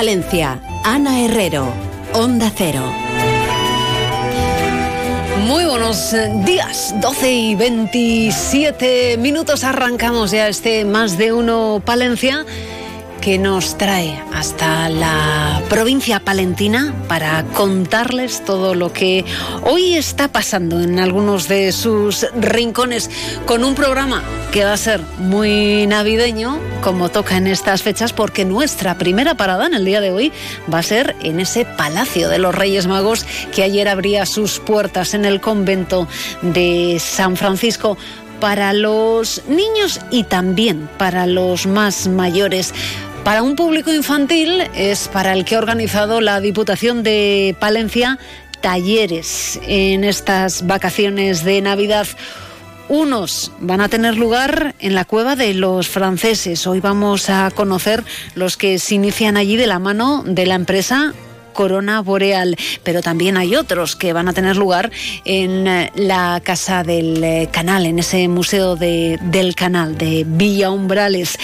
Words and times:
Palencia. 0.00 0.58
Ana 0.82 1.20
Herrero, 1.20 1.70
Onda 2.14 2.50
Cero. 2.56 2.90
Muy 5.46 5.66
buenos 5.66 6.16
días, 6.46 6.94
12 7.02 7.30
y 7.30 7.54
27 7.54 9.18
minutos 9.18 9.62
arrancamos 9.62 10.30
ya 10.30 10.48
este 10.48 10.86
más 10.86 11.18
de 11.18 11.34
uno 11.34 11.82
Palencia 11.84 12.46
que 13.20 13.38
nos 13.38 13.76
trae 13.76 14.22
hasta 14.32 14.88
la 14.88 15.62
provincia 15.68 16.20
palentina 16.20 16.94
para 17.06 17.44
contarles 17.44 18.44
todo 18.44 18.74
lo 18.74 18.92
que 18.92 19.24
hoy 19.62 19.94
está 19.94 20.28
pasando 20.28 20.80
en 20.80 20.98
algunos 20.98 21.46
de 21.46 21.72
sus 21.72 22.26
rincones 22.34 23.10
con 23.46 23.64
un 23.64 23.74
programa 23.74 24.22
que 24.52 24.64
va 24.64 24.72
a 24.72 24.78
ser 24.78 25.00
muy 25.18 25.86
navideño 25.86 26.58
como 26.82 27.10
toca 27.10 27.36
en 27.36 27.46
estas 27.46 27.82
fechas 27.82 28.12
porque 28.12 28.44
nuestra 28.44 28.96
primera 28.96 29.34
parada 29.34 29.66
en 29.66 29.74
el 29.74 29.84
día 29.84 30.00
de 30.00 30.12
hoy 30.12 30.32
va 30.72 30.78
a 30.78 30.82
ser 30.82 31.14
en 31.22 31.40
ese 31.40 31.64
Palacio 31.64 32.28
de 32.28 32.38
los 32.38 32.54
Reyes 32.54 32.86
Magos 32.86 33.26
que 33.54 33.62
ayer 33.62 33.88
abría 33.88 34.24
sus 34.24 34.60
puertas 34.60 35.14
en 35.14 35.24
el 35.24 35.40
convento 35.40 36.08
de 36.42 36.98
San 37.00 37.36
Francisco 37.36 37.98
para 38.40 38.72
los 38.72 39.42
niños 39.46 40.00
y 40.10 40.24
también 40.24 40.88
para 40.96 41.26
los 41.26 41.66
más 41.66 42.08
mayores. 42.08 42.72
Para 43.24 43.42
un 43.42 43.54
público 43.54 43.92
infantil 43.92 44.62
es 44.74 45.08
para 45.08 45.34
el 45.34 45.44
que 45.44 45.54
ha 45.54 45.58
organizado 45.58 46.20
la 46.20 46.40
Diputación 46.40 47.02
de 47.02 47.54
Palencia 47.60 48.18
talleres 48.60 49.60
en 49.66 50.04
estas 50.04 50.66
vacaciones 50.66 51.44
de 51.44 51.60
Navidad. 51.60 52.06
Unos 52.88 53.52
van 53.60 53.80
a 53.80 53.88
tener 53.88 54.16
lugar 54.16 54.74
en 54.80 54.94
la 54.94 55.04
cueva 55.04 55.36
de 55.36 55.54
los 55.54 55.88
franceses. 55.88 56.66
Hoy 56.66 56.80
vamos 56.80 57.30
a 57.30 57.50
conocer 57.50 58.04
los 58.34 58.56
que 58.56 58.78
se 58.78 58.96
inician 58.96 59.36
allí 59.36 59.56
de 59.56 59.66
la 59.66 59.78
mano 59.78 60.24
de 60.26 60.46
la 60.46 60.56
empresa 60.56 61.14
corona 61.60 62.00
boreal, 62.00 62.56
pero 62.84 63.02
también 63.02 63.36
hay 63.36 63.54
otros 63.54 63.94
que 63.94 64.14
van 64.14 64.28
a 64.28 64.32
tener 64.32 64.56
lugar 64.56 64.90
en 65.26 65.66
eh, 65.66 65.92
la 65.94 66.40
Casa 66.42 66.84
del 66.84 67.22
eh, 67.22 67.50
Canal, 67.52 67.84
en 67.84 67.98
ese 67.98 68.28
Museo 68.28 68.76
del 68.76 69.54
Canal 69.54 69.98
de 69.98 70.24
Villa 70.26 70.70
Umbrales. 70.70 71.36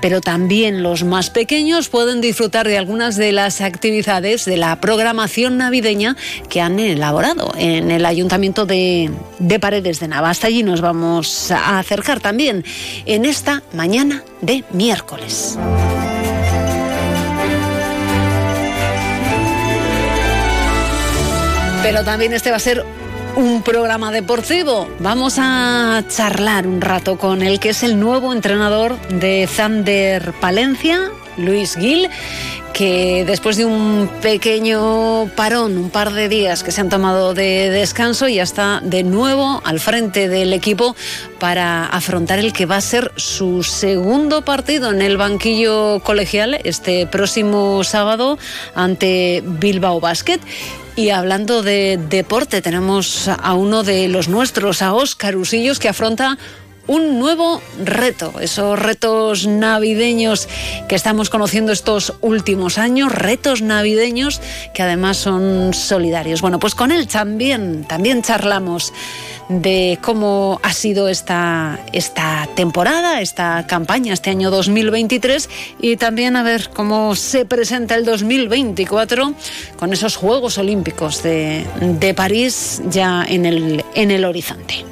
Pero 0.00 0.20
también 0.20 0.84
los 0.84 1.02
más 1.02 1.28
pequeños 1.30 1.88
pueden 1.88 2.20
disfrutar 2.20 2.68
de 2.68 2.78
algunas 2.78 3.16
de 3.16 3.32
las 3.32 3.60
actividades 3.60 4.44
de 4.44 4.58
la 4.58 4.80
programación 4.80 5.56
navideña 5.56 6.16
que 6.48 6.60
han 6.60 6.78
elaborado 6.78 7.52
en 7.58 7.90
el 7.90 8.06
Ayuntamiento 8.06 8.66
de, 8.66 9.10
de 9.40 9.58
Paredes 9.58 9.98
de 9.98 10.06
Navasta. 10.06 10.46
Allí 10.46 10.62
nos 10.62 10.82
vamos 10.82 11.50
a 11.50 11.80
acercar 11.80 12.20
también 12.20 12.64
en 13.06 13.24
esta 13.24 13.64
mañana 13.72 14.22
de 14.40 14.62
miércoles. 14.70 15.58
Pero 21.84 22.02
también 22.02 22.32
este 22.32 22.50
va 22.50 22.56
a 22.56 22.60
ser 22.60 22.82
un 23.36 23.62
programa 23.62 24.10
deportivo. 24.10 24.88
Vamos 25.00 25.36
a 25.38 26.02
charlar 26.08 26.66
un 26.66 26.80
rato 26.80 27.18
con 27.18 27.42
el 27.42 27.60
que 27.60 27.68
es 27.68 27.82
el 27.82 28.00
nuevo 28.00 28.32
entrenador 28.32 28.98
de 29.10 29.46
Thunder 29.54 30.32
Palencia, 30.40 31.10
Luis 31.36 31.76
Gil, 31.76 32.08
que 32.72 33.26
después 33.26 33.58
de 33.58 33.66
un 33.66 34.08
pequeño 34.22 35.26
parón, 35.36 35.76
un 35.76 35.90
par 35.90 36.14
de 36.14 36.30
días 36.30 36.62
que 36.62 36.72
se 36.72 36.80
han 36.80 36.88
tomado 36.88 37.34
de 37.34 37.68
descanso, 37.68 38.28
ya 38.28 38.44
está 38.44 38.80
de 38.82 39.02
nuevo 39.02 39.60
al 39.62 39.78
frente 39.78 40.30
del 40.30 40.54
equipo 40.54 40.96
para 41.38 41.84
afrontar 41.84 42.38
el 42.38 42.54
que 42.54 42.64
va 42.64 42.76
a 42.76 42.80
ser 42.80 43.12
su 43.16 43.62
segundo 43.62 44.42
partido 44.42 44.90
en 44.90 45.02
el 45.02 45.18
banquillo 45.18 46.00
colegial 46.00 46.58
este 46.64 47.06
próximo 47.06 47.84
sábado 47.84 48.38
ante 48.74 49.42
Bilbao 49.44 50.00
Basket. 50.00 50.40
Y 50.96 51.10
hablando 51.10 51.62
de 51.62 51.98
deporte, 52.08 52.62
tenemos 52.62 53.26
a 53.26 53.54
uno 53.54 53.82
de 53.82 54.06
los 54.06 54.28
nuestros, 54.28 54.80
a 54.80 54.94
Óscar 54.94 55.34
Usillos, 55.34 55.80
que 55.80 55.88
afronta 55.88 56.38
un 56.86 57.18
nuevo 57.18 57.60
reto, 57.82 58.34
esos 58.40 58.78
retos 58.78 59.46
navideños 59.46 60.48
que 60.88 60.94
estamos 60.94 61.30
conociendo 61.30 61.72
estos 61.72 62.12
últimos 62.20 62.78
años, 62.78 63.10
retos 63.10 63.62
navideños 63.62 64.40
que 64.72 64.82
además 64.82 65.16
son 65.16 65.72
solidarios. 65.72 66.42
Bueno, 66.42 66.58
pues 66.58 66.74
con 66.74 66.92
él 66.92 67.08
también, 67.08 67.84
también 67.84 68.22
charlamos 68.22 68.92
de 69.48 69.98
cómo 70.02 70.60
ha 70.62 70.72
sido 70.72 71.08
esta, 71.08 71.78
esta 71.92 72.48
temporada, 72.54 73.20
esta 73.20 73.66
campaña, 73.66 74.12
este 74.12 74.30
año 74.30 74.50
2023 74.50 75.48
y 75.80 75.96
también 75.96 76.36
a 76.36 76.42
ver 76.42 76.70
cómo 76.74 77.14
se 77.14 77.44
presenta 77.44 77.94
el 77.94 78.04
2024 78.04 79.34
con 79.76 79.92
esos 79.92 80.16
Juegos 80.16 80.58
Olímpicos 80.58 81.22
de, 81.22 81.64
de 81.80 82.14
París 82.14 82.82
ya 82.88 83.24
en 83.24 83.46
el, 83.46 83.84
en 83.94 84.10
el 84.10 84.24
horizonte. 84.24 84.84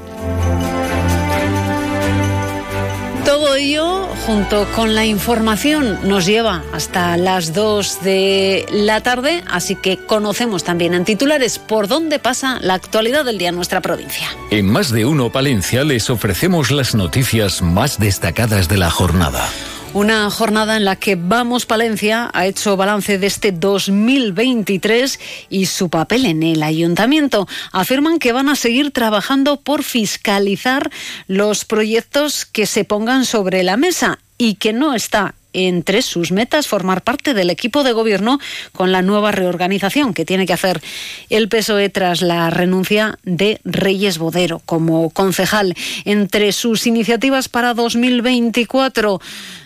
Todo 3.42 3.56
ello, 3.56 4.06
junto 4.24 4.68
con 4.76 4.94
la 4.94 5.04
información, 5.04 5.98
nos 6.04 6.26
lleva 6.26 6.62
hasta 6.72 7.16
las 7.16 7.52
2 7.52 8.04
de 8.04 8.66
la 8.70 9.00
tarde, 9.00 9.42
así 9.50 9.74
que 9.74 9.96
conocemos 9.98 10.62
también 10.62 10.94
en 10.94 11.04
titulares 11.04 11.58
por 11.58 11.88
dónde 11.88 12.20
pasa 12.20 12.60
la 12.60 12.74
actualidad 12.74 13.24
del 13.24 13.38
día 13.38 13.48
en 13.48 13.56
nuestra 13.56 13.80
provincia. 13.80 14.28
En 14.52 14.66
más 14.66 14.92
de 14.92 15.06
uno 15.06 15.32
Palencia 15.32 15.82
les 15.82 16.08
ofrecemos 16.08 16.70
las 16.70 16.94
noticias 16.94 17.62
más 17.62 17.98
destacadas 17.98 18.68
de 18.68 18.76
la 18.76 18.90
jornada. 18.92 19.48
Una 19.94 20.30
jornada 20.30 20.78
en 20.78 20.86
la 20.86 20.96
que 20.96 21.16
Vamos 21.16 21.66
Palencia 21.66 22.30
ha 22.32 22.46
hecho 22.46 22.78
balance 22.78 23.18
de 23.18 23.26
este 23.26 23.52
2023 23.52 25.20
y 25.50 25.66
su 25.66 25.90
papel 25.90 26.24
en 26.24 26.42
el 26.42 26.62
ayuntamiento. 26.62 27.46
Afirman 27.72 28.18
que 28.18 28.32
van 28.32 28.48
a 28.48 28.56
seguir 28.56 28.90
trabajando 28.90 29.60
por 29.60 29.82
fiscalizar 29.82 30.90
los 31.26 31.66
proyectos 31.66 32.46
que 32.46 32.64
se 32.64 32.84
pongan 32.84 33.26
sobre 33.26 33.62
la 33.64 33.76
mesa 33.76 34.18
y 34.38 34.54
que 34.54 34.72
no 34.72 34.94
está 34.94 35.34
entre 35.52 36.02
sus 36.02 36.32
metas 36.32 36.66
formar 36.66 37.02
parte 37.02 37.34
del 37.34 37.50
equipo 37.50 37.84
de 37.84 37.92
gobierno 37.92 38.38
con 38.72 38.92
la 38.92 39.02
nueva 39.02 39.32
reorganización 39.32 40.14
que 40.14 40.24
tiene 40.24 40.46
que 40.46 40.54
hacer 40.54 40.80
el 41.28 41.48
PSOE 41.48 41.90
tras 41.90 42.22
la 42.22 42.48
renuncia 42.50 43.18
de 43.22 43.60
Reyes 43.64 44.18
Bodero 44.18 44.60
como 44.64 45.10
concejal. 45.10 45.74
Entre 46.04 46.52
sus 46.52 46.86
iniciativas 46.86 47.48
para 47.48 47.74
2024 47.74 49.20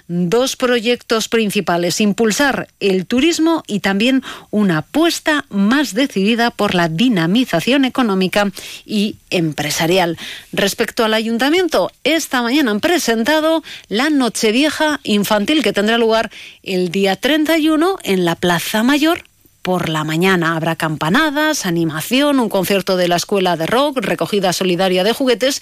dos 0.08 0.56
proyectos 0.56 1.28
principales, 1.28 2.00
impulsar 2.00 2.68
el 2.80 3.06
turismo 3.06 3.62
y 3.66 3.80
también 3.80 4.22
una 4.50 4.78
apuesta 4.78 5.44
más 5.48 5.94
decidida 5.94 6.50
por 6.50 6.74
la 6.74 6.88
dinamización 6.88 7.84
económica 7.84 8.50
y 8.84 9.16
empresarial. 9.30 10.18
Respecto 10.52 11.04
al 11.04 11.14
ayuntamiento, 11.14 11.90
esta 12.04 12.42
mañana 12.42 12.70
han 12.70 12.80
presentado 12.80 13.62
la 13.88 14.10
Nochevieja 14.10 15.00
Infantil 15.02 15.62
que 15.62 15.72
tendrá 15.72 15.98
lugar 15.98 16.30
el 16.62 16.90
día 16.90 17.16
31 17.16 17.98
en 18.02 18.24
la 18.24 18.34
Plaza 18.34 18.82
Mayor 18.82 19.24
por 19.66 19.88
la 19.88 20.04
mañana. 20.04 20.54
Habrá 20.54 20.76
campanadas, 20.76 21.66
animación, 21.66 22.38
un 22.38 22.48
concierto 22.48 22.96
de 22.96 23.08
la 23.08 23.16
escuela 23.16 23.56
de 23.56 23.66
rock, 23.66 23.98
recogida 23.98 24.52
solidaria 24.52 25.02
de 25.02 25.12
juguetes 25.12 25.60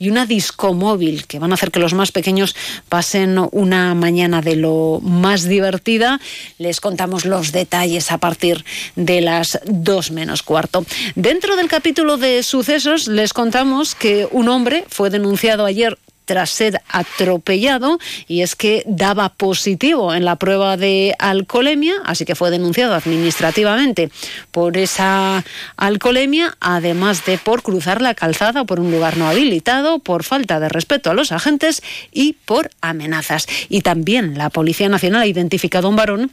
y 0.00 0.10
una 0.10 0.26
disco 0.26 0.74
móvil 0.74 1.28
que 1.28 1.38
van 1.38 1.52
a 1.52 1.54
hacer 1.54 1.70
que 1.70 1.78
los 1.78 1.94
más 1.94 2.10
pequeños 2.10 2.56
pasen 2.88 3.38
una 3.52 3.94
mañana 3.94 4.42
de 4.42 4.56
lo 4.56 4.98
más 5.00 5.44
divertida. 5.44 6.20
Les 6.58 6.80
contamos 6.80 7.24
los 7.24 7.52
detalles 7.52 8.10
a 8.10 8.18
partir 8.18 8.64
de 8.96 9.20
las 9.20 9.60
dos 9.64 10.10
menos 10.10 10.42
cuarto. 10.42 10.84
Dentro 11.14 11.54
del 11.54 11.68
capítulo 11.68 12.16
de 12.16 12.42
sucesos 12.42 13.06
les 13.06 13.32
contamos 13.32 13.94
que 13.94 14.26
un 14.32 14.48
hombre 14.48 14.84
fue 14.88 15.08
denunciado 15.08 15.66
ayer 15.66 15.96
tras 16.26 16.50
ser 16.50 16.82
atropellado 16.90 17.98
y 18.28 18.42
es 18.42 18.54
que 18.54 18.82
daba 18.86 19.30
positivo 19.30 20.12
en 20.12 20.26
la 20.26 20.36
prueba 20.36 20.76
de 20.76 21.14
alcoholemia, 21.18 21.94
así 22.04 22.26
que 22.26 22.34
fue 22.34 22.50
denunciado 22.50 22.94
administrativamente 22.94 24.10
por 24.50 24.76
esa 24.76 25.44
alcoholemia, 25.76 26.56
además 26.60 27.24
de 27.24 27.38
por 27.38 27.62
cruzar 27.62 28.02
la 28.02 28.14
calzada 28.14 28.64
por 28.64 28.80
un 28.80 28.90
lugar 28.90 29.16
no 29.16 29.28
habilitado, 29.28 30.00
por 30.00 30.24
falta 30.24 30.60
de 30.60 30.68
respeto 30.68 31.10
a 31.10 31.14
los 31.14 31.32
agentes 31.32 31.82
y 32.12 32.34
por 32.44 32.70
amenazas. 32.80 33.46
Y 33.68 33.80
también 33.80 34.36
la 34.36 34.50
Policía 34.50 34.88
Nacional 34.88 35.22
ha 35.22 35.26
identificado 35.26 35.86
a 35.86 35.90
un 35.90 35.96
varón 35.96 36.30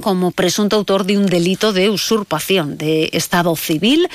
como 0.00 0.32
presunto 0.32 0.76
autor 0.76 1.04
de 1.04 1.16
un 1.16 1.26
delito 1.26 1.72
de 1.72 1.88
usurpación 1.88 2.76
de 2.76 3.10
Estado 3.12 3.54
civil 3.56 4.08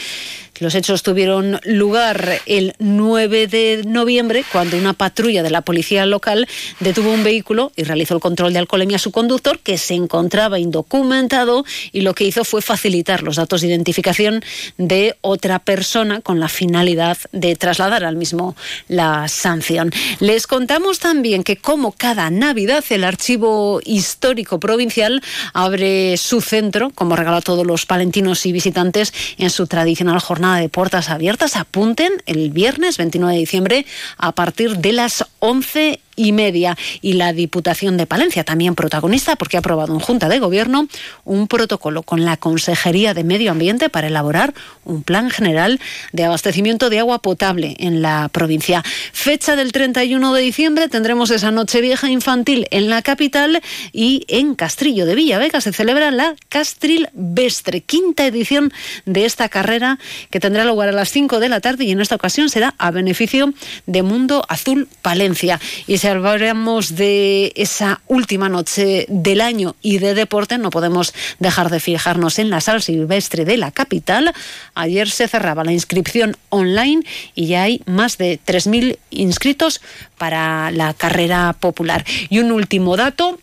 los 0.60 0.76
hechos 0.76 1.04
tuvieron 1.04 1.60
lugar 1.64 2.42
el 2.46 2.76
9 2.80 3.48
de 3.48 3.84
noviembre, 3.86 4.44
cuando 4.52 4.78
una 4.78 4.94
patrulla 4.94 5.44
de 5.44 5.50
la 5.50 5.62
policía 5.62 6.06
local 6.06 6.48
detuvo 6.80 7.12
un 7.12 7.24
vehículo 7.24 7.72
y 7.76 7.84
realizó 7.84 8.16
el 8.16 8.20
control 8.20 8.54
de 8.54 8.60
alcoholemia 8.60 8.98
a 8.98 9.00
su 9.00 9.12
conductor, 9.12 9.60
que 9.60 9.78
se 9.78 9.94
encontraba 9.94 10.60
indocumentado, 10.60 11.66
y 11.92 12.02
lo 12.02 12.14
que 12.14 12.26
hizo 12.26 12.44
fue 12.44 12.62
facilitar 12.62 13.24
los 13.24 13.38
datos 13.38 13.62
de 13.62 13.68
identificación 13.68 14.44
de 14.78 15.16
otra 15.22 15.60
persona 15.60 16.22
con 16.22 16.40
la 16.40 16.50
finalidad 16.50 17.18
de 17.32 17.56
trasladar 17.56 18.04
al 18.04 18.16
mismo 18.16 18.56
la 18.88 19.28
sanción. 19.28 19.92
Les 20.20 20.48
contamos 20.48 21.00
también 21.00 21.44
que, 21.44 21.58
como 21.58 21.92
cada 21.92 22.30
Navidad, 22.30 22.84
el 22.90 23.04
Archivo 23.04 23.82
Histórico 23.86 24.60
Provincial 24.60 25.22
abre 25.54 26.18
su 26.18 26.42
centro, 26.42 26.92
como 26.96 27.16
regalo 27.16 27.38
a 27.38 27.42
todos 27.42 27.66
los 27.66 27.86
palentinos 27.86 28.46
y 28.46 28.52
visitantes, 28.52 29.14
en 29.38 29.50
su 29.50 29.68
tradicional 29.68 30.20
jornada 30.20 30.49
de 30.58 30.70
puertas 30.70 31.10
abiertas. 31.10 31.56
Apunten 31.56 32.12
el 32.26 32.52
viernes 32.52 32.98
29 32.98 33.34
de 33.34 33.40
diciembre 33.40 33.86
a 34.18 34.32
partir 34.32 34.78
de 34.78 34.94
las 34.94 35.26
11 35.40 36.00
y 36.20 36.34
media. 36.34 36.78
Y 37.02 37.14
la 37.14 37.32
Diputación 37.32 37.96
de 37.96 38.06
Palencia, 38.06 38.44
también 38.44 38.76
protagonista, 38.76 39.38
porque 39.38 39.56
ha 39.56 39.62
aprobado 39.62 39.94
en 39.94 40.02
Junta 40.02 40.28
de 40.28 40.40
Gobierno 40.40 40.88
un 41.24 41.48
protocolo 41.48 42.04
con 42.04 42.26
la 42.26 42.36
Consejería 42.36 43.14
de 43.14 43.24
Medio 43.24 43.52
Ambiente 43.52 43.90
para 43.90 44.08
elaborar 44.08 44.54
un 44.84 45.04
plan 45.04 45.30
general 45.30 45.80
de 46.12 46.26
abastecimiento 46.26 46.90
de 46.90 47.00
agua 47.00 47.20
potable 47.20 47.76
en 47.80 48.02
la 48.02 48.30
provincia. 48.34 48.84
Fecha 49.14 49.56
del 49.56 49.72
31 49.72 50.34
de 50.34 50.42
diciembre 50.42 50.90
tendremos 50.90 51.32
esa 51.32 51.52
noche 51.52 51.80
vieja 51.80 52.10
infantil 52.10 52.68
en 52.72 52.90
la 52.90 53.02
capital 53.02 53.62
y 53.94 54.26
en 54.28 54.56
Castrillo 54.56 55.06
de 55.06 55.16
Villavega 55.16 55.62
se 55.62 55.72
celebra 55.72 56.12
la 56.12 56.36
Castril 56.50 57.08
Vestre, 57.14 57.80
quinta 57.80 58.26
edición 58.26 58.74
de 59.06 59.24
esta 59.24 59.48
carrera 59.48 60.00
que 60.32 60.42
tendrá 60.42 60.66
lugar 60.66 60.90
a 60.90 60.92
las 60.92 61.12
5 61.12 61.40
de 61.40 61.48
la 61.48 61.62
tarde 61.62 61.86
y 61.86 61.92
en 61.92 62.02
esta 62.02 62.16
ocasión 62.16 62.50
será 62.50 62.76
a 62.78 62.92
beneficio 62.92 63.54
de 63.86 64.04
Mundo 64.04 64.44
Azul 64.50 64.90
Palencia. 65.02 65.62
Y 65.88 66.00
se 66.00 66.09
hablamos 66.10 66.96
de 66.96 67.52
esa 67.56 68.02
última 68.08 68.50
noche 68.50 69.06
del 69.10 69.42
año 69.42 69.76
y 69.82 70.00
de 70.00 70.14
deporte, 70.14 70.58
no 70.58 70.70
podemos 70.70 71.14
dejar 71.40 71.70
de 71.70 71.80
fijarnos 71.80 72.40
en 72.40 72.50
la 72.50 72.62
sala 72.62 72.80
silvestre 72.80 73.46
de 73.46 73.58
la 73.58 73.72
capital. 73.72 74.34
Ayer 74.76 75.10
se 75.10 75.28
cerraba 75.28 75.64
la 75.64 75.72
inscripción 75.72 76.36
online 76.50 77.04
y 77.36 77.48
ya 77.48 77.64
hay 77.64 77.82
más 77.86 78.18
de 78.18 78.40
3.000 78.46 78.98
inscritos 79.12 79.82
para 80.18 80.72
la 80.72 80.94
carrera 80.94 81.56
popular. 81.60 82.06
Y 82.30 82.40
un 82.40 82.52
último 82.52 82.98
dato, 82.98 83.40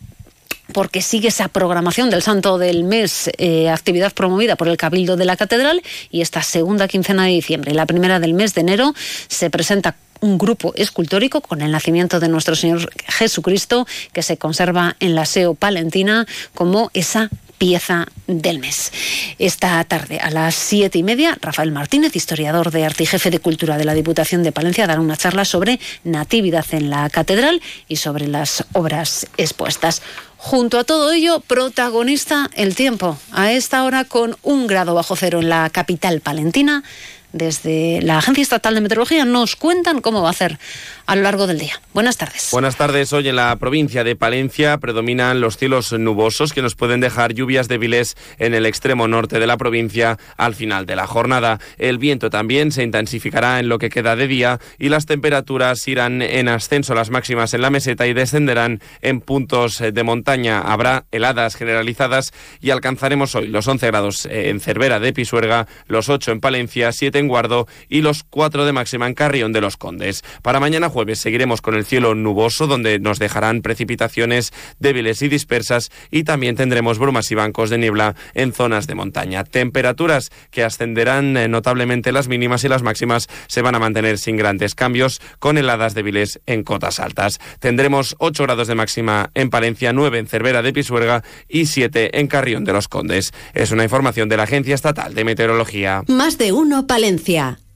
porque 0.73 1.01
sigue 1.01 1.29
esa 1.29 1.47
programación 1.47 2.09
del 2.09 2.21
Santo 2.21 2.57
del 2.57 2.83
Mes, 2.83 3.31
eh, 3.37 3.69
actividad 3.69 4.13
promovida 4.13 4.55
por 4.55 4.67
el 4.67 4.77
Cabildo 4.77 5.15
de 5.15 5.25
la 5.25 5.37
Catedral, 5.37 5.81
y 6.11 6.21
esta 6.21 6.43
segunda 6.43 6.87
quincena 6.87 7.23
de 7.23 7.31
diciembre, 7.31 7.73
la 7.73 7.85
primera 7.85 8.19
del 8.19 8.33
mes 8.33 8.53
de 8.53 8.61
enero, 8.61 8.93
se 9.27 9.49
presenta 9.49 9.95
un 10.21 10.37
grupo 10.37 10.73
escultórico 10.75 11.41
con 11.41 11.61
el 11.61 11.71
nacimiento 11.71 12.19
de 12.19 12.29
nuestro 12.29 12.55
Señor 12.55 12.91
Jesucristo 13.07 13.87
que 14.13 14.23
se 14.23 14.37
conserva 14.37 14.95
en 14.99 15.15
la 15.15 15.25
SEO 15.25 15.55
Palentina 15.55 16.25
como 16.53 16.89
esa 16.93 17.29
pieza 17.57 18.05
del 18.27 18.59
mes. 18.59 18.91
Esta 19.39 19.83
tarde 19.83 20.19
a 20.19 20.29
las 20.29 20.55
siete 20.55 20.99
y 20.99 21.03
media, 21.03 21.37
Rafael 21.41 21.71
Martínez, 21.71 22.15
historiador 22.15 22.71
de 22.71 22.85
arte 22.85 23.03
y 23.03 23.07
jefe 23.07 23.31
de 23.31 23.39
cultura 23.39 23.77
de 23.77 23.85
la 23.85 23.93
Diputación 23.93 24.43
de 24.43 24.51
Palencia, 24.51 24.87
dará 24.87 25.01
una 25.01 25.17
charla 25.17 25.45
sobre 25.45 25.79
Natividad 26.03 26.65
en 26.71 26.89
la 26.89 27.09
Catedral 27.09 27.61
y 27.87 27.97
sobre 27.97 28.27
las 28.27 28.65
obras 28.73 29.27
expuestas. 29.37 30.01
Junto 30.37 30.77
a 30.77 30.83
todo 30.83 31.11
ello, 31.11 31.39
protagonista 31.39 32.49
el 32.53 32.75
tiempo. 32.75 33.17
A 33.31 33.51
esta 33.51 33.83
hora 33.83 34.05
con 34.05 34.37
un 34.43 34.67
grado 34.67 34.93
bajo 34.93 35.15
cero 35.15 35.39
en 35.39 35.49
la 35.49 35.69
capital 35.71 36.21
palentina 36.21 36.83
desde 37.33 38.01
la 38.01 38.17
Agencia 38.17 38.41
Estatal 38.41 38.75
de 38.75 38.81
Meteorología 38.81 39.25
nos 39.25 39.55
cuentan 39.55 40.01
cómo 40.01 40.21
va 40.21 40.29
a 40.29 40.33
ser 40.33 40.59
a 41.07 41.15
lo 41.15 41.21
largo 41.23 41.47
del 41.47 41.57
día. 41.57 41.79
Buenas 41.93 42.17
tardes. 42.17 42.49
Buenas 42.51 42.75
tardes. 42.75 43.13
Hoy 43.13 43.29
en 43.29 43.37
la 43.37 43.55
provincia 43.55 44.03
de 44.03 44.17
Palencia 44.17 44.77
predominan 44.77 45.39
los 45.39 45.57
cielos 45.57 45.93
nubosos 45.93 46.51
que 46.51 46.61
nos 46.61 46.75
pueden 46.75 46.99
dejar 46.99 47.33
lluvias 47.33 47.69
débiles 47.69 48.17
en 48.39 48.53
el 48.53 48.65
extremo 48.65 49.07
norte 49.07 49.39
de 49.39 49.47
la 49.47 49.55
provincia 49.55 50.19
al 50.35 50.53
final 50.53 50.85
de 50.85 50.97
la 50.97 51.07
jornada. 51.07 51.59
El 51.77 51.97
viento 51.97 52.29
también 52.29 52.73
se 52.73 52.83
intensificará 52.83 53.59
en 53.59 53.69
lo 53.69 53.79
que 53.79 53.89
queda 53.89 54.17
de 54.17 54.27
día 54.27 54.59
y 54.77 54.89
las 54.89 55.05
temperaturas 55.05 55.87
irán 55.87 56.21
en 56.21 56.49
ascenso 56.49 56.93
las 56.93 57.09
máximas 57.09 57.53
en 57.53 57.61
la 57.61 57.69
meseta 57.69 58.05
y 58.05 58.13
descenderán 58.13 58.81
en 59.01 59.21
puntos 59.21 59.79
de 59.79 60.03
montaña. 60.03 60.59
Habrá 60.59 61.05
heladas 61.11 61.55
generalizadas 61.55 62.33
y 62.59 62.71
alcanzaremos 62.71 63.33
hoy 63.33 63.47
los 63.47 63.65
11 63.65 63.87
grados 63.87 64.27
en 64.29 64.59
Cervera 64.59 64.99
de 64.99 65.13
Pisuerga, 65.13 65.67
los 65.87 66.09
8 66.09 66.33
en 66.33 66.41
Palencia, 66.41 66.91
7 66.91 67.17
en 67.17 67.29
Guardo 67.29 67.65
y 67.87 68.01
los 68.01 68.23
4 68.23 68.65
de 68.65 68.73
máxima 68.73 69.07
en 69.07 69.13
Carrión 69.13 69.53
de 69.53 69.61
los 69.61 69.77
Condes. 69.77 70.25
Para 70.41 70.59
mañana 70.59 70.89
jueves 70.97 71.19
seguiremos 71.19 71.61
con 71.61 71.75
el 71.75 71.85
cielo 71.85 72.15
nuboso, 72.15 72.65
donde 72.65 72.97
nos 72.97 73.19
dejarán 73.19 73.61
precipitaciones 73.61 74.51
débiles 74.79 75.21
y 75.21 75.27
dispersas, 75.27 75.91
y 76.09 76.23
también 76.23 76.55
tendremos 76.55 76.97
brumas 76.97 77.31
y 77.31 77.35
bancos 77.35 77.69
de 77.69 77.77
niebla 77.77 78.15
en 78.33 78.51
zonas 78.51 78.87
de 78.87 78.95
montaña. 78.95 79.43
Temperaturas 79.43 80.31
que 80.49 80.63
ascenderán 80.63 81.37
eh, 81.37 81.47
notablemente 81.49 82.11
las 82.11 82.27
mínimas 82.27 82.63
y 82.63 82.67
las 82.67 82.81
máximas 82.81 83.27
se 83.45 83.61
van 83.61 83.75
a 83.75 83.79
mantener 83.79 84.17
sin 84.17 84.37
grandes 84.37 84.73
cambios, 84.73 85.21
con 85.37 85.59
heladas 85.59 85.93
débiles 85.93 86.39
en 86.47 86.63
cotas 86.63 86.99
altas. 86.99 87.37
Tendremos 87.59 88.15
8 88.17 88.41
grados 88.41 88.67
de 88.67 88.73
máxima 88.73 89.29
en 89.35 89.51
Palencia, 89.51 89.93
9 89.93 90.17
en 90.17 90.25
Cervera 90.25 90.63
de 90.63 90.73
Pisuerga 90.73 91.23
y 91.47 91.67
7 91.67 92.19
en 92.19 92.25
Carrión 92.25 92.63
de 92.63 92.73
los 92.73 92.87
Condes. 92.87 93.33
Es 93.53 93.69
una 93.69 93.83
información 93.83 94.29
de 94.29 94.37
la 94.37 94.43
Agencia 94.45 94.73
Estatal 94.73 95.13
de 95.13 95.23
Meteorología. 95.23 96.01
Más 96.07 96.39
de 96.39 96.53
uno, 96.53 96.87
Palencia. 96.87 97.59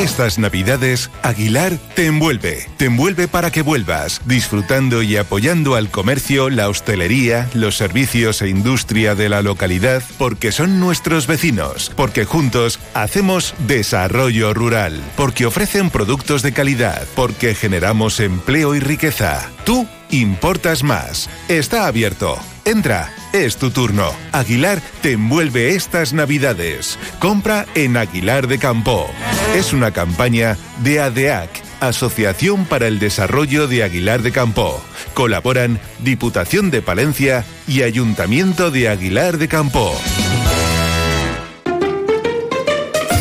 Estas 0.00 0.38
navidades, 0.38 1.10
Aguilar 1.22 1.76
te 1.94 2.06
envuelve. 2.06 2.66
Te 2.78 2.86
envuelve 2.86 3.28
para 3.28 3.50
que 3.50 3.60
vuelvas, 3.60 4.22
disfrutando 4.24 5.02
y 5.02 5.18
apoyando 5.18 5.74
al 5.74 5.90
comercio, 5.90 6.48
la 6.48 6.70
hostelería, 6.70 7.50
los 7.52 7.76
servicios 7.76 8.40
e 8.40 8.48
industria 8.48 9.14
de 9.14 9.28
la 9.28 9.42
localidad, 9.42 10.02
porque 10.16 10.52
son 10.52 10.80
nuestros 10.80 11.26
vecinos, 11.26 11.92
porque 11.96 12.24
juntos 12.24 12.80
hacemos 12.94 13.54
desarrollo 13.66 14.54
rural, 14.54 15.02
porque 15.18 15.44
ofrecen 15.44 15.90
productos 15.90 16.40
de 16.40 16.52
calidad, 16.52 17.06
porque 17.14 17.54
generamos 17.54 18.20
empleo 18.20 18.74
y 18.74 18.80
riqueza. 18.80 19.50
Tú 19.66 19.86
importas 20.10 20.82
más. 20.82 21.28
Está 21.48 21.86
abierto. 21.86 22.38
Entra, 22.64 23.12
es 23.32 23.56
tu 23.56 23.70
turno. 23.70 24.12
Aguilar 24.32 24.80
te 25.02 25.12
envuelve 25.12 25.74
estas 25.74 26.12
navidades. 26.12 26.98
Compra 27.18 27.66
en 27.74 27.96
Aguilar 27.96 28.46
de 28.46 28.58
Campo. 28.58 29.08
Es 29.54 29.72
una 29.72 29.90
campaña 29.92 30.56
de 30.82 31.00
ADEAC, 31.00 31.50
Asociación 31.80 32.66
para 32.66 32.86
el 32.86 32.98
Desarrollo 32.98 33.66
de 33.66 33.82
Aguilar 33.82 34.22
de 34.22 34.32
Campo. 34.32 34.82
Colaboran 35.14 35.80
Diputación 36.00 36.70
de 36.70 36.82
Palencia 36.82 37.44
y 37.66 37.82
Ayuntamiento 37.82 38.70
de 38.70 38.88
Aguilar 38.88 39.38
de 39.38 39.48
Campo. 39.48 39.98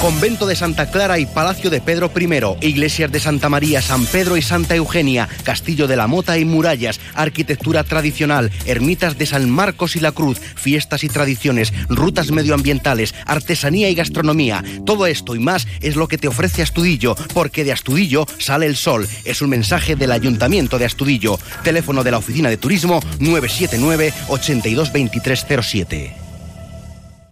Convento 0.00 0.46
de 0.46 0.56
Santa 0.56 0.90
Clara 0.90 1.18
y 1.18 1.26
Palacio 1.26 1.68
de 1.68 1.82
Pedro 1.82 2.10
I, 2.18 2.66
iglesias 2.66 3.12
de 3.12 3.20
Santa 3.20 3.50
María, 3.50 3.82
San 3.82 4.06
Pedro 4.06 4.38
y 4.38 4.42
Santa 4.42 4.74
Eugenia, 4.74 5.28
Castillo 5.42 5.86
de 5.86 5.96
la 5.96 6.06
Mota 6.06 6.38
y 6.38 6.46
murallas, 6.46 6.98
arquitectura 7.12 7.84
tradicional, 7.84 8.50
ermitas 8.64 9.18
de 9.18 9.26
San 9.26 9.50
Marcos 9.50 9.96
y 9.96 10.00
la 10.00 10.12
Cruz, 10.12 10.38
fiestas 10.38 11.04
y 11.04 11.10
tradiciones, 11.10 11.74
rutas 11.90 12.30
medioambientales, 12.30 13.14
artesanía 13.26 13.90
y 13.90 13.94
gastronomía. 13.94 14.64
Todo 14.86 15.06
esto 15.06 15.34
y 15.34 15.38
más 15.38 15.66
es 15.82 15.96
lo 15.96 16.08
que 16.08 16.16
te 16.16 16.28
ofrece 16.28 16.62
Astudillo, 16.62 17.14
porque 17.34 17.62
de 17.62 17.72
Astudillo 17.72 18.26
sale 18.38 18.64
el 18.64 18.76
sol. 18.76 19.06
Es 19.26 19.42
un 19.42 19.50
mensaje 19.50 19.96
del 19.96 20.12
Ayuntamiento 20.12 20.78
de 20.78 20.86
Astudillo. 20.86 21.38
Teléfono 21.62 22.02
de 22.02 22.10
la 22.10 22.18
Oficina 22.18 22.48
de 22.48 22.56
Turismo 22.56 23.00
979 23.18 24.14
822307. 24.28 26.16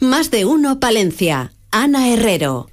Más 0.01 0.31
de 0.31 0.45
uno 0.45 0.79
Palencia. 0.79 1.53
Ana 1.71 2.09
Herrero. 2.09 2.69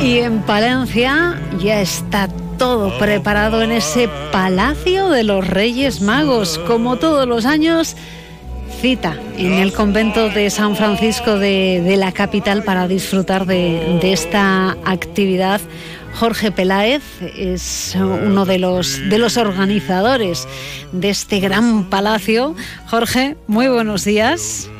Y 0.00 0.18
en 0.18 0.40
Palencia 0.42 1.38
ya 1.58 1.80
está 1.82 2.28
todo 2.58 2.96
preparado 2.98 3.62
en 3.62 3.72
ese 3.72 4.08
Palacio 4.30 5.10
de 5.10 5.24
los 5.24 5.46
Reyes 5.46 6.00
Magos. 6.00 6.58
Como 6.66 6.96
todos 6.96 7.28
los 7.28 7.44
años, 7.44 7.94
cita 8.82 9.16
en 9.36 9.52
el 9.52 9.72
convento 9.72 10.28
de 10.28 10.50
San 10.50 10.74
Francisco 10.74 11.38
de, 11.38 11.94
la 11.96 12.10
capital 12.10 12.64
para 12.64 12.88
disfrutar 12.88 13.46
de, 13.46 14.00
esta 14.02 14.76
actividad 14.84 15.60
Jorge 16.14 16.52
Peláez 16.52 17.02
es 17.36 17.96
uno 17.96 18.44
de 18.44 18.58
los, 18.58 19.08
de 19.08 19.18
los 19.18 19.36
organizadores 19.36 20.46
de 20.92 21.10
este 21.10 21.40
gran 21.40 21.88
palacio. 21.90 22.54
Jorge, 22.86 23.36
muy 23.46 23.68
buenos 23.68 24.04
días. 24.04 24.70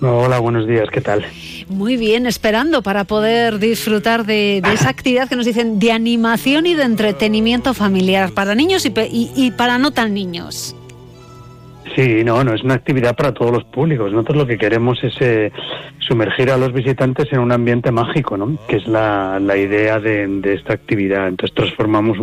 Hola, 0.00 0.38
buenos 0.38 0.66
días, 0.66 0.88
¿qué 0.92 1.00
tal? 1.00 1.24
Muy 1.68 1.96
bien, 1.96 2.26
esperando 2.26 2.82
para 2.82 3.04
poder 3.04 3.58
disfrutar 3.58 4.26
de, 4.26 4.58
esa 4.58 4.90
actividad 4.90 5.28
que 5.28 5.36
nos 5.36 5.46
dicen 5.46 5.78
de 5.78 5.92
animación 5.92 6.66
y 6.66 6.74
de 6.74 6.82
entretenimiento 6.82 7.72
familiar 7.72 8.32
para 8.32 8.54
niños 8.54 8.84
y, 8.84 8.92
y 9.34 9.50
para 9.52 9.78
no 9.78 9.92
tan 9.92 10.12
niños. 10.12 10.76
Sí, 11.94 12.24
no, 12.24 12.42
no 12.42 12.54
es 12.54 12.62
una 12.64 12.74
actividad 12.74 13.14
para 13.14 13.32
todos 13.32 13.52
los 13.52 13.64
públicos. 13.64 14.10
Nosotros 14.10 14.38
lo 14.38 14.46
que 14.46 14.58
queremos 14.58 15.02
es 15.04 15.14
eh, 15.20 15.52
sumergir 16.00 16.50
a 16.50 16.56
los 16.56 16.72
visitantes 16.72 17.32
en 17.32 17.38
un 17.38 17.52
ambiente 17.52 17.92
mágico, 17.92 18.36
¿no? 18.36 18.58
Que 18.66 18.76
es 18.76 18.86
la, 18.88 19.38
la 19.38 19.56
idea 19.56 20.00
de, 20.00 20.40
esta 20.44 20.72
actividad. 20.72 21.28
Entonces 21.28 21.54
transformamos 21.54 22.18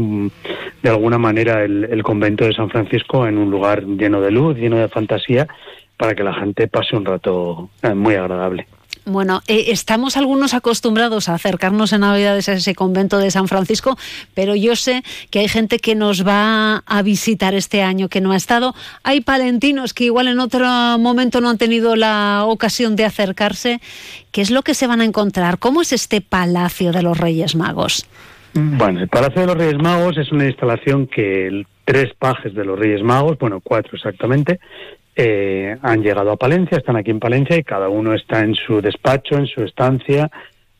de 0.84 0.90
alguna 0.90 1.18
manera 1.18 1.64
el, 1.64 2.04
convento 2.04 2.44
de 2.44 2.54
San 2.54 2.70
Francisco 2.70 3.26
en 3.26 3.38
un 3.38 3.50
lugar 3.50 3.86
lleno 3.86 4.20
de 4.20 4.32
luz, 4.32 4.58
lleno 4.58 4.78
de 4.78 4.90
fantasía, 4.90 5.48
para 5.96 6.16
que 6.16 6.24
la 6.24 6.34
gente 6.34 6.68
pase 6.68 6.98
un 6.98 7.06
rato 7.06 7.70
eh, 7.82 7.94
muy 7.94 8.16
agradable. 8.16 8.68
Bueno, 9.06 9.42
eh, 9.48 9.66
estamos 9.70 10.16
algunos 10.16 10.54
acostumbrados 10.54 11.28
a 11.28 11.34
acercarnos 11.34 11.92
en 11.92 12.02
Navidades 12.02 12.50
a 12.50 12.54
ese 12.54 12.76
convento 12.76 13.18
de 13.18 13.32
San 13.32 13.48
Francisco, 13.48 13.98
pero 14.36 14.56
yo 14.56 14.76
sé 14.76 15.04
que 15.32 15.40
hay 15.40 15.48
gente 15.48 15.80
que 15.80 15.96
nos 15.96 16.26
va 16.26 16.84
a 16.86 17.02
visitar 17.02 17.56
este 17.56 17.82
año 17.82 18.10
que 18.10 18.22
no 18.22 18.32
ha 18.32 18.36
estado. 18.36 18.76
Hay 19.04 19.22
palentinos 19.22 19.96
que 19.96 20.04
igual 20.04 20.28
en 20.28 20.40
otro 20.40 20.68
momento 21.00 21.42
no 21.42 21.50
han 21.50 21.58
tenido 21.58 21.96
la 21.96 22.44
ocasión 22.46 22.96
de 22.96 23.06
acercarse. 23.06 23.82
¿Qué 24.32 24.42
es 24.42 24.52
lo 24.52 24.62
que 24.62 24.76
se 24.76 24.86
van 24.86 25.02
a 25.02 25.06
encontrar? 25.06 25.58
¿Cómo 25.58 25.82
es 25.82 25.94
este 25.94 26.22
Palacio 26.22 26.92
de 26.92 27.02
los 27.02 27.18
Reyes 27.18 27.56
Magos? 27.56 28.06
Bueno, 28.54 29.00
el 29.00 29.08
Palacio 29.08 29.42
de 29.42 29.48
los 29.48 29.58
Reyes 29.58 29.82
Magos 29.82 30.18
es 30.18 30.32
una 30.32 30.46
instalación 30.46 31.08
que 31.08 31.66
tres 31.86 32.14
pajes 32.20 32.54
de 32.54 32.66
los 32.66 32.78
Reyes 32.78 33.02
Magos, 33.02 33.38
bueno, 33.40 33.62
cuatro 33.62 33.96
exactamente, 33.96 34.60
eh, 35.16 35.78
han 35.82 36.02
llegado 36.02 36.32
a 36.32 36.38
Palencia, 36.38 36.78
están 36.78 36.96
aquí 36.96 37.12
en 37.12 37.20
Palencia 37.20 37.58
y 37.58 37.64
cada 37.64 37.90
uno 37.90 38.14
está 38.14 38.42
en 38.42 38.56
su 38.56 38.82
despacho, 38.82 39.36
en 39.38 39.48
su 39.48 39.64
estancia, 39.64 40.30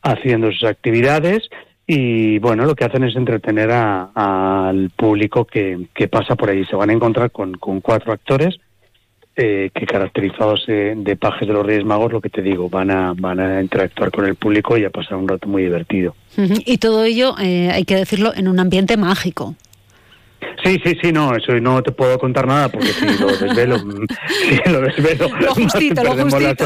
haciendo 0.02 0.50
sus 0.50 0.64
actividades 0.64 1.48
y 1.86 2.38
bueno, 2.38 2.64
lo 2.64 2.74
que 2.74 2.84
hacen 2.84 3.04
es 3.04 3.16
entretener 3.16 3.70
al 3.70 4.90
público 4.96 5.44
que, 5.44 5.88
pasa 6.10 6.36
por 6.36 6.50
ahí. 6.50 6.64
Se 6.64 6.76
van 6.76 6.90
a 6.90 6.92
encontrar 6.92 7.30
con, 7.30 7.54
cuatro 7.82 8.12
actores 8.12 8.56
eh, 9.34 9.70
que 9.74 9.86
caracterizados 9.86 10.64
de, 10.66 11.16
pajes 11.20 11.48
de 11.48 11.54
los 11.54 11.66
Reyes 11.66 11.84
Magos, 11.84 12.12
lo 12.12 12.20
que 12.20 12.30
te 12.30 12.40
digo, 12.40 12.68
van 12.68 12.90
a, 12.90 13.14
van 13.16 13.40
a 13.40 13.60
interactuar 13.60 14.10
con 14.10 14.26
el 14.26 14.36
público 14.36 14.78
y 14.78 14.84
a 14.84 14.90
pasar 14.90 15.16
un 15.16 15.28
rato 15.28 15.48
muy 15.48 15.64
divertido. 15.64 16.14
Y 16.36 16.78
todo 16.78 17.04
ello, 17.04 17.34
eh, 17.40 17.70
hay 17.70 17.84
que 17.84 17.96
decirlo, 17.96 18.32
en 18.34 18.48
un 18.48 18.60
ambiente 18.60 18.96
mágico. 18.96 19.56
Sí, 20.64 20.80
sí, 20.84 20.96
sí, 21.00 21.12
no, 21.12 21.34
eso 21.34 21.58
no 21.60 21.82
te 21.82 21.92
puedo 21.92 22.18
contar 22.18 22.46
nada 22.46 22.68
porque 22.68 22.88
si 22.88 23.18
lo 23.18 23.26
desvelo, 23.38 23.78
si 23.78 24.70
lo 24.70 24.80
desvelo, 24.80 25.28
lo 25.40 25.54
justito, 25.54 26.02
lo 26.04 26.12
justito. 26.12 26.64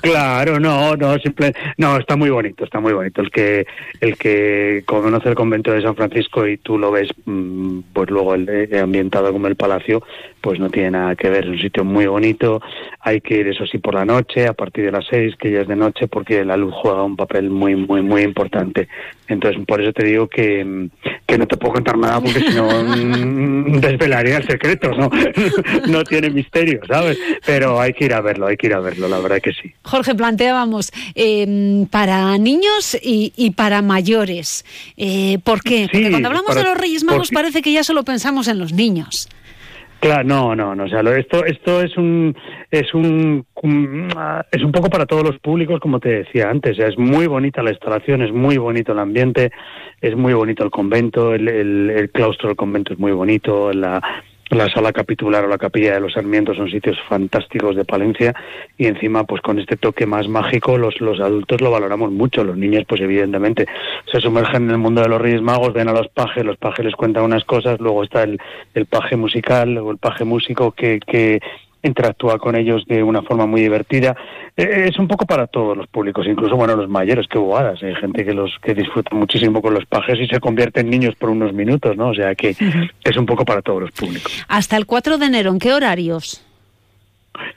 Claro, 0.00 0.58
no, 0.58 0.96
no, 0.96 1.18
simple, 1.18 1.52
no, 1.76 1.96
está 1.96 2.16
muy 2.16 2.30
bonito, 2.30 2.64
está 2.64 2.80
muy 2.80 2.92
bonito. 2.92 3.20
El 3.20 3.30
que, 3.30 3.66
el 4.00 4.16
que 4.16 4.82
conoce 4.86 5.28
el 5.28 5.34
convento 5.34 5.72
de 5.72 5.82
San 5.82 5.96
Francisco 5.96 6.46
y 6.46 6.56
tú 6.58 6.78
lo 6.78 6.90
ves, 6.90 7.08
mm, 7.24 7.80
pues 7.92 8.10
luego 8.10 8.34
el, 8.34 8.68
ambientado 8.80 9.32
como 9.32 9.48
el 9.48 9.56
palacio, 9.56 10.02
pues 10.46 10.60
no 10.60 10.70
tiene 10.70 10.92
nada 10.92 11.16
que 11.16 11.28
ver. 11.28 11.42
Es 11.42 11.50
un 11.50 11.58
sitio 11.58 11.84
muy 11.84 12.06
bonito. 12.06 12.62
Hay 13.00 13.20
que 13.20 13.38
ir, 13.38 13.48
eso 13.48 13.66
sí, 13.66 13.78
por 13.78 13.94
la 13.94 14.04
noche, 14.04 14.46
a 14.46 14.52
partir 14.52 14.84
de 14.84 14.92
las 14.92 15.04
seis, 15.10 15.34
que 15.34 15.50
ya 15.50 15.62
es 15.62 15.66
de 15.66 15.74
noche, 15.74 16.06
porque 16.06 16.44
la 16.44 16.56
luz 16.56 16.72
juega 16.72 17.02
un 17.02 17.16
papel 17.16 17.50
muy, 17.50 17.74
muy, 17.74 18.00
muy 18.00 18.22
importante. 18.22 18.86
Entonces, 19.26 19.60
por 19.66 19.82
eso 19.82 19.92
te 19.92 20.06
digo 20.06 20.28
que, 20.28 20.88
que 21.26 21.36
no 21.36 21.48
te 21.48 21.56
puedo 21.56 21.74
contar 21.74 21.98
nada 21.98 22.20
porque 22.20 22.38
si 22.38 22.54
no 22.54 22.68
Mm, 23.66 23.80
desvelaría 23.80 24.36
el 24.36 24.46
secreto, 24.46 24.90
¿no? 24.90 25.10
no 25.88 26.04
tiene 26.04 26.30
misterio, 26.30 26.80
¿sabes? 26.86 27.18
Pero 27.44 27.80
hay 27.80 27.92
que 27.92 28.04
ir 28.04 28.14
a 28.14 28.20
verlo, 28.20 28.46
hay 28.46 28.56
que 28.56 28.68
ir 28.68 28.74
a 28.74 28.80
verlo, 28.80 29.08
la 29.08 29.18
verdad 29.18 29.40
que 29.42 29.52
sí. 29.52 29.72
Jorge, 29.82 30.14
planteábamos 30.14 30.92
eh, 31.14 31.86
para 31.90 32.38
niños 32.38 32.96
y, 33.02 33.50
para 33.56 33.82
mayores. 33.82 34.64
Eh, 34.96 35.38
¿Por 35.42 35.62
qué? 35.62 35.88
Porque 35.90 36.10
cuando 36.10 36.28
hablamos 36.28 36.54
de 36.54 36.62
los 36.62 36.76
Reyes 36.76 37.04
Magos 37.04 37.30
parece 37.30 37.62
que 37.62 37.72
ya 37.72 37.82
solo 37.82 38.04
pensamos 38.04 38.48
en 38.48 38.58
los 38.58 38.72
niños. 38.72 39.28
Claro, 40.00 40.24
no, 40.24 40.54
no, 40.54 40.74
no. 40.74 40.84
O 40.84 40.88
sea, 40.88 41.00
esto, 41.00 41.44
esto 41.44 41.80
es 41.80 41.96
un, 41.96 42.36
es 42.70 42.92
un, 42.94 43.44
es 44.52 44.62
un 44.62 44.72
poco 44.72 44.90
para 44.90 45.06
todos 45.06 45.22
los 45.22 45.38
públicos, 45.38 45.80
como 45.80 46.00
te 46.00 46.10
decía 46.10 46.50
antes. 46.50 46.78
es 46.78 46.98
muy 46.98 47.26
bonita 47.26 47.62
la 47.62 47.70
instalación, 47.70 48.22
es 48.22 48.32
muy 48.32 48.58
bonito 48.58 48.92
el 48.92 48.98
ambiente, 48.98 49.50
es 50.00 50.14
muy 50.14 50.34
bonito 50.34 50.64
el 50.64 50.70
convento, 50.70 51.34
el, 51.34 51.48
el 51.48 52.10
claustro 52.10 52.48
del 52.48 52.56
convento 52.56 52.92
es 52.92 52.98
muy 52.98 53.12
bonito, 53.12 53.72
la, 53.72 54.02
la 54.50 54.68
sala 54.68 54.92
capitular 54.92 55.44
o 55.44 55.48
la 55.48 55.58
capilla 55.58 55.94
de 55.94 56.00
los 56.00 56.12
Sarmientos 56.12 56.56
son 56.56 56.70
sitios 56.70 56.96
fantásticos 57.08 57.74
de 57.74 57.84
Palencia 57.84 58.34
y 58.78 58.86
encima 58.86 59.24
pues 59.24 59.42
con 59.42 59.58
este 59.58 59.76
toque 59.76 60.06
más 60.06 60.28
mágico 60.28 60.78
los, 60.78 61.00
los 61.00 61.20
adultos 61.20 61.60
lo 61.60 61.70
valoramos 61.70 62.12
mucho, 62.12 62.44
los 62.44 62.56
niños 62.56 62.84
pues 62.86 63.00
evidentemente 63.00 63.66
se 64.10 64.20
sumergen 64.20 64.64
en 64.64 64.70
el 64.70 64.78
mundo 64.78 65.02
de 65.02 65.08
los 65.08 65.20
Reyes 65.20 65.42
Magos, 65.42 65.72
ven 65.72 65.88
a 65.88 65.92
los 65.92 66.08
pajes, 66.08 66.44
los 66.44 66.56
pajes 66.58 66.84
les 66.84 66.94
cuentan 66.94 67.24
unas 67.24 67.44
cosas, 67.44 67.80
luego 67.80 68.04
está 68.04 68.22
el, 68.22 68.38
el 68.74 68.86
paje 68.86 69.16
musical 69.16 69.76
o 69.78 69.90
el 69.90 69.98
paje 69.98 70.24
músico 70.24 70.70
que, 70.72 71.00
que 71.00 71.40
interactúa 71.82 72.38
con 72.38 72.56
ellos 72.56 72.84
de 72.86 73.02
una 73.02 73.22
forma 73.22 73.46
muy 73.46 73.60
divertida. 73.60 74.16
Eh, 74.56 74.88
es 74.90 74.98
un 74.98 75.08
poco 75.08 75.26
para 75.26 75.46
todos 75.46 75.76
los 75.76 75.86
públicos, 75.86 76.26
incluso 76.26 76.56
bueno 76.56 76.76
los 76.76 76.88
mayores, 76.88 77.26
que 77.28 77.38
bobadas. 77.38 77.82
Hay 77.82 77.94
gente 77.96 78.24
que 78.24 78.32
los 78.32 78.50
que 78.62 78.74
disfruta 78.74 79.14
muchísimo 79.14 79.60
con 79.62 79.74
los 79.74 79.86
pajes 79.86 80.18
y 80.20 80.26
se 80.26 80.40
convierte 80.40 80.80
en 80.80 80.90
niños 80.90 81.14
por 81.16 81.30
unos 81.30 81.52
minutos, 81.52 81.96
¿no? 81.96 82.08
O 82.08 82.14
sea 82.14 82.34
que 82.34 82.50
es 83.04 83.16
un 83.16 83.26
poco 83.26 83.44
para 83.44 83.62
todos 83.62 83.82
los 83.82 83.92
públicos. 83.92 84.44
Hasta 84.48 84.76
el 84.76 84.86
4 84.86 85.18
de 85.18 85.26
enero, 85.26 85.50
¿en 85.50 85.58
qué 85.58 85.72
horarios? 85.72 86.45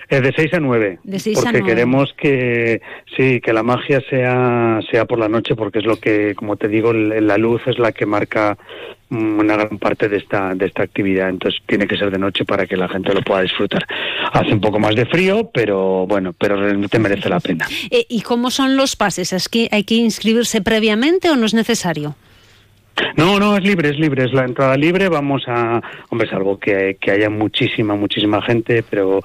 Es 0.07 0.21
de 0.21 0.33
6 0.35 0.53
a 0.53 0.59
9. 0.59 0.99
De 1.03 1.19
6 1.19 1.39
porque 1.43 1.63
queremos 1.63 2.13
que 2.13 2.81
sí, 3.15 3.41
que 3.41 3.53
la 3.53 3.63
magia 3.63 4.01
sea 4.09 4.79
sea 4.91 5.05
por 5.05 5.19
la 5.19 5.29
noche 5.29 5.55
porque 5.55 5.79
es 5.79 5.85
lo 5.85 5.97
que 5.97 6.35
como 6.35 6.55
te 6.55 6.67
digo, 6.67 6.93
la 6.93 7.37
luz 7.37 7.61
es 7.67 7.79
la 7.79 7.91
que 7.91 8.05
marca 8.05 8.57
una 9.11 9.55
gran 9.55 9.79
parte 9.79 10.07
de 10.07 10.17
esta 10.17 10.53
de 10.53 10.67
esta 10.67 10.83
actividad, 10.83 11.29
entonces 11.29 11.61
tiene 11.65 11.87
que 11.87 11.97
ser 11.97 12.11
de 12.11 12.19
noche 12.19 12.45
para 12.45 12.67
que 12.67 12.77
la 12.77 12.87
gente 12.87 13.13
lo 13.13 13.21
pueda 13.21 13.41
disfrutar. 13.41 13.85
Hace 14.31 14.53
un 14.53 14.61
poco 14.61 14.79
más 14.79 14.95
de 14.95 15.05
frío, 15.05 15.49
pero 15.53 16.05
bueno, 16.07 16.33
pero 16.33 16.55
realmente 16.55 16.99
merece 16.99 17.29
la 17.29 17.39
pena. 17.39 17.67
Eh, 17.89 18.05
¿Y 18.07 18.21
cómo 18.21 18.51
son 18.51 18.75
los 18.75 18.95
pases? 18.95 19.33
¿Es 19.33 19.49
que 19.49 19.67
hay 19.71 19.83
que 19.83 19.95
inscribirse 19.95 20.61
previamente 20.61 21.29
o 21.29 21.35
no 21.35 21.45
es 21.45 21.53
necesario? 21.53 22.15
No, 23.15 23.39
no, 23.39 23.57
es 23.57 23.63
libre, 23.63 23.89
es 23.89 23.99
libre, 23.99 24.25
es 24.25 24.33
la 24.33 24.45
entrada 24.45 24.75
libre. 24.75 25.09
Vamos 25.09 25.43
a, 25.47 25.81
hombre, 26.09 26.29
salvo 26.29 26.59
que, 26.59 26.97
que 26.99 27.11
haya 27.11 27.29
muchísima, 27.29 27.95
muchísima 27.95 28.41
gente, 28.41 28.83
pero 28.83 29.21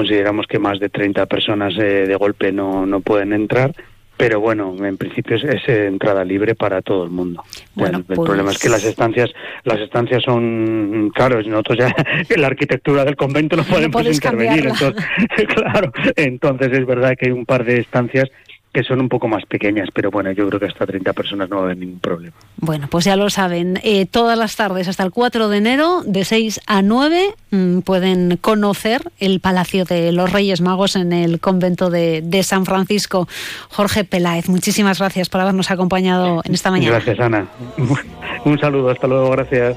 consideramos 0.00 0.46
que 0.46 0.58
más 0.58 0.78
de 0.80 0.88
30 0.88 1.26
personas 1.26 1.74
eh, 1.76 2.06
de 2.06 2.16
golpe 2.16 2.52
no, 2.52 2.86
no 2.86 3.00
pueden 3.00 3.32
entrar. 3.34 3.72
pero 4.16 4.38
bueno, 4.38 4.74
en 4.84 4.96
principio 4.98 5.36
es, 5.36 5.44
es 5.44 5.66
entrada 5.68 6.24
libre 6.24 6.54
para 6.54 6.82
todo 6.82 7.04
el 7.04 7.10
mundo. 7.10 7.42
Bueno, 7.74 7.98
el, 7.98 8.04
el 8.08 8.16
pues- 8.16 8.26
problema 8.28 8.50
es 8.50 8.58
que 8.58 8.68
las 8.68 8.84
estancias, 8.84 9.30
las 9.64 9.78
estancias 9.80 10.22
son, 10.22 11.10
claro, 11.14 11.42
nosotros 11.42 11.78
ya 11.78 11.94
la 12.36 12.46
arquitectura 12.46 13.04
del 13.04 13.16
convento 13.16 13.56
no 13.56 13.64
podemos 13.64 14.04
intervenir, 14.06 14.68
cambiarla. 14.68 14.70
entonces, 14.70 15.06
claro, 15.54 15.92
entonces 16.16 16.68
es 16.72 16.86
verdad 16.86 17.14
que 17.18 17.26
hay 17.26 17.32
un 17.32 17.46
par 17.46 17.64
de 17.64 17.78
estancias 17.80 18.28
que 18.72 18.84
son 18.84 19.00
un 19.00 19.08
poco 19.08 19.26
más 19.26 19.44
pequeñas, 19.46 19.88
pero 19.92 20.10
bueno, 20.10 20.30
yo 20.30 20.46
creo 20.48 20.60
que 20.60 20.66
hasta 20.66 20.86
30 20.86 21.12
personas 21.12 21.50
no 21.50 21.56
va 21.56 21.62
a 21.62 21.64
haber 21.66 21.78
ningún 21.78 21.98
problema. 21.98 22.36
Bueno, 22.56 22.86
pues 22.88 23.04
ya 23.04 23.16
lo 23.16 23.28
saben, 23.28 23.80
eh, 23.82 24.06
todas 24.06 24.38
las 24.38 24.54
tardes 24.54 24.86
hasta 24.86 25.02
el 25.02 25.10
4 25.10 25.48
de 25.48 25.56
enero, 25.56 26.02
de 26.04 26.24
6 26.24 26.60
a 26.66 26.82
9, 26.82 27.34
mm, 27.50 27.80
pueden 27.80 28.36
conocer 28.36 29.02
el 29.18 29.40
Palacio 29.40 29.84
de 29.84 30.12
los 30.12 30.32
Reyes 30.32 30.60
Magos 30.60 30.94
en 30.94 31.12
el 31.12 31.40
convento 31.40 31.90
de, 31.90 32.22
de 32.22 32.42
San 32.44 32.64
Francisco. 32.64 33.26
Jorge 33.70 34.04
Peláez, 34.04 34.48
muchísimas 34.48 35.00
gracias 35.00 35.28
por 35.28 35.40
habernos 35.40 35.70
acompañado 35.70 36.42
en 36.44 36.54
esta 36.54 36.70
mañana. 36.70 36.92
Gracias, 36.92 37.18
Ana. 37.18 37.46
Un 38.44 38.58
saludo, 38.58 38.90
hasta 38.90 39.08
luego, 39.08 39.30
gracias. 39.30 39.76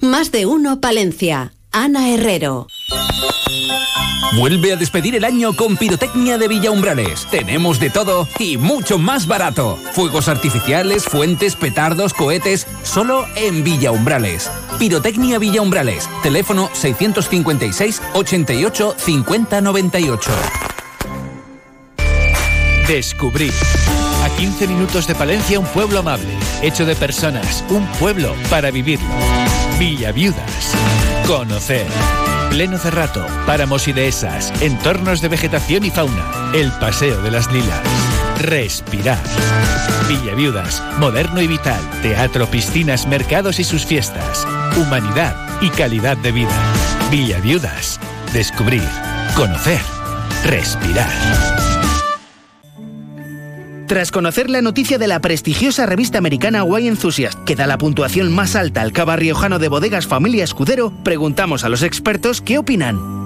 Más 0.00 0.30
de 0.30 0.46
uno 0.46 0.80
Palencia. 0.80 1.52
Ana 1.72 2.10
Herrero. 2.10 2.66
Vuelve 4.36 4.72
a 4.72 4.76
despedir 4.76 5.14
el 5.14 5.24
año 5.24 5.54
con 5.54 5.76
Pirotecnia 5.76 6.36
de 6.36 6.48
Villa 6.48 6.70
Umbrales. 6.70 7.26
Tenemos 7.30 7.80
de 7.80 7.88
todo 7.88 8.28
y 8.38 8.58
mucho 8.58 8.98
más 8.98 9.26
barato. 9.26 9.78
Fuegos 9.92 10.28
artificiales, 10.28 11.04
fuentes, 11.04 11.56
petardos, 11.56 12.12
cohetes, 12.12 12.66
solo 12.82 13.26
en 13.36 13.64
Villa 13.64 13.92
Umbrales. 13.92 14.50
Pirotecnia 14.78 15.38
Villa 15.38 15.62
Umbrales. 15.62 16.08
Teléfono 16.22 16.68
656 16.74 18.02
88 18.12 18.94
50 18.98 19.60
98. 19.62 20.30
Descubrir. 22.86 23.52
A 24.22 24.28
15 24.36 24.66
minutos 24.68 25.06
de 25.06 25.14
Palencia, 25.14 25.58
un 25.58 25.66
pueblo 25.66 26.00
amable, 26.00 26.36
hecho 26.60 26.84
de 26.84 26.96
personas, 26.96 27.64
un 27.70 27.86
pueblo 27.98 28.34
para 28.50 28.70
vivirlo. 28.70 29.06
Villa 29.78 30.10
Viudas. 30.10 30.74
Conocer. 31.26 31.86
Pleno 32.48 32.78
Cerrato, 32.78 33.26
páramos 33.44 33.86
y 33.88 33.92
dehesas, 33.92 34.50
entornos 34.62 35.20
de 35.20 35.28
vegetación 35.28 35.84
y 35.84 35.90
fauna, 35.90 36.50
el 36.54 36.72
paseo 36.72 37.20
de 37.20 37.30
las 37.30 37.52
lilas. 37.52 37.80
Respirar. 38.38 39.22
Villa 40.08 40.34
Viudas, 40.34 40.82
moderno 40.98 41.42
y 41.42 41.46
vital, 41.46 41.82
teatro, 42.00 42.46
piscinas, 42.46 43.06
mercados 43.06 43.58
y 43.58 43.64
sus 43.64 43.84
fiestas. 43.84 44.46
Humanidad 44.76 45.36
y 45.60 45.68
calidad 45.68 46.16
de 46.16 46.32
vida. 46.32 46.56
Villa 47.10 47.38
Viudas. 47.40 48.00
Descubrir. 48.32 48.88
Conocer. 49.34 49.80
Respirar. 50.44 51.65
Tras 53.86 54.10
conocer 54.10 54.50
la 54.50 54.62
noticia 54.62 54.98
de 54.98 55.06
la 55.06 55.20
prestigiosa 55.20 55.86
revista 55.86 56.18
americana 56.18 56.64
Wine 56.64 56.88
Enthusiast, 56.88 57.44
que 57.44 57.54
da 57.54 57.68
la 57.68 57.78
puntuación 57.78 58.34
más 58.34 58.56
alta 58.56 58.82
al 58.82 58.92
cava 58.92 59.14
riojano 59.14 59.60
de 59.60 59.68
bodegas 59.68 60.08
Familia 60.08 60.42
Escudero, 60.42 60.92
preguntamos 61.04 61.62
a 61.62 61.68
los 61.68 61.84
expertos 61.84 62.40
qué 62.40 62.58
opinan. 62.58 63.25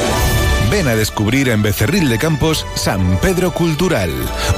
Ven 0.71 0.87
a 0.87 0.95
descubrir 0.95 1.49
en 1.49 1.61
Becerril 1.61 2.07
de 2.07 2.17
Campos 2.17 2.65
San 2.75 3.19
Pedro 3.19 3.51
Cultural, 3.51 4.09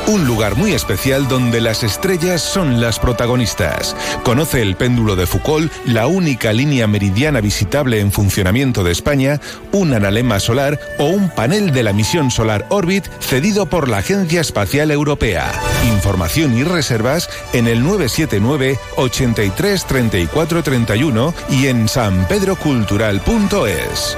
un 0.06 0.28
lugar 0.28 0.56
muy 0.56 0.74
especial 0.74 1.28
donde 1.28 1.60
las 1.60 1.82
estrellas 1.82 2.40
son 2.40 2.80
las 2.80 3.00
protagonistas. 3.00 3.96
Conoce 4.24 4.62
el 4.62 4.76
péndulo 4.76 5.16
de 5.16 5.26
Foucault, 5.26 5.74
la 5.88 6.06
única 6.06 6.54
línea 6.54 6.86
meridiana 6.86 7.42
visitable 7.42 8.00
en 8.00 8.12
funcionamiento 8.12 8.84
de 8.84 8.92
España, 8.92 9.42
un 9.72 9.96
analema 9.96 10.40
solar 10.40 10.80
o 11.00 11.06
un 11.06 11.32
panel 11.32 11.74
de 11.74 11.82
la 11.82 11.94
misión 11.94 12.30
Solar 12.30 12.68
Orbit 12.70 13.08
cedido 13.20 13.66
por 13.66 13.90
la 13.90 13.98
Agencia 13.98 14.40
Espacial 14.40 14.92
Europea. 14.92 15.52
Información 15.88 16.56
y 16.56 16.64
reservas 16.64 17.28
en 17.54 17.66
el 17.66 17.82
979 17.82 18.78
83 18.98 19.86
34 19.86 20.62
31 20.62 21.34
y 21.50 21.66
en 21.66 21.88
sanpedrocultural.es. 21.88 24.16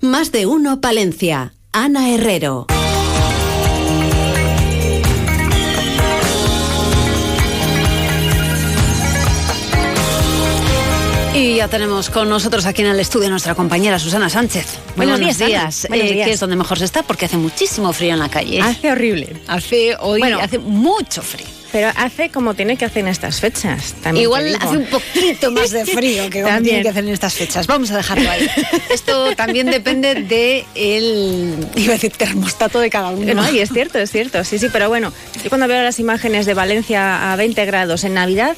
Más 0.00 0.32
de 0.32 0.46
uno 0.46 0.80
Palencia. 0.80 1.52
Ana 1.72 2.08
Herrero. 2.14 2.66
Y 11.34 11.56
ya 11.56 11.68
tenemos 11.68 12.10
con 12.10 12.28
nosotros 12.28 12.66
aquí 12.66 12.82
en 12.82 12.88
el 12.88 12.98
estudio 13.00 13.30
nuestra 13.30 13.54
compañera 13.54 13.98
Susana 13.98 14.28
Sánchez. 14.28 14.66
Buenos 14.96 15.18
buenos, 15.20 15.38
días. 15.38 15.86
Buenos 15.88 16.06
Eh, 16.08 16.12
días. 16.14 16.26
que 16.26 16.32
es 16.34 16.40
donde 16.40 16.56
mejor 16.56 16.78
se 16.78 16.84
está 16.84 17.02
porque 17.02 17.26
hace 17.26 17.36
muchísimo 17.36 17.92
frío 17.92 18.12
en 18.14 18.18
la 18.18 18.28
calle. 18.28 18.60
Hace 18.60 18.90
horrible. 18.90 19.28
Hace 19.46 19.96
hoy, 20.00 20.18
Bueno. 20.20 20.40
hace 20.40 20.58
mucho 20.58 21.22
frío. 21.22 21.46
Pero 21.72 21.88
hace 21.96 22.30
como 22.30 22.54
tiene 22.54 22.76
que 22.76 22.84
hacer 22.84 23.02
en 23.02 23.08
estas 23.08 23.38
fechas. 23.40 23.94
También 24.02 24.24
Igual 24.24 24.56
hace 24.60 24.76
un 24.76 24.86
poquito 24.86 25.52
más 25.52 25.70
de 25.70 25.86
frío 25.86 26.28
que 26.28 26.42
como 26.42 26.60
tiene 26.62 26.82
que 26.82 26.88
hacer 26.88 27.04
en 27.04 27.10
estas 27.10 27.32
fechas. 27.34 27.68
Vamos 27.68 27.92
a 27.92 27.96
dejarlo 27.96 28.28
ahí. 28.28 28.50
Esto 28.90 29.36
también 29.36 29.70
depende 29.70 30.16
de 30.16 30.64
el 30.74 31.54
iba 31.76 31.92
a 31.92 31.94
decir, 31.94 32.10
termostato 32.10 32.80
de 32.80 32.90
cada 32.90 33.10
uno. 33.10 33.32
No, 33.34 33.48
y 33.52 33.60
es 33.60 33.70
cierto, 33.72 33.98
es 34.00 34.10
cierto. 34.10 34.42
Sí, 34.42 34.58
sí, 34.58 34.66
pero 34.72 34.88
bueno, 34.88 35.12
yo 35.44 35.48
cuando 35.48 35.68
veo 35.68 35.80
las 35.80 36.00
imágenes 36.00 36.44
de 36.44 36.54
Valencia 36.54 37.32
a 37.32 37.36
20 37.36 37.64
grados 37.66 38.02
en 38.02 38.14
Navidad. 38.14 38.56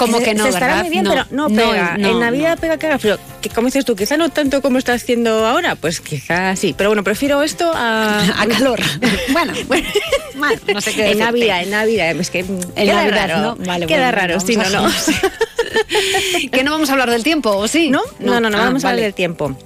Como 0.00 0.18
que 0.20 0.34
no, 0.34 0.42
se 0.44 0.48
estará 0.50 0.66
¿verdad? 0.66 0.82
muy 0.82 0.90
bien, 0.90 1.04
No, 1.04 1.10
pero 1.10 1.26
no 1.30 1.48
pega. 1.48 1.96
no, 1.98 2.08
en 2.08 2.18
Navidad 2.20 2.58
pega 2.58 2.76
que 2.78 2.86
haga 2.86 2.98
frío. 2.98 3.18
Que, 3.40 3.48
como 3.50 3.66
dices 3.66 3.84
tú, 3.84 3.94
quizá 3.96 4.16
no 4.16 4.28
tanto 4.30 4.60
como 4.62 4.78
está 4.78 4.92
haciendo 4.94 5.46
ahora, 5.46 5.76
pues 5.76 6.00
quizá 6.00 6.56
sí. 6.56 6.74
Pero 6.76 6.90
bueno, 6.90 7.04
prefiero 7.04 7.42
esto 7.42 7.70
a, 7.74 8.20
A 8.42 8.46
calor. 8.46 8.80
bueno, 9.32 9.52
bueno, 9.68 9.88
bueno, 10.36 10.60
no 10.74 10.80
sé 10.80 10.92
qué 10.92 11.02
En 11.02 11.18
decirte. 11.18 11.24
Navidad, 11.24 11.62
en 11.62 11.70
Navidad. 11.70 12.16
Es 12.16 12.30
que 12.30 12.40
En 12.40 12.60
queda 12.74 12.94
Navidad, 13.04 13.28
raro. 13.28 13.40
¿no? 13.56 13.56
Vale, 13.66 13.86
queda 13.86 14.10
bueno, 14.10 14.18
raro, 14.18 14.40
sí, 14.40 14.56
no, 14.56 14.68
no. 14.70 14.88
que 16.52 16.64
no 16.64 16.70
vamos 16.72 16.88
a 16.88 16.92
hablar 16.92 17.10
del 17.10 17.22
tiempo, 17.22 17.50
¿o 17.56 17.68
sí? 17.68 17.90
¿No? 17.90 18.00
No, 18.18 18.40
no, 18.40 18.50
no, 18.50 18.58
Ah, 18.58 18.64
vamos 18.64 18.84
a 18.84 18.90
hablar 18.90 19.04
del 19.04 19.14
tiempo. 19.14 19.56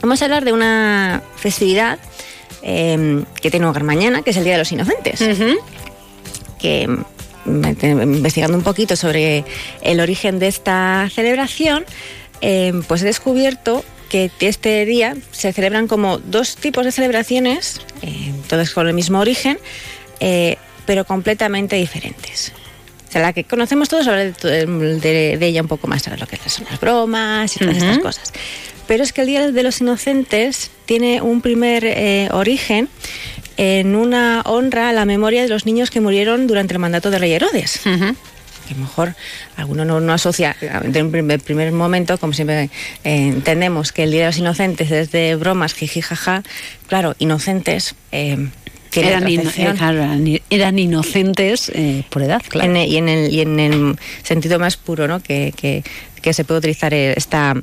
Vamos 0.00 0.20
a 0.22 0.24
hablar 0.26 0.44
de 0.44 0.52
una 0.52 1.22
festividad 1.36 1.98
eh, 2.62 3.24
que 3.40 3.50
tiene 3.50 3.66
lugar 3.66 3.82
mañana, 3.84 4.22
que 4.22 4.30
es 4.30 4.36
el 4.36 4.44
Día 4.44 4.52
de 4.54 4.58
los 4.60 4.70
Inocentes. 4.72 5.20
Que 6.60 6.88
investigando 7.48 8.56
un 8.56 8.64
poquito 8.64 8.96
sobre 8.96 9.44
el 9.82 10.00
origen 10.00 10.38
de 10.38 10.48
esta 10.48 11.08
celebración, 11.14 11.84
eh, 12.40 12.72
pues 12.86 13.02
he 13.02 13.06
descubierto 13.06 13.84
que 14.08 14.30
este 14.40 14.84
día 14.86 15.16
se 15.32 15.52
celebran 15.52 15.86
como 15.86 16.18
dos 16.18 16.56
tipos 16.56 16.84
de 16.84 16.92
celebraciones, 16.92 17.80
eh, 18.02 18.32
todas 18.48 18.70
con 18.70 18.88
el 18.88 18.94
mismo 18.94 19.20
origen, 19.20 19.58
eh, 20.20 20.56
pero 20.86 21.04
completamente 21.04 21.76
diferentes. 21.76 22.52
O 23.08 23.12
sea, 23.12 23.20
la 23.22 23.32
que 23.32 23.44
conocemos 23.44 23.88
todos, 23.88 24.06
hablar 24.06 24.34
de, 24.36 24.66
de- 24.66 25.36
de 25.38 25.46
ella 25.46 25.62
un 25.62 25.68
poco 25.68 25.86
más, 25.88 26.02
sobre 26.02 26.18
lo 26.18 26.26
que 26.26 26.38
son 26.48 26.66
las 26.70 26.80
bromas 26.80 27.54
y 27.56 27.58
todas 27.58 27.76
Ujú. 27.76 27.84
estas 27.86 27.98
cosas. 28.02 28.32
Pero 28.86 29.02
es 29.02 29.12
que 29.12 29.20
el 29.20 29.26
Día 29.26 29.50
de 29.50 29.62
los 29.62 29.80
Inocentes 29.82 30.70
tiene 30.86 31.20
un 31.20 31.42
primer 31.42 31.84
eh, 31.84 32.28
origen 32.32 32.88
en 33.58 33.94
una 33.94 34.40
honra 34.46 34.88
a 34.88 34.92
la 34.94 35.04
memoria 35.04 35.42
de 35.42 35.48
los 35.48 35.66
niños 35.66 35.90
que 35.90 36.00
murieron 36.00 36.46
durante 36.46 36.72
el 36.72 36.78
mandato 36.78 37.10
de 37.10 37.18
rey 37.18 37.32
Herodes. 37.32 37.80
Que 37.84 38.74
a 38.74 38.76
lo 38.76 38.82
mejor 38.82 39.14
alguno 39.56 39.84
no, 39.84 39.98
no 40.00 40.12
asocia 40.12 40.56
de 40.84 41.02
un 41.02 41.10
primer, 41.10 41.40
primer 41.40 41.72
momento, 41.72 42.18
como 42.18 42.32
siempre 42.34 42.64
eh, 42.64 42.70
entendemos 43.28 43.92
que 43.92 44.04
el 44.04 44.10
Día 44.12 44.20
de 44.20 44.26
los 44.26 44.38
Inocentes 44.38 44.90
es 44.90 45.10
de 45.10 45.34
bromas, 45.36 45.74
jiji, 45.74 46.00
jaja. 46.02 46.42
Claro, 46.86 47.14
inocentes. 47.18 47.94
eh, 48.12 48.48
Eran, 48.94 49.26
eh, 49.28 49.42
eran, 49.56 50.40
eran 50.50 50.78
inocentes 50.78 51.70
eh, 51.74 52.04
por 52.10 52.22
edad, 52.22 52.42
claro. 52.48 52.70
En 52.70 52.76
y, 52.76 52.96
en 52.96 53.08
el, 53.08 53.32
y 53.34 53.40
en 53.42 53.60
el 53.60 53.98
sentido 54.22 54.58
más 54.58 54.76
puro 54.76 55.06
¿no? 55.08 55.20
que, 55.20 55.52
que- 55.56 55.82
que 56.22 56.32
se 56.32 56.44
puede 56.44 56.58
utilizar 56.58 56.92
eh, 56.94 57.14
esta, 57.16 57.54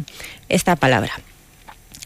esta 0.49 0.75
palabra. 0.75 1.11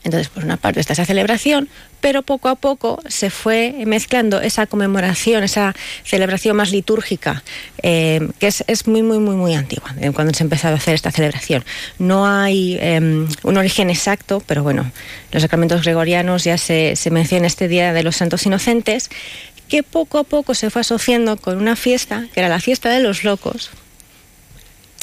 Entonces, 0.04 0.30
por 0.30 0.44
una 0.46 0.58
parte 0.58 0.80
está 0.80 0.94
esa 0.94 1.06
celebración, 1.06 1.70
pero 2.02 2.22
poco 2.22 2.50
a 2.50 2.56
poco 2.56 3.02
se 3.08 3.30
fue 3.30 3.76
mezclando 3.86 4.42
esa 4.42 4.68
conmemoración, 4.68 5.44
esa 5.44 5.76
celebración 6.04 6.56
más 6.56 6.72
litúrgica, 6.72 7.44
eh, 7.84 8.30
que 8.40 8.48
es, 8.48 8.88
muy, 8.88 9.04
muy, 9.04 9.20
muy, 9.20 9.36
muy 9.36 9.54
antigua, 9.54 9.94
eh, 10.00 10.12
cuando 10.12 10.34
se 10.34 10.44
ha 10.44 10.46
empezado 10.46 10.76
a 10.76 10.78
hacer 10.78 10.96
esta 10.96 11.12
celebración. 11.12 11.64
No 11.98 12.28
hay 12.28 12.78
eh, 12.80 13.00
un 13.00 13.58
origen 13.58 13.90
exacto, 13.90 14.42
pero 14.46 14.64
bueno, 14.64 14.92
los 15.32 15.42
sacramentos 15.42 15.84
gregorianos 15.84 16.44
ya 16.44 16.58
se, 16.58 16.96
se 16.96 17.12
menciona 17.12 17.48
este 17.48 17.68
Día 17.68 17.94
de 17.94 18.04
los 18.04 18.18
Santos 18.18 18.46
Inocentes, 18.46 19.10
que 19.68 19.84
poco 19.84 20.18
a 20.18 20.24
poco 20.24 20.56
se 20.56 20.70
fue 20.70 20.82
asociando 20.82 21.38
con 21.38 21.58
una 21.58 21.76
fiesta, 21.76 22.28
que 22.34 22.40
era 22.40 22.50
la 22.50 22.60
fiesta 22.60 22.90
de 22.90 23.02
los 23.02 23.24
locos, 23.24 23.72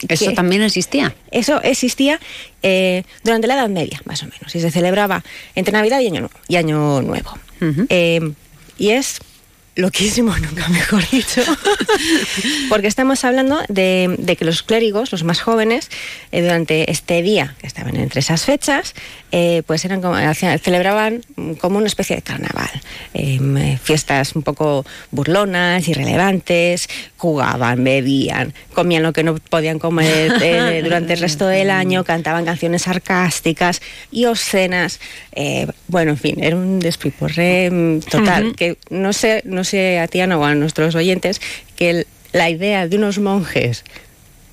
¿Eso 0.09 0.33
también 0.33 0.63
existía? 0.63 1.15
Eso 1.31 1.63
existía 1.63 2.21
eh, 2.63 3.05
durante 3.25 3.47
la 3.47 3.55
Edad 3.55 3.69
Media, 3.69 4.01
más 4.05 4.23
o 4.23 4.27
menos, 4.27 4.55
y 4.55 4.61
se 4.61 4.71
celebraba 4.71 5.25
entre 5.55 5.73
Navidad 5.73 6.01
y 6.01 6.07
Año, 6.07 6.31
y 6.49 6.57
año 6.57 7.01
Nuevo. 7.03 7.39
Uh 7.61 7.65
-huh. 7.65 7.87
eh, 7.89 8.33
y 8.79 8.91
es 8.91 9.21
loquísimo, 9.77 10.37
nunca 10.39 10.69
mejor 10.69 11.09
dicho, 11.11 11.43
porque 12.69 12.89
estamos 12.89 13.25
hablando 13.25 13.61
de, 13.69 14.17
de, 14.19 14.37
que 14.37 14.45
los 14.45 14.63
clérigos, 14.63 15.13
los 15.13 15.23
más 15.23 15.41
jóvenes, 15.41 15.91
eh, 16.33 16.43
durante 16.43 16.91
este 16.91 17.23
día, 17.23 17.55
que 17.61 17.67
estaban 17.67 17.97
entre 17.97 18.21
esas 18.21 18.45
fechas, 18.45 18.95
eh, 19.39 19.63
pues 19.67 19.85
eran 19.85 20.01
como, 20.01 20.17
celebraban 20.33 21.21
como 21.61 21.77
una 21.77 21.89
especie 21.89 22.17
de 22.17 22.23
carnaval. 22.23 22.71
Eh, 23.13 23.79
fiestas 23.83 24.35
un 24.35 24.41
poco 24.41 24.87
burlonas, 25.11 25.87
irrelevantes, 25.89 26.89
jugaban, 27.19 27.85
bebían, 27.85 28.55
comían 28.73 29.03
lo 29.03 29.13
que 29.13 29.25
no 29.25 29.35
podían 29.35 29.79
comer 29.79 30.33
eh, 30.43 30.81
durante 30.83 31.13
el 31.13 31.21
resto 31.21 31.47
del 31.47 31.69
año, 31.69 32.03
cantaban 32.03 32.47
canciones 32.47 32.85
sarcásticas 32.85 33.83
y 34.11 34.25
obscenas. 34.25 35.01
bueno, 35.89 36.13
en 36.13 36.17
fin, 36.17 36.43
era 36.43 36.57
un 36.57 36.79
despiporre 36.79 37.71
mm, 37.71 38.01
total, 38.09 38.43
uh 38.43 38.49
-huh. 38.49 38.55
que 38.55 38.79
no 38.89 39.13
sé, 39.13 39.43
no 39.45 39.65
sé 39.65 39.99
a 39.99 40.09
Tiana 40.09 40.39
o 40.39 40.45
a 40.47 40.55
nuestros 40.55 40.95
oyentes, 40.95 41.43
que 41.77 41.91
el, 41.91 42.07
la 42.33 42.49
idea 42.49 42.89
de 42.89 42.97
unos 42.97 43.19
monjes 43.19 43.85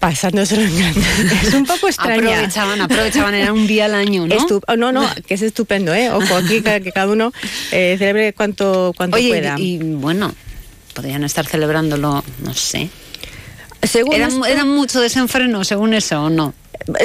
pasándoselo 0.03 0.63
es 0.63 1.53
un 1.53 1.65
poco 1.65 1.87
extraña. 1.87 2.35
Aprovechaban, 2.35 2.81
aprovechaban, 2.81 3.33
era 3.35 3.53
un 3.53 3.65
día 3.67 3.85
al 3.85 3.95
año, 3.95 4.27
¿no? 4.27 4.35
Oh, 4.67 4.75
no, 4.75 4.91
no, 4.91 5.09
que 5.25 5.35
es 5.35 5.41
estupendo, 5.41 5.93
¿eh? 5.93 6.11
Ojo, 6.11 6.35
aquí 6.35 6.61
que 6.61 6.91
cada 6.91 7.09
uno 7.09 7.31
eh, 7.71 7.95
celebre 7.97 8.33
cuanto, 8.33 8.93
cuanto 8.97 9.15
Oye, 9.15 9.29
pueda. 9.29 9.55
Y, 9.57 9.75
y, 9.75 9.77
bueno, 9.77 10.35
podrían 10.93 11.23
estar 11.23 11.45
celebrándolo, 11.45 12.21
no 12.39 12.53
sé. 12.53 12.89
Según 13.81 14.15
¿Eran, 14.15 14.31
esto, 14.31 14.45
¿Eran 14.45 14.67
mucho 14.67 14.99
desenfreno 14.99 15.63
según 15.63 15.93
eso 15.93 16.23
o 16.23 16.29
no? 16.29 16.53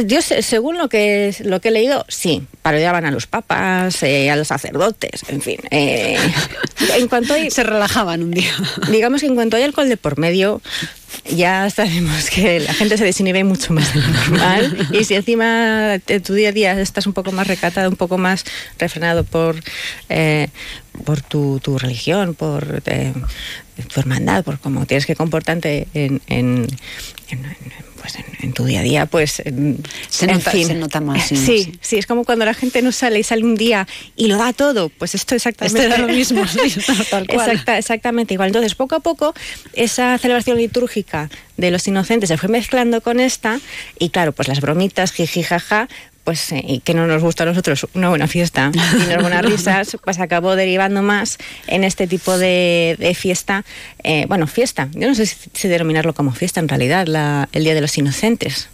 Yo 0.06 0.20
según 0.22 0.78
lo 0.78 0.88
que 0.88 1.34
lo 1.40 1.60
que 1.60 1.68
he 1.68 1.70
leído, 1.70 2.04
sí, 2.08 2.42
parodiaban 2.62 3.04
a 3.04 3.10
los 3.10 3.26
papas, 3.26 4.02
eh, 4.02 4.30
a 4.30 4.36
los 4.36 4.48
sacerdotes, 4.48 5.24
en 5.28 5.40
fin. 5.40 5.60
Eh, 5.70 6.18
en 6.96 7.08
cuanto 7.08 7.34
hay, 7.34 7.50
se 7.50 7.62
relajaban 7.62 8.22
un 8.22 8.30
día. 8.32 8.52
Digamos 8.90 9.20
que 9.20 9.26
en 9.26 9.34
cuanto 9.34 9.56
hay 9.56 9.62
alcohol 9.62 9.88
de 9.88 9.96
por 9.96 10.18
medio, 10.18 10.60
ya 11.30 11.68
sabemos 11.70 12.30
que 12.30 12.60
la 12.60 12.74
gente 12.74 12.98
se 12.98 13.04
desinhibe 13.04 13.44
mucho 13.44 13.72
más 13.72 13.94
de 13.94 14.00
lo 14.00 14.08
normal. 14.08 14.88
y 14.92 15.04
si 15.04 15.14
encima 15.14 15.94
en 15.94 16.22
tu 16.22 16.34
día 16.34 16.48
a 16.48 16.52
día 16.52 16.80
estás 16.80 17.06
un 17.06 17.12
poco 17.12 17.32
más 17.32 17.46
recatado, 17.46 17.88
un 17.88 17.96
poco 17.96 18.18
más 18.18 18.44
refrenado 18.78 19.24
por, 19.24 19.56
eh, 20.08 20.48
por 21.04 21.20
tu, 21.20 21.60
tu, 21.60 21.78
religión, 21.78 22.34
por 22.34 22.82
eh, 22.86 23.12
tu 23.92 24.00
hermandad, 24.00 24.44
por 24.44 24.58
cómo 24.58 24.86
tienes 24.86 25.06
que 25.06 25.14
comportarte 25.14 25.86
en, 25.94 26.20
en, 26.26 26.66
en, 27.28 27.44
en 27.44 27.87
pues 28.00 28.16
en, 28.16 28.24
en, 28.40 28.52
tu 28.52 28.64
día 28.64 28.80
a 28.80 28.82
día, 28.82 29.06
pues 29.06 29.42
se, 30.08 30.26
nota, 30.26 30.50
fin. 30.50 30.66
se 30.66 30.74
nota 30.74 31.00
más. 31.00 31.26
Sí, 31.26 31.36
sí, 31.36 31.78
sí, 31.80 31.96
es 31.96 32.06
como 32.06 32.24
cuando 32.24 32.44
la 32.44 32.54
gente 32.54 32.82
no 32.82 32.92
sale 32.92 33.18
y 33.18 33.22
sale 33.22 33.44
un 33.44 33.56
día 33.56 33.86
y 34.16 34.28
lo 34.28 34.36
da 34.36 34.52
todo, 34.52 34.88
pues 34.88 35.14
esto 35.14 35.34
exactamente 35.34 35.80
esto 35.80 35.94
era 35.94 36.06
lo 36.06 36.12
mismo, 36.12 36.46
sí, 36.46 36.58
tal 37.10 37.26
cual. 37.26 37.50
Exacta, 37.50 37.78
exactamente 37.78 38.34
igual. 38.34 38.48
Entonces, 38.48 38.74
poco 38.74 38.96
a 38.96 39.00
poco, 39.00 39.34
esa 39.72 40.16
celebración 40.18 40.58
litúrgica 40.58 41.30
de 41.56 41.70
los 41.70 41.86
inocentes 41.88 42.28
se 42.28 42.36
fue 42.38 42.48
mezclando 42.48 43.00
con 43.00 43.20
esta 43.20 43.60
y 43.98 44.10
claro, 44.10 44.32
pues 44.32 44.48
las 44.48 44.60
bromitas, 44.60 45.12
jiji, 45.12 45.42
jaja, 45.42 45.88
pues 46.28 46.52
eh, 46.52 46.62
y 46.62 46.80
que 46.80 46.92
no 46.92 47.06
nos 47.06 47.22
gusta 47.22 47.44
a 47.44 47.46
nosotros 47.46 47.86
una 47.94 48.10
buena 48.10 48.26
fiesta 48.26 48.70
y 48.74 49.06
unas 49.06 49.22
buenas 49.22 49.42
risas, 49.46 49.96
pues 50.04 50.20
acabó 50.20 50.56
derivando 50.56 51.00
más 51.00 51.38
en 51.66 51.84
este 51.84 52.06
tipo 52.06 52.36
de, 52.36 52.96
de 52.98 53.14
fiesta. 53.14 53.64
Eh, 54.04 54.26
bueno, 54.28 54.46
fiesta, 54.46 54.90
yo 54.92 55.08
no 55.08 55.14
sé 55.14 55.24
si, 55.24 55.36
si, 55.54 55.68
denominarlo 55.68 56.12
como 56.12 56.32
fiesta 56.32 56.60
en 56.60 56.68
realidad, 56.68 57.06
la, 57.06 57.48
el 57.52 57.64
Día 57.64 57.74
de 57.74 57.80
los 57.80 57.96
Inocentes. 57.96 58.68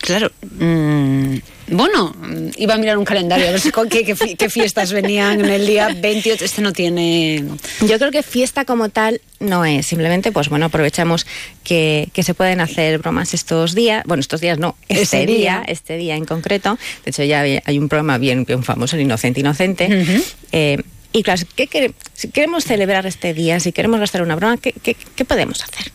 Claro. 0.00 0.32
Mm, 0.58 1.36
bueno, 1.70 2.14
iba 2.56 2.74
a 2.74 2.78
mirar 2.78 2.98
un 2.98 3.04
calendario 3.04 3.48
a 3.48 3.50
ver 3.50 3.60
si, 3.60 3.70
qué, 3.90 4.04
qué, 4.04 4.36
qué, 4.36 4.50
fiestas 4.50 4.92
venían 4.92 5.40
en 5.40 5.50
el 5.50 5.66
día 5.66 5.94
28. 5.94 6.44
Este 6.44 6.62
no 6.62 6.72
tiene. 6.72 7.44
Yo 7.86 7.98
creo 7.98 8.10
que 8.10 8.22
fiesta 8.22 8.64
como 8.64 8.88
tal 8.88 9.20
no 9.40 9.64
es. 9.64 9.86
Simplemente, 9.86 10.32
pues 10.32 10.48
bueno, 10.48 10.66
aprovechamos 10.66 11.26
que, 11.64 12.08
que 12.12 12.22
se 12.22 12.34
pueden 12.34 12.60
hacer 12.60 12.98
bromas 12.98 13.34
estos 13.34 13.74
días. 13.74 14.04
Bueno, 14.06 14.20
estos 14.20 14.40
días 14.40 14.58
no, 14.58 14.76
este, 14.88 15.02
este 15.02 15.26
día, 15.26 15.36
día, 15.36 15.64
este 15.66 15.96
día 15.96 16.16
en 16.16 16.24
concreto. 16.24 16.78
De 17.04 17.10
hecho, 17.10 17.24
ya 17.24 17.40
hay 17.40 17.78
un 17.78 17.88
programa 17.88 18.18
bien, 18.18 18.44
bien 18.44 18.62
famoso, 18.62 18.96
el 18.96 19.02
Inocente 19.02 19.40
Inocente. 19.40 19.86
Uh 19.86 19.90
-huh. 19.90 20.34
eh, 20.52 20.82
y 21.12 21.22
claro, 21.22 21.42
¿qué 21.56 21.66
queremos? 21.66 21.96
si 22.12 22.28
queremos 22.28 22.64
celebrar 22.64 23.06
este 23.06 23.32
día, 23.32 23.60
si 23.60 23.72
queremos 23.72 23.98
gastar 23.98 24.22
una 24.22 24.36
broma, 24.36 24.56
¿qué, 24.58 24.72
qué, 24.72 24.94
qué 24.94 25.24
podemos 25.24 25.62
hacer? 25.62 25.90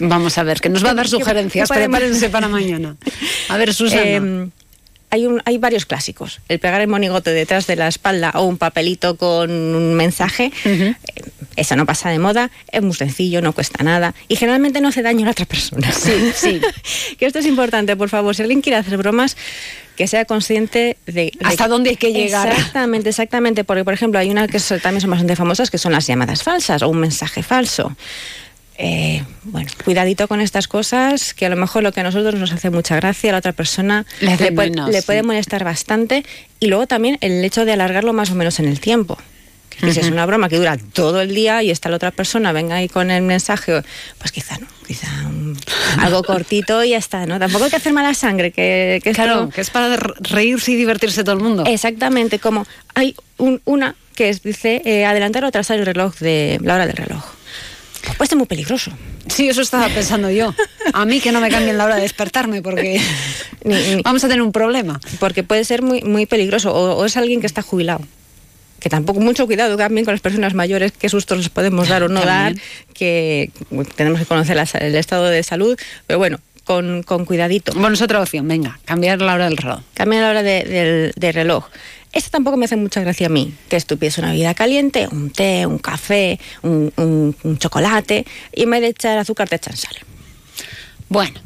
Vamos 0.00 0.38
a 0.38 0.42
ver, 0.42 0.60
que 0.60 0.68
nos 0.68 0.84
va 0.84 0.90
a 0.90 0.94
dar 0.94 1.08
sugerencias. 1.08 1.68
Prepárense 1.68 2.30
para 2.30 2.48
mañana. 2.58 2.96
A 3.48 3.56
ver, 3.56 3.74
Susana. 3.74 4.02
Eh, 4.02 4.48
hay, 5.10 5.26
un, 5.26 5.42
hay, 5.44 5.58
varios 5.58 5.86
clásicos. 5.86 6.40
El 6.48 6.58
pegar 6.58 6.80
el 6.80 6.88
monigote 6.88 7.30
detrás 7.30 7.66
de 7.66 7.76
la 7.76 7.88
espalda 7.88 8.32
o 8.34 8.44
un 8.44 8.58
papelito 8.58 9.16
con 9.16 9.50
un 9.50 9.94
mensaje, 9.94 10.52
uh 10.64 10.68
-huh. 10.68 10.96
eso 11.56 11.76
no 11.76 11.86
pasa 11.86 12.10
de 12.10 12.18
moda, 12.18 12.50
es 12.70 12.82
muy 12.82 12.94
sencillo, 12.94 13.42
no 13.42 13.52
cuesta 13.52 13.82
nada 13.84 14.14
y 14.28 14.36
generalmente 14.36 14.80
no 14.80 14.88
hace 14.88 15.02
daño 15.02 15.22
a 15.22 15.24
la 15.26 15.30
otra 15.32 15.46
persona. 15.46 15.92
Sí, 15.92 16.32
sí. 16.34 16.60
que 17.18 17.26
esto 17.26 17.38
es 17.40 17.46
importante, 17.46 17.96
por 17.96 18.08
favor. 18.08 18.34
Si 18.34 18.42
alguien 18.42 18.60
quiere 18.60 18.78
hacer 18.78 18.96
bromas, 18.96 19.36
que 19.96 20.06
sea 20.06 20.24
consciente 20.24 20.96
de, 21.04 21.12
de 21.12 21.32
hasta 21.44 21.68
dónde 21.68 21.90
hay 21.90 21.96
que 21.96 22.12
llegar. 22.12 22.48
Exactamente, 22.48 23.10
exactamente. 23.10 23.64
Porque, 23.64 23.84
por 23.84 23.92
ejemplo, 23.92 24.18
hay 24.18 24.30
una 24.30 24.48
que 24.48 24.58
también 24.82 25.02
son 25.02 25.10
bastante 25.10 25.36
famosas 25.36 25.70
que 25.70 25.76
son 25.76 25.92
las 25.92 26.06
llamadas 26.06 26.42
falsas 26.42 26.80
o 26.82 26.88
un 26.88 27.00
mensaje 27.00 27.42
falso. 27.42 27.94
Eh, 28.82 29.22
bueno, 29.44 29.70
cuidadito 29.84 30.26
con 30.26 30.40
estas 30.40 30.66
cosas, 30.66 31.34
que 31.34 31.44
a 31.44 31.50
lo 31.50 31.56
mejor 31.56 31.82
lo 31.82 31.92
que 31.92 32.00
a 32.00 32.02
nosotros 32.02 32.34
nos 32.36 32.50
hace 32.50 32.70
mucha 32.70 32.96
gracia, 32.96 33.28
a 33.28 33.32
la 33.32 33.38
otra 33.38 33.52
persona 33.52 34.06
le, 34.20 34.38
le, 34.38 34.52
puede, 34.52 34.70
menos, 34.70 34.88
le 34.88 35.00
sí. 35.02 35.06
puede, 35.06 35.22
molestar 35.22 35.64
bastante. 35.64 36.24
Y 36.60 36.68
luego 36.68 36.86
también 36.86 37.18
el 37.20 37.44
hecho 37.44 37.66
de 37.66 37.72
alargarlo 37.72 38.14
más 38.14 38.30
o 38.30 38.34
menos 38.34 38.58
en 38.58 38.66
el 38.68 38.80
tiempo. 38.80 39.18
Que 39.68 39.84
uh 39.84 39.88
-huh. 39.90 39.92
si 39.92 40.00
es 40.00 40.06
una 40.06 40.24
broma 40.24 40.48
que 40.48 40.56
dura 40.56 40.78
todo 40.94 41.20
el 41.20 41.34
día 41.34 41.62
y 41.62 41.70
está 41.70 41.90
la 41.90 41.96
otra 41.96 42.10
persona, 42.10 42.52
venga 42.52 42.76
ahí 42.76 42.88
con 42.88 43.10
el 43.10 43.22
mensaje, 43.22 43.82
pues 44.16 44.32
quizá 44.32 44.56
no, 44.56 44.66
quizá 44.86 45.08
un, 45.26 45.58
algo 45.98 46.22
cortito 46.22 46.82
y 46.82 46.90
ya 46.90 46.98
está, 46.98 47.26
¿no? 47.26 47.38
Tampoco 47.38 47.64
hay 47.64 47.70
que 47.70 47.76
hacer 47.76 47.92
mala 47.92 48.14
sangre, 48.14 48.50
que, 48.50 49.00
que 49.04 49.12
Claro, 49.12 49.42
esto... 49.42 49.50
que 49.50 49.60
es 49.60 49.68
para 49.68 49.94
reírse 50.20 50.72
y 50.72 50.76
divertirse 50.76 51.22
todo 51.22 51.34
el 51.34 51.42
mundo. 51.42 51.64
Exactamente, 51.66 52.38
como 52.38 52.66
hay 52.94 53.14
un, 53.36 53.60
una 53.66 53.94
que 54.14 54.30
es, 54.30 54.42
dice 54.42 54.80
eh, 54.86 55.04
adelantar 55.04 55.44
o 55.44 55.48
atrasar 55.48 55.78
el 55.78 55.84
reloj 55.84 56.16
de 56.18 56.58
la 56.62 56.76
hora 56.76 56.86
del 56.86 56.96
reloj. 56.96 57.39
Pues 58.16 58.28
ser 58.28 58.38
muy 58.38 58.46
peligroso. 58.46 58.90
Sí, 59.28 59.48
eso 59.48 59.62
estaba 59.62 59.88
pensando 59.88 60.30
yo. 60.30 60.54
A 60.92 61.04
mí 61.04 61.20
que 61.20 61.32
no 61.32 61.40
me 61.40 61.50
cambien 61.50 61.78
la 61.78 61.84
hora 61.84 61.96
de 61.96 62.02
despertarme 62.02 62.62
porque 62.62 63.00
vamos 64.04 64.24
a 64.24 64.28
tener 64.28 64.42
un 64.42 64.52
problema. 64.52 65.00
Porque 65.18 65.42
puede 65.42 65.64
ser 65.64 65.82
muy, 65.82 66.02
muy 66.02 66.26
peligroso. 66.26 66.72
O, 66.72 66.96
o, 66.96 67.04
es 67.04 67.16
alguien 67.16 67.40
que 67.40 67.46
está 67.46 67.62
jubilado. 67.62 68.00
Que 68.78 68.88
tampoco 68.88 69.20
mucho 69.20 69.46
cuidado 69.46 69.76
también 69.76 70.06
con 70.06 70.14
las 70.14 70.22
personas 70.22 70.54
mayores, 70.54 70.92
qué 70.92 71.10
sustos 71.10 71.36
les 71.38 71.48
podemos 71.50 71.88
dar 71.88 72.02
o 72.02 72.08
no 72.08 72.22
dar, 72.24 72.54
que 72.94 73.50
tenemos 73.94 74.20
que 74.20 74.24
conocer 74.24 74.56
la, 74.56 74.66
el 74.80 74.94
estado 74.94 75.26
de 75.26 75.42
salud, 75.42 75.78
pero 76.06 76.18
bueno, 76.18 76.38
con, 76.64 77.02
con, 77.02 77.26
cuidadito. 77.26 77.72
Bueno, 77.74 77.92
es 77.92 78.00
otra 78.00 78.22
opción, 78.22 78.48
venga, 78.48 78.80
cambiar 78.86 79.20
la 79.20 79.34
hora 79.34 79.44
del 79.50 79.58
reloj. 79.58 79.80
Cambiar 79.92 80.22
la 80.22 80.30
hora 80.30 80.42
de, 80.42 80.64
de, 80.64 81.12
de 81.14 81.32
reloj. 81.32 81.66
Esto 82.12 82.30
tampoco 82.30 82.56
me 82.56 82.64
hace 82.64 82.76
mucha 82.76 83.00
gracia 83.00 83.26
a 83.26 83.30
mí, 83.30 83.54
que 83.68 83.76
estuviese 83.76 84.20
una 84.20 84.30
bebida 84.30 84.54
caliente, 84.54 85.08
un 85.10 85.30
té, 85.30 85.64
un 85.64 85.78
café, 85.78 86.40
un, 86.62 86.92
un, 86.96 87.36
un, 87.44 87.58
chocolate, 87.58 88.26
y 88.52 88.64
en 88.64 88.70
vez 88.70 88.80
de 88.80 88.88
echar 88.88 89.18
azúcar 89.18 89.48
te 89.48 89.56
echan 89.56 89.76
sal. 89.76 89.94
Bueno. 91.08 91.40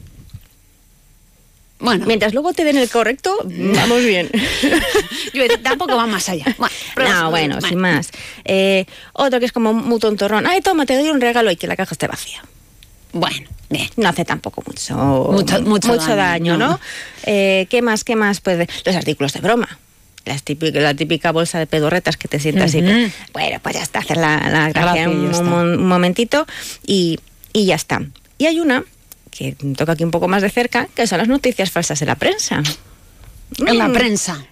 Bueno. 1.80 2.06
Mientras 2.06 2.32
luego 2.32 2.54
te 2.54 2.64
den 2.64 2.78
el 2.78 2.88
correcto, 2.88 3.36
vamos 3.44 4.02
bien. 4.04 4.30
Yo 5.34 5.42
tampoco 5.62 5.96
va 5.96 6.06
más 6.06 6.30
allá. 6.30 6.46
Bueno, 6.56 6.74
no, 6.96 7.30
bueno, 7.30 7.60
sin 7.60 7.78
más. 7.78 8.10
Eh, 8.44 8.86
otro 9.12 9.40
que 9.40 9.46
es 9.46 9.52
como 9.52 9.74
muy 9.74 9.98
tontorrón. 9.98 10.46
Ay, 10.46 10.62
toma, 10.62 10.86
te 10.86 10.96
doy 10.96 11.10
un 11.10 11.20
regalo 11.20 11.50
y 11.50 11.56
que 11.56 11.66
la 11.66 11.76
caja 11.76 11.92
esté 11.92 12.06
vacía. 12.06 12.42
Bueno, 13.12 13.48
bien. 13.68 13.90
No 13.96 14.08
hace 14.08 14.24
tampoco 14.24 14.62
mucho, 14.66 14.94
mucho, 14.96 15.60
mucho, 15.60 15.88
mucho 15.88 16.16
daño, 16.16 16.52
daño, 16.52 16.56
¿no? 16.56 16.68
¿no? 16.68 16.80
Eh, 17.24 17.66
¿Qué 17.68 17.82
más, 17.82 18.02
qué 18.02 18.16
más? 18.16 18.40
Pues 18.40 18.66
los 18.86 18.96
artículos 18.96 19.34
de 19.34 19.40
broma 19.40 19.78
las 20.24 20.42
típica, 20.42 20.80
la 20.80 20.94
típica 20.94 21.32
bolsa 21.32 21.58
de 21.58 21.66
pedorretas 21.66 22.16
que 22.16 22.28
te 22.28 22.40
sientas 22.40 22.74
uh 22.74 22.78
-huh. 22.78 23.08
y 23.08 23.12
bueno, 23.32 23.58
pues 23.62 23.74
ya 23.74 23.82
está, 23.82 23.98
hacer 24.00 24.16
la, 24.16 24.48
la 24.50 24.70
gracia 24.70 25.08
un, 25.08 25.34
un, 25.34 25.52
un, 25.52 25.86
momentito 25.86 26.46
y, 26.86 27.18
y, 27.52 27.66
ya 27.66 27.74
está. 27.74 28.02
Y 28.38 28.46
hay 28.46 28.60
una 28.60 28.84
que 29.30 29.56
toca 29.76 29.92
aquí 29.92 30.04
un 30.04 30.10
poco 30.10 30.28
más 30.28 30.42
de 30.42 30.50
cerca, 30.50 30.88
que 30.94 31.06
son 31.06 31.18
las 31.18 31.28
noticias 31.28 31.70
falsas 31.70 32.00
en 32.02 32.08
la 32.08 32.14
prensa. 32.14 32.62
En 33.58 33.74
mm. 33.74 33.78
la 33.78 33.92
prensa. 33.92 34.46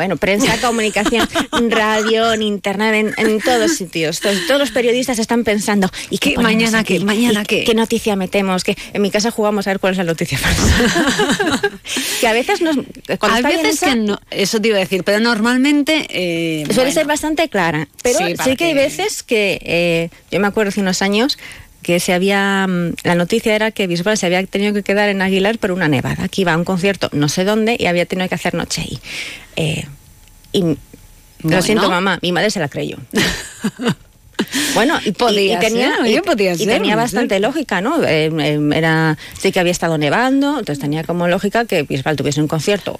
Bueno, 0.00 0.16
prensa, 0.16 0.58
comunicación, 0.62 1.28
radio, 1.70 2.32
en 2.32 2.40
internet, 2.40 3.12
en, 3.18 3.38
todos 3.42 3.76
sitios. 3.76 4.20
Todos, 4.20 4.58
los 4.58 4.70
periodistas 4.70 5.18
están 5.18 5.44
pensando, 5.44 5.90
¿y 6.08 6.16
qué, 6.16 6.38
mañana 6.38 6.84
qué? 6.84 7.00
¿Mañana 7.00 7.44
qué? 7.44 7.64
¿Qué 7.64 7.74
noticia 7.74 8.16
metemos? 8.16 8.64
que 8.64 8.78
En 8.94 9.02
mi 9.02 9.10
casa 9.10 9.30
jugamos 9.30 9.66
a 9.66 9.72
ver 9.72 9.78
cuál 9.78 9.92
es 9.92 9.98
la 9.98 10.04
noticia 10.04 10.38
falsa. 10.38 11.60
que 12.22 12.26
a 12.26 12.32
veces 12.32 12.62
nos... 12.62 12.76
Cuando 13.18 13.46
a 13.46 13.50
veces 13.50 13.80
que 13.80 13.94
no, 13.94 14.18
eso 14.30 14.58
te 14.58 14.68
iba 14.68 14.78
a 14.78 14.80
decir, 14.80 15.04
pero 15.04 15.20
normalmente... 15.20 16.06
Eh, 16.08 16.64
suele 16.72 16.92
ser 16.92 17.06
bastante 17.06 17.50
clara. 17.50 17.86
Pero 18.02 18.20
sí, 18.42 18.56
que, 18.56 18.64
hay 18.64 18.72
veces 18.72 19.22
que... 19.22 19.60
Eh, 19.62 20.08
yo 20.30 20.40
me 20.40 20.46
acuerdo 20.46 20.70
hace 20.70 20.80
unos 20.80 21.02
años 21.02 21.36
que 21.82 22.00
se 22.00 22.12
había 22.12 22.66
mm, 22.68 22.94
la 23.04 23.14
noticia 23.14 23.54
era 23.54 23.70
que 23.70 23.86
Bisbal 23.86 24.16
se 24.16 24.26
había 24.26 24.44
tenido 24.46 24.72
que 24.74 24.82
quedar 24.82 25.08
en 25.08 25.22
Aguilar 25.22 25.58
por 25.58 25.72
una 25.72 25.88
nevada 25.88 26.28
que 26.28 26.42
iba 26.42 26.52
a 26.52 26.56
un 26.56 26.64
concierto 26.64 27.08
no 27.12 27.28
sé 27.28 27.44
dónde 27.44 27.76
y 27.78 27.86
había 27.86 28.06
tenido 28.06 28.28
que 28.28 28.34
hacer 28.34 28.54
noche 28.54 28.82
ahí. 28.82 28.98
Eh, 29.56 29.86
y 30.52 30.76
lo 31.42 31.62
siento 31.62 31.88
mamá 31.90 32.18
mi 32.22 32.32
madre 32.32 32.50
se 32.50 32.60
la 32.60 32.68
creyó. 32.68 32.98
Bueno, 34.74 34.98
y, 35.04 35.12
podía 35.12 35.58
tenía, 35.58 35.92
y, 36.06 36.66
tenía 36.66 36.96
bastante 36.96 37.40
lógica, 37.40 37.80
¿no? 37.80 38.02
Eh, 38.02 38.30
eh, 38.40 38.70
era, 38.74 39.18
sí 39.38 39.52
que 39.52 39.60
había 39.60 39.72
estado 39.72 39.98
nevando, 39.98 40.58
entonces 40.58 40.78
tenía 40.78 41.04
como 41.04 41.28
lógica 41.28 41.64
que 41.64 41.82
Bisbal 41.82 42.16
tuviese 42.16 42.40
un 42.40 42.48
concierto 42.48 42.98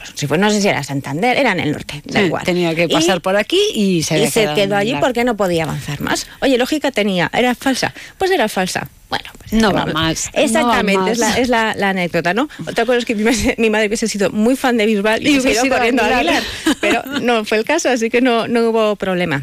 pues, 0.00 0.12
si 0.14 0.26
fue, 0.26 0.38
no 0.38 0.50
sé 0.50 0.62
si 0.62 0.68
era 0.68 0.82
Santander, 0.82 1.36
era 1.36 1.52
en 1.52 1.60
el 1.60 1.72
norte, 1.72 2.00
da 2.06 2.22
igual. 2.22 2.44
Tenía 2.44 2.74
que 2.74 2.88
pasar 2.88 3.20
por 3.20 3.36
aquí 3.36 3.60
y 3.74 4.02
se, 4.02 4.18
y 4.18 4.30
se 4.30 4.48
quedó 4.54 4.76
allí 4.76 4.94
porque 4.98 5.24
no 5.24 5.36
podía 5.36 5.64
avanzar 5.64 6.00
más. 6.00 6.26
Oye, 6.40 6.56
lógica 6.56 6.90
tenía, 6.90 7.30
era 7.34 7.54
falsa. 7.54 7.92
Pues 8.16 8.30
era 8.30 8.48
falsa. 8.48 8.88
Bueno, 9.10 9.28
pues 9.38 9.52
no 9.52 9.72
va 9.72 9.86
más. 9.86 10.30
Exactamente, 10.34 11.10
es, 11.10 11.48
la, 11.48 11.72
anécdota, 11.72 12.32
¿no? 12.32 12.48
Otra 12.64 12.86
cosa 12.86 12.98
es 12.98 13.04
que 13.04 13.16
mi, 13.16 13.68
madre 13.68 13.88
hubiese 13.88 14.06
sido 14.06 14.30
muy 14.30 14.54
fan 14.54 14.76
de 14.76 14.86
Bisbal 14.86 15.26
y, 15.26 15.40
hubiese 15.40 15.66
ido 15.66 15.74
corriendo 15.74 16.04
a 16.04 16.06
Aguilar, 16.06 16.42
pero 16.80 17.02
no 17.20 17.44
fue 17.44 17.58
el 17.58 17.64
caso, 17.64 17.88
así 17.88 18.08
que 18.08 18.20
no, 18.20 18.46
no 18.46 18.70
hubo 18.70 18.94
problema. 18.94 19.42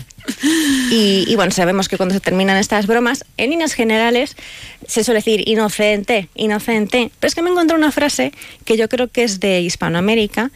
Y, 0.90 1.36
bueno, 1.36 1.52
sabemos 1.52 1.90
que 1.90 1.98
cuando 1.98 2.16
se 2.16 2.22
terminan 2.22 2.58
estas 2.58 2.88
bromas, 2.88 3.26
en 3.36 3.50
líneas 3.50 3.74
generales 3.74 4.38
se 4.88 5.04
suele 5.04 5.20
decir 5.20 5.48
inocente, 5.48 6.30
inocente, 6.36 7.12
pero 7.20 7.28
es 7.28 7.36
que 7.36 7.42
me 7.42 7.50
encontré 7.50 7.76
una 7.76 7.92
frase 7.92 8.32
que 8.64 8.78
yo 8.78 8.88
creo 8.88 9.10
que 9.10 9.24
es 9.24 9.42
de 9.42 9.60
Hispanoamérica, 9.62 10.47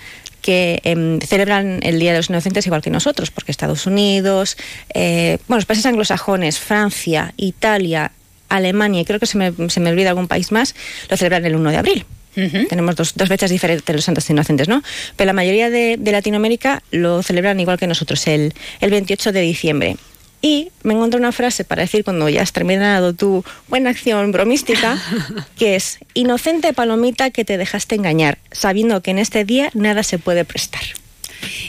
que 0.41 0.81
em, 0.83 1.19
celebran 1.19 1.79
el 1.83 1.99
Día 1.99 2.11
de 2.11 2.17
los 2.17 2.29
Inocentes 2.29 2.65
igual 2.65 2.81
que 2.81 2.89
nosotros, 2.89 3.31
porque 3.31 3.51
Estados 3.51 3.85
Unidos, 3.85 4.57
eh, 4.93 5.37
bueno, 5.47 5.57
los 5.57 5.65
países 5.65 5.85
anglosajones, 5.85 6.59
Francia, 6.59 7.33
Italia, 7.37 8.11
Alemania 8.49 9.01
y 9.01 9.05
creo 9.05 9.19
que 9.19 9.27
se 9.27 9.37
me, 9.37 9.53
se 9.69 9.79
me 9.79 9.89
olvida 9.91 10.09
algún 10.09 10.27
país 10.27 10.51
más, 10.51 10.75
lo 11.09 11.17
celebran 11.17 11.45
el 11.45 11.55
1 11.55 11.71
de 11.71 11.77
abril. 11.77 12.05
Tenemos 12.33 12.95
dos, 12.95 13.13
dos, 13.15 13.27
fechas 13.27 13.49
diferentes 13.49 13.85
de 13.85 13.93
los 13.93 14.05
Santos 14.05 14.29
Inocentes, 14.29 14.69
¿no? 14.69 14.81
Pero 15.17 15.25
la 15.25 15.33
mayoría 15.33 15.69
de, 15.69 15.99
Latinoamérica 16.01 16.81
lo 16.91 17.21
celebran 17.23 17.59
igual 17.59 17.77
que 17.77 17.87
nosotros, 17.87 18.25
el, 18.27 18.53
el 18.79 18.89
28 18.89 19.33
de 19.33 19.41
diciembre. 19.41 19.97
Y 20.41 20.71
me 20.83 20.93
encontré 20.93 21.19
una 21.19 21.31
frase 21.31 21.63
para 21.63 21.83
decir 21.83 22.03
cuando 22.03 22.27
ya 22.27 22.41
has 22.41 22.51
terminado 22.51 23.13
tu 23.13 23.43
buena 23.67 23.91
acción 23.91 24.31
bromística, 24.31 24.97
que 25.57 25.75
es, 25.75 25.99
inocente 26.13 26.73
palomita 26.73 27.29
que 27.29 27.45
te 27.45 27.57
dejaste 27.57 27.95
engañar, 27.95 28.39
sabiendo 28.51 29.01
que 29.01 29.11
en 29.11 29.19
este 29.19 29.45
día 29.45 29.69
nada 29.73 30.03
se 30.03 30.17
puede 30.17 30.43
prestar. 30.45 30.81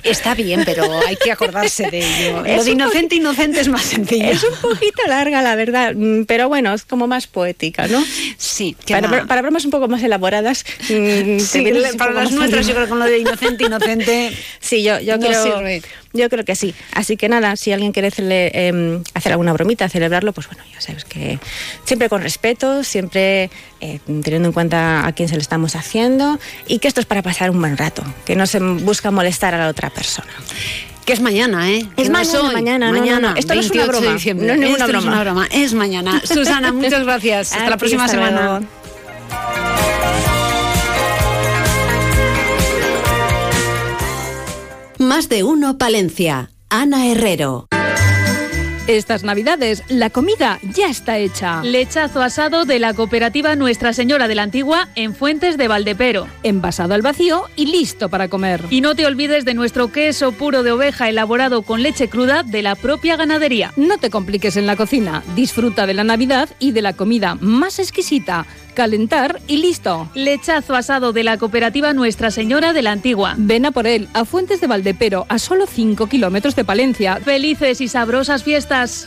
Está 0.03 0.35
bien, 0.35 0.63
pero 0.65 0.85
hay 1.07 1.17
que 1.17 1.31
acordarse 1.31 1.91
de 1.91 1.99
ello. 1.99 2.43
Lo 2.57 2.65
de 2.65 2.71
inocente, 2.71 3.15
inocente 3.17 3.61
es 3.61 3.69
más 3.69 3.83
sencillo. 3.83 4.31
Es 4.31 4.43
un 4.43 4.57
poquito 4.57 5.03
larga, 5.07 5.43
la 5.43 5.55
verdad, 5.55 5.95
mm, 5.95 6.25
pero 6.25 6.49
bueno, 6.49 6.75
es 6.75 6.85
como 6.85 7.07
más 7.07 7.27
poética, 7.27 7.87
¿no? 7.89 8.05
Sí. 8.37 8.77
Para, 8.89 9.27
para, 9.27 9.43
bromas 9.43 9.65
un 9.65 9.71
poco 9.71 9.89
más 9.89 10.03
elaboradas. 10.03 10.65
Mm, 10.89 11.39
sí, 11.39 11.65
para 11.97 12.13
las 12.13 12.33
nuestras, 12.33 12.67
yo 12.67 12.75
creo 12.75 12.87
que 12.87 12.91
con 12.91 12.99
lo 12.99 13.07
de 13.07 13.19
inocente, 13.19 13.65
inocente. 13.65 14.33
Sí, 14.61 14.83
yo, 14.83 14.99
yo 15.01 15.19
creo. 15.19 15.63
Yo 16.13 16.29
creo 16.29 16.45
que 16.45 16.57
sí. 16.57 16.75
Así 16.93 17.17
que 17.17 17.29
nada, 17.29 17.57
si 17.57 17.73
alguien 17.73 17.93
quiere 17.93 18.11
em, 18.19 19.03
hacer 19.15 19.33
alguna 19.33 19.53
bromita, 19.53 19.89
celebrarlo, 19.89 20.33
pues 20.33 20.47
bueno, 20.47 20.63
ya 20.73 20.81
sabes 20.81 21.05
que 21.05 21.39
siempre 21.85 22.09
con 22.09 22.23
respeto, 22.23 22.85
siempre 22.85 23.51
eh, 23.81 24.01
teniendo 24.05 24.49
en 24.49 24.53
cuenta 24.53 25.07
a 25.07 25.13
quién 25.13 25.29
se 25.29 25.37
lo 25.37 25.41
estamos 25.41 25.75
haciendo 25.75 26.39
y 26.67 26.79
que 26.79 26.89
esto 26.89 27.01
es 27.01 27.07
para 27.07 27.23
pasar 27.23 27.51
un 27.51 27.61
buen 27.61 27.77
rato, 27.77 28.05
que 28.25 28.37
no 28.37 28.47
se 28.47 28.61
busca 28.61 29.11
molestar 29.11 29.55
a 29.55 29.59
la 29.59 29.69
otra 29.69 29.91
persona. 29.91 30.31
Que 31.05 31.13
es 31.13 31.21
mañana, 31.21 31.69
¿eh? 31.69 31.85
Es 31.97 32.11
mañana, 32.11 32.53
mañana, 32.53 32.93
mañana. 32.93 33.35
Esto 33.37 33.55
no 33.55 33.61
es 33.61 33.71
una 33.71 33.87
broma. 33.87 34.11
No 34.11 34.17
es 34.17 34.59
ninguna 34.59 34.87
broma. 34.87 34.99
es 34.99 35.05
una 35.05 35.25
broma. 35.25 35.49
Es 35.51 35.75
mañana. 35.75 36.23
Susana, 36.25 36.73
muchas 36.73 37.03
gracias. 37.03 37.53
Hasta 37.53 37.71
la 37.71 37.77
próxima 37.77 38.07
semana. 38.07 38.61
Más 45.03 45.29
de 45.29 45.43
uno 45.43 45.79
Palencia. 45.79 46.53
Ana 46.71 47.09
Herrero. 47.09 47.67
Estas 48.87 49.25
navidades 49.25 49.83
la 49.89 50.11
comida 50.11 50.61
ya 50.75 50.89
está 50.89 51.19
hecha. 51.19 51.61
Lechazo 51.63 52.23
asado 52.23 52.65
de 52.65 52.79
la 52.79 52.95
cooperativa 52.95 53.57
Nuestra 53.57 53.93
Señora 53.93 54.29
de 54.29 54.37
la 54.37 54.45
Antigua 54.45 54.89
en 54.95 55.15
Fuentes 55.15 55.57
de 55.57 55.67
Valdepero. 55.67 56.29
Envasado 56.45 56.95
al 56.95 57.03
vacío 57.03 57.45
y 57.57 57.67
listo 57.67 58.11
para 58.11 58.29
comer. 58.29 58.65
Y 58.71 58.81
no 58.81 58.95
te 58.95 59.07
olvides 59.07 59.45
de 59.45 59.55
nuestro 59.55 59.91
queso 59.91 60.31
puro 60.33 60.63
de 60.63 60.71
oveja 60.71 61.09
elaborado 61.09 61.63
con 61.63 61.83
leche 61.83 62.09
cruda 62.09 62.45
de 62.45 62.63
la 62.63 62.77
propia 62.77 63.17
ganadería. 63.17 63.73
No 63.77 63.99
te 63.99 64.11
compliques 64.11 64.57
en 64.57 64.67
la 64.67 64.77
cocina. 64.77 65.25
Disfruta 65.35 65.87
de 65.87 65.95
la 65.95 66.05
Navidad 66.05 66.49
y 66.61 66.71
de 66.71 66.83
la 66.83 66.93
comida 66.93 67.37
más 67.41 67.81
exquisita 67.81 68.47
calentar 68.75 69.41
y 69.47 69.59
listo. 69.59 70.09
Lechazo 70.15 70.75
asado 70.75 71.13
de 71.13 71.25
la 71.25 71.39
cooperativa 71.39 71.93
Nuestra 71.93 72.31
Señora 72.31 72.73
de 72.73 72.83
la 72.83 72.93
Antigua. 72.93 73.35
Ven 73.37 73.67
a 73.67 73.71
por 73.71 73.87
él 73.87 74.09
a 74.15 74.25
Fuentes 74.25 74.61
de 74.61 74.67
Valdepero, 74.67 75.27
a 75.29 75.39
solo 75.39 75.67
5 75.67 76.07
kilómetros 76.09 76.57
de 76.57 76.65
Palencia. 76.65 77.17
Felices 77.17 77.81
y 77.81 77.89
sabrosas 77.89 78.43
fiestas. 78.43 79.07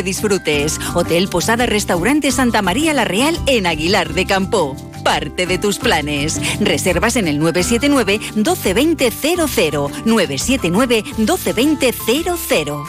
disfrutes. 0.03 0.79
Hotel 0.93 1.27
Posada 1.27 1.65
Restaurante 1.65 2.31
Santa 2.31 2.61
María 2.61 2.93
La 2.93 3.05
Real 3.05 3.39
en 3.45 3.67
Aguilar 3.67 4.13
de 4.13 4.25
Campo. 4.25 4.75
Parte 5.03 5.45
de 5.47 5.57
tus 5.57 5.79
planes. 5.79 6.39
Reservas 6.59 7.15
en 7.15 7.27
el 7.27 7.39
979 7.39 8.19
1220 8.35 9.11
00 9.11 9.91
979 10.05 11.03
1220 11.17 11.93
00. 11.93 12.83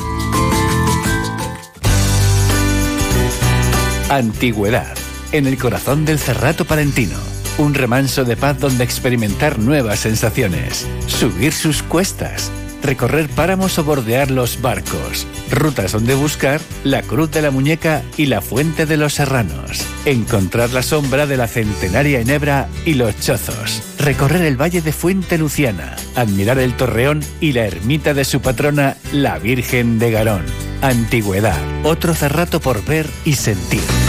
Antigüedad. 4.11 4.96
En 5.33 5.46
el 5.46 5.57
corazón 5.57 6.05
del 6.05 6.18
Cerrato 6.18 6.64
Palentino. 6.64 7.16
Un 7.59 7.75
remanso 7.75 8.25
de 8.25 8.37
paz 8.37 8.59
donde 8.59 8.85
experimentar 8.85 9.59
nuevas 9.59 10.01
sensaciones. 10.01 10.87
Subir 11.07 11.53
sus 11.53 11.83
cuestas 11.83 12.51
recorrer 12.83 13.29
páramos 13.29 13.79
o 13.79 13.85
bordear 13.85 14.31
los 14.31 14.61
barcos. 14.61 15.27
Rutas 15.51 15.92
donde 15.92 16.14
buscar 16.14 16.61
la 16.85 17.03
Cruz 17.03 17.31
de 17.31 17.42
la 17.42 17.51
Muñeca 17.51 18.03
y 18.16 18.27
la 18.27 18.40
Fuente 18.40 18.87
de 18.87 18.97
los 18.97 19.14
Serranos. 19.14 19.87
Encontrar 20.05 20.71
la 20.71 20.83
sombra 20.83 21.27
de 21.27 21.37
la 21.37 21.47
centenaria 21.47 22.21
Enebra 22.21 22.68
y 22.85 22.95
los 22.95 23.18
Chozos. 23.21 23.83
Recorrer 23.99 24.42
el 24.42 24.61
valle 24.61 24.83
de 24.83 24.92
Fuente 24.92 25.38
Luciana. 25.38 25.97
Admirar 26.16 26.59
el 26.59 26.77
Torreón 26.77 27.21
y 27.40 27.53
la 27.53 27.66
ermita 27.66 28.14
de 28.14 28.25
su 28.25 28.40
patrona, 28.40 28.97
la 29.12 29.38
Virgen 29.38 29.99
de 29.99 30.11
Garón. 30.11 30.45
Antigüedad. 30.83 31.61
Otro 31.85 32.14
cerrato 32.14 32.61
por 32.61 32.85
ver 32.85 33.09
y 33.25 33.35
sentir. 33.35 34.02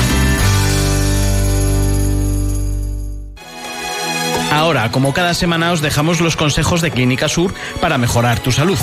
Ahora, 4.54 4.92
como 4.92 5.14
cada 5.14 5.34
semana, 5.34 5.72
os 5.72 5.82
dejamos 5.82 6.22
los 6.22 6.36
consejos 6.36 6.82
de 6.82 6.92
Clínica 6.92 7.28
Sur 7.28 7.56
para 7.82 7.98
mejorar 7.98 8.40
tu 8.40 8.52
salud. 8.52 8.78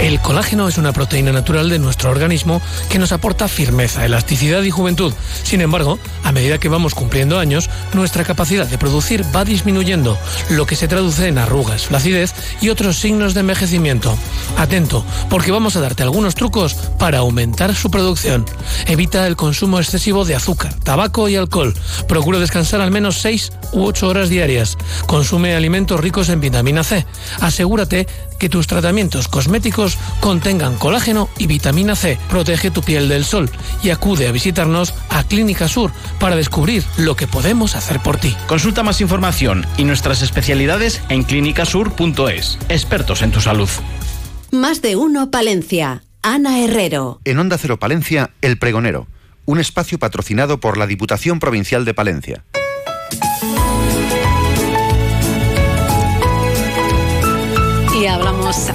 El 0.00 0.20
colágeno 0.20 0.66
es 0.66 0.78
una 0.78 0.92
proteína 0.92 1.32
natural 1.32 1.68
de 1.68 1.78
nuestro 1.78 2.10
organismo 2.10 2.60
que 2.90 2.98
nos 2.98 3.12
aporta 3.12 3.46
firmeza, 3.46 4.04
elasticidad 4.04 4.62
y 4.62 4.70
juventud. 4.70 5.12
Sin 5.44 5.60
embargo, 5.60 5.98
a 6.24 6.32
medida 6.32 6.58
que 6.58 6.68
vamos 6.68 6.94
cumpliendo 6.94 7.38
años, 7.38 7.70
nuestra 7.92 8.24
capacidad 8.24 8.66
de 8.66 8.78
producir 8.78 9.24
va 9.34 9.44
disminuyendo, 9.44 10.18
lo 10.50 10.66
que 10.66 10.76
se 10.76 10.88
traduce 10.88 11.28
en 11.28 11.38
arrugas, 11.38 11.86
flacidez 11.86 12.34
y 12.60 12.68
otros 12.68 12.98
signos 12.98 13.34
de 13.34 13.40
envejecimiento. 13.40 14.16
Atento, 14.58 15.04
porque 15.30 15.52
vamos 15.52 15.76
a 15.76 15.80
darte 15.80 16.02
algunos 16.02 16.34
trucos 16.34 16.74
para 16.98 17.18
aumentar 17.18 17.74
su 17.74 17.90
producción. 17.90 18.44
Evita 18.86 19.26
el 19.26 19.36
consumo 19.36 19.78
excesivo 19.78 20.24
de 20.24 20.34
azúcar, 20.34 20.74
tabaco 20.82 21.28
y 21.28 21.36
alcohol. 21.36 21.74
Procura 22.08 22.38
descansar 22.38 22.80
al 22.80 22.90
menos 22.90 23.20
6 23.20 23.52
u 23.72 23.84
8 23.84 24.08
horas 24.08 24.28
diarias. 24.28 24.76
Consume 25.06 25.54
alimentos 25.54 26.00
ricos 26.00 26.28
en 26.28 26.40
vitamina 26.40 26.82
C. 26.82 27.06
Asegúrate 27.40 28.06
que 28.38 28.48
tus 28.48 28.66
tratamientos 28.66 29.28
cosméticos 29.28 29.91
contengan 30.20 30.76
colágeno 30.76 31.28
y 31.38 31.46
vitamina 31.46 31.96
C. 31.96 32.18
Protege 32.28 32.70
tu 32.70 32.82
piel 32.82 33.08
del 33.08 33.24
sol 33.24 33.50
y 33.82 33.90
acude 33.90 34.28
a 34.28 34.32
visitarnos 34.32 34.94
a 35.08 35.24
Clínica 35.24 35.68
Sur 35.68 35.92
para 36.18 36.36
descubrir 36.36 36.84
lo 36.96 37.16
que 37.16 37.26
podemos 37.26 37.76
hacer 37.76 38.00
por 38.00 38.16
ti. 38.16 38.34
Consulta 38.46 38.82
más 38.82 39.00
información 39.00 39.66
y 39.76 39.84
nuestras 39.84 40.22
especialidades 40.22 41.00
en 41.08 41.22
clínicasur.es. 41.22 42.58
Expertos 42.68 43.22
en 43.22 43.32
tu 43.32 43.40
salud. 43.40 43.68
Más 44.50 44.82
de 44.82 44.96
uno 44.96 45.30
Palencia. 45.30 46.02
Ana 46.22 46.60
Herrero. 46.60 47.20
En 47.24 47.38
Onda 47.38 47.58
Cero 47.58 47.78
Palencia, 47.78 48.30
El 48.42 48.58
Pregonero, 48.58 49.08
un 49.44 49.58
espacio 49.58 49.98
patrocinado 49.98 50.60
por 50.60 50.76
la 50.76 50.86
Diputación 50.86 51.40
Provincial 51.40 51.84
de 51.84 51.94
Palencia. 51.94 52.44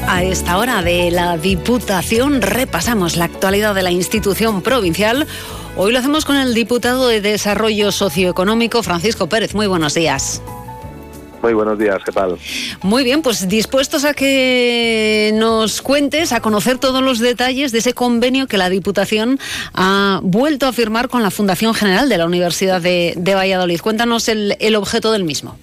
A 0.07 0.23
esta 0.23 0.57
hora 0.57 0.81
de 0.81 1.11
la 1.11 1.37
Diputación, 1.37 2.41
repasamos 2.41 3.15
la 3.15 3.25
actualidad 3.25 3.75
de 3.75 3.83
la 3.83 3.91
institución 3.91 4.63
provincial. 4.63 5.27
Hoy 5.75 5.91
lo 5.91 5.99
hacemos 5.99 6.25
con 6.25 6.35
el 6.35 6.55
diputado 6.55 7.07
de 7.07 7.21
Desarrollo 7.21 7.91
Socioeconómico, 7.91 8.81
Francisco 8.81 9.29
Pérez. 9.29 9.53
Muy 9.53 9.67
buenos 9.67 9.93
días. 9.93 10.41
Muy 11.43 11.53
buenos 11.53 11.77
días, 11.77 11.97
¿qué 12.03 12.11
tal? 12.11 12.39
Muy 12.81 13.03
bien, 13.03 13.21
pues 13.21 13.47
dispuestos 13.47 14.03
a 14.03 14.15
que 14.15 15.31
nos 15.35 15.83
cuentes, 15.83 16.31
a 16.31 16.39
conocer 16.39 16.79
todos 16.79 17.03
los 17.03 17.19
detalles 17.19 17.71
de 17.71 17.77
ese 17.77 17.93
convenio 17.93 18.47
que 18.47 18.57
la 18.57 18.71
Diputación 18.71 19.39
ha 19.75 20.21
vuelto 20.23 20.65
a 20.65 20.73
firmar 20.73 21.07
con 21.07 21.21
la 21.21 21.29
Fundación 21.29 21.75
General 21.75 22.09
de 22.09 22.17
la 22.17 22.25
Universidad 22.25 22.81
de, 22.81 23.13
de 23.15 23.35
Valladolid. 23.35 23.79
Cuéntanos 23.81 24.27
el, 24.27 24.57
el 24.59 24.75
objeto 24.75 25.11
del 25.11 25.23
mismo. 25.23 25.55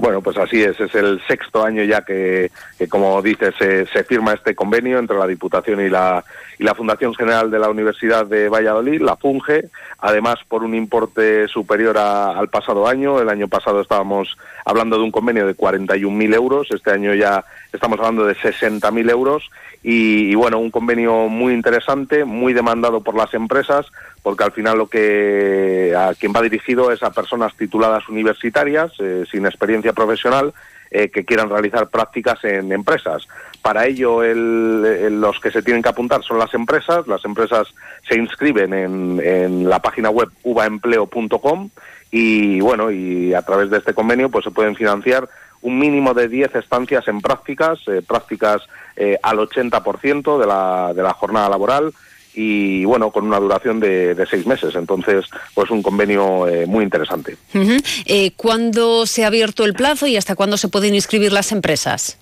Bueno, 0.00 0.22
pues 0.22 0.38
así 0.38 0.62
es, 0.62 0.80
es 0.80 0.94
el 0.94 1.20
sexto 1.28 1.62
año 1.62 1.84
ya 1.84 2.00
que, 2.00 2.50
como 2.88 3.20
dices, 3.20 3.54
se, 3.58 3.84
se, 3.84 4.02
firma 4.02 4.32
este 4.32 4.54
convenio 4.54 4.98
entre 4.98 5.18
la 5.18 5.26
Diputación 5.26 5.78
y 5.78 5.90
la, 5.90 6.24
y 6.58 6.64
la 6.64 6.74
Fundación 6.74 7.14
General 7.14 7.50
de 7.50 7.58
la 7.58 7.68
Universidad 7.68 8.24
de 8.24 8.48
Valladolid, 8.48 9.02
la 9.02 9.16
FUNGE, 9.16 9.68
además 9.98 10.38
por 10.48 10.64
un 10.64 10.74
importe 10.74 11.48
superior 11.48 11.98
a, 11.98 12.30
al 12.30 12.48
pasado 12.48 12.88
año. 12.88 13.20
El 13.20 13.28
año 13.28 13.46
pasado 13.46 13.82
estábamos 13.82 14.38
hablando 14.64 14.96
de 14.96 15.04
un 15.04 15.10
convenio 15.10 15.46
de 15.46 15.54
41.000 15.54 16.34
euros, 16.34 16.68
este 16.70 16.92
año 16.92 17.12
ya 17.12 17.44
estamos 17.72 17.98
hablando 17.98 18.24
de 18.24 18.36
60.000 18.36 19.10
euros 19.10 19.50
y, 19.82 20.30
y, 20.30 20.34
bueno, 20.34 20.58
un 20.58 20.70
convenio 20.70 21.28
muy 21.28 21.54
interesante, 21.54 22.24
muy 22.24 22.52
demandado 22.52 23.00
por 23.02 23.14
las 23.14 23.32
empresas, 23.34 23.86
porque 24.22 24.44
al 24.44 24.52
final 24.52 24.78
lo 24.78 24.88
que 24.88 25.94
a 25.96 26.14
quien 26.14 26.32
va 26.34 26.42
dirigido 26.42 26.90
es 26.92 27.02
a 27.02 27.12
personas 27.12 27.56
tituladas 27.56 28.08
universitarias 28.08 28.92
eh, 28.98 29.24
sin 29.30 29.46
experiencia 29.46 29.92
profesional 29.92 30.52
eh, 30.90 31.08
que 31.08 31.24
quieran 31.24 31.48
realizar 31.48 31.88
prácticas 31.88 32.44
en 32.44 32.72
empresas. 32.72 33.28
Para 33.62 33.86
ello, 33.86 34.24
el, 34.24 35.20
los 35.20 35.38
que 35.38 35.52
se 35.52 35.62
tienen 35.62 35.82
que 35.82 35.88
apuntar 35.88 36.24
son 36.24 36.38
las 36.38 36.52
empresas. 36.52 37.06
Las 37.06 37.24
empresas 37.24 37.68
se 38.08 38.16
inscriben 38.16 38.74
en, 38.74 39.20
en 39.22 39.68
la 39.68 39.80
página 39.80 40.10
web 40.10 40.28
uvaempleo.com 40.42 41.70
y 42.10 42.60
bueno, 42.60 42.90
y 42.90 43.32
a 43.34 43.42
través 43.42 43.70
de 43.70 43.78
este 43.78 43.94
convenio 43.94 44.30
pues 44.30 44.44
se 44.44 44.50
pueden 44.50 44.74
financiar 44.74 45.28
un 45.62 45.78
mínimo 45.78 46.14
de 46.14 46.28
10 46.28 46.54
estancias 46.54 47.06
en 47.08 47.20
prácticas, 47.20 47.78
eh, 47.86 48.02
prácticas 48.06 48.62
eh, 48.96 49.18
al 49.22 49.38
80% 49.38 50.38
de 50.38 50.46
la, 50.46 50.92
de 50.94 51.02
la 51.02 51.12
jornada 51.12 51.48
laboral 51.48 51.92
y 52.34 52.84
bueno, 52.84 53.10
con 53.10 53.26
una 53.26 53.40
duración 53.40 53.80
de, 53.80 54.14
de, 54.14 54.26
seis 54.26 54.46
meses. 54.46 54.74
Entonces, 54.74 55.26
pues 55.54 55.70
un 55.70 55.82
convenio 55.82 56.46
eh, 56.46 56.66
muy 56.66 56.84
interesante. 56.84 57.36
Uh 57.54 57.58
-huh. 57.58 58.02
eh, 58.06 58.32
¿Cuándo 58.36 59.06
se 59.06 59.24
ha 59.24 59.26
abierto 59.26 59.64
el 59.64 59.74
plazo 59.74 60.06
y 60.06 60.16
hasta 60.16 60.36
cuándo 60.36 60.56
se 60.56 60.68
pueden 60.68 60.94
inscribir 60.94 61.32
las 61.32 61.52
empresas? 61.52 62.18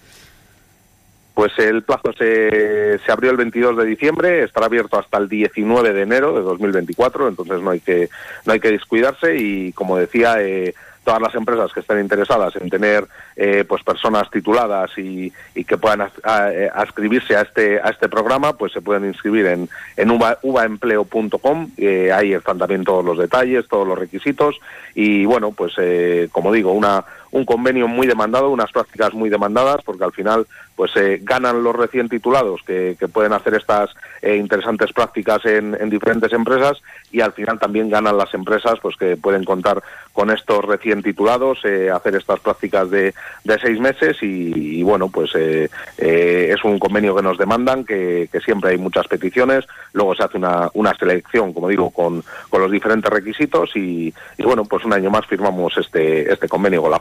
Pues 1.34 1.52
el 1.58 1.82
plazo 1.84 2.12
se, 2.18 2.98
se 2.98 3.12
abrió 3.12 3.30
el 3.30 3.36
22 3.36 3.76
de 3.76 3.84
diciembre, 3.84 4.42
estará 4.42 4.66
abierto 4.66 4.98
hasta 4.98 5.18
el 5.18 5.28
19 5.28 5.92
de 5.92 6.02
enero 6.02 6.32
de 6.34 6.40
2024, 6.40 7.28
entonces 7.28 7.60
no 7.60 7.70
hay 7.70 7.78
que, 7.78 8.08
no 8.44 8.54
hay 8.54 8.58
que 8.58 8.72
descuidarse 8.72 9.36
y 9.36 9.72
como 9.72 9.96
decía, 9.96 10.42
eh, 10.42 10.74
todas 11.08 11.22
las 11.22 11.34
empresas 11.34 11.72
que 11.72 11.80
estén 11.80 12.00
interesadas 12.00 12.54
en 12.56 12.68
tener 12.68 13.08
eh, 13.34 13.64
pues 13.66 13.82
personas 13.82 14.30
tituladas 14.30 14.90
y, 14.98 15.32
y 15.54 15.64
que 15.64 15.78
puedan 15.78 16.02
a, 16.02 16.12
a, 16.22 16.48
a 16.74 16.82
ascribirse 16.82 17.34
a 17.34 17.40
este 17.40 17.80
a 17.80 17.88
este 17.88 18.10
programa 18.10 18.52
pues 18.58 18.74
se 18.74 18.82
pueden 18.82 19.06
inscribir 19.06 19.46
en, 19.46 19.70
en 19.96 20.10
uva, 20.10 20.36
uvaempleo.com 20.42 21.70
eh, 21.78 22.12
ahí 22.12 22.34
están 22.34 22.58
también 22.58 22.84
todos 22.84 23.02
los 23.02 23.16
detalles 23.16 23.66
todos 23.68 23.88
los 23.88 23.98
requisitos 23.98 24.60
y 24.94 25.24
bueno 25.24 25.52
pues 25.52 25.72
eh, 25.78 26.28
como 26.30 26.52
digo 26.52 26.72
una 26.72 27.02
un 27.30 27.44
convenio 27.44 27.88
muy 27.88 28.06
demandado, 28.06 28.50
unas 28.50 28.72
prácticas 28.72 29.12
muy 29.14 29.30
demandadas, 29.30 29.82
porque 29.84 30.04
al 30.04 30.12
final 30.12 30.46
pues 30.78 30.94
eh, 30.94 31.18
ganan 31.22 31.64
los 31.64 31.74
recién 31.74 32.08
titulados 32.08 32.62
que, 32.64 32.96
pueden 33.12 33.32
hacer 33.32 33.54
estas 33.54 33.90
eh, 34.22 34.36
interesantes 34.36 34.92
prácticas 34.92 35.44
en, 35.44 35.76
en, 35.80 35.90
diferentes 35.90 36.32
empresas 36.32 36.80
y 37.10 37.20
al 37.20 37.32
final 37.32 37.58
también 37.58 37.90
ganan 37.90 38.16
las 38.16 38.32
empresas 38.32 38.78
pues 38.80 38.94
que 38.96 39.16
pueden 39.16 39.42
contar 39.42 39.82
con 40.12 40.30
estos 40.30 40.64
recién 40.64 41.02
titulados, 41.02 41.60
eh, 41.64 41.90
hacer 41.90 42.16
estas 42.16 42.40
prácticas 42.40 42.90
de, 42.90 43.14
de 43.44 43.58
seis 43.60 43.78
meses 43.80 44.16
y, 44.20 44.82
bueno 44.82 45.08
pues 45.08 45.30
eh, 45.34 45.68
es 45.96 46.64
un 46.64 46.78
convenio 46.78 47.14
que 47.14 47.22
nos 47.22 47.38
demandan, 47.38 47.84
que, 47.84 48.28
siempre 48.44 48.70
hay 48.70 48.78
muchas 48.78 49.06
peticiones, 49.08 49.64
luego 49.92 50.14
se 50.14 50.24
hace 50.24 50.38
una, 50.38 50.70
una 50.74 50.94
selección, 50.96 51.52
como 51.52 51.68
digo, 51.68 51.90
con, 51.90 52.22
con 52.50 52.62
los 52.62 52.70
diferentes 52.70 53.10
requisitos 53.10 53.70
y, 53.74 54.12
bueno 54.42 54.64
pues 54.64 54.84
un 54.84 54.92
año 54.92 55.10
más 55.10 55.26
firmamos 55.26 55.76
este, 55.76 56.32
este 56.32 56.48
convenio 56.48 56.82
con 56.82 56.90
la 56.90 56.98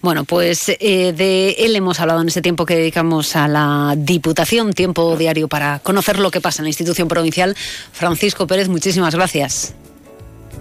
Bueno, 0.00 0.24
pues 0.24 0.68
eh, 0.68 1.12
de 1.12 1.50
él 1.58 1.76
hemos 1.76 2.00
hablado 2.00 2.20
en 2.20 2.28
ese 2.28 2.42
tiempo 2.42 2.66
que 2.66 2.76
dedicamos 2.76 3.36
a 3.36 3.48
la 3.48 3.94
Diputación, 3.96 4.72
tiempo 4.72 5.16
diario 5.16 5.48
para 5.48 5.78
conocer 5.80 6.18
lo 6.18 6.30
que 6.30 6.40
pasa 6.40 6.62
en 6.62 6.64
la 6.64 6.70
institución 6.70 7.08
provincial. 7.08 7.54
Francisco 7.92 8.46
Pérez, 8.46 8.68
muchísimas 8.68 9.14
gracias. 9.14 9.74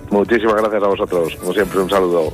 Muchísimas 0.10 0.56
gracias 0.56 0.84
a 0.84 0.88
vosotros. 0.88 1.36
Como 1.38 1.54
siempre, 1.54 1.80
un 1.80 1.90
saludo. 1.90 2.34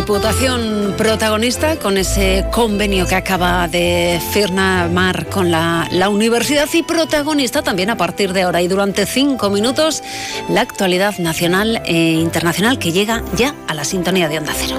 Diputación 0.00 0.94
protagonista 0.96 1.76
con 1.78 1.98
ese 1.98 2.46
convenio 2.50 3.06
que 3.06 3.16
acaba 3.16 3.68
de 3.68 4.18
firmar 4.32 5.26
con 5.26 5.50
la, 5.50 5.86
la, 5.92 6.08
universidad 6.08 6.66
y 6.72 6.82
protagonista 6.82 7.60
también 7.60 7.90
a 7.90 7.98
partir 7.98 8.32
de 8.32 8.42
ahora 8.42 8.62
y 8.62 8.68
durante 8.68 9.04
cinco 9.04 9.50
minutos 9.50 10.02
la 10.48 10.62
actualidad 10.62 11.18
nacional 11.18 11.82
e 11.84 12.12
internacional 12.12 12.78
que 12.78 12.92
llega 12.92 13.22
ya 13.36 13.54
a 13.68 13.74
la 13.74 13.84
sintonía 13.84 14.30
de 14.30 14.38
Onda 14.38 14.54
Cero. 14.56 14.78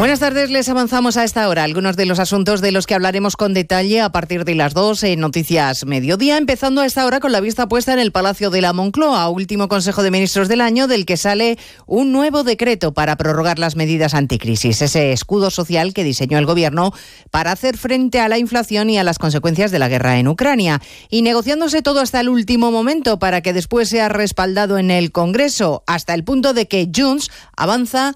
Buenas 0.00 0.20
tardes, 0.20 0.48
les 0.48 0.66
avanzamos 0.70 1.18
a 1.18 1.24
esta 1.24 1.46
hora 1.46 1.62
algunos 1.62 1.94
de 1.94 2.06
los 2.06 2.20
asuntos 2.20 2.62
de 2.62 2.72
los 2.72 2.86
que 2.86 2.94
hablaremos 2.94 3.36
con 3.36 3.52
detalle 3.52 4.00
a 4.00 4.10
partir 4.10 4.46
de 4.46 4.54
las 4.54 4.72
2 4.72 5.02
en 5.02 5.20
Noticias 5.20 5.84
Mediodía, 5.84 6.38
empezando 6.38 6.80
a 6.80 6.86
esta 6.86 7.04
hora 7.04 7.20
con 7.20 7.32
la 7.32 7.40
vista 7.42 7.68
puesta 7.68 7.92
en 7.92 7.98
el 7.98 8.10
Palacio 8.10 8.48
de 8.48 8.62
la 8.62 8.72
Moncloa, 8.72 9.28
último 9.28 9.68
Consejo 9.68 10.02
de 10.02 10.10
Ministros 10.10 10.48
del 10.48 10.62
año 10.62 10.86
del 10.86 11.04
que 11.04 11.18
sale 11.18 11.58
un 11.84 12.12
nuevo 12.12 12.44
decreto 12.44 12.94
para 12.94 13.16
prorrogar 13.16 13.58
las 13.58 13.76
medidas 13.76 14.14
anticrisis, 14.14 14.80
ese 14.80 15.12
escudo 15.12 15.50
social 15.50 15.92
que 15.92 16.02
diseñó 16.02 16.38
el 16.38 16.46
Gobierno 16.46 16.94
para 17.30 17.52
hacer 17.52 17.76
frente 17.76 18.20
a 18.20 18.28
la 18.30 18.38
inflación 18.38 18.88
y 18.88 18.96
a 18.96 19.04
las 19.04 19.18
consecuencias 19.18 19.70
de 19.70 19.80
la 19.80 19.90
guerra 19.90 20.18
en 20.18 20.28
Ucrania, 20.28 20.80
y 21.10 21.20
negociándose 21.20 21.82
todo 21.82 22.00
hasta 22.00 22.20
el 22.20 22.30
último 22.30 22.72
momento 22.72 23.18
para 23.18 23.42
que 23.42 23.52
después 23.52 23.90
sea 23.90 24.08
respaldado 24.08 24.78
en 24.78 24.90
el 24.90 25.12
Congreso, 25.12 25.84
hasta 25.86 26.14
el 26.14 26.24
punto 26.24 26.54
de 26.54 26.68
que 26.68 26.90
Junts 26.90 27.30
avanza 27.54 28.14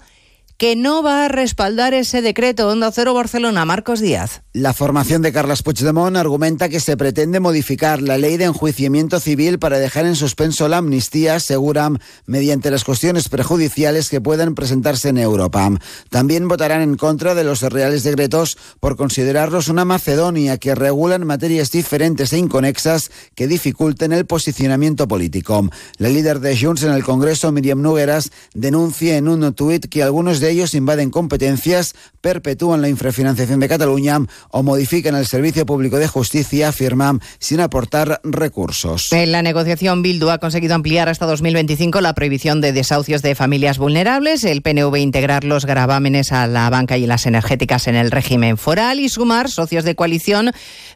que 0.57 0.75
no 0.75 1.03
va 1.03 1.25
a 1.25 1.27
respaldar 1.27 1.93
ese 1.93 2.21
decreto 2.21 2.69
Onda 2.69 2.91
Cero 2.91 3.13
Barcelona. 3.13 3.65
Marcos 3.65 3.99
Díaz. 3.99 4.41
La 4.53 4.73
formación 4.73 5.21
de 5.21 5.33
Carles 5.33 5.63
Puigdemont 5.63 6.15
argumenta 6.15 6.69
que 6.69 6.79
se 6.79 6.95
pretende 6.95 7.41
modificar 7.41 8.01
la 8.01 8.17
ley 8.17 8.37
de 8.37 8.45
enjuiciamiento 8.45 9.19
civil 9.19 9.59
para 9.59 9.79
dejar 9.79 10.05
en 10.05 10.15
suspenso 10.15 10.69
la 10.69 10.77
amnistía, 10.77 11.35
aseguran, 11.35 11.99
mediante 12.25 12.71
las 12.71 12.85
cuestiones 12.85 13.27
prejudiciales 13.27 14.09
que 14.09 14.21
puedan 14.21 14.55
presentarse 14.55 15.09
en 15.09 15.17
Europa. 15.17 15.69
También 16.09 16.47
votarán 16.47 16.81
en 16.81 16.95
contra 16.95 17.35
de 17.35 17.43
los 17.43 17.61
reales 17.61 18.03
decretos 18.03 18.57
por 18.79 18.95
considerarlos 18.95 19.67
una 19.67 19.83
Macedonia 19.83 20.57
que 20.57 20.73
regulan 20.73 21.27
materias 21.27 21.71
diferentes 21.71 22.31
e 22.31 22.37
inconexas 22.37 23.11
que 23.35 23.47
dificulten 23.47 24.13
el 24.13 24.25
posicionamiento 24.25 25.07
político. 25.07 25.69
La 25.97 26.07
líder 26.07 26.39
de 26.39 26.57
Junts 26.57 26.83
en 26.83 26.91
el 26.91 27.03
Congreso, 27.03 27.51
Miriam 27.51 27.81
Nugueras, 27.81 28.31
denuncia 28.53 29.17
en 29.17 29.27
un 29.27 29.53
tuit 29.53 29.87
que 29.87 30.01
algunos 30.01 30.39
de 30.39 30.44
ellos 30.49 30.73
invaden 30.73 31.09
competencias, 31.09 31.95
perpetúan 32.21 32.81
la 32.81 32.89
infrafinanciación 32.89 33.59
de 33.59 33.67
Cataluña 33.67 34.19
o 34.49 34.63
modifican 34.63 35.15
el 35.15 35.25
servicio 35.25 35.65
público 35.65 35.97
de 35.97 36.07
justicia, 36.07 36.69
afirman, 36.69 37.21
sin 37.39 37.59
aportar 37.59 38.21
recursos. 38.23 39.11
En 39.11 39.31
la 39.31 39.41
negociación, 39.41 40.01
Bildu 40.01 40.29
ha 40.29 40.39
conseguido 40.39 40.75
ampliar 40.75 41.09
hasta 41.09 41.25
2025 41.25 42.01
la 42.01 42.13
prohibición 42.13 42.61
de 42.61 42.73
desahucios 42.73 43.21
de 43.21 43.35
familias 43.35 43.77
vulnerables, 43.77 44.43
el 44.43 44.61
PNV 44.61 44.95
integrar 44.97 45.43
los 45.43 45.65
gravámenes 45.65 46.31
a 46.31 46.47
la 46.47 46.69
banca 46.69 46.97
y 46.97 47.05
las 47.05 47.25
energéticas 47.25 47.87
en 47.87 47.95
el 47.95 48.11
régimen 48.11 48.57
foral 48.57 48.99
y 48.99 49.09
sumar 49.09 49.49
socios 49.49 49.83
de 49.83 49.95
coalición 49.95 50.51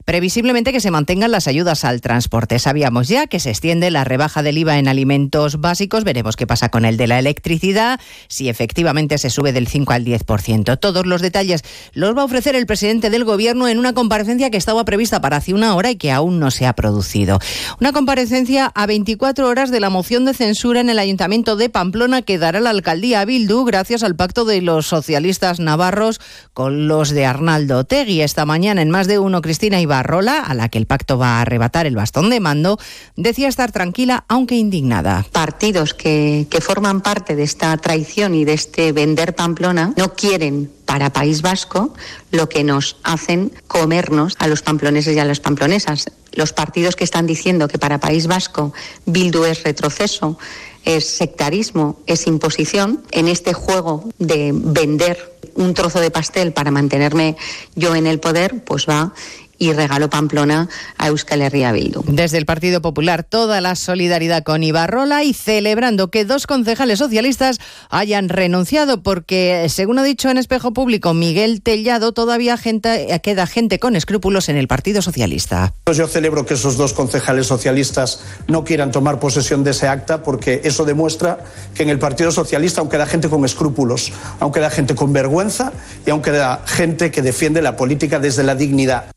previsiblemente 0.06 0.72
que 0.72 0.80
se 0.80 0.92
mantengan 0.92 1.32
las 1.32 1.48
ayudas 1.48 1.86
al 1.86 2.02
transporte. 2.02 2.60
Sabíamos 2.60 3.08
ya 3.08 3.28
que 3.28 3.40
se 3.40 3.50
extiende 3.50 3.92
la 3.92 4.04
rebaja 4.04 4.44
del 4.44 4.58
IVA 4.58 4.80
en 4.80 4.88
alimentos 4.88 5.60
básicos, 5.60 6.04
veremos 6.04 6.36
qué 6.36 6.48
pasa 6.48 6.70
con 6.70 6.86
el 6.86 6.98
de 6.98 7.08
la 7.08 7.20
electricidad, 7.20 8.00
si 8.28 8.50
efectivamente 8.50 9.18
se 9.18 9.30
sube 9.40 9.54
del 9.54 9.68
5 9.68 9.94
al 9.94 10.04
10%. 10.04 10.78
Todos 10.80 11.06
los 11.06 11.22
detalles 11.22 11.64
los 11.94 12.16
va 12.16 12.24
a 12.24 12.26
ofrecer 12.26 12.58
el 12.58 12.66
presidente 12.66 13.10
del 13.10 13.24
Gobierno 13.24 13.70
en 13.70 13.80
una 13.80 13.94
comparecencia 13.94 14.50
que 14.50 14.58
estaba 14.58 14.84
prevista 14.84 15.22
para 15.22 15.38
hace 15.38 15.54
una 15.54 15.76
hora 15.76 15.92
y 15.92 15.96
que 15.96 16.12
aún 16.12 16.40
no 16.40 16.52
se 16.52 16.66
ha 16.66 16.74
producido. 16.74 17.40
Una 17.80 17.94
comparecencia 17.94 18.66
a 18.76 18.86
24 18.86 19.48
horas 19.48 19.72
de 19.72 19.80
la 19.80 19.90
moción 19.90 20.26
de 20.26 20.34
censura 20.34 20.82
en 20.82 20.90
el 20.90 21.00
Ayuntamiento 21.00 21.56
de 21.56 21.70
Pamplona 21.70 22.22
que 22.22 22.38
dará 22.38 22.60
la 22.60 22.72
alcaldía 22.72 23.22
a 23.22 23.26
Bildu 23.26 23.64
gracias 23.64 24.04
al 24.04 24.18
pacto 24.18 24.44
de 24.44 24.62
los 24.62 24.88
socialistas 24.88 25.62
navarros 25.62 26.20
con 26.54 26.90
los 26.90 27.12
de 27.12 27.26
Arnaldo 27.26 27.86
Tegui. 27.86 28.22
Esta 28.22 28.46
mañana 28.46 28.82
en 28.82 28.90
más 28.90 29.08
de 29.08 29.20
uno, 29.20 29.42
Cristina 29.42 29.80
Ibarrola, 29.80 30.42
a 30.42 30.54
la 30.54 30.68
que 30.68 30.80
el 30.80 30.86
pacto 30.86 31.18
va 31.18 31.38
a 31.38 31.42
arrebatar 31.42 31.88
el 31.88 31.96
bastón 31.96 32.30
de 32.30 32.42
mando, 32.42 32.78
decía 33.16 33.48
estar 33.48 33.72
tranquila 33.72 34.26
aunque 34.28 34.56
indignada. 34.56 35.26
Partidos 35.32 35.94
que, 35.94 36.46
que 36.50 36.60
forman 36.60 37.00
parte 37.00 37.38
de 37.38 37.44
esta 37.44 37.78
traición 37.78 38.36
y 38.36 38.44
de 38.44 38.54
este 38.54 38.92
vender 38.92 39.29
Pamplona 39.34 39.94
no 39.96 40.14
quieren 40.14 40.72
para 40.86 41.12
País 41.12 41.42
Vasco 41.42 41.94
lo 42.32 42.50
que 42.50 42.64
nos 42.64 42.98
hacen 43.04 43.52
comernos 43.68 44.36
a 44.40 44.48
los 44.48 44.62
pamploneses 44.62 45.16
y 45.16 45.20
a 45.20 45.26
las 45.26 45.40
pamplonesas. 45.40 46.12
Los 46.34 46.54
partidos 46.54 46.96
que 46.96 47.04
están 47.04 47.28
diciendo 47.28 47.68
que 47.68 47.80
para 47.80 48.00
País 48.00 48.28
Vasco 48.28 48.74
Bildu 49.06 49.46
es 49.46 49.64
retroceso, 49.64 50.38
es 50.86 51.06
sectarismo, 51.06 52.00
es 52.06 52.28
imposición, 52.28 53.04
en 53.12 53.28
este 53.28 53.54
juego 53.54 54.10
de 54.18 54.52
vender 54.54 55.38
un 55.56 55.74
trozo 55.74 56.00
de 56.00 56.12
pastel 56.12 56.54
para 56.54 56.72
mantenerme 56.72 57.36
yo 57.76 57.96
en 57.96 58.08
el 58.08 58.20
poder, 58.20 58.64
pues 58.64 58.88
va 58.88 59.14
y 59.60 59.74
regaló 59.74 60.10
Pamplona 60.10 60.68
a 60.98 61.08
Euskal 61.08 61.42
Herria 61.42 61.72
Bildu. 61.72 62.04
Desde 62.08 62.38
el 62.38 62.46
Partido 62.46 62.82
Popular, 62.82 63.24
toda 63.24 63.62
la 63.62 63.76
solidaridad 63.76 64.44
con 64.44 64.64
Ibarrola 64.64 65.24
y 65.24 65.34
celebrando 65.34 66.10
que 66.10 66.26
dos 66.26 66.48
concejales 66.48 67.00
socialistas 67.00 67.60
hayan 67.90 68.30
renunciado 68.30 69.04
porque, 69.04 69.68
según 69.70 70.00
ha 70.00 70.04
dicho 70.04 70.30
en 70.30 70.38
Espejo 70.38 70.74
Público 70.74 71.14
Miguel 71.14 71.62
Tellado, 71.62 72.14
todavía 72.14 72.58
gente, 72.58 73.20
queda 73.22 73.46
gente 73.46 73.80
con 73.80 73.96
escrúpulos 73.96 74.50
en 74.50 74.56
el 74.56 74.68
Partido 74.68 75.02
Socialista. 75.02 75.74
Pues 75.84 75.98
yo 75.98 76.08
celebro 76.08 76.46
que 76.46 76.54
esos 76.54 76.78
dos 76.78 76.94
concejales 76.94 77.48
socialistas 77.48 78.22
no 78.48 78.64
quieran 78.64 78.92
tomar 78.92 79.20
posesión 79.20 79.64
de 79.64 79.72
ese 79.72 79.88
acta 79.88 80.24
porque 80.24 80.62
eso 80.64 80.86
demuestra 80.86 81.40
que 81.76 81.84
en 81.84 81.90
el 81.90 82.00
Partido 82.00 82.32
Socialista 82.32 82.82
aún 82.82 82.90
queda 82.90 83.06
gente 83.06 83.30
con 83.30 83.44
escrúpulos, 83.44 84.14
aún 84.40 84.54
queda 84.54 84.70
gente 84.70 84.96
con 84.96 85.12
vergüenza 85.12 85.74
y 86.06 86.12
aún 86.12 86.22
queda 86.22 86.64
gente 86.66 87.12
que 87.12 87.22
defiende 87.22 87.62
la 87.62 87.76
política 87.76 88.20
desde 88.20 88.44
la 88.44 88.56
dignidad. 88.56 89.12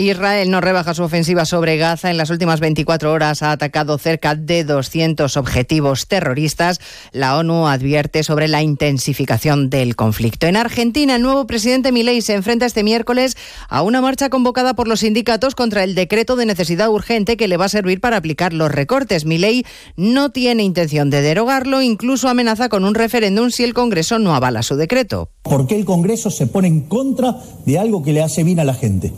Israel 0.00 0.48
no 0.52 0.60
rebaja 0.60 0.94
su 0.94 1.02
ofensiva 1.02 1.44
sobre 1.44 1.76
Gaza. 1.76 2.08
En 2.08 2.18
las 2.18 2.30
últimas 2.30 2.60
24 2.60 3.12
horas 3.12 3.42
ha 3.42 3.50
atacado 3.50 3.98
cerca 3.98 4.36
de 4.36 4.62
200 4.62 5.36
objetivos 5.36 6.06
terroristas. 6.06 6.78
La 7.10 7.36
ONU 7.36 7.66
advierte 7.66 8.22
sobre 8.22 8.46
la 8.46 8.62
intensificación 8.62 9.70
del 9.70 9.96
conflicto. 9.96 10.46
En 10.46 10.54
Argentina, 10.54 11.16
el 11.16 11.22
nuevo 11.22 11.48
presidente 11.48 11.90
Milei 11.90 12.22
se 12.22 12.34
enfrenta 12.34 12.64
este 12.64 12.84
miércoles 12.84 13.36
a 13.68 13.82
una 13.82 14.00
marcha 14.00 14.30
convocada 14.30 14.74
por 14.74 14.86
los 14.86 15.00
sindicatos 15.00 15.56
contra 15.56 15.82
el 15.82 15.96
decreto 15.96 16.36
de 16.36 16.46
necesidad 16.46 16.90
urgente 16.90 17.36
que 17.36 17.48
le 17.48 17.56
va 17.56 17.64
a 17.64 17.68
servir 17.68 18.00
para 18.00 18.18
aplicar 18.18 18.52
los 18.52 18.70
recortes. 18.70 19.24
Milei 19.24 19.64
no 19.96 20.30
tiene 20.30 20.62
intención 20.62 21.10
de 21.10 21.22
derogarlo, 21.22 21.82
incluso 21.82 22.28
amenaza 22.28 22.68
con 22.68 22.84
un 22.84 22.94
referéndum 22.94 23.50
si 23.50 23.64
el 23.64 23.74
Congreso 23.74 24.20
no 24.20 24.36
avala 24.36 24.62
su 24.62 24.76
decreto. 24.76 25.30
¿Por 25.42 25.66
qué 25.66 25.74
el 25.74 25.84
Congreso 25.84 26.30
se 26.30 26.46
pone 26.46 26.68
en 26.68 26.82
contra 26.82 27.34
de 27.66 27.80
algo 27.80 28.04
que 28.04 28.12
le 28.12 28.22
hace 28.22 28.44
bien 28.44 28.60
a 28.60 28.64
la 28.64 28.74
gente? 28.74 29.12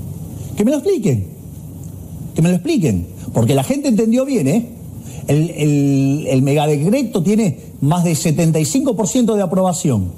Que 0.61 0.65
me 0.67 0.73
lo 0.73 0.77
expliquen. 0.77 1.25
Que 2.35 2.43
me 2.43 2.51
lo 2.51 2.57
expliquen. 2.57 3.07
Porque 3.33 3.55
la 3.55 3.65
gente 3.65 3.89
entendió 3.89 4.27
bien, 4.27 4.47
¿eh? 4.47 4.69
El, 5.27 6.27
el, 6.29 6.43
megadecreto 6.43 7.23
tiene 7.23 7.59
más 7.81 8.05
de 8.05 8.13
75% 8.13 9.37
de 9.37 9.43
aprobación. 9.43 10.13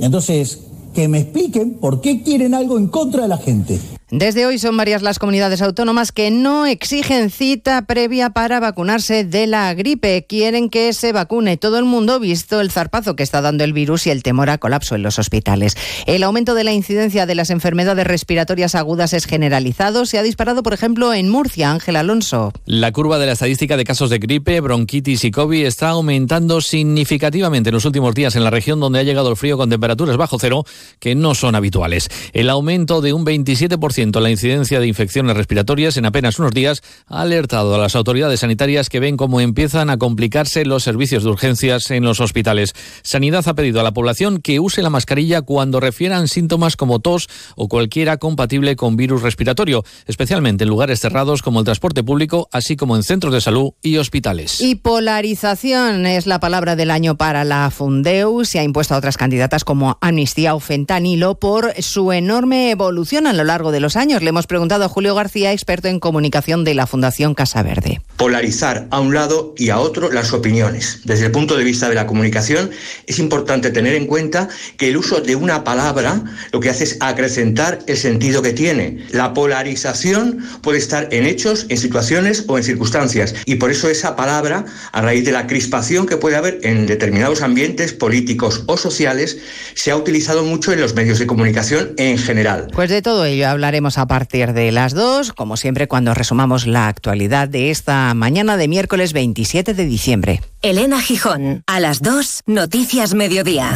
Entonces, 0.00 0.62
que 0.92 1.06
me 1.06 1.20
expliquen 1.20 1.74
por 1.74 2.00
qué 2.00 2.24
quieren 2.24 2.54
algo 2.54 2.76
en 2.76 2.88
contra 2.88 3.22
de 3.22 3.28
la 3.28 3.36
gente. 3.36 3.78
Desde 4.16 4.46
hoy 4.46 4.60
son 4.60 4.76
varias 4.76 5.02
las 5.02 5.18
comunidades 5.18 5.60
autónomas 5.60 6.12
que 6.12 6.30
no 6.30 6.66
exigen 6.66 7.30
cita 7.30 7.82
previa 7.82 8.30
para 8.30 8.60
vacunarse 8.60 9.24
de 9.24 9.48
la 9.48 9.74
gripe. 9.74 10.24
Quieren 10.28 10.70
que 10.70 10.92
se 10.92 11.10
vacune 11.10 11.56
todo 11.56 11.80
el 11.80 11.84
mundo, 11.84 12.20
visto 12.20 12.60
el 12.60 12.70
zarpazo 12.70 13.16
que 13.16 13.24
está 13.24 13.40
dando 13.40 13.64
el 13.64 13.72
virus 13.72 14.06
y 14.06 14.10
el 14.10 14.22
temor 14.22 14.50
a 14.50 14.58
colapso 14.58 14.94
en 14.94 15.02
los 15.02 15.18
hospitales. 15.18 15.76
El 16.06 16.22
aumento 16.22 16.54
de 16.54 16.62
la 16.62 16.72
incidencia 16.72 17.26
de 17.26 17.34
las 17.34 17.50
enfermedades 17.50 18.06
respiratorias 18.06 18.76
agudas 18.76 19.14
es 19.14 19.26
generalizado. 19.26 20.06
Se 20.06 20.16
ha 20.16 20.22
disparado, 20.22 20.62
por 20.62 20.74
ejemplo, 20.74 21.12
en 21.12 21.28
Murcia. 21.28 21.72
Ángel 21.72 21.96
Alonso. 21.96 22.52
La 22.66 22.92
curva 22.92 23.18
de 23.18 23.26
la 23.26 23.32
estadística 23.32 23.76
de 23.76 23.82
casos 23.82 24.10
de 24.10 24.20
gripe, 24.20 24.60
bronquitis 24.60 25.24
y 25.24 25.32
COVID 25.32 25.66
está 25.66 25.88
aumentando 25.88 26.60
significativamente 26.60 27.70
en 27.70 27.74
los 27.74 27.84
últimos 27.84 28.14
días 28.14 28.36
en 28.36 28.44
la 28.44 28.50
región 28.50 28.78
donde 28.78 29.00
ha 29.00 29.02
llegado 29.02 29.28
el 29.28 29.36
frío 29.36 29.56
con 29.56 29.70
temperaturas 29.70 30.16
bajo 30.16 30.38
cero 30.38 30.64
que 31.00 31.16
no 31.16 31.34
son 31.34 31.56
habituales. 31.56 32.08
El 32.32 32.48
aumento 32.48 33.00
de 33.00 33.12
un 33.12 33.26
27% 33.26 34.03
la 34.12 34.30
incidencia 34.30 34.80
de 34.80 34.86
infecciones 34.86 35.36
respiratorias 35.36 35.96
en 35.96 36.04
apenas 36.04 36.38
unos 36.38 36.52
días 36.52 36.82
ha 37.06 37.22
alertado 37.22 37.74
a 37.74 37.78
las 37.78 37.96
autoridades 37.96 38.40
sanitarias 38.40 38.88
que 38.88 39.00
ven 39.00 39.16
cómo 39.16 39.40
empiezan 39.40 39.90
a 39.90 39.96
complicarse 39.96 40.64
los 40.64 40.82
servicios 40.82 41.24
de 41.24 41.30
urgencias 41.30 41.90
en 41.90 42.04
los 42.04 42.20
hospitales. 42.20 42.74
Sanidad 43.02 43.48
ha 43.48 43.54
pedido 43.54 43.80
a 43.80 43.82
la 43.82 43.92
población 43.92 44.40
que 44.40 44.60
use 44.60 44.82
la 44.82 44.90
mascarilla 44.90 45.42
cuando 45.42 45.80
refieran 45.80 46.28
síntomas 46.28 46.76
como 46.76 47.00
tos 47.00 47.28
o 47.56 47.68
cualquiera 47.68 48.18
compatible 48.18 48.76
con 48.76 48.96
virus 48.96 49.22
respiratorio, 49.22 49.84
especialmente 50.06 50.64
en 50.64 50.70
lugares 50.70 51.00
cerrados 51.00 51.42
como 51.42 51.60
el 51.60 51.64
transporte 51.64 52.02
público, 52.04 52.48
así 52.52 52.76
como 52.76 52.96
en 52.96 53.02
centros 53.02 53.32
de 53.32 53.40
salud 53.40 53.72
y 53.82 53.96
hospitales. 53.96 54.60
Y 54.60 54.76
polarización 54.76 56.06
es 56.06 56.26
la 56.26 56.40
palabra 56.40 56.76
del 56.76 56.90
año 56.90 57.16
para 57.16 57.44
la 57.44 57.70
Fundeu. 57.70 58.44
Se 58.44 58.58
ha 58.58 58.62
impuesto 58.62 58.94
a 58.94 58.98
otras 58.98 59.16
candidatas 59.16 59.64
como 59.64 59.98
Amnistía 60.00 60.54
o 60.54 60.60
Fentanilo 60.60 61.38
por 61.38 61.74
su 61.82 62.12
enorme 62.12 62.70
evolución 62.70 63.26
a 63.26 63.32
lo 63.32 63.44
largo 63.44 63.72
de 63.72 63.80
los 63.80 63.93
años. 63.96 64.22
Le 64.22 64.30
hemos 64.30 64.46
preguntado 64.46 64.84
a 64.84 64.88
Julio 64.88 65.14
García, 65.14 65.52
experto 65.52 65.88
en 65.88 66.00
comunicación 66.00 66.64
de 66.64 66.74
la 66.74 66.86
Fundación 66.86 67.34
Casa 67.34 67.62
Verde. 67.62 68.00
Polarizar 68.16 68.86
a 68.90 69.00
un 69.00 69.14
lado 69.14 69.54
y 69.56 69.70
a 69.70 69.78
otro 69.78 70.10
las 70.10 70.32
opiniones. 70.32 71.00
Desde 71.04 71.26
el 71.26 71.32
punto 71.32 71.56
de 71.56 71.64
vista 71.64 71.88
de 71.88 71.94
la 71.94 72.06
comunicación 72.06 72.70
es 73.06 73.18
importante 73.18 73.70
tener 73.70 73.94
en 73.94 74.06
cuenta 74.06 74.48
que 74.76 74.88
el 74.88 74.96
uso 74.96 75.20
de 75.20 75.36
una 75.36 75.64
palabra 75.64 76.22
lo 76.52 76.60
que 76.60 76.70
hace 76.70 76.84
es 76.84 76.98
acrecentar 77.00 77.80
el 77.86 77.96
sentido 77.96 78.42
que 78.42 78.52
tiene. 78.52 79.04
La 79.10 79.34
polarización 79.34 80.44
puede 80.62 80.78
estar 80.78 81.08
en 81.10 81.26
hechos, 81.26 81.66
en 81.68 81.78
situaciones 81.78 82.44
o 82.46 82.56
en 82.56 82.64
circunstancias 82.64 83.34
y 83.46 83.56
por 83.56 83.70
eso 83.70 83.88
esa 83.88 84.16
palabra, 84.16 84.64
a 84.92 85.00
raíz 85.00 85.24
de 85.24 85.32
la 85.32 85.46
crispación 85.46 86.06
que 86.06 86.16
puede 86.16 86.36
haber 86.36 86.60
en 86.62 86.86
determinados 86.86 87.42
ambientes 87.42 87.92
políticos 87.92 88.62
o 88.66 88.76
sociales, 88.76 89.38
se 89.74 89.90
ha 89.90 89.96
utilizado 89.96 90.44
mucho 90.44 90.72
en 90.72 90.80
los 90.80 90.94
medios 90.94 91.18
de 91.18 91.26
comunicación 91.26 91.94
en 91.96 92.18
general. 92.18 92.68
Pues 92.72 92.90
de 92.90 93.02
todo 93.02 93.24
ello 93.24 93.48
hablaremos 93.48 93.98
a 93.98 94.06
partir 94.06 94.52
de 94.52 94.70
las 94.72 94.94
dos, 94.94 95.32
como 95.32 95.56
siempre 95.56 95.88
cuando 95.88 96.14
resumamos 96.14 96.66
la 96.66 96.88
actualidad 96.88 97.48
de 97.48 97.70
esta 97.70 98.03
mañana 98.12 98.58
de 98.58 98.68
miércoles 98.68 99.14
27 99.14 99.72
de 99.72 99.86
diciembre. 99.86 100.42
Elena 100.60 101.00
Gijón, 101.00 101.62
a 101.66 101.80
las 101.80 102.02
2, 102.02 102.42
Noticias 102.46 103.14
Mediodía. 103.14 103.74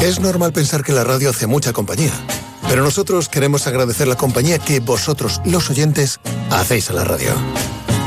Es 0.00 0.18
normal 0.18 0.54
pensar 0.54 0.82
que 0.82 0.92
la 0.92 1.04
radio 1.04 1.28
hace 1.28 1.46
mucha 1.46 1.74
compañía, 1.74 2.12
pero 2.68 2.82
nosotros 2.82 3.28
queremos 3.28 3.66
agradecer 3.66 4.08
la 4.08 4.16
compañía 4.16 4.58
que 4.58 4.80
vosotros, 4.80 5.42
los 5.44 5.68
oyentes, 5.68 6.20
hacéis 6.48 6.88
a 6.88 6.94
la 6.94 7.04
radio. 7.04 7.34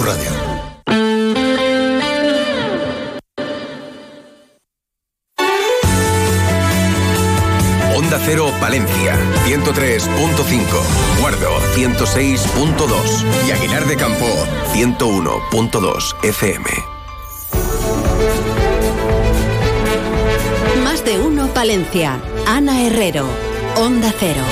tu 0.00 0.06
radio. 0.06 0.30
Onda 7.96 8.18
Cero 8.24 8.50
Palencia, 8.60 9.18
103.5, 9.46 11.20
Guardo, 11.20 11.60
106.2 11.74 13.46
y 13.46 13.50
Aguilar 13.52 13.86
de 13.86 13.96
Campo, 13.96 14.26
101.2 14.72 16.16
FM. 16.22 16.64
Más 20.84 21.04
de 21.04 21.18
uno 21.18 21.48
Palencia. 21.48 22.20
Ana 22.46 22.82
Herrero, 22.82 23.26
Onda 23.76 24.12
Cero. 24.18 24.42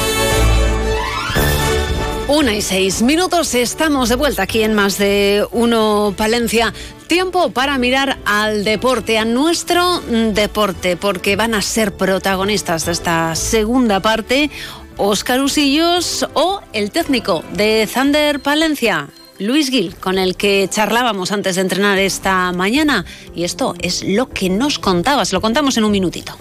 Una 2.29 2.55
y 2.55 2.61
seis 2.61 3.01
minutos, 3.01 3.55
estamos 3.55 4.11
de 4.11 4.15
vuelta 4.15 4.43
aquí 4.43 4.63
en 4.63 4.75
Más 4.75 4.99
de 4.99 5.47
Uno 5.51 6.13
Palencia. 6.15 6.75
Tiempo 7.07 7.53
para 7.53 7.79
mirar 7.79 8.19
al 8.27 8.65
deporte, 8.65 9.17
a 9.17 9.25
nuestro 9.25 10.03
mm, 10.03 10.35
deporte, 10.35 10.99
porque 10.99 11.37
van 11.37 11.55
a 11.55 11.63
ser 11.63 11.97
protagonistas 11.97 12.85
de 12.85 12.93
esta 12.93 13.35
segunda 13.35 14.01
parte 14.01 14.51
Óscar 14.99 15.41
Usillos 15.41 16.29
o 16.35 16.61
el 16.75 16.91
técnico 16.91 17.43
de 17.55 17.89
Thunder 17.93 18.41
Palencia, 18.41 19.09
Luis 19.39 19.71
Gil, 19.71 19.97
con 19.97 20.19
el 20.19 20.37
que 20.37 20.69
charlábamos 20.71 21.33
antes 21.33 21.57
de 21.57 21.63
entrenar 21.63 21.97
esta 21.99 22.53
mañana. 22.53 23.07
Y 23.35 23.45
esto 23.45 23.75
es 23.81 24.05
lo 24.05 24.29
que 24.29 24.51
nos 24.51 24.79
contabas, 24.79 25.33
lo 25.33 25.41
contamos 25.41 25.79
en 25.79 25.85
un 25.85 25.93
minutito. 25.93 26.37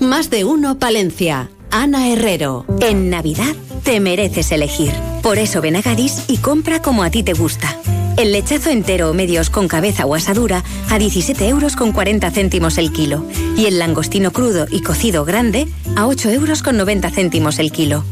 Más 0.00 0.28
de 0.28 0.44
uno 0.44 0.78
Palencia. 0.78 1.48
Ana 1.70 2.08
Herrero. 2.08 2.64
En 2.80 3.10
Navidad 3.10 3.54
te 3.84 4.00
mereces 4.00 4.52
elegir. 4.52 4.92
Por 5.22 5.38
eso 5.38 5.60
ven 5.60 5.76
a 5.76 5.82
Gadis 5.82 6.24
y 6.28 6.38
compra 6.38 6.80
como 6.82 7.02
a 7.02 7.10
ti 7.10 7.22
te 7.22 7.32
gusta. 7.32 7.76
El 8.16 8.32
lechazo 8.32 8.70
entero 8.70 9.10
o 9.10 9.14
medios 9.14 9.50
con 9.50 9.68
cabeza 9.68 10.04
o 10.04 10.14
asadura 10.14 10.62
a 10.90 10.98
17 10.98 11.48
euros 11.48 11.76
con 11.76 11.92
40 11.92 12.30
céntimos 12.30 12.78
el 12.78 12.92
kilo. 12.92 13.24
Y 13.56 13.66
el 13.66 13.78
langostino 13.78 14.32
crudo 14.32 14.66
y 14.70 14.82
cocido 14.82 15.24
grande 15.24 15.68
a 15.96 16.06
8 16.06 16.30
euros 16.30 16.62
con 16.62 16.76
90 16.76 17.10
céntimos 17.10 17.58
el 17.58 17.72
kilo. 17.72 18.04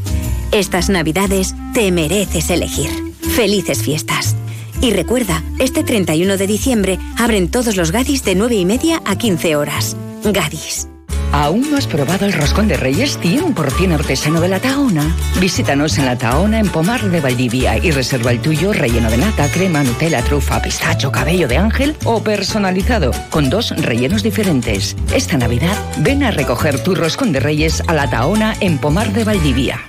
Estas 0.51 0.89
navidades 0.89 1.53
te 1.73 1.91
mereces 1.91 2.49
elegir. 2.49 2.89
Felices 3.21 3.83
fiestas. 3.83 4.35
Y 4.81 4.91
recuerda, 4.91 5.43
este 5.59 5.83
31 5.83 6.37
de 6.37 6.47
diciembre 6.47 6.99
abren 7.17 7.51
todos 7.51 7.75
los 7.75 7.91
Gadis 7.91 8.23
de 8.23 8.35
9 8.35 8.55
y 8.55 8.65
media 8.65 9.01
a 9.05 9.17
15 9.17 9.55
horas. 9.55 9.95
Gadis. 10.23 10.88
¿Aún 11.31 11.69
no 11.69 11.77
has 11.77 11.85
probado 11.85 12.25
el 12.25 12.33
roscón 12.33 12.67
de 12.67 12.75
Reyes 12.75 13.19
100% 13.19 13.93
artesano 13.93 14.41
de 14.41 14.47
la 14.47 14.59
Tahona? 14.59 15.15
Visítanos 15.39 15.97
en 15.99 16.05
la 16.05 16.17
Tahona 16.17 16.59
en 16.59 16.69
Pomar 16.69 17.01
de 17.01 17.21
Valdivia 17.21 17.77
y 17.77 17.91
reserva 17.91 18.31
el 18.31 18.41
tuyo 18.41 18.73
relleno 18.73 19.11
de 19.11 19.17
nata, 19.17 19.47
crema, 19.51 19.83
Nutella, 19.83 20.23
trufa, 20.23 20.61
pistacho, 20.61 21.11
cabello 21.11 21.47
de 21.47 21.57
ángel 21.57 21.95
o 22.03 22.23
personalizado 22.23 23.11
con 23.29 23.49
dos 23.49 23.71
rellenos 23.77 24.23
diferentes. 24.23 24.95
Esta 25.13 25.37
Navidad 25.37 25.77
ven 25.99 26.23
a 26.23 26.31
recoger 26.31 26.81
tu 26.83 26.95
roscón 26.95 27.31
de 27.31 27.39
Reyes 27.39 27.83
a 27.87 27.93
la 27.93 28.09
Tahona 28.09 28.55
en 28.59 28.79
Pomar 28.79 29.13
de 29.13 29.23
Valdivia. 29.23 29.88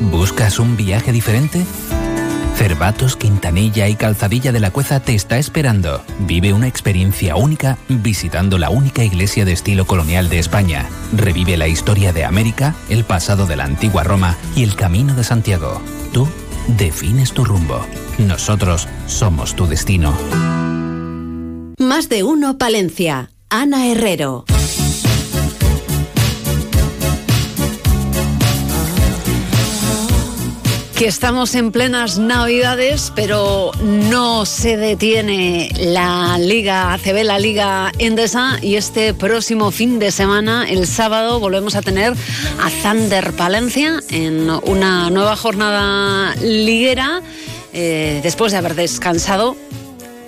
¿Buscas 0.00 0.58
un 0.58 0.76
viaje 0.76 1.12
diferente? 1.12 1.64
Cervatos, 2.56 3.16
Quintanilla 3.16 3.88
y 3.88 3.94
Calzadilla 3.94 4.50
de 4.50 4.58
la 4.58 4.72
Cueza 4.72 5.00
te 5.00 5.14
está 5.14 5.38
esperando. 5.38 6.02
Vive 6.20 6.52
una 6.52 6.66
experiencia 6.66 7.36
única 7.36 7.78
visitando 7.88 8.58
la 8.58 8.70
única 8.70 9.04
iglesia 9.04 9.44
de 9.44 9.52
estilo 9.52 9.86
colonial 9.86 10.28
de 10.28 10.40
España. 10.40 10.88
Revive 11.12 11.56
la 11.56 11.68
historia 11.68 12.12
de 12.12 12.24
América, 12.24 12.74
el 12.88 13.04
pasado 13.04 13.46
de 13.46 13.56
la 13.56 13.64
antigua 13.64 14.02
Roma 14.02 14.36
y 14.56 14.64
el 14.64 14.74
camino 14.74 15.14
de 15.14 15.22
Santiago. 15.22 15.80
Tú 16.12 16.26
defines 16.76 17.32
tu 17.32 17.44
rumbo. 17.44 17.86
Nosotros 18.18 18.88
somos 19.06 19.54
tu 19.54 19.66
destino. 19.66 20.12
Más 21.78 22.08
de 22.08 22.24
uno 22.24 22.58
Palencia. 22.58 23.30
Ana 23.50 23.86
Herrero. 23.86 24.44
Que 30.98 31.06
estamos 31.06 31.54
en 31.54 31.70
plenas 31.70 32.18
navidades, 32.18 33.12
pero 33.14 33.70
no 33.80 34.44
se 34.44 34.76
detiene 34.76 35.70
la 35.78 36.38
Liga 36.38 36.92
ACB, 36.92 37.22
la 37.22 37.38
Liga 37.38 37.92
Endesa, 37.98 38.58
y 38.62 38.74
este 38.74 39.14
próximo 39.14 39.70
fin 39.70 40.00
de 40.00 40.10
semana, 40.10 40.68
el 40.68 40.88
sábado, 40.88 41.38
volvemos 41.38 41.76
a 41.76 41.82
tener 41.82 42.14
a 42.14 42.70
Thunder 42.82 43.32
Palencia 43.34 44.00
en 44.10 44.50
una 44.50 45.08
nueva 45.10 45.36
jornada 45.36 46.34
liguera, 46.42 47.22
eh, 47.72 48.18
después 48.24 48.50
de 48.50 48.58
haber 48.58 48.74
descansado 48.74 49.56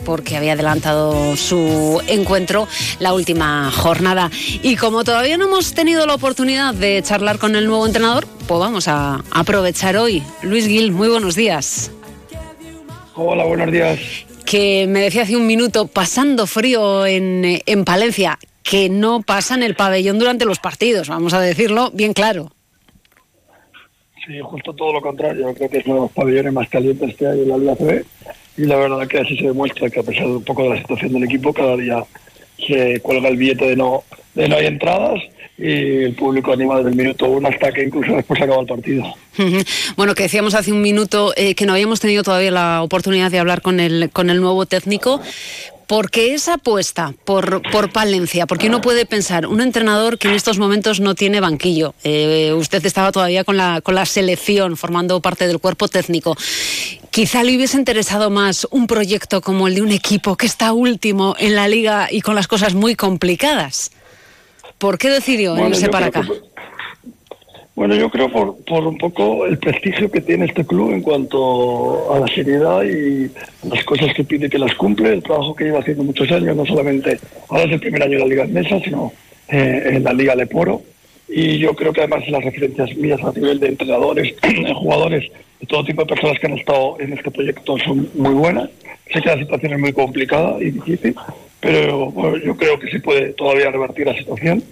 porque 0.05 0.37
había 0.37 0.53
adelantado 0.53 1.37
su 1.37 2.03
encuentro 2.07 2.69
la 2.99 3.13
última 3.13 3.71
jornada. 3.71 4.31
Y 4.63 4.77
como 4.77 5.05
todavía 5.05 5.37
no 5.37 5.47
hemos 5.47 5.75
tenido 5.75 6.07
la 6.07 6.15
oportunidad 6.15 6.75
de 6.75 7.03
charlar 7.03 7.39
con 7.39 7.57
el 7.57 7.67
nuevo 7.67 7.87
entrenador, 7.87 8.27
pues 8.47 8.61
vamos 8.61 8.89
a 8.89 9.23
aprovechar 9.31 9.97
hoy. 9.97 10.23
Luis 10.43 10.67
Gil, 10.67 10.93
muy 10.93 11.09
buenos 11.09 11.35
días. 11.35 11.91
Hola, 13.15 13.45
buenos 13.45 13.71
días. 13.71 13.99
que 14.45 14.87
me 14.89 15.01
decía 15.01 15.23
hace 15.23 15.37
un 15.37 15.47
minuto, 15.47 15.87
pasando 15.87 16.47
frío 16.47 17.07
en, 17.07 17.61
en 17.67 17.85
Palencia, 17.85 18.39
que 18.63 18.89
no 18.89 19.23
pasa 19.23 19.55
en 19.55 19.63
el 19.63 19.75
pabellón 19.75 20.19
durante 20.19 20.45
los 20.45 20.59
partidos, 20.59 21.09
vamos 21.09 21.35
a 21.35 21.41
decirlo 21.41 21.91
bien 21.93 22.13
claro. 22.13 22.53
Sí, 24.27 24.39
justo 24.41 24.75
todo 24.75 24.93
lo 24.93 25.01
contrario. 25.01 25.53
Creo 25.55 25.71
que 25.71 25.79
es 25.79 25.87
uno 25.87 25.95
de 25.97 26.01
los 26.03 26.13
pabellones 26.13 26.53
más 26.53 26.69
calientes 26.69 27.17
que 27.17 27.27
hay 27.27 27.41
en 27.41 27.49
la 27.49 27.59
Liga 27.59 27.75
CB 27.77 28.05
y 28.61 28.67
la 28.67 28.77
verdad 28.77 29.09
que 29.09 29.19
así 29.19 29.37
se 29.39 29.47
demuestra 29.47 29.89
que 29.89 30.01
a 30.01 30.03
pesar 30.03 30.27
de 30.27 30.37
un 30.37 30.45
poco 30.45 30.65
de 30.65 30.71
la 30.71 30.79
situación 30.79 31.13
del 31.15 31.25
equipo, 31.25 31.53
cada 31.53 31.77
día 31.79 32.05
se 32.67 33.01
cuelga 33.01 33.29
el 33.31 33.39
billete 33.39 33.69
de 33.69 33.77
no, 33.77 34.05
de 34.35 34.49
no 34.49 34.57
hay 34.57 34.67
entradas 34.67 35.19
y 35.57 36.05
el 36.05 36.15
público 36.15 36.53
anima 36.53 36.77
desde 36.77 36.91
el 36.91 36.97
minuto 36.97 37.27
uno 37.27 37.49
hasta 37.49 37.73
que 37.73 37.85
incluso 37.85 38.17
después 38.17 38.41
acaba 38.41 38.61
el 38.61 38.67
partido. 38.67 39.05
Bueno, 39.97 40.15
que 40.15 40.25
decíamos 40.25 40.55
hace 40.55 40.73
un 40.73 40.83
minuto 40.83 41.33
eh, 41.37 41.55
que 41.55 41.65
no 41.65 41.73
habíamos 41.73 42.01
tenido 42.01 42.23
todavía 42.23 42.51
la 42.51 42.83
oportunidad 42.83 43.31
de 43.31 43.39
hablar 43.39 43.63
con 43.63 43.81
el, 43.81 44.11
con 44.11 44.29
el 44.29 44.41
nuevo 44.41 44.67
técnico. 44.67 45.21
¿Por 45.87 46.11
qué 46.11 46.35
esa 46.35 46.55
apuesta 46.55 47.15
por, 47.25 47.63
por 47.73 47.91
Palencia? 47.91 48.47
Porque 48.47 48.69
uno 48.69 48.81
puede 48.81 49.07
pensar, 49.07 49.47
un 49.47 49.61
entrenador 49.61 50.19
que 50.19 50.29
en 50.29 50.35
estos 50.35 50.59
momentos 50.59 51.01
no 51.01 51.17
tiene 51.17 51.41
banquillo. 51.41 51.95
Eh, 52.05 52.53
usted 52.57 52.85
estaba 52.87 53.11
todavía 53.11 53.43
con 53.43 53.57
la, 53.57 53.81
con 53.81 53.97
la 53.97 54.07
selección, 54.07 54.77
formando 54.77 55.21
parte 55.21 55.49
del 55.49 55.59
cuerpo 55.59 55.89
técnico. 55.89 56.37
Quizá 57.11 57.43
le 57.43 57.57
hubiese 57.57 57.77
interesado 57.77 58.31
más 58.31 58.69
un 58.71 58.87
proyecto 58.87 59.41
como 59.41 59.67
el 59.67 59.75
de 59.75 59.83
un 59.83 59.91
equipo 59.91 60.37
que 60.37 60.47
está 60.47 60.73
último 60.73 61.35
en 61.39 61.57
la 61.57 61.67
liga 61.67 62.07
y 62.11 62.21
con 62.21 62.37
las 62.37 62.47
cosas 62.47 62.75
muy 62.75 62.95
complicadas. 62.95 63.91
¿Por 64.79 64.97
qué 64.97 65.11
decidió 65.11 65.53
Bueno, 65.53 65.71
irse 65.71 65.89
para 65.89 66.07
acá? 66.07 66.23
que- 66.23 66.41
Bueno, 67.75 67.95
yo 67.97 68.11
creo 68.11 68.31
por, 68.31 68.57
por 68.65 68.87
un 68.87 68.97
poco 68.99 69.47
el 69.47 69.59
prestigio 69.59 70.11
que 70.11 70.21
tiene 70.21 70.45
este 70.45 70.65
club 70.65 70.93
en 70.93 71.01
cuanto 71.03 72.13
a 72.15 72.21
la 72.21 72.27
seriedad 72.29 72.83
y 72.85 73.31
las 73.67 73.83
cosas 73.85 74.13
que 74.15 74.23
pide 74.23 74.49
que 74.51 74.59
las 74.59 74.75
cumple, 74.75 75.13
el 75.15 75.23
trabajo 75.23 75.55
que 75.55 75.65
lleva 75.65 75.81
haciendo 75.81 76.05
muchos 76.05 76.31
años, 76.31 76.55
no 76.55 76.65
solamente 76.67 77.19
ahora 77.49 77.65
es 77.65 77.73
el 77.73 77.81
primer 77.81 78.03
año 78.03 78.13
de 78.19 78.19
la 78.21 78.27
Liga 78.27 78.45
Mesa, 78.47 78.79
sino 78.85 79.13
eh, 79.49 79.83
en 79.93 80.05
la 80.05 80.13
Liga 80.13 80.35
Leporo. 80.35 80.83
Y 81.33 81.59
yo 81.59 81.75
creo 81.75 81.93
que 81.93 82.01
además 82.01 82.29
las 82.29 82.45
referencias 82.45 82.95
mías 82.97 83.23
a 83.23 83.33
nivel 83.33 83.61
de 83.61 83.69
entrenadores, 83.69 84.35
de 84.43 84.75
jugadores, 84.75 85.31
de 85.61 85.67
todo 85.67 85.85
tipo 85.85 86.03
de 86.03 86.09
personas 86.09 86.39
que 86.39 86.47
han 86.47 86.59
estado 86.59 86.97
en 86.99 87.13
este 87.13 87.31
proyecto 87.31 87.79
son 87.79 88.09
muy 88.15 88.35
buenas. 88.35 88.69
Sé 89.13 89.21
que 89.23 89.29
la 89.29 89.39
situación 89.39 89.75
es 89.75 89.79
muy 89.79 89.93
complicada 89.93 90.57
y 90.61 90.71
difícil, 90.71 91.15
pero 91.61 92.11
bueno, 92.11 92.37
yo 92.39 92.57
creo 92.57 92.79
que 92.79 92.91
se 92.91 93.01
puede 93.01 93.33
todavía 93.33 93.71
revertir 93.71 94.07
la 94.07 94.17
situación 94.17 94.63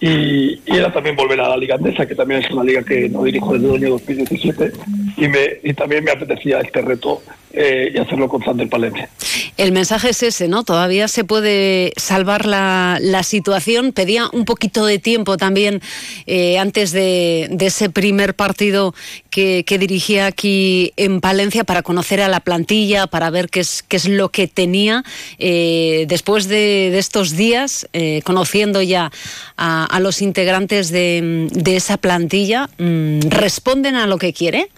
y, 0.00 0.60
y 0.64 0.76
era 0.76 0.92
también 0.92 1.14
volver 1.14 1.40
a 1.40 1.50
la 1.50 1.56
Liga 1.56 1.74
Andesa, 1.74 2.06
que 2.06 2.14
también 2.14 2.42
es 2.42 2.50
una 2.50 2.64
liga 2.64 2.82
que 2.82 3.08
no 3.08 3.22
dirijo 3.24 3.52
desde 3.52 3.68
el 3.68 3.74
año 3.74 3.90
2017, 3.90 4.72
y, 5.18 5.28
me, 5.28 5.38
y 5.62 5.74
también 5.74 6.04
me 6.04 6.10
apetecía 6.10 6.60
este 6.60 6.80
reto 6.80 7.22
eh, 7.52 7.90
y 7.94 7.98
hacerlo 7.98 8.28
con 8.28 8.44
Sander 8.44 8.68
Palencia. 8.68 9.08
El 9.56 9.72
mensaje 9.72 10.10
es 10.10 10.22
ese, 10.22 10.46
¿no? 10.46 10.62
Todavía 10.62 11.08
se 11.08 11.24
puede 11.24 11.92
salvar 11.96 12.46
la, 12.46 12.98
la 13.00 13.22
situación. 13.22 13.92
Pedía 13.92 14.28
un 14.32 14.44
poquito 14.44 14.86
de 14.86 14.98
tiempo 14.98 15.36
también 15.36 15.80
eh, 16.26 16.58
antes 16.58 16.92
de, 16.92 17.48
de 17.50 17.66
ese 17.66 17.90
primer 17.90 18.34
partido 18.34 18.94
que, 19.30 19.64
que 19.66 19.78
dirigía 19.78 20.26
aquí 20.26 20.92
en 20.96 21.20
Palencia 21.20 21.64
para 21.64 21.82
conocer 21.82 22.20
a 22.20 22.28
la 22.28 22.40
plantilla, 22.40 23.06
para 23.06 23.30
ver 23.30 23.48
qué 23.48 23.60
es, 23.60 23.82
qué 23.82 23.96
es 23.96 24.08
lo 24.08 24.28
que 24.28 24.46
tenía. 24.46 25.02
Eh, 25.38 26.04
después 26.08 26.46
de, 26.46 26.90
de 26.92 26.98
estos 26.98 27.36
días, 27.36 27.88
conociendo 28.24 28.80
ya 28.80 29.10
a, 29.56 29.84
a 29.84 30.00
los 30.00 30.22
integrantes 30.22 30.90
de, 30.90 31.48
de 31.50 31.76
esa 31.76 31.96
plantilla, 31.96 32.70
mm, 32.78 33.20
¿responden 33.28 33.96
a 33.96 34.06
lo 34.06 34.18
que 34.18 34.32
quiere? 34.32 34.68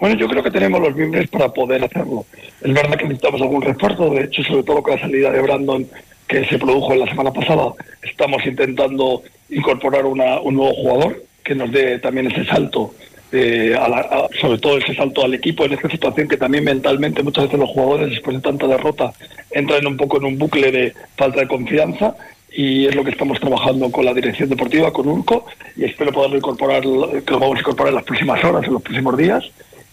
Bueno, 0.00 0.16
yo 0.16 0.28
creo 0.28 0.42
que 0.42 0.50
tenemos 0.50 0.80
los 0.80 0.96
miembros 0.96 1.26
para 1.28 1.50
poder 1.52 1.84
hacerlo. 1.84 2.24
Es 2.62 2.72
verdad 2.72 2.96
que 2.96 3.04
necesitamos 3.04 3.42
algún 3.42 3.60
refuerzo, 3.60 4.08
de 4.10 4.24
hecho, 4.24 4.42
sobre 4.42 4.62
todo 4.62 4.82
con 4.82 4.94
la 4.94 5.00
salida 5.00 5.30
de 5.30 5.42
Brandon 5.42 5.86
que 6.26 6.44
se 6.46 6.58
produjo 6.58 6.94
en 6.94 7.00
la 7.00 7.06
semana 7.06 7.32
pasada, 7.32 7.72
estamos 8.02 8.44
intentando 8.46 9.22
incorporar 9.50 10.06
una- 10.06 10.40
un 10.40 10.54
nuevo 10.54 10.72
jugador 10.74 11.22
que 11.44 11.54
nos 11.54 11.70
dé 11.70 11.98
también 11.98 12.28
ese 12.30 12.46
salto, 12.46 12.94
eh, 13.32 13.76
a 13.78 13.88
la- 13.88 14.28
sobre 14.40 14.58
todo 14.58 14.78
ese 14.78 14.94
salto 14.94 15.22
al 15.22 15.34
equipo 15.34 15.64
en 15.66 15.72
esta 15.74 15.90
situación 15.90 16.28
que 16.28 16.36
también 16.38 16.64
mentalmente 16.64 17.22
muchas 17.22 17.44
veces 17.44 17.58
los 17.60 17.68
jugadores 17.68 18.10
después 18.10 18.36
de 18.36 18.42
tanta 18.42 18.66
derrota 18.68 19.12
entran 19.50 19.86
un 19.86 19.96
poco 19.98 20.16
en 20.16 20.24
un 20.24 20.38
bucle 20.38 20.72
de 20.72 20.94
falta 21.16 21.40
de 21.40 21.48
confianza 21.48 22.14
y 22.52 22.86
es 22.86 22.94
lo 22.94 23.04
que 23.04 23.10
estamos 23.10 23.38
trabajando 23.38 23.90
con 23.90 24.04
la 24.04 24.14
dirección 24.14 24.48
deportiva, 24.48 24.92
con 24.92 25.06
Urco, 25.08 25.44
y 25.76 25.84
espero 25.84 26.10
poderlo 26.10 26.38
incorporar, 26.38 26.80
que 26.82 27.32
lo 27.32 27.38
vamos 27.38 27.56
a 27.56 27.60
incorporar 27.60 27.90
en 27.90 27.96
las 27.96 28.04
próximas 28.04 28.42
horas, 28.42 28.64
en 28.66 28.72
los 28.72 28.82
próximos 28.82 29.16
días. 29.16 29.44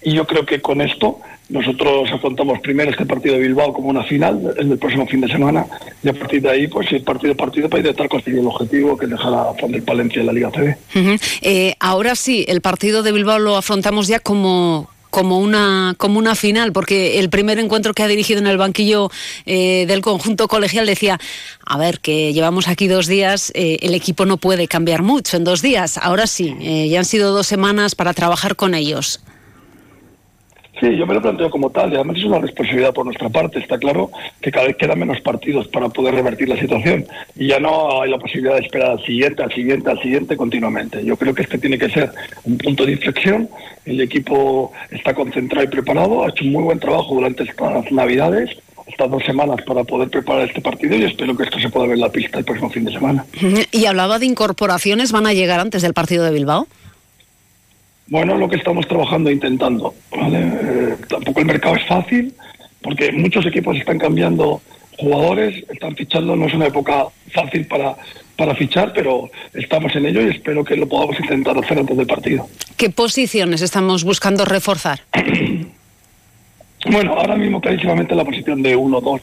Y 0.07 0.13
yo 0.13 0.25
creo 0.25 0.45
que 0.45 0.61
con 0.61 0.79
esto 0.79 1.19
nosotros 1.49 2.09
afrontamos 2.13 2.61
primero 2.61 2.91
este 2.91 3.05
partido 3.05 3.35
de 3.35 3.41
Bilbao 3.41 3.73
como 3.73 3.89
una 3.89 4.05
final, 4.05 4.53
el 4.57 4.69
del 4.69 4.77
próximo 4.77 5.05
fin 5.05 5.19
de 5.19 5.27
semana, 5.27 5.65
y 6.01 6.07
a 6.07 6.13
partir 6.13 6.41
de 6.41 6.49
ahí, 6.49 6.67
pues 6.69 6.89
ir 6.93 7.03
partido 7.03 7.33
a 7.33 7.35
partido 7.35 7.67
para 7.67 7.81
intentar 7.81 8.07
conseguir 8.07 8.39
el 8.39 8.47
objetivo 8.47 8.97
que 8.97 9.03
es 9.03 9.11
dejar 9.11 9.33
a 9.33 9.51
Palencia 9.85 10.21
en 10.21 10.27
la 10.27 10.31
Liga 10.31 10.49
CB. 10.49 11.19
Eh, 11.41 11.75
ahora 11.81 12.15
sí, 12.15 12.45
el 12.47 12.61
partido 12.61 13.03
de 13.03 13.11
Bilbao 13.11 13.37
lo 13.37 13.57
afrontamos 13.57 14.07
ya 14.07 14.21
como 14.21 14.89
como 15.09 15.39
una 15.39 15.93
como 15.97 16.19
una 16.19 16.35
final 16.35 16.71
porque 16.71 17.19
el 17.19 17.29
primer 17.29 17.59
encuentro 17.59 17.93
que 17.93 18.03
ha 18.03 18.07
dirigido 18.07 18.39
en 18.39 18.47
el 18.47 18.57
banquillo 18.57 19.09
eh, 19.45 19.85
del 19.87 20.01
conjunto 20.01 20.47
colegial 20.47 20.85
decía 20.85 21.17
a 21.65 21.77
ver 21.77 21.99
que 21.99 22.33
llevamos 22.33 22.67
aquí 22.67 22.87
dos 22.87 23.07
días 23.07 23.51
eh, 23.55 23.77
el 23.81 23.93
equipo 23.93 24.25
no 24.25 24.37
puede 24.37 24.67
cambiar 24.67 25.03
mucho 25.03 25.35
en 25.35 25.43
dos 25.43 25.61
días. 25.61 25.97
Ahora 25.97 26.27
sí 26.27 26.55
eh, 26.61 26.87
ya 26.89 26.99
han 26.99 27.05
sido 27.05 27.33
dos 27.33 27.47
semanas 27.47 27.95
para 27.95 28.13
trabajar 28.13 28.55
con 28.55 28.73
ellos 28.73 29.21
Sí, 30.79 30.95
yo 30.95 31.07
me 31.07 31.15
lo 31.15 31.21
planteo 31.21 31.49
como 31.49 31.71
tal, 31.71 31.91
y 31.91 31.95
además 31.95 32.17
es 32.17 32.25
una 32.25 32.39
responsabilidad 32.39 32.93
por 32.93 33.05
nuestra 33.05 33.29
parte. 33.29 33.59
Está 33.59 33.79
claro 33.79 34.11
que 34.41 34.51
cada 34.51 34.67
vez 34.67 34.75
quedan 34.75 34.99
menos 34.99 35.19
partidos 35.21 35.67
para 35.69 35.89
poder 35.89 36.13
revertir 36.13 36.49
la 36.49 36.59
situación 36.59 37.05
y 37.35 37.47
ya 37.47 37.59
no 37.59 38.01
hay 38.01 38.11
la 38.11 38.19
posibilidad 38.19 38.55
de 38.55 38.61
esperar 38.61 38.91
al 38.91 39.03
siguiente, 39.03 39.41
al 39.41 39.51
siguiente, 39.51 39.89
al 39.89 40.01
siguiente 40.01 40.37
continuamente. 40.37 41.03
Yo 41.03 41.17
creo 41.17 41.33
que 41.33 41.41
este 41.41 41.57
tiene 41.57 41.79
que 41.79 41.89
ser 41.89 42.11
un 42.43 42.57
punto 42.57 42.85
de 42.85 42.91
inflexión. 42.91 43.49
El 43.85 44.01
equipo 44.01 44.71
está 44.91 45.13
concentrado 45.13 45.65
y 45.65 45.69
preparado, 45.69 46.23
ha 46.23 46.29
hecho 46.29 46.43
un 46.43 46.51
muy 46.51 46.63
buen 46.63 46.79
trabajo 46.79 47.15
durante 47.15 47.43
estas 47.43 47.91
Navidades, 47.91 48.51
estas 48.87 49.09
dos 49.09 49.23
semanas 49.23 49.57
para 49.65 49.83
poder 49.83 50.09
preparar 50.09 50.47
este 50.47 50.61
partido 50.61 50.95
y 50.95 51.05
espero 51.05 51.35
que 51.35 51.43
esto 51.43 51.59
se 51.59 51.69
pueda 51.69 51.87
ver 51.87 51.95
en 51.95 52.01
la 52.01 52.11
pista 52.11 52.37
el 52.37 52.45
próximo 52.45 52.69
fin 52.69 52.85
de 52.85 52.91
semana. 52.91 53.25
Y 53.71 53.85
hablaba 53.85 54.19
de 54.19 54.25
incorporaciones 54.25 55.11
van 55.11 55.25
a 55.25 55.33
llegar 55.33 55.59
antes 55.59 55.81
del 55.81 55.93
partido 55.93 56.23
de 56.23 56.31
Bilbao 56.31 56.67
Bueno, 58.09 58.37
lo 58.37 58.47
que 58.47 58.55
estamos 58.55 58.87
trabajando 58.87 59.29
e 59.29 59.33
intentando. 59.33 59.93
¿vale? 60.11 60.39
Eh, 60.39 60.95
tampoco 61.09 61.39
el 61.41 61.45
mercado 61.45 61.75
es 61.75 61.85
fácil, 61.85 62.33
porque 62.81 63.11
muchos 63.11 63.45
equipos 63.45 63.75
están 63.77 63.99
cambiando 63.99 64.61
jugadores, 64.97 65.63
están 65.69 65.95
fichando, 65.95 66.35
no 66.35 66.47
es 66.47 66.53
una 66.53 66.67
época 66.67 67.05
fácil 67.31 67.67
para, 67.67 67.95
para 68.35 68.55
fichar, 68.55 68.93
pero 68.93 69.29
estamos 69.53 69.95
en 69.95 70.05
ello 70.07 70.21
y 70.21 70.29
espero 70.29 70.63
que 70.63 70.75
lo 70.75 70.87
podamos 70.87 71.19
intentar 71.19 71.57
hacer 71.57 71.79
antes 71.79 71.95
del 71.95 72.07
partido. 72.07 72.47
qué 72.77 72.89
posiciones 72.89 73.61
estamos 73.61 74.03
buscando 74.03 74.45
reforzar 74.45 75.01
Bueno, 76.89 77.13
ahora 77.15 77.35
mismo 77.35 77.59
clarísimamente 77.59 78.15
la 78.15 78.23
posición 78.23 78.61
de 78.61 78.77
1-2, 78.77 79.21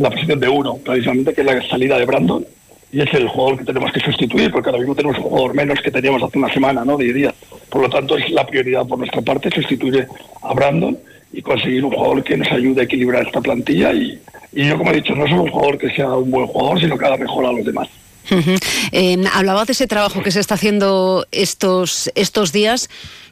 la 0.00 0.10
posición 0.10 0.38
de 0.40 0.48
1, 0.48 0.78
clarísimamente 0.84 1.32
que 1.32 1.40
es 1.40 1.46
la 1.46 1.68
salida 1.68 1.98
de 1.98 2.04
Brandon, 2.04 2.44
y 2.92 3.00
es 3.00 3.12
el 3.14 3.28
jugador 3.28 3.58
que 3.58 3.64
tenemos 3.64 3.92
que 3.92 4.00
sustituir, 4.00 4.50
porque 4.50 4.68
ahora 4.68 4.78
mismo 4.78 4.94
tenemos 4.94 5.18
un 5.18 5.24
jugador 5.24 5.54
menos 5.54 5.80
que 5.80 5.90
teníamos 5.90 6.22
hace 6.22 6.38
una 6.38 6.52
semana, 6.52 6.84
¿no? 6.84 6.96
10 6.96 7.14
días. 7.14 7.34
Por 7.68 7.82
lo 7.82 7.90
tanto, 7.90 8.16
es 8.16 8.30
la 8.30 8.46
prioridad 8.46 8.86
por 8.86 8.98
nuestra 8.98 9.22
parte 9.22 9.50
sustituir 9.50 10.06
a 10.42 10.54
Brandon 10.54 10.96
y 11.32 11.42
conseguir 11.42 11.84
un 11.84 11.92
jugador 11.92 12.22
que 12.22 12.36
nos 12.36 12.50
ayude 12.50 12.82
a 12.82 12.84
equilibrar 12.84 13.26
esta 13.26 13.40
plantilla. 13.40 13.92
Y, 13.92 14.18
y 14.52 14.68
yo, 14.68 14.78
como 14.78 14.92
he 14.92 14.96
dicho, 14.96 15.14
no 15.14 15.26
solo 15.26 15.42
un 15.42 15.50
jugador 15.50 15.78
que 15.78 15.90
sea 15.90 16.08
un 16.14 16.30
buen 16.30 16.46
jugador, 16.46 16.80
sino 16.80 16.96
que 16.96 17.04
haga 17.04 17.16
mejor 17.16 17.46
a 17.46 17.52
los 17.52 17.64
demás. 17.64 17.88
Ujú. 18.30 18.54
Eh, 18.92 19.24
hablaba 19.32 19.64
de 19.64 19.72
ese 19.72 19.86
trabajo 19.86 20.22
que 20.22 20.30
se 20.30 20.40
está 20.40 20.54
haciendo 20.54 21.26
estos, 21.32 22.10
estos 22.14 22.52
días. 22.52 22.88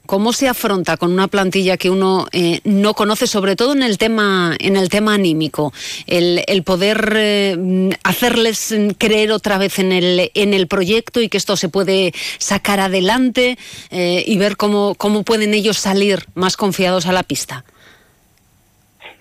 ¿Cómo 0.06 0.34
se 0.34 0.48
afronta 0.48 0.98
con 0.98 1.12
una 1.12 1.28
plantilla 1.28 1.78
que 1.78 1.88
uno 1.88 2.26
eh, 2.32 2.60
no 2.64 2.92
conoce, 2.92 3.26
sobre 3.26 3.56
todo 3.56 3.72
en 3.72 3.82
el 3.82 3.96
tema, 3.96 4.54
en 4.58 4.76
el 4.76 4.90
tema 4.90 5.14
anímico? 5.14 5.72
El, 6.06 6.42
el 6.46 6.62
poder 6.62 7.14
eh, 7.16 7.90
hacerles 8.02 8.74
creer 8.98 9.32
otra 9.32 9.56
vez 9.56 9.78
en 9.78 9.92
el, 9.92 10.30
en 10.34 10.52
el 10.52 10.66
proyecto 10.66 11.22
y 11.22 11.30
que 11.30 11.38
esto 11.38 11.56
se 11.56 11.70
puede 11.70 12.12
sacar 12.38 12.80
adelante 12.80 13.56
eh, 13.90 14.22
y 14.26 14.36
ver 14.36 14.58
cómo, 14.58 14.94
cómo 14.94 15.22
pueden 15.22 15.54
ellos 15.54 15.78
salir 15.78 16.26
más 16.34 16.58
confiados 16.58 17.06
a 17.06 17.12
la 17.12 17.22
pista. 17.22 17.64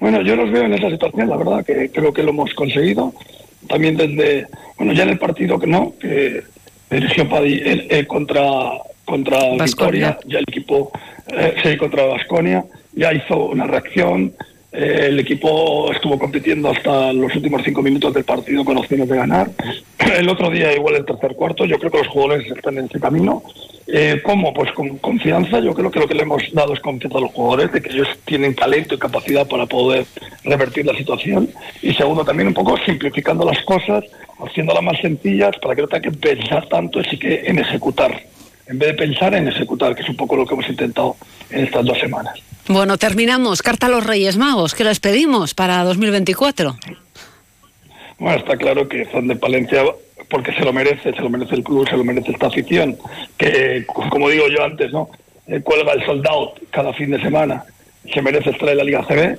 Bueno, 0.01 0.21
yo 0.21 0.35
los 0.35 0.51
veo 0.51 0.63
en 0.65 0.73
esa 0.73 0.89
situación, 0.89 1.29
la 1.29 1.37
verdad, 1.37 1.65
que 1.65 1.89
creo 1.91 2.11
que 2.11 2.23
lo 2.23 2.31
hemos 2.31 2.53
conseguido. 2.53 3.13
También 3.69 3.95
desde, 3.95 4.47
bueno, 4.77 4.91
ya 4.91 5.03
en 5.03 5.09
el 5.11 5.17
partido 5.17 5.57
que 5.57 5.67
no, 5.67 5.93
que 5.97 6.43
dirigió 6.89 7.29
Paddy 7.29 7.53
eh, 7.53 7.87
eh, 7.89 8.05
contra, 9.05 9.39
Victoria, 9.63 10.17
ya 10.25 10.39
el 10.39 10.45
equipo, 10.47 10.91
eh, 11.27 11.55
sí, 11.63 11.77
contra 11.77 12.05
Vasconia, 12.05 12.65
ya 12.93 13.13
hizo 13.13 13.45
una 13.45 13.65
reacción, 13.65 14.33
Eh, 14.75 15.09
el 15.09 15.19
equipo 15.19 15.91
estuvo 15.91 16.17
compitiendo 16.17 16.69
hasta 16.69 17.13
los 17.13 17.35
últimos 17.35 17.61
cinco 17.63 17.83
minutos 17.83 18.11
del 18.11 18.23
partido 18.23 18.65
con 18.65 18.75
opciones 18.75 19.07
de 19.07 19.15
ganar. 19.15 19.51
El 20.17 20.27
otro 20.27 20.49
día 20.49 20.73
igual 20.73 20.95
el 20.95 21.05
tercer 21.05 21.35
cuarto. 21.35 21.65
Yo 21.65 21.77
creo 21.77 21.91
que 21.91 21.99
los 21.99 22.07
jugadores 22.07 22.51
están 22.51 22.79
en 22.79 22.85
ese 22.85 22.99
camino. 22.99 23.43
Eh, 23.85 24.19
¿Cómo? 24.23 24.51
Pues 24.51 24.71
con 24.71 24.97
confianza. 24.97 25.59
Yo 25.59 25.75
creo 25.75 25.91
que 25.91 25.99
lo 25.99 26.07
que 26.07 26.15
le 26.15 26.23
hemos 26.23 26.41
dado 26.53 26.73
es 26.73 26.79
confianza 26.79 27.19
a 27.19 27.21
los 27.21 27.31
jugadores 27.31 27.71
de 27.71 27.81
que 27.83 27.91
ellos 27.93 28.07
tienen 28.25 28.55
talento 28.55 28.95
y 28.95 28.97
capacidad 28.97 29.47
para 29.47 29.67
poder 29.67 30.05
revertir 30.43 30.87
la 30.87 30.97
situación. 30.97 31.49
Y 31.83 31.93
segundo, 31.93 32.25
también 32.25 32.47
un 32.47 32.55
poco 32.55 32.75
simplificando 32.83 33.45
las 33.45 33.61
cosas, 33.65 34.03
haciéndolas 34.39 34.83
más 34.83 34.99
sencillas 34.99 35.55
para 35.61 35.75
que 35.75 35.83
no 35.83 35.87
tengan 35.87 36.11
que 36.11 36.17
pensar 36.17 36.67
tanto 36.67 36.99
y 36.99 37.03
sí 37.05 37.17
que 37.19 37.43
en 37.45 37.59
ejecutar. 37.59 38.11
En 38.73 38.79
vez 38.79 38.89
de 38.89 38.95
pensar 38.95 39.35
en 39.35 39.47
ejecutar, 39.47 39.93
que 39.93 40.01
es 40.01 40.09
un 40.09 40.15
poco 40.15 40.35
lo 40.35 40.47
que 40.47 40.55
hemos 40.55 40.67
intentado 40.67 41.15
en 41.51 41.65
estas 41.65 41.85
dos 41.85 41.99
semanas. 41.99 42.33
Bueno, 42.67 42.97
terminamos. 42.97 43.61
Carta 43.61 43.85
a 43.85 43.89
los 43.89 44.03
Reyes 44.03 44.35
Magos. 44.35 44.73
¿Qué 44.73 44.83
les 44.83 44.99
pedimos 44.99 45.53
para 45.53 45.83
2024? 45.83 46.75
Bueno, 48.17 48.39
está 48.39 48.57
claro 48.57 48.87
que 48.87 49.05
Zan 49.05 49.27
de 49.27 49.35
Palencia, 49.35 49.83
porque 50.27 50.53
se 50.53 50.65
lo 50.65 50.73
merece, 50.73 51.13
se 51.13 51.21
lo 51.21 51.29
merece 51.29 51.53
el 51.53 51.63
club, 51.63 51.87
se 51.87 51.95
lo 51.95 52.03
merece 52.03 52.31
esta 52.31 52.47
afición, 52.47 52.97
que, 53.37 53.85
como 54.09 54.27
digo 54.27 54.47
yo 54.47 54.63
antes, 54.63 54.91
¿no? 54.91 55.07
Eh, 55.45 55.61
cuelga 55.61 55.93
el 55.93 56.03
soldado 56.03 56.55
cada 56.71 56.93
fin 56.93 57.11
de 57.11 57.21
semana, 57.21 57.63
se 58.11 58.23
merece 58.23 58.49
estar 58.49 58.69
en 58.69 58.77
la 58.77 58.83
Liga 58.83 59.05
CB 59.07 59.37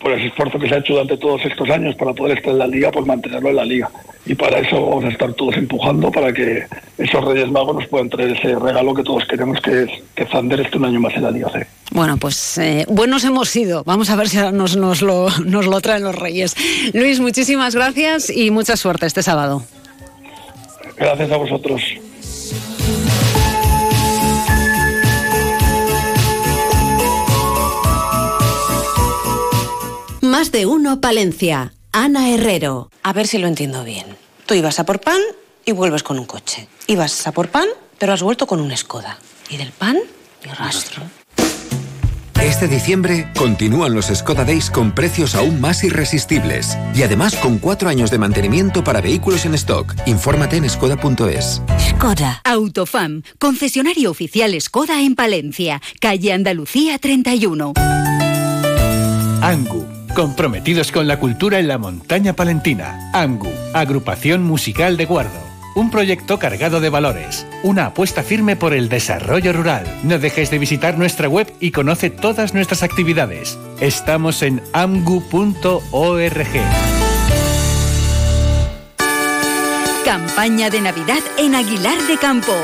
por 0.00 0.12
el 0.12 0.26
esfuerzo 0.26 0.58
que 0.58 0.68
se 0.68 0.74
ha 0.74 0.78
hecho 0.78 0.92
durante 0.94 1.16
todos 1.16 1.44
estos 1.44 1.68
años 1.70 1.94
para 1.96 2.12
poder 2.12 2.38
estar 2.38 2.52
en 2.52 2.58
la 2.58 2.66
liga, 2.66 2.90
pues 2.90 3.06
mantenerlo 3.06 3.48
en 3.48 3.56
la 3.56 3.64
liga. 3.64 3.90
Y 4.26 4.34
para 4.34 4.58
eso 4.58 4.84
vamos 4.84 5.04
a 5.04 5.08
estar 5.08 5.32
todos 5.34 5.56
empujando 5.56 6.10
para 6.10 6.32
que 6.32 6.66
esos 6.98 7.24
Reyes 7.24 7.50
Magos 7.50 7.76
nos 7.76 7.86
puedan 7.86 8.10
traer 8.10 8.36
ese 8.36 8.54
regalo 8.56 8.94
que 8.94 9.02
todos 9.02 9.24
queremos, 9.24 9.60
que 9.60 9.84
es 9.84 9.90
que 10.14 10.26
Zander 10.26 10.60
esté 10.60 10.78
un 10.78 10.84
año 10.84 11.00
más 11.00 11.14
en 11.14 11.22
la 11.22 11.30
Liga 11.30 11.48
C. 11.50 11.66
Bueno, 11.92 12.16
pues 12.16 12.58
eh, 12.58 12.84
buenos 12.88 13.24
hemos 13.24 13.48
sido. 13.48 13.84
Vamos 13.84 14.10
a 14.10 14.16
ver 14.16 14.28
si 14.28 14.38
ahora 14.38 14.52
nos, 14.52 14.76
nos, 14.76 15.00
lo, 15.02 15.28
nos 15.44 15.66
lo 15.66 15.80
traen 15.80 16.02
los 16.02 16.14
Reyes. 16.14 16.56
Luis, 16.92 17.20
muchísimas 17.20 17.74
gracias 17.74 18.28
y 18.28 18.50
mucha 18.50 18.76
suerte 18.76 19.06
este 19.06 19.22
sábado. 19.22 19.62
Gracias 20.98 21.30
a 21.30 21.36
vosotros. 21.36 21.82
Más 30.36 30.52
de 30.52 30.66
uno, 30.66 31.00
Palencia. 31.00 31.72
Ana 31.92 32.28
Herrero. 32.28 32.90
A 33.02 33.14
ver 33.14 33.26
si 33.26 33.38
lo 33.38 33.46
entiendo 33.46 33.84
bien. 33.84 34.04
Tú 34.44 34.52
ibas 34.52 34.78
a 34.78 34.84
por 34.84 35.00
pan 35.00 35.18
y 35.64 35.72
vuelves 35.72 36.02
con 36.02 36.18
un 36.18 36.26
coche. 36.26 36.68
Ibas 36.86 37.26
a 37.26 37.32
por 37.32 37.48
pan, 37.48 37.66
pero 37.96 38.12
has 38.12 38.22
vuelto 38.22 38.46
con 38.46 38.60
un 38.60 38.76
Skoda. 38.76 39.16
Y 39.48 39.56
del 39.56 39.72
pan, 39.72 39.96
ni 40.44 40.52
rastro. 40.52 41.04
Este 42.38 42.68
diciembre 42.68 43.32
continúan 43.34 43.94
los 43.94 44.08
Skoda 44.08 44.44
Days 44.44 44.68
con 44.68 44.94
precios 44.94 45.34
aún 45.34 45.58
más 45.58 45.82
irresistibles 45.84 46.76
y 46.94 47.02
además 47.02 47.34
con 47.36 47.56
cuatro 47.56 47.88
años 47.88 48.10
de 48.10 48.18
mantenimiento 48.18 48.84
para 48.84 49.00
vehículos 49.00 49.46
en 49.46 49.54
stock. 49.54 49.94
Infórmate 50.04 50.58
en 50.58 50.68
skoda.es. 50.68 51.62
Skoda. 51.92 52.42
Autofam, 52.44 53.22
concesionario 53.38 54.10
oficial 54.10 54.54
Skoda 54.60 55.00
en 55.00 55.14
Palencia, 55.14 55.80
calle 55.98 56.34
Andalucía 56.34 56.98
31. 56.98 57.72
Angu, 59.40 59.86
comprometidos 60.16 60.92
con 60.92 61.06
la 61.06 61.18
cultura 61.18 61.58
en 61.58 61.68
la 61.68 61.76
montaña 61.76 62.32
palentina. 62.32 63.10
Angu, 63.12 63.52
agrupación 63.74 64.42
musical 64.42 64.96
de 64.96 65.04
Guardo. 65.04 65.38
Un 65.74 65.90
proyecto 65.90 66.38
cargado 66.38 66.80
de 66.80 66.88
valores, 66.88 67.46
una 67.62 67.84
apuesta 67.84 68.22
firme 68.22 68.56
por 68.56 68.72
el 68.72 68.88
desarrollo 68.88 69.52
rural. 69.52 69.84
No 70.04 70.18
dejes 70.18 70.50
de 70.50 70.58
visitar 70.58 70.96
nuestra 70.96 71.28
web 71.28 71.52
y 71.60 71.70
conoce 71.70 72.08
todas 72.08 72.54
nuestras 72.54 72.82
actividades. 72.82 73.58
Estamos 73.78 74.40
en 74.40 74.62
amgu.org. 74.72 75.82
Campaña 80.02 80.70
de 80.70 80.80
Navidad 80.80 81.20
en 81.36 81.54
Aguilar 81.54 81.98
de 82.08 82.16
Campo. 82.16 82.54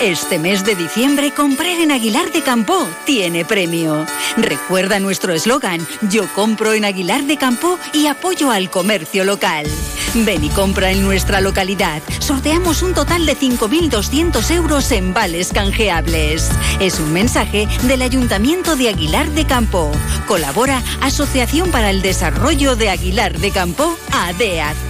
Este 0.00 0.38
mes 0.38 0.64
de 0.64 0.74
diciembre 0.76 1.30
comprar 1.30 1.78
en 1.78 1.90
Aguilar 1.90 2.32
de 2.32 2.40
Campo 2.40 2.88
tiene 3.04 3.44
premio. 3.44 4.06
Recuerda 4.38 4.98
nuestro 4.98 5.34
eslogan, 5.34 5.86
yo 6.08 6.26
compro 6.32 6.72
en 6.72 6.86
Aguilar 6.86 7.24
de 7.24 7.36
Campo 7.36 7.78
y 7.92 8.06
apoyo 8.06 8.50
al 8.50 8.70
comercio 8.70 9.24
local. 9.24 9.66
Ven 10.14 10.42
y 10.42 10.48
compra 10.48 10.90
en 10.90 11.02
nuestra 11.02 11.42
localidad. 11.42 12.02
Sorteamos 12.18 12.82
un 12.82 12.94
total 12.94 13.26
de 13.26 13.36
5.200 13.36 14.50
euros 14.52 14.90
en 14.90 15.12
vales 15.12 15.52
canjeables. 15.52 16.50
Es 16.80 16.98
un 16.98 17.12
mensaje 17.12 17.68
del 17.82 18.00
Ayuntamiento 18.00 18.76
de 18.76 18.88
Aguilar 18.88 19.28
de 19.32 19.44
Campo. 19.44 19.92
Colabora 20.26 20.82
Asociación 21.02 21.70
para 21.70 21.90
el 21.90 22.00
Desarrollo 22.00 22.74
de 22.74 22.88
Aguilar 22.88 23.38
de 23.38 23.50
Campo, 23.50 23.98
ADEAD. 24.12 24.89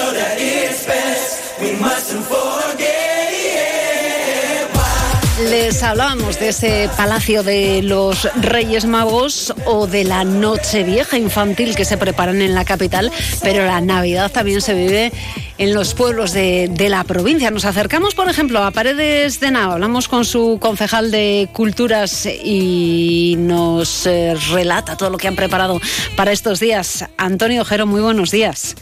Les 5.81 5.89
hablábamos 5.89 6.39
de 6.39 6.49
ese 6.49 6.89
Palacio 6.95 7.41
de 7.41 7.81
los 7.81 8.29
Reyes 8.39 8.85
Magos 8.85 9.51
o 9.65 9.87
de 9.87 10.03
la 10.03 10.23
Nochevieja 10.23 11.17
infantil 11.17 11.75
que 11.75 11.85
se 11.85 11.97
preparan 11.97 12.39
en 12.43 12.53
la 12.53 12.65
capital, 12.65 13.11
pero 13.41 13.65
la 13.65 13.81
Navidad 13.81 14.31
también 14.31 14.61
se 14.61 14.75
vive 14.75 15.11
en 15.57 15.73
los 15.73 15.95
pueblos 15.95 16.33
de, 16.33 16.69
de 16.71 16.87
la 16.87 17.03
provincia. 17.03 17.49
Nos 17.49 17.65
acercamos, 17.65 18.13
por 18.13 18.29
ejemplo, 18.29 18.63
a 18.63 18.69
Paredes 18.69 19.39
de 19.39 19.49
Nao, 19.49 19.71
hablamos 19.71 20.07
con 20.07 20.23
su 20.23 20.59
concejal 20.61 21.09
de 21.09 21.49
Culturas 21.51 22.27
y 22.27 23.33
nos 23.39 24.05
eh, 24.05 24.35
relata 24.51 24.97
todo 24.97 25.09
lo 25.09 25.17
que 25.17 25.29
han 25.29 25.35
preparado 25.35 25.81
para 26.15 26.31
estos 26.31 26.59
días. 26.59 27.05
Antonio 27.17 27.63
Ojero, 27.63 27.87
muy 27.87 28.01
buenos 28.01 28.29
días. 28.29 28.75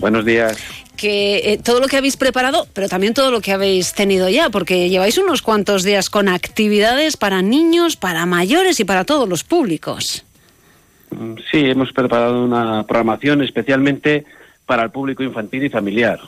Buenos 0.00 0.24
días. 0.24 0.56
Que 0.98 1.52
eh, 1.52 1.58
todo 1.64 1.80
lo 1.80 1.86
que 1.86 1.96
habéis 1.96 2.18
preparado, 2.18 2.66
pero 2.74 2.88
también 2.88 3.14
todo 3.14 3.30
lo 3.30 3.40
que 3.40 3.52
habéis 3.52 3.94
tenido 3.94 4.28
ya, 4.28 4.50
porque 4.50 4.90
lleváis 4.90 5.16
unos 5.16 5.40
cuantos 5.40 5.84
días 5.84 6.10
con 6.10 6.28
actividades 6.28 7.16
para 7.16 7.40
niños, 7.40 7.96
para 7.96 8.26
mayores 8.26 8.80
y 8.80 8.84
para 8.84 9.04
todos 9.04 9.26
los 9.26 9.44
públicos. 9.44 10.24
Mm, 11.10 11.36
Sí, 11.50 11.60
hemos 11.70 11.92
preparado 11.92 12.44
una 12.44 12.84
programación 12.86 13.42
especialmente 13.42 14.26
para 14.66 14.82
el 14.82 14.90
público 14.90 15.22
infantil 15.22 15.64
y 15.64 15.70
familiar. 15.70 16.20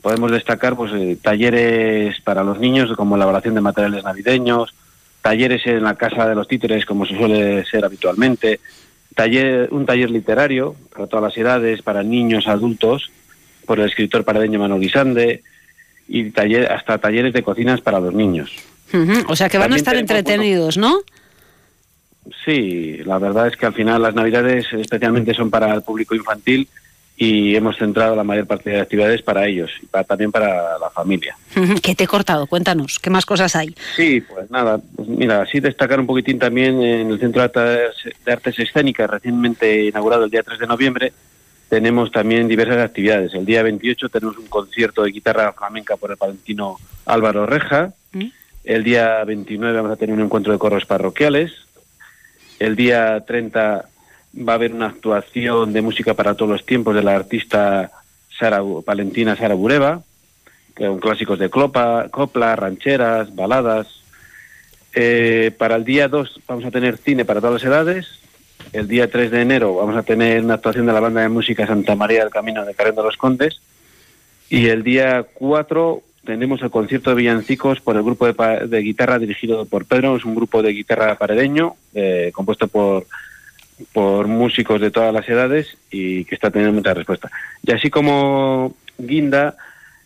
Podemos 0.00 0.30
destacar 0.30 0.76
pues, 0.76 0.92
eh, 0.94 1.18
talleres 1.20 2.20
para 2.22 2.44
los 2.44 2.58
niños, 2.58 2.96
como 2.96 3.16
elaboración 3.16 3.54
de 3.54 3.60
materiales 3.60 4.04
navideños, 4.04 4.72
talleres 5.20 5.66
en 5.66 5.82
la 5.82 5.96
Casa 5.96 6.26
de 6.26 6.36
los 6.36 6.46
Títeres, 6.46 6.86
como 6.86 7.04
se 7.04 7.16
suele 7.16 7.64
ser 7.66 7.84
habitualmente, 7.84 8.60
taller, 9.16 9.68
un 9.72 9.84
taller 9.84 10.10
literario 10.10 10.76
para 10.94 11.08
todas 11.08 11.24
las 11.24 11.36
edades, 11.36 11.82
para 11.82 12.04
niños, 12.04 12.46
adultos, 12.46 13.10
por 13.68 13.78
el 13.78 13.86
escritor 13.86 14.24
paradeño 14.24 14.58
Manuel 14.58 14.80
Guisande, 14.80 15.42
y 16.08 16.30
taller, 16.30 16.72
hasta 16.72 16.96
talleres 16.98 17.34
de 17.34 17.42
cocinas 17.42 17.82
para 17.82 18.00
los 18.00 18.14
niños. 18.14 18.50
Ujú, 18.94 19.30
O 19.30 19.36
sea 19.36 19.50
que 19.50 19.58
van 19.58 19.74
a 19.74 19.76
estar 19.76 19.94
entretenidos, 19.94 20.78
¿no? 20.78 21.00
Sí, 22.44 22.98
la 23.04 23.18
verdad 23.18 23.46
es 23.48 23.56
que 23.56 23.66
al 23.66 23.74
final 23.74 24.02
las 24.02 24.14
navidades 24.14 24.66
especialmente 24.72 25.34
son 25.34 25.50
para 25.50 25.72
el 25.74 25.82
público 25.82 26.14
infantil 26.14 26.66
y 27.16 27.56
hemos 27.56 27.76
centrado 27.76 28.14
la 28.14 28.22
mayor 28.22 28.46
parte 28.46 28.70
de 28.70 28.80
actividades 28.80 29.22
para 29.22 29.46
ellos 29.46 29.70
y 29.82 29.86
para- 29.86 30.04
también 30.04 30.30
para 30.30 30.78
la 30.78 30.88
familia. 30.90 31.36
Que 31.82 31.94
te 31.94 32.04
he 32.04 32.06
cortado, 32.06 32.46
cuéntanos, 32.46 32.98
¿qué 33.00 33.10
más 33.10 33.26
cosas 33.26 33.56
hay? 33.56 33.74
Sí, 33.96 34.20
pues 34.20 34.50
nada, 34.50 34.78
pues 34.96 35.08
mira, 35.08 35.44
sí 35.46 35.58
destacar 35.60 35.98
un 36.00 36.06
poquitín 36.06 36.38
también 36.38 36.80
en 36.82 37.10
el 37.10 37.18
Centro 37.18 37.42
de 37.42 37.44
Artes, 37.46 38.14
de 38.24 38.32
Artes 38.32 38.58
Escénicas, 38.58 39.10
recientemente 39.10 39.86
inaugurado 39.86 40.24
el 40.24 40.30
día 40.30 40.42
3 40.42 40.58
de 40.60 40.66
noviembre, 40.66 41.12
tenemos 41.68 42.10
también 42.10 42.48
diversas 42.48 42.78
actividades. 42.78 43.34
El 43.34 43.44
día 43.44 43.62
28 43.62 44.08
tenemos 44.08 44.38
un 44.38 44.46
concierto 44.46 45.02
de 45.02 45.10
guitarra 45.10 45.52
flamenca 45.52 45.96
por 45.96 46.10
el 46.10 46.16
palentino 46.16 46.78
Álvaro 47.04 47.46
Reja. 47.46 47.92
El 48.64 48.84
día 48.84 49.22
29 49.24 49.76
vamos 49.76 49.92
a 49.92 49.96
tener 49.96 50.14
un 50.14 50.22
encuentro 50.22 50.52
de 50.52 50.58
corros 50.58 50.86
parroquiales. 50.86 51.52
El 52.58 52.74
día 52.74 53.22
30 53.26 53.88
va 54.36 54.52
a 54.52 54.56
haber 54.56 54.72
una 54.72 54.86
actuación 54.86 55.72
de 55.72 55.82
música 55.82 56.14
para 56.14 56.34
todos 56.34 56.50
los 56.50 56.66
tiempos 56.66 56.94
de 56.94 57.02
la 57.02 57.14
artista 57.14 57.90
Sara, 58.38 58.62
palentina 58.84 59.36
Sara 59.36 59.54
Bureva, 59.54 60.02
con 60.76 61.00
clásicos 61.00 61.38
de 61.38 61.50
clopa, 61.50 62.08
copla, 62.10 62.56
rancheras, 62.56 63.34
baladas. 63.34 63.88
Eh, 64.94 65.52
para 65.56 65.76
el 65.76 65.84
día 65.84 66.08
2 66.08 66.40
vamos 66.48 66.64
a 66.64 66.70
tener 66.70 66.96
cine 66.96 67.24
para 67.24 67.40
todas 67.40 67.62
las 67.62 67.64
edades. 67.64 68.18
El 68.72 68.86
día 68.86 69.10
3 69.10 69.30
de 69.30 69.40
enero 69.40 69.74
vamos 69.76 69.96
a 69.96 70.02
tener 70.02 70.44
una 70.44 70.54
actuación 70.54 70.86
de 70.86 70.92
la 70.92 71.00
banda 71.00 71.22
de 71.22 71.28
música 71.28 71.66
Santa 71.66 71.94
María 71.94 72.20
del 72.20 72.30
Camino 72.30 72.64
de 72.64 72.74
Carrendo 72.74 73.02
de 73.02 73.08
los 73.08 73.16
Condes. 73.16 73.60
Y 74.50 74.68
el 74.68 74.82
día 74.82 75.24
4 75.34 76.02
tenemos 76.24 76.60
el 76.62 76.70
concierto 76.70 77.10
de 77.10 77.16
villancicos 77.16 77.80
por 77.80 77.96
el 77.96 78.02
grupo 78.02 78.26
de, 78.26 78.66
de 78.66 78.80
guitarra 78.80 79.18
dirigido 79.18 79.64
por 79.64 79.86
Pedro. 79.86 80.16
Es 80.16 80.24
un 80.24 80.34
grupo 80.34 80.62
de 80.62 80.72
guitarra 80.72 81.16
paredeño 81.16 81.76
eh, 81.94 82.30
compuesto 82.34 82.68
por, 82.68 83.06
por 83.92 84.26
músicos 84.26 84.80
de 84.80 84.90
todas 84.90 85.14
las 85.14 85.28
edades 85.28 85.76
y 85.90 86.26
que 86.26 86.34
está 86.34 86.50
teniendo 86.50 86.76
mucha 86.76 86.92
respuesta. 86.92 87.30
Y 87.62 87.72
así 87.72 87.88
como 87.88 88.74
Guinda, 88.98 89.56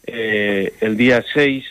eh, 0.07 0.75
el 0.81 0.97
día 0.97 1.25
6 1.35 1.65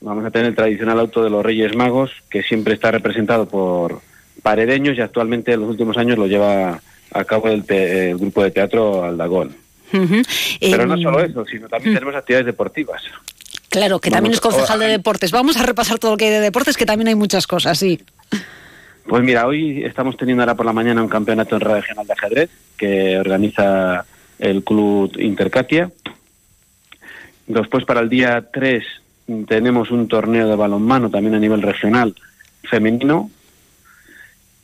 vamos 0.00 0.24
a 0.24 0.30
tener 0.30 0.48
el 0.48 0.54
tradicional 0.54 1.00
auto 1.00 1.24
de 1.24 1.30
los 1.30 1.44
Reyes 1.44 1.74
Magos, 1.74 2.12
que 2.30 2.44
siempre 2.44 2.74
está 2.74 2.92
representado 2.92 3.48
por 3.48 4.00
paredeños 4.42 4.96
y 4.96 5.00
actualmente 5.00 5.52
en 5.52 5.60
los 5.60 5.70
últimos 5.70 5.96
años 5.96 6.18
lo 6.18 6.26
lleva 6.26 6.80
a 7.12 7.24
cabo 7.24 7.48
el, 7.48 7.64
te- 7.64 8.10
el 8.10 8.18
grupo 8.18 8.42
de 8.42 8.50
teatro 8.50 9.04
Aldagón. 9.04 9.54
Pero 9.90 10.86
no 10.86 10.94
Em, 10.94 11.02
solo 11.02 11.20
eso, 11.20 11.44
sino 11.46 11.68
también 11.68 11.94
tenemos 11.94 12.14
actividades 12.14 12.46
deportivas. 12.46 13.02
Claro, 13.70 13.98
que 13.98 14.10
también 14.10 14.32
es 14.34 14.40
concejal 14.40 14.78
de 14.80 14.86
deportes. 14.86 15.30
Vamos 15.30 15.56
a 15.56 15.62
repasar 15.66 15.98
todo 15.98 16.12
lo 16.12 16.16
que 16.16 16.26
hay 16.26 16.30
de 16.32 16.40
deportes, 16.40 16.76
que 16.76 16.86
también 16.86 17.08
hay 17.08 17.14
muchas 17.14 17.46
cosas, 17.46 17.78
sí. 17.78 18.00
Pues 19.06 19.22
mira, 19.22 19.46
hoy 19.46 19.82
estamos 19.84 20.16
teniendo 20.18 20.42
ahora 20.42 20.54
por 20.54 20.66
la 20.66 20.72
mañana 20.72 21.02
un 21.02 21.08
campeonato 21.08 21.58
regional 21.58 22.06
de 22.06 22.12
ajedrez 22.12 22.50
que 22.76 23.18
organiza 23.18 24.04
el 24.38 24.62
club 24.62 25.10
Intercatia. 25.18 25.90
Después 27.46 27.84
para 27.84 28.00
el 28.00 28.08
día 28.08 28.44
3 28.52 28.84
tenemos 29.46 29.90
un 29.90 30.08
torneo 30.08 30.48
de 30.48 30.56
balonmano 30.56 31.10
también 31.10 31.34
a 31.34 31.38
nivel 31.38 31.62
regional 31.62 32.14
femenino. 32.64 33.30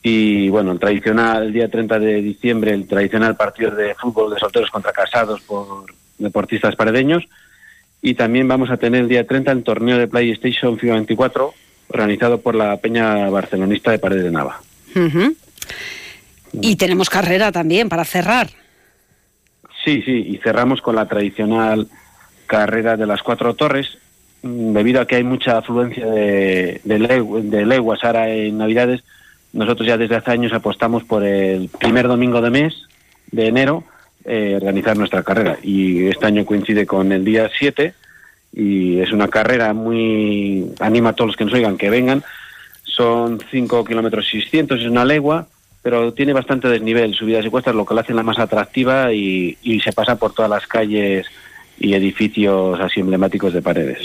Y 0.07 0.51
bueno, 0.51 0.73
el 0.73 0.79
tradicional, 0.79 1.45
el 1.45 1.53
día 1.55 1.71
30 1.71 1.99
de 1.99 2.21
diciembre, 2.21 2.75
el 2.75 2.87
tradicional 2.87 3.37
partido 3.37 3.71
de 3.71 3.95
fútbol 3.95 4.35
de 4.35 4.39
solteros 4.39 4.71
contra 4.71 4.93
casados 4.93 5.41
por 5.41 5.87
deportistas 6.19 6.77
paredeños. 6.77 7.25
Y 8.03 8.13
también 8.13 8.47
vamos 8.47 8.69
a 8.71 8.77
tener 8.77 9.01
el 9.01 9.09
día 9.09 9.27
30 9.27 9.51
el 9.51 9.65
torneo 9.65 9.97
de 9.97 10.07
PlayStation 10.07 10.79
FIFA 10.79 10.93
24 10.93 11.55
organizado 11.89 12.39
por 12.43 12.55
la 12.55 12.77
Peña 12.77 13.31
Barcelonista 13.31 13.93
de 13.93 13.99
Paredes 13.99 14.25
de 14.25 14.31
Nava. 14.31 14.61
Y 16.53 16.77
tenemos 16.77 17.09
carrera 17.09 17.51
también 17.51 17.89
para 17.89 18.05
cerrar. 18.05 18.51
Sí, 19.87 20.03
sí, 20.03 20.13
y 20.29 20.37
cerramos 20.37 20.83
con 20.83 20.97
la 20.97 21.09
tradicional 21.09 21.89
carrera 22.47 22.99
de 22.99 23.07
las 23.07 23.23
cuatro 23.23 23.55
torres. 23.55 23.97
Mm, 24.43 24.75
Debido 24.75 25.01
a 25.01 25.07
que 25.07 25.17
hay 25.17 25.25
mucha 25.25 25.57
afluencia 25.57 26.05
de, 26.05 26.83
de, 26.85 27.43
de 27.43 27.65
leguas 27.65 28.05
ahora 28.05 28.29
en 28.29 28.59
Navidades, 28.59 29.03
nosotros 29.55 29.87
ya 29.87 29.97
desde 29.97 30.17
hace 30.17 30.33
años 30.33 30.53
apostamos 30.53 31.05
por 31.05 31.25
el 31.25 31.69
primer 31.69 32.09
domingo 32.09 32.41
de 32.43 32.51
mes, 32.51 32.75
de 33.31 33.47
enero, 33.47 33.85
eh, 34.25 34.55
organizar 34.57 34.97
nuestra 34.97 35.23
carrera. 35.23 35.59
Y 35.63 36.07
este 36.09 36.27
año 36.27 36.45
coincide 36.45 36.87
con 36.87 37.13
el 37.13 37.25
día 37.25 37.49
7 37.57 37.95
y 38.53 38.99
es 39.01 39.13
una 39.13 39.29
carrera 39.29 39.73
muy... 39.73 40.67
anima 40.81 41.11
a 41.11 41.13
todos 41.13 41.29
los 41.29 41.37
que 41.37 41.45
nos 41.45 41.55
oigan 41.55 41.77
que 41.77 41.89
vengan. 41.89 42.25
Son 42.85 43.41
5 43.51 43.85
kilómetros 43.85 44.29
600, 44.29 44.81
es 44.81 44.87
una 44.87 45.05
legua, 45.05 45.47
pero 45.83 46.13
tiene 46.13 46.33
bastante 46.33 46.69
desnivel, 46.69 47.15
subidas 47.15 47.45
y 47.45 47.51
cuestas, 47.51 47.75
lo 47.75 47.85
que 47.85 47.95
la 47.95 48.01
hace 48.01 48.15
la 48.15 48.23
más 48.23 48.39
atractiva 48.39 49.13
y, 49.13 49.57
se 49.85 49.93
pasa 49.93 50.17
por 50.17 50.33
todas 50.33 50.51
las 50.51 50.67
calles 50.67 51.27
y 51.79 51.95
edificios 51.95 52.79
así 52.81 53.01
emblemáticos 53.01 53.53
de 53.53 53.63
paredes. 53.63 53.99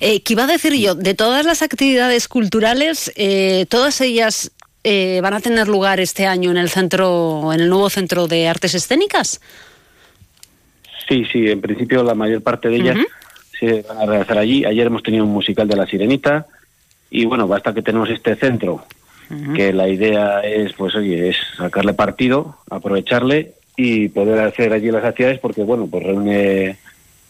Eh, 0.00 0.22
¿Qué 0.22 0.32
iba 0.34 0.44
a 0.44 0.46
decir 0.46 0.74
yo? 0.74 0.94
De 0.94 1.14
todas 1.14 1.44
las 1.44 1.62
actividades 1.62 2.28
culturales, 2.28 3.12
eh, 3.16 3.66
todas 3.68 4.00
ellas 4.00 4.52
eh, 4.82 5.20
van 5.22 5.34
a 5.34 5.40
tener 5.40 5.68
lugar 5.68 6.00
este 6.00 6.26
año 6.26 6.50
en 6.50 6.56
el 6.56 6.70
centro, 6.70 7.52
en 7.52 7.60
el 7.60 7.68
nuevo 7.68 7.90
centro 7.90 8.26
de 8.26 8.48
artes 8.48 8.74
escénicas. 8.74 9.40
Sí, 11.08 11.24
sí, 11.30 11.50
en 11.50 11.60
principio 11.60 12.02
la 12.02 12.14
mayor 12.14 12.42
parte 12.42 12.68
de 12.68 12.76
ellas 12.76 12.98
se 13.58 13.82
van 13.82 13.98
a 13.98 14.06
realizar 14.06 14.38
allí. 14.38 14.64
Ayer 14.64 14.86
hemos 14.86 15.02
tenido 15.02 15.24
un 15.24 15.32
musical 15.32 15.68
de 15.68 15.76
La 15.76 15.86
Sirenita 15.86 16.46
y 17.10 17.24
bueno, 17.24 17.48
basta 17.48 17.74
que 17.74 17.82
tenemos 17.82 18.08
este 18.10 18.36
centro, 18.36 18.84
que 19.54 19.72
la 19.72 19.88
idea 19.88 20.40
es, 20.40 20.72
pues 20.72 20.94
oye, 20.94 21.30
es 21.30 21.36
sacarle 21.56 21.92
partido, 21.94 22.56
aprovecharle 22.70 23.54
y 23.76 24.08
poder 24.08 24.40
hacer 24.40 24.72
allí 24.72 24.90
las 24.90 25.04
actividades 25.04 25.40
porque 25.40 25.62
bueno, 25.62 25.88
pues 25.88 26.04
reúne 26.04 26.78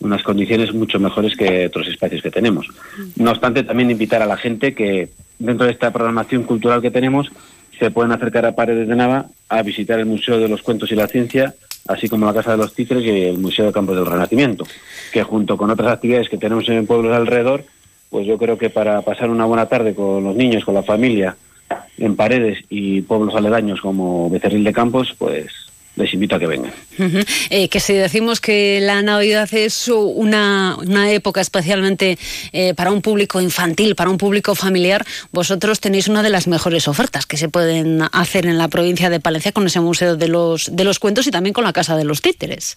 unas 0.00 0.22
condiciones 0.22 0.72
mucho 0.72 0.98
mejores 0.98 1.36
que 1.36 1.66
otros 1.66 1.88
espacios 1.88 2.22
que 2.22 2.30
tenemos. 2.30 2.68
No 3.16 3.30
obstante, 3.30 3.62
también 3.62 3.90
invitar 3.90 4.22
a 4.22 4.26
la 4.26 4.36
gente 4.36 4.74
que 4.74 5.08
dentro 5.40 5.66
de 5.66 5.72
esta 5.72 5.92
programación 5.92 6.44
cultural 6.44 6.80
que 6.80 6.92
tenemos 6.92 7.32
se 7.78 7.90
pueden 7.90 8.12
acercar 8.12 8.44
a 8.46 8.54
Paredes 8.54 8.86
de 8.86 8.94
Nava 8.94 9.26
a 9.48 9.62
visitar 9.62 9.98
el 9.98 10.06
Museo 10.06 10.38
de 10.38 10.48
los 10.48 10.62
Cuentos 10.62 10.92
y 10.92 10.94
la 10.94 11.08
Ciencia, 11.08 11.54
así 11.88 12.08
como 12.08 12.26
la 12.26 12.34
Casa 12.34 12.52
de 12.52 12.58
los 12.58 12.74
Títeres 12.74 13.02
y 13.02 13.10
el 13.10 13.38
Museo 13.38 13.66
de 13.66 13.72
Campos 13.72 13.96
del 13.96 14.06
Renacimiento, 14.06 14.64
que 15.12 15.22
junto 15.22 15.56
con 15.56 15.70
otras 15.70 15.94
actividades 15.94 16.28
que 16.28 16.36
tenemos 16.36 16.68
en 16.68 16.86
pueblos 16.86 17.16
alrededor, 17.16 17.64
pues 18.10 18.26
yo 18.26 18.36
creo 18.36 18.58
que 18.58 18.68
para 18.68 19.00
pasar 19.00 19.30
una 19.30 19.46
buena 19.46 19.66
tarde 19.66 19.94
con 19.94 20.22
los 20.22 20.36
niños, 20.36 20.64
con 20.64 20.74
la 20.74 20.82
familia, 20.82 21.36
en 21.96 22.16
Paredes 22.16 22.58
y 22.68 23.00
pueblos 23.00 23.34
aledaños 23.34 23.80
como 23.80 24.28
Becerril 24.28 24.64
de 24.64 24.72
Campos, 24.72 25.14
pues 25.18 25.69
les 26.00 26.12
invito 26.14 26.34
a 26.34 26.38
que 26.38 26.46
vengan. 26.46 26.72
Eh, 27.50 27.68
que 27.68 27.78
si 27.80 27.92
decimos 27.94 28.40
que 28.40 28.80
la 28.80 29.02
Navidad 29.02 29.48
es 29.52 29.86
una, 29.88 30.76
una 30.84 31.10
época 31.12 31.40
especialmente 31.40 32.18
eh, 32.52 32.74
para 32.74 32.90
un 32.90 33.02
público 33.02 33.40
infantil, 33.40 33.94
para 33.94 34.10
un 34.10 34.18
público 34.18 34.54
familiar, 34.54 35.04
vosotros 35.32 35.78
tenéis 35.80 36.08
una 36.08 36.22
de 36.22 36.30
las 36.30 36.46
mejores 36.48 36.88
ofertas 36.88 37.26
que 37.26 37.36
se 37.36 37.48
pueden 37.48 38.02
hacer 38.12 38.46
en 38.46 38.58
la 38.58 38.68
provincia 38.68 39.10
de 39.10 39.20
Palencia 39.20 39.52
con 39.52 39.66
ese 39.66 39.80
Museo 39.80 40.16
de 40.16 40.28
los, 40.28 40.74
de 40.74 40.84
los 40.84 40.98
Cuentos 40.98 41.26
y 41.26 41.30
también 41.30 41.52
con 41.52 41.64
la 41.64 41.72
Casa 41.72 41.96
de 41.96 42.04
los 42.04 42.20
Títeres. 42.22 42.76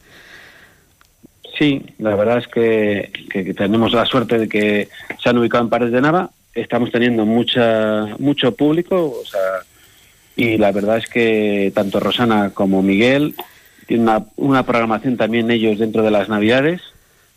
Sí, 1.58 1.82
la 2.00 2.16
verdad 2.16 2.40
es 2.40 2.48
que, 2.48 3.12
que- 3.32 3.44
que 3.46 3.54
tenemos 3.54 3.94
la 3.94 4.06
suerte 4.06 4.40
de 4.40 4.50
que 4.50 4.90
se 5.22 5.30
han 5.30 5.38
ubicado 5.38 5.64
en 5.64 5.70
Paredes 5.70 5.94
de 5.94 6.02
Nava. 6.02 6.32
Estamos 6.56 6.92
teniendo 6.92 7.26
mucha 7.26 8.08
mucho 8.20 8.52
público, 8.56 8.96
o 9.22 9.26
sea, 9.26 9.40
y 10.36 10.58
la 10.58 10.72
verdad 10.72 10.98
es 10.98 11.08
que 11.08 11.72
tanto 11.76 12.00
Rosana 12.00 12.52
como 12.54 12.82
Miguel 12.82 13.36
tienen 13.88 14.08
una, 14.08 14.26
una 14.36 14.66
programación 14.66 15.18
también 15.18 15.52
ellos 15.52 15.80
dentro 15.80 16.04
de 16.04 16.12
las 16.12 16.30
Navidades 16.30 16.82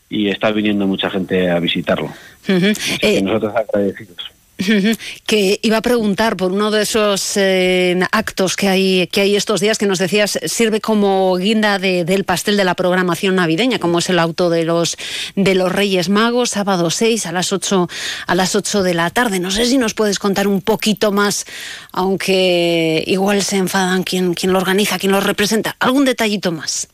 y 0.09 0.29
está 0.29 0.51
viniendo 0.53 0.87
mucha 0.87 1.11
gente 1.11 1.51
a 1.51 1.59
visitarlo. 1.59 2.11
Así 2.45 2.99
que 2.99 3.19
Eh, 3.19 3.23
nosotros 3.23 3.55
agradecidos. 3.57 4.31
Que 5.27 5.59
iba 5.63 5.77
a 5.77 5.83
preguntar 5.83 6.37
por 6.37 6.51
uno 6.53 6.71
de 6.71 6.83
esos 6.83 7.37
eh, 7.37 7.99
actos 8.13 8.57
que 8.57 8.69
hay, 8.69 9.07
que 9.09 9.21
hay 9.21 9.37
estos 9.37 9.61
días 9.61 9.77
que 9.79 9.87
nos 9.87 9.99
decías 9.99 10.39
sirve 10.47 10.81
como 10.81 11.37
guinda 11.37 11.79
de- 11.79 12.05
del 12.05 12.25
pastel 12.25 12.57
de 12.57 12.65
la 12.65 12.75
programación 12.75 13.35
navideña, 13.35 13.79
como 13.79 13.99
es 13.99 14.09
el 14.09 14.19
auto 14.19 14.49
de 14.49 14.65
los 14.65 14.97
de 15.35 15.55
los 15.55 15.71
Reyes 15.73 16.09
Magos, 16.09 16.51
sábado 16.51 16.91
6 16.91 17.27
a 17.27 17.33
las 17.33 17.53
8 17.53 17.89
a 18.27 18.35
las 18.35 18.55
8 18.57 18.83
de 18.83 18.95
la 18.95 19.11
tarde. 19.11 19.41
No 19.41 19.51
sé 19.51 19.67
si 19.67 19.77
nos 19.79 19.95
puedes 19.95 20.19
contar 20.19 20.47
un 20.49 20.61
poquito 20.63 21.13
más, 21.13 21.45
aunque 21.93 23.05
igual 23.07 23.43
se 23.43 23.57
enfadan 23.57 24.03
quien, 24.05 24.33
quien 24.35 24.53
lo 24.53 24.59
organiza, 24.59 24.99
quien 24.99 25.13
lo 25.13 25.21
representa. 25.21 25.77
¿Algún 25.81 26.05
detallito 26.05 26.51
más? 26.53 26.89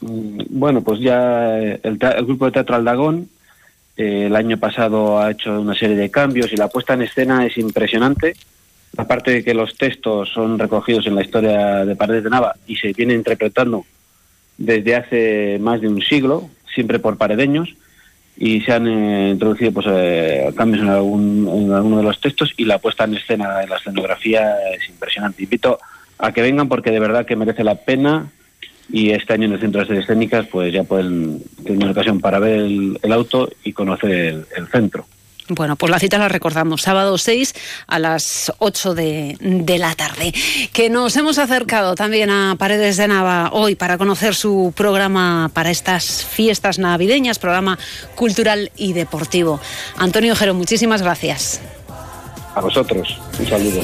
Mm, 0.00 0.42
Bueno, 0.50 0.82
pues 0.82 1.00
ya 1.00 1.56
el, 1.58 1.80
el 1.82 2.24
grupo 2.24 2.46
de 2.46 2.52
teatro 2.52 2.76
Aldagón 2.76 3.28
eh, 3.96 4.26
el 4.26 4.36
año 4.36 4.58
pasado 4.58 5.20
ha 5.20 5.30
hecho 5.30 5.60
una 5.60 5.74
serie 5.74 5.96
de 5.96 6.10
cambios 6.10 6.52
y 6.52 6.56
la 6.56 6.68
puesta 6.68 6.94
en 6.94 7.02
escena 7.02 7.46
es 7.46 7.56
impresionante. 7.58 8.34
Aparte 8.96 9.30
de 9.30 9.44
que 9.44 9.54
los 9.54 9.76
textos 9.76 10.30
son 10.30 10.58
recogidos 10.58 11.06
en 11.06 11.14
la 11.14 11.22
historia 11.22 11.84
de 11.84 11.96
Paredes 11.96 12.24
de 12.24 12.30
Nava 12.30 12.54
y 12.66 12.76
se 12.76 12.92
viene 12.92 13.14
interpretando 13.14 13.86
desde 14.58 14.96
hace 14.96 15.58
más 15.60 15.80
de 15.80 15.88
un 15.88 16.02
siglo, 16.02 16.50
siempre 16.74 16.98
por 16.98 17.16
paredeños, 17.16 17.74
y 18.36 18.60
se 18.62 18.72
han 18.72 18.86
eh, 18.86 19.30
introducido 19.30 19.72
pues, 19.72 19.86
eh, 19.88 20.52
cambios 20.56 20.82
en, 20.82 20.90
algún, 20.90 21.48
en 21.48 21.72
alguno 21.72 21.98
de 21.98 22.02
los 22.02 22.20
textos 22.20 22.52
y 22.56 22.64
la 22.64 22.78
puesta 22.78 23.04
en 23.04 23.14
escena 23.14 23.58
de 23.58 23.66
la 23.66 23.76
escenografía 23.76 24.56
es 24.74 24.88
impresionante. 24.88 25.42
Invito 25.42 25.78
a 26.18 26.32
que 26.32 26.42
vengan 26.42 26.68
porque 26.68 26.90
de 26.90 27.00
verdad 27.00 27.26
que 27.26 27.36
merece 27.36 27.64
la 27.64 27.74
pena 27.74 28.30
y 28.92 29.10
este 29.10 29.32
año 29.32 29.46
en 29.46 29.54
el 29.54 29.60
Centro 29.60 29.80
de 29.80 29.88
Artes 29.88 30.04
Escénicas 30.04 30.46
pues 30.46 30.72
ya 30.72 30.84
pueden 30.84 31.42
tener 31.64 31.90
ocasión 31.90 32.20
para 32.20 32.38
ver 32.38 32.60
el, 32.60 32.98
el 33.02 33.12
auto 33.12 33.48
y 33.64 33.72
conocer 33.72 34.10
el, 34.10 34.46
el 34.56 34.68
centro. 34.68 35.06
Bueno, 35.48 35.76
pues 35.76 35.90
la 35.90 35.98
cita 35.98 36.18
la 36.18 36.28
recordamos, 36.28 36.82
sábado 36.82 37.18
6 37.18 37.54
a 37.88 37.98
las 37.98 38.52
8 38.58 38.94
de, 38.94 39.36
de, 39.40 39.78
la 39.78 39.94
tarde. 39.94 40.32
Que 40.72 40.88
nos 40.88 41.16
hemos 41.16 41.38
acercado 41.38 41.94
también 41.94 42.30
a 42.30 42.54
Paredes 42.58 42.96
de 42.96 43.08
Nava 43.08 43.50
hoy 43.52 43.74
para 43.74 43.98
conocer 43.98 44.34
su 44.34 44.72
programa 44.76 45.50
para 45.52 45.70
estas 45.70 46.24
fiestas 46.24 46.78
navideñas, 46.78 47.38
programa 47.38 47.78
cultural 48.14 48.70
y 48.76 48.92
deportivo. 48.92 49.60
Antonio 49.96 50.36
Jero, 50.36 50.54
muchísimas 50.54 51.02
gracias. 51.02 51.60
A 52.54 52.60
vosotros, 52.60 53.18
un 53.38 53.46
saludo. 53.46 53.80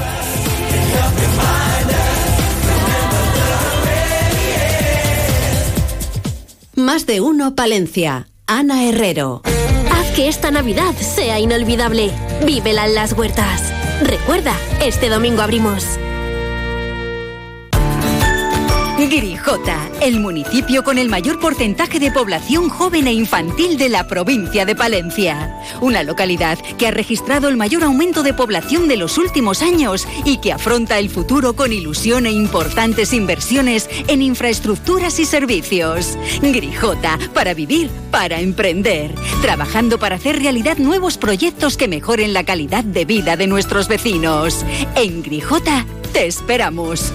Más 6.79 7.07
de 7.07 7.21
uno, 7.21 7.57
Palencia. 7.57 8.29
Ana 8.47 8.85
Herrero. 8.85 9.43
Haz 9.91 10.11
que 10.15 10.29
esta 10.29 10.53
Navidad 10.53 10.95
sea 10.95 11.41
inolvidable. 11.41 12.13
Vívela 12.47 12.87
en 12.87 12.95
las 12.95 13.15
huertas. 13.15 13.73
Recuerda, 14.01 14.55
este 14.81 15.09
domingo 15.09 15.43
abrimos. 15.43 15.99
Grijota, 19.09 19.89
el 20.03 20.21
municipio 20.21 20.85
con 20.85 20.99
el 20.99 21.09
mayor 21.09 21.41
porcentaje 21.41 21.99
de 21.99 22.13
población 22.13 22.69
joven 22.69 23.07
e 23.07 23.13
infantil 23.13 23.79
de 23.79 23.89
la 23.89 24.07
provincia 24.07 24.67
de 24.67 24.77
Palencia. 24.77 25.57
Una 25.81 26.03
localidad 26.03 26.59
que 26.77 26.87
ha 26.87 26.91
registrado 26.91 27.49
el 27.49 27.57
mayor 27.57 27.85
aumento 27.85 28.23
de 28.23 28.35
población 28.35 28.87
de 28.87 28.99
los 28.99 29.17
últimos 29.17 29.63
años 29.63 30.07
y 30.25 30.39
que 30.39 30.53
afronta 30.53 30.99
el 30.99 31.09
futuro 31.09 31.55
con 31.55 31.73
ilusión 31.73 32.27
e 32.27 32.33
importantes 32.33 33.15
inversiones 33.15 33.89
en 34.09 34.21
infraestructuras 34.21 35.19
y 35.19 35.25
servicios. 35.25 36.19
Grijota, 36.43 37.19
para 37.33 37.55
vivir, 37.55 37.89
para 38.11 38.41
emprender. 38.41 39.15
Trabajando 39.41 39.99
para 39.99 40.17
hacer 40.17 40.39
realidad 40.39 40.77
nuevos 40.77 41.17
proyectos 41.17 41.79
que 41.79 41.89
mejoren 41.89 42.35
la 42.35 42.45
calidad 42.45 42.85
de 42.85 43.07
vida 43.07 43.37
de 43.37 43.47
nuestros 43.47 43.89
vecinos. 43.89 44.67
En 44.97 45.23
Grijota, 45.23 45.87
te 46.13 46.27
esperamos. 46.27 47.13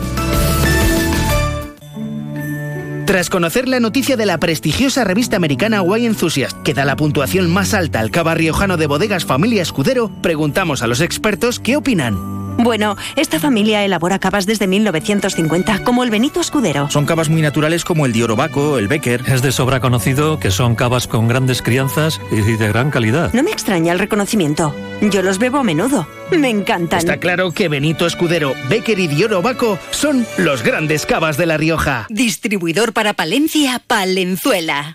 Tras 3.06 3.30
conocer 3.30 3.68
la 3.68 3.82
noticia 3.82 4.16
de 4.16 4.26
la 4.26 4.38
prestigiosa 4.38 5.04
revista 5.04 5.36
americana 5.36 5.82
Wine 5.82 6.08
Enthusiast, 6.08 6.62
que 6.64 6.74
da 6.74 6.86
la 6.86 6.96
puntuación 6.96 7.52
más 7.52 7.74
alta 7.74 8.00
al 8.00 8.12
cava 8.12 8.34
riojano 8.34 8.78
de 8.78 8.88
bodegas 8.88 9.26
Familia 9.26 9.62
Escudero, 9.62 10.10
preguntamos 10.22 10.82
a 10.82 10.88
los 10.88 11.02
expertos 11.02 11.60
qué 11.60 11.76
opinan. 11.76 12.33
Bueno, 12.64 12.96
esta 13.18 13.42
familia 13.42 13.84
elabora 13.84 14.20
cavas 14.20 14.46
desde 14.46 14.68
1950, 14.68 15.84
como 15.84 16.06
el 16.06 16.10
Benito 16.10 16.40
Escudero. 16.40 16.90
Son 16.90 17.06
cavas 17.06 17.28
muy 17.28 17.42
naturales 17.42 17.84
como 17.84 18.06
el 18.06 18.14
Diorobaco, 18.14 18.78
el 18.78 18.88
Becker. 18.88 19.22
Es 19.28 19.42
de 19.42 19.52
sobra 19.52 19.82
conocido 19.82 20.40
que 20.40 20.50
son 20.50 20.76
cavas 20.76 21.08
con 21.08 21.28
grandes 21.28 21.62
crianzas 21.62 22.22
y 22.32 22.38
de 22.38 22.68
gran 22.70 22.90
calidad. 22.90 23.34
No 23.34 23.44
me 23.44 23.52
extraña 23.52 23.92
el 23.92 24.00
reconocimiento. 24.00 24.74
Yo 25.02 25.22
los 25.22 25.40
bebo 25.40 25.58
a 25.58 25.64
menudo. 25.64 26.08
Me 26.32 26.50
encantan. 26.50 27.00
Está 27.00 27.18
claro 27.18 27.52
que 27.52 27.68
Benito 27.68 28.08
Escudero, 28.08 28.54
Becker 28.70 28.98
y 28.98 29.08
Diorobaco 29.08 29.78
son 29.92 30.26
los 30.38 30.64
grandes 30.64 31.06
cavas 31.06 31.36
de 31.36 31.46
La 31.46 31.58
Rioja. 31.58 32.08
Distribuidor 32.10 32.94
para 32.94 33.14
Palencia, 33.14 33.82
Palenzuela. 33.86 34.94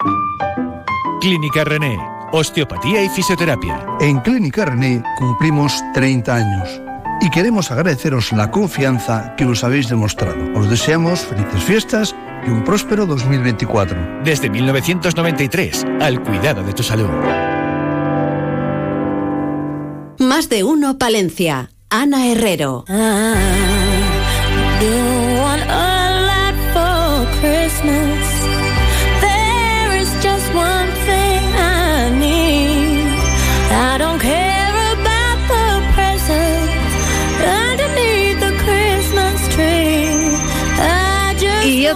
Clínica 1.21 1.65
René. 1.65 1.99
Osteopatía 2.33 3.03
y 3.03 3.11
fisioterapia. 3.11 3.85
En 4.01 4.21
Clínica 4.21 4.65
René 4.65 5.03
cumplimos 5.19 5.83
30 5.93 6.35
años 6.35 6.88
y 7.21 7.31
queremos 7.31 7.71
agradeceros 7.71 8.33
la 8.33 8.51
confianza 8.51 9.35
que 9.37 9.45
nos 9.45 9.65
habéis 9.65 9.89
demostrado. 9.89 10.37
Os 10.55 10.69
deseamos 10.69 11.21
felices 11.21 11.63
fiestas 11.63 12.15
y 12.47 12.51
un 12.51 12.65
próspero 12.65 13.07
2024. 13.07 14.23
Desde 14.25 14.51
1993, 14.51 15.87
al 16.01 16.23
cuidado 16.23 16.63
de 16.63 16.73
tu 16.73 16.83
salud. 16.83 17.09
Más 20.19 20.49
de 20.49 20.65
uno, 20.65 20.99
Palencia. 20.99 21.71
Ana 21.91 22.27
Herrero. 22.27 22.85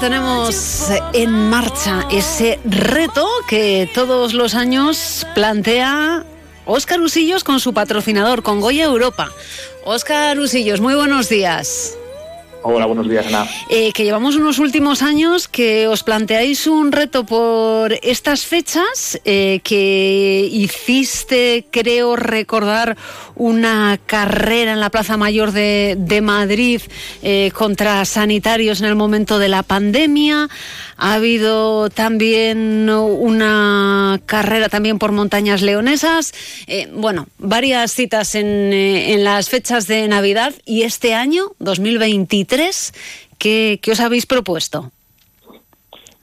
Tenemos 0.03 0.91
en 1.13 1.31
marcha 1.31 2.09
ese 2.11 2.59
reto 2.65 3.25
que 3.47 3.89
todos 3.95 4.35
los 4.35 4.57
años 4.57 5.25
plantea 5.33 6.25
Óscar 6.67 7.01
Usillos 7.01 7.45
con 7.45 7.61
su 7.61 7.73
patrocinador, 7.73 8.43
con 8.43 8.61
Goya 8.61 8.87
Europa. 8.87 9.31
Óscar 9.85 10.41
Usillos, 10.41 10.81
muy 10.81 10.97
buenos 10.97 11.29
días. 11.29 11.97
Hola, 12.65 12.87
buenos 12.87 13.09
días, 13.09 13.27
Ana. 13.27 13.45
Eh, 13.69 13.93
que 13.93 14.05
llevamos 14.05 14.37
unos 14.37 14.61
últimos 14.61 15.03
años 15.03 15.49
que 15.49 15.89
os 15.89 16.05
planteáis 16.05 16.69
un 16.69 16.93
reto 16.93 17.25
por 17.25 17.93
estas 18.03 18.47
fechas, 18.47 19.21
eh, 19.25 19.61
que 19.65 20.49
hiciste, 20.51 21.67
creo 21.73 22.15
recordar, 22.15 22.97
una 23.35 23.99
carrera 24.07 24.73
en 24.73 24.81
la 24.81 24.91
Plaza 24.91 25.17
Mayor 25.17 25.51
de, 25.51 26.21
Madrid 26.23 26.83
eh, 27.23 27.51
contra 27.53 28.05
sanitarios 28.05 28.81
en 28.81 28.87
el 28.87 28.95
momento 28.95 29.41
de 29.41 29.49
la 29.49 29.65
pandemia. 29.65 30.49
Ha 31.05 31.15
habido 31.15 31.91
también 31.91 32.89
una 32.89 34.21
carrera 34.25 34.69
también 34.69 35.01
por 35.01 35.11
montañas 35.11 35.61
leonesas. 35.61 36.33
Eh, 36.69 36.87
bueno, 36.93 37.27
varias 37.39 37.91
citas 37.91 38.37
en, 38.37 38.73
eh, 38.73 39.13
en 39.13 39.25
las 39.25 39.51
fechas 39.51 39.89
de 39.89 40.07
Navidad 40.07 40.55
y 40.65 40.83
este 40.83 41.15
año, 41.15 41.47
2023, 41.59 42.95
¿qué, 43.37 43.81
qué 43.83 43.91
os 43.91 43.99
habéis 43.99 44.27
propuesto? 44.27 44.93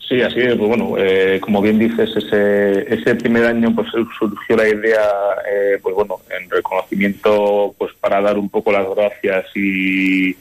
Sí, 0.08 0.22
así 0.22 0.40
es. 0.40 0.56
Pues 0.56 0.70
bueno, 0.70 0.96
eh, 0.98 1.42
como 1.42 1.62
bien 1.62 1.78
dices, 1.78 2.16
ese, 2.16 2.94
ese 2.94 3.16
primer 3.16 3.48
año 3.48 3.76
pues 3.76 3.90
surgió 4.18 4.56
la 4.56 4.70
idea, 4.70 5.06
eh, 5.52 5.78
pues 5.82 5.94
bueno, 5.94 6.22
en 6.40 6.50
reconocimiento, 6.50 7.76
pues 7.78 7.92
para 8.00 8.22
dar 8.22 8.38
un 8.38 8.48
poco 8.50 8.72
las 8.72 8.88
gracias 8.96 9.46
y, 9.56 10.38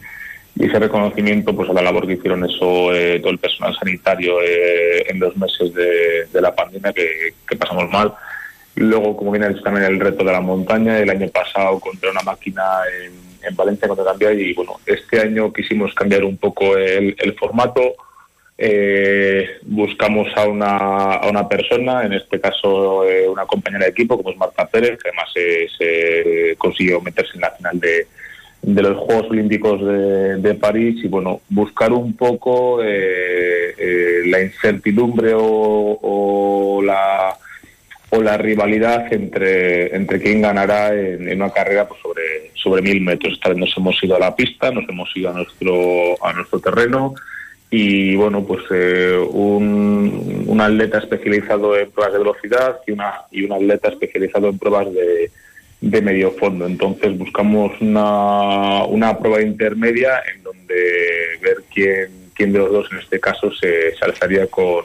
y 0.59 0.67
ese 0.67 0.79
reconocimiento, 0.81 1.55
pues 1.55 1.71
a 1.71 1.73
la 1.73 1.83
labor 1.83 2.07
que 2.07 2.15
hicieron 2.15 2.45
eso 2.45 2.93
eh, 2.93 3.21
todo 3.21 3.31
el 3.31 3.39
personal 3.39 3.77
sanitario 3.79 4.43
eh, 4.43 5.05
en 5.09 5.21
los 5.21 5.37
meses 5.37 5.73
de, 5.73 6.41
la 6.41 6.53
pandemia 6.53 6.93
que, 6.93 7.57
pasamos 7.57 7.89
mal. 7.91 8.13
Luego, 8.75 9.17
como 9.17 9.31
viene 9.31 9.55
también 9.63 9.87
el 9.87 10.01
reto 10.01 10.25
de 10.25 10.33
la 10.33 10.41
montaña, 10.41 10.99
el 10.99 11.11
año 11.11 11.29
pasado 11.29 11.79
contra 11.79 12.11
una 12.11 12.23
máquina 12.23 12.63
en, 13.05 13.49
en 13.49 13.55
Valencia 13.55 13.87
contra 13.87 14.05
cambiar 14.05 14.35
y 14.35 14.53
bueno, 14.55 14.81
este 14.85 15.21
año 15.21 15.53
quisimos 15.53 15.95
cambiar 15.95 16.25
un 16.25 16.37
poco 16.37 16.77
el, 16.77 17.37
formato. 17.39 17.95
Eh, 18.61 19.59
buscamos 19.63 20.27
a 20.37 20.45
una, 20.49 20.77
a 21.15 21.29
una 21.29 21.49
persona, 21.49 22.05
en 22.05 22.15
este 22.15 22.41
caso 22.41 23.05
eh, 23.05 23.29
una 23.29 23.47
compañera 23.47 23.85
de 23.85 23.93
equipo 23.93 24.17
como 24.17 24.31
es 24.31 24.37
Marta 24.37 24.67
Pérez, 24.67 24.99
que 25.01 25.11
además 25.11 25.31
se 25.33 26.57
consiguió 26.59 27.01
meterse 27.01 27.35
en 27.37 27.43
la 27.43 27.53
final 27.53 27.79
de, 27.79 28.09
de 28.63 28.83
los 28.83 28.97
Juegos 28.99 29.31
Olímpicos 29.31 29.81
de, 29.85 30.37
de, 30.37 30.55
París 30.55 31.03
y 31.03 31.09
bueno, 31.09 31.41
buscar 31.49 31.93
un 31.93 32.15
poco 32.15 32.83
eh, 32.83 33.75
eh, 33.79 34.23
la 34.27 34.43
incertidumbre 34.43 35.33
o, 35.35 35.99
o, 36.03 36.83
la 36.83 37.37
o 38.11 38.23
la 38.23 38.39
rivalidad 38.39 39.13
entre, 39.13 39.95
entre 39.95 40.21
quién 40.21 40.43
ganará 40.43 40.95
en, 40.95 41.31
una 41.31 41.51
carrera 41.51 41.87
pues, 41.87 42.01
sobre, 42.01 42.51
sobre 42.55 42.83
mil 42.83 43.01
metros. 43.03 43.35
Esta 43.35 43.51
vez 43.51 43.59
nos 43.59 43.77
hemos 43.77 44.03
ido 44.03 44.17
a 44.17 44.21
la 44.21 44.35
pista, 44.35 44.71
nos 44.71 44.89
hemos 44.89 45.15
ido 45.15 45.31
a 45.31 45.35
nuestro, 45.35 46.25
a 46.25 46.33
nuestro 46.33 46.59
terreno 46.59 47.15
y 47.71 48.17
bueno 48.17 48.45
pues 48.47 48.65
eh, 48.71 49.15
un, 49.31 50.45
un, 50.47 50.61
atleta 50.61 50.99
especializado 50.99 51.77
en 51.77 51.91
pruebas 51.91 52.15
de 52.15 52.19
velocidad 52.19 52.81
y 52.87 52.93
una 52.93 53.13
y 53.31 53.45
un 53.45 53.53
atleta 53.53 53.89
especializado 53.89 54.49
en 54.49 54.59
pruebas 54.59 54.91
de, 54.91 55.31
de 55.81 56.03
medio 56.03 56.33
fondo. 56.33 56.67
Entonces 56.67 57.17
buscamos 57.17 57.73
una, 57.81 58.85
una 58.85 59.19
prueba 59.19 59.43
intermedia 59.43 60.23
en 60.35 60.43
donde 60.43 60.75
ver 61.43 61.59
quién 61.73 62.29
quién 62.35 62.53
de 62.53 62.61
los 62.61 62.71
dos 62.71 62.89
en 62.93 62.99
este 62.99 63.19
caso 63.19 63.53
se, 63.53 63.97
se 63.97 64.05
alzaría 64.05 64.47
con, 64.47 64.85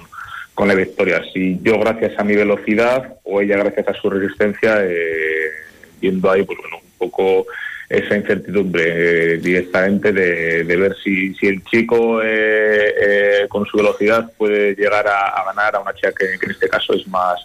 con 0.56 0.68
la 0.68 0.74
victoria. 0.74 1.22
Si 1.32 1.60
yo 1.62 1.80
gracias 1.80 2.18
a 2.18 2.24
mi 2.24 2.36
velocidad 2.36 3.16
o 3.24 3.42
ella 3.42 3.58
gracias 3.58 3.88
a 3.88 3.94
su 3.94 4.10
resistencia 4.10 4.84
eh, 4.84 5.52
viendo 6.02 6.32
ahí 6.32 6.42
pues 6.44 6.58
bueno 6.60 6.78
un 6.78 6.98
poco 6.98 7.46
esa 7.90 8.16
incertidumbre 8.16 9.36
eh, 9.36 9.38
directamente 9.38 10.12
de, 10.12 10.64
de, 10.64 10.76
ver 10.78 10.96
si, 11.04 11.36
si 11.36 11.46
el 11.48 11.64
chico 11.66 12.24
eh, 12.24 12.96
eh, 13.00 13.48
con 13.48 13.66
su 13.68 13.78
velocidad 13.78 14.32
puede 14.36 14.74
llegar 14.74 15.06
a, 15.08 15.28
a 15.28 15.46
ganar 15.46 15.76
a 15.76 15.80
una 15.80 15.94
chica 15.94 16.12
que, 16.12 16.40
que, 16.40 16.46
en 16.48 16.52
este 16.52 16.70
caso 16.70 16.94
es 16.94 17.08
más 17.08 17.40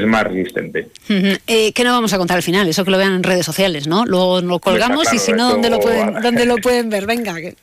es 0.00 0.06
más 0.06 0.24
resistente. 0.24 0.88
Uh 1.08 1.12
-huh. 1.12 1.40
eh, 1.46 1.72
¿Qué 1.72 1.84
no 1.84 1.92
vamos 1.92 2.12
a 2.12 2.18
contar 2.18 2.36
al 2.36 2.42
final? 2.42 2.68
Eso 2.68 2.84
que 2.84 2.90
lo 2.90 2.98
vean 2.98 3.14
en 3.14 3.22
redes 3.22 3.46
sociales, 3.46 3.86
¿no? 3.86 4.04
Luego 4.04 4.40
lo 4.40 4.58
colgamos 4.58 5.02
claro, 5.02 5.16
y 5.16 5.18
si 5.18 5.32
no, 5.32 5.50
¿dónde 5.50 5.70
lo 5.70 5.80
pueden, 5.80 6.14
dónde 6.22 6.46
lo 6.46 6.56
pueden 6.62 6.90
ver? 6.90 7.06
Venga. 7.06 7.34
Que... 7.36 7.54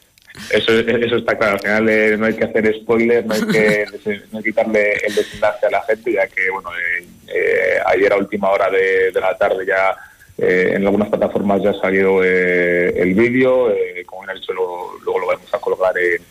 Eso, 0.49 0.71
eso 0.79 1.17
está 1.17 1.37
claro, 1.37 1.53
al 1.53 1.59
final 1.59 1.89
eh, 1.89 2.17
no 2.17 2.25
hay 2.25 2.33
que 2.33 2.45
hacer 2.45 2.75
spoilers, 2.81 3.25
no 3.25 3.33
hay 3.35 3.41
que, 3.41 3.85
no 4.31 4.37
hay 4.39 4.43
que 4.43 4.49
quitarle 4.49 4.93
el 5.07 5.15
desenlace 5.15 5.65
a 5.67 5.69
la 5.69 5.81
gente, 5.83 6.13
ya 6.13 6.27
que, 6.27 6.49
bueno, 6.51 6.69
eh, 6.71 7.05
eh, 7.27 7.77
ayer 7.85 8.11
a 8.13 8.17
última 8.17 8.49
hora 8.49 8.69
de, 8.69 9.11
de 9.11 9.21
la 9.21 9.37
tarde 9.37 9.65
ya 9.65 9.95
Eh, 10.35 10.73
en 10.75 10.83
algunas 10.83 11.09
plataformas 11.09 11.61
ya 11.61 11.73
salió 11.75 12.23
eh, 12.23 12.89
el 12.99 13.13
vídeo, 13.13 13.69
eh, 13.69 14.03
como 14.03 14.23
bien 14.23 14.31
ha 14.31 14.33
dicho, 14.33 14.51
luego, 14.51 14.97
luego 15.03 15.19
lo 15.19 15.27
vamos 15.27 15.53
a 15.53 15.59
colgar 15.59 15.95
en, 15.95 16.21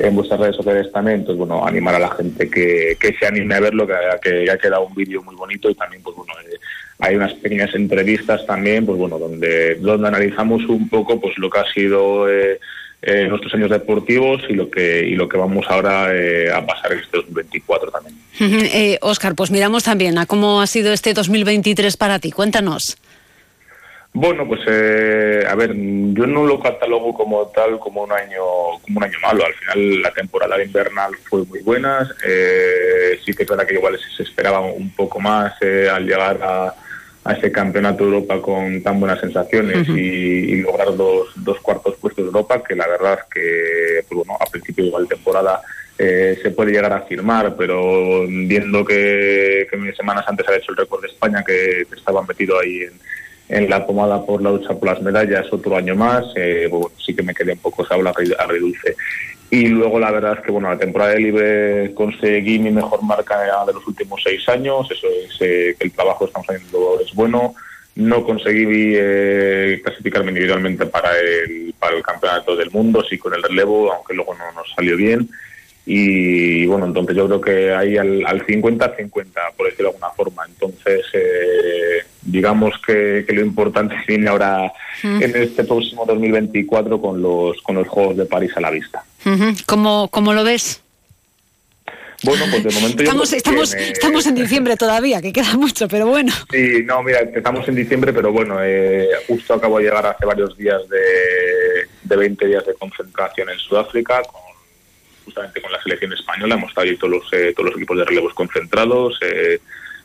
en 0.00 0.14
vuestras 0.16 0.40
redes 0.40 0.56
sociales 0.56 0.90
también. 0.92 1.20
Entonces, 1.20 1.38
bueno, 1.38 1.66
animar 1.66 1.94
a 1.94 1.98
la 2.00 2.10
gente 2.10 2.50
que, 2.50 2.96
que 2.98 3.14
se 3.14 3.26
anime 3.26 3.54
a 3.54 3.60
verlo, 3.60 3.86
que, 3.86 3.94
que 4.22 4.50
ha 4.50 4.58
quedado 4.58 4.86
un 4.86 4.94
vídeo 4.94 5.22
muy 5.22 5.36
bonito 5.36 5.70
y 5.70 5.74
también, 5.74 6.02
pues 6.02 6.16
bueno, 6.16 6.32
eh, 6.44 6.56
hay 7.00 7.16
unas 7.16 7.32
pequeñas 7.34 7.74
entrevistas 7.74 8.44
también, 8.46 8.84
pues 8.84 8.98
bueno, 8.98 9.18
donde, 9.18 9.76
donde 9.76 10.08
analizamos 10.08 10.64
un 10.66 10.88
poco 10.88 11.20
pues 11.20 11.36
lo 11.38 11.48
que 11.48 11.58
ha 11.58 11.72
sido 11.72 12.28
eh, 12.28 12.60
eh, 13.02 13.26
nuestros 13.26 13.54
años 13.54 13.70
deportivos 13.70 14.42
y 14.48 14.52
lo 14.52 14.70
que 14.70 15.06
y 15.06 15.14
lo 15.14 15.26
que 15.26 15.38
vamos 15.38 15.64
ahora 15.68 16.14
eh, 16.14 16.52
a 16.52 16.64
pasar 16.64 16.92
en 16.92 16.98
este 16.98 17.16
2024 17.16 17.90
también. 17.90 18.18
Óscar, 19.00 19.34
pues 19.34 19.50
miramos 19.50 19.84
también 19.84 20.18
a 20.18 20.26
cómo 20.26 20.60
ha 20.60 20.66
sido 20.66 20.92
este 20.92 21.14
2023 21.14 21.96
para 21.96 22.18
ti. 22.18 22.30
Cuéntanos. 22.30 22.98
Bueno, 24.12 24.46
pues 24.46 24.60
eh, 24.66 25.44
a 25.48 25.54
ver, 25.54 25.72
yo 25.72 26.26
no 26.26 26.44
lo 26.44 26.58
catalogo 26.58 27.14
como 27.14 27.46
tal 27.46 27.78
como 27.78 28.02
un 28.02 28.12
año 28.12 28.42
como 28.82 28.98
un 28.98 29.04
año 29.04 29.18
malo. 29.22 29.44
Al 29.46 29.54
final 29.54 30.02
la 30.02 30.10
temporada 30.12 30.62
invernal 30.62 31.14
fue 31.28 31.44
muy 31.44 31.60
buena. 31.60 32.10
Eh, 32.26 33.20
sí 33.24 33.32
que 33.32 33.44
es 33.44 33.48
verdad 33.48 33.66
que 33.66 33.74
igual 33.74 33.98
se 34.16 34.22
esperaba 34.24 34.60
un 34.60 34.90
poco 34.96 35.20
más 35.20 35.54
eh, 35.60 35.88
al 35.88 36.06
llegar 36.06 36.40
a, 36.42 36.74
a 37.22 37.32
ese 37.32 37.52
campeonato 37.52 38.04
de 38.04 38.14
Europa 38.14 38.42
con 38.42 38.82
tan 38.82 38.98
buenas 38.98 39.20
sensaciones 39.20 39.88
y, 39.88 39.92
y 39.92 40.56
lograr 40.62 40.96
dos, 40.96 41.28
dos 41.36 41.60
cuartos 41.60 41.94
puestos 41.96 42.24
de 42.24 42.28
Europa, 42.28 42.64
que 42.64 42.74
la 42.74 42.88
verdad 42.88 43.20
es 43.20 43.32
que, 43.32 44.04
pues 44.08 44.26
bueno, 44.26 44.36
a 44.40 44.46
principio 44.46 44.86
igual 44.86 45.04
de 45.04 45.14
temporada 45.14 45.62
eh, 45.98 46.36
se 46.42 46.50
puede 46.50 46.72
llegar 46.72 46.92
a 46.92 47.02
firmar, 47.02 47.54
pero 47.56 48.26
viendo 48.26 48.84
que, 48.84 49.68
que 49.70 49.92
semanas 49.92 50.24
antes 50.26 50.48
había 50.48 50.58
hecho 50.58 50.72
el 50.72 50.78
récord 50.78 51.02
de 51.02 51.08
España, 51.08 51.44
que, 51.46 51.84
que 51.88 51.96
estaba 51.96 52.22
metido 52.22 52.58
ahí 52.58 52.82
en, 52.82 52.94
en 53.50 53.68
la 53.68 53.84
pomada 53.84 54.24
por 54.24 54.40
la 54.42 54.50
lucha 54.50 54.74
por 54.74 54.88
las 54.88 55.02
medallas 55.02 55.52
otro 55.52 55.76
año 55.76 55.94
más, 55.96 56.24
eh, 56.36 56.68
bueno, 56.70 56.90
sí 57.04 57.14
que 57.14 57.22
me 57.22 57.34
quedé 57.34 57.52
un 57.52 57.58
poco 57.58 57.84
sabla 57.84 58.14
agridulce. 58.38 58.96
Y 59.50 59.66
luego 59.66 59.98
la 59.98 60.12
verdad 60.12 60.38
es 60.38 60.44
que 60.44 60.52
bueno, 60.52 60.70
la 60.70 60.78
temporada 60.78 61.12
de 61.12 61.20
libre 61.20 61.94
conseguí 61.94 62.60
mi 62.60 62.70
mejor 62.70 63.02
marca 63.02 63.40
de 63.66 63.72
los 63.72 63.84
últimos 63.86 64.20
seis 64.22 64.48
años, 64.48 64.88
eso 64.90 65.08
es 65.08 65.36
eh, 65.40 65.74
que 65.76 65.86
el 65.86 65.92
trabajo 65.92 66.20
que 66.20 66.26
estamos 66.26 66.48
haciendo 66.48 67.00
es 67.04 67.12
bueno. 67.14 67.54
No 67.96 68.24
conseguí 68.24 68.94
eh, 68.94 69.80
clasificarme 69.82 70.30
individualmente 70.30 70.86
para 70.86 71.10
el, 71.18 71.74
para 71.76 71.96
el 71.96 72.02
campeonato 72.04 72.54
del 72.54 72.70
mundo, 72.70 73.02
sí 73.02 73.18
con 73.18 73.34
el 73.34 73.42
relevo, 73.42 73.92
aunque 73.92 74.14
luego 74.14 74.34
no 74.34 74.52
nos 74.52 74.72
salió 74.76 74.96
bien. 74.96 75.28
Y 75.84 76.66
bueno, 76.66 76.86
entonces 76.86 77.16
yo 77.16 77.26
creo 77.26 77.40
que 77.40 77.74
ahí 77.74 77.96
al, 77.96 78.24
al 78.24 78.46
50-50, 78.46 79.10
por 79.56 79.66
decirlo 79.66 79.88
de 79.90 79.96
alguna 79.96 80.10
forma. 80.10 80.44
Entonces, 80.46 81.04
eh, 81.12 81.39
digamos 82.40 82.72
que, 82.86 83.24
que 83.26 83.34
lo 83.34 83.42
importante 83.42 83.94
viene 84.08 84.28
ahora 84.30 84.72
en 85.02 85.36
este 85.36 85.64
próximo 85.64 86.06
2024 86.06 87.00
con 87.00 87.20
los, 87.20 87.60
con 87.60 87.76
los 87.76 87.86
Juegos 87.86 88.16
de 88.16 88.24
París 88.24 88.52
a 88.56 88.60
la 88.60 88.70
vista. 88.70 89.04
Ujú. 89.26 89.54
¿Cómo, 89.66 90.08
cómo 90.08 90.32
lo 90.32 90.42
ves? 90.42 90.80
Bueno, 92.22 92.44
pues 92.50 92.64
de 92.64 92.70
momento 92.70 92.98
yo 92.98 93.04
Estamos, 93.04 93.30
que 93.30 93.36
estamos, 93.36 93.74
estamos 93.74 94.26
en 94.26 94.34
diciembre 94.34 94.76
todavía, 94.76 95.22
que 95.22 95.32
queda 95.32 95.54
mucho, 95.56 95.86
pero 95.88 96.06
bueno. 96.06 96.32
Sí, 96.50 96.82
no, 96.84 97.02
mira, 97.02 97.20
empezamos 97.20 97.66
en 97.68 97.74
diciembre, 97.74 98.12
pero 98.12 98.32
bueno, 98.32 98.58
eh, 98.62 99.08
justo 99.26 99.54
acabo 99.54 99.78
de 99.78 99.84
llegar 99.84 100.06
hace 100.06 100.26
varios 100.26 100.56
días 100.56 100.80
de, 100.88 101.88
de 102.02 102.16
20 102.16 102.46
días 102.46 102.66
de 102.66 102.74
concentración 102.74 103.50
en 103.50 103.58
Sudáfrica, 103.58 104.22
con, 104.22 104.42
justamente 105.24 105.62
con 105.62 105.72
la 105.72 105.82
selección 105.82 106.12
española. 106.12 106.56
Hemos 106.56 106.70
estado 106.70 106.86
ahí 106.86 106.96
todos 106.96 107.12
los, 107.12 107.32
eh, 107.32 107.52
todos 107.54 107.70
los 107.70 107.76
equipos 107.76 107.98
de 107.98 108.04
relevos 108.04 108.34
concentrados. 108.34 109.18
Eh, 109.22 109.60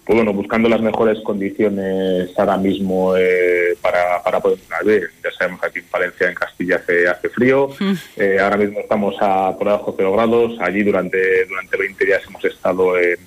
pues 0.05 0.17
bueno, 0.17 0.33
buscando 0.33 0.69
las 0.69 0.81
mejores 0.81 1.19
condiciones 1.21 2.29
ahora 2.37 2.57
mismo 2.57 3.17
eh, 3.17 3.75
para, 3.81 4.21
para 4.23 4.39
poder 4.39 4.59
entrenar 4.59 4.85
bien. 4.85 5.03
Ya 5.23 5.31
sabemos 5.31 5.59
que 5.61 5.67
aquí 5.67 5.79
en 5.79 5.85
Valencia, 5.91 6.29
en 6.29 6.35
Castilla, 6.35 6.75
hace, 6.75 7.07
hace 7.07 7.29
frío. 7.29 7.69
Eh, 8.17 8.39
ahora 8.39 8.57
mismo 8.57 8.79
estamos 8.79 9.15
a 9.19 9.57
por 9.57 9.67
debajo 9.67 9.91
de 9.91 9.97
0 9.97 10.13
grados. 10.13 10.57
Allí 10.61 10.83
durante, 10.83 11.45
durante 11.45 11.77
20 11.77 12.05
días 12.05 12.21
hemos 12.27 12.45
estado 12.45 12.97
en, 12.97 13.17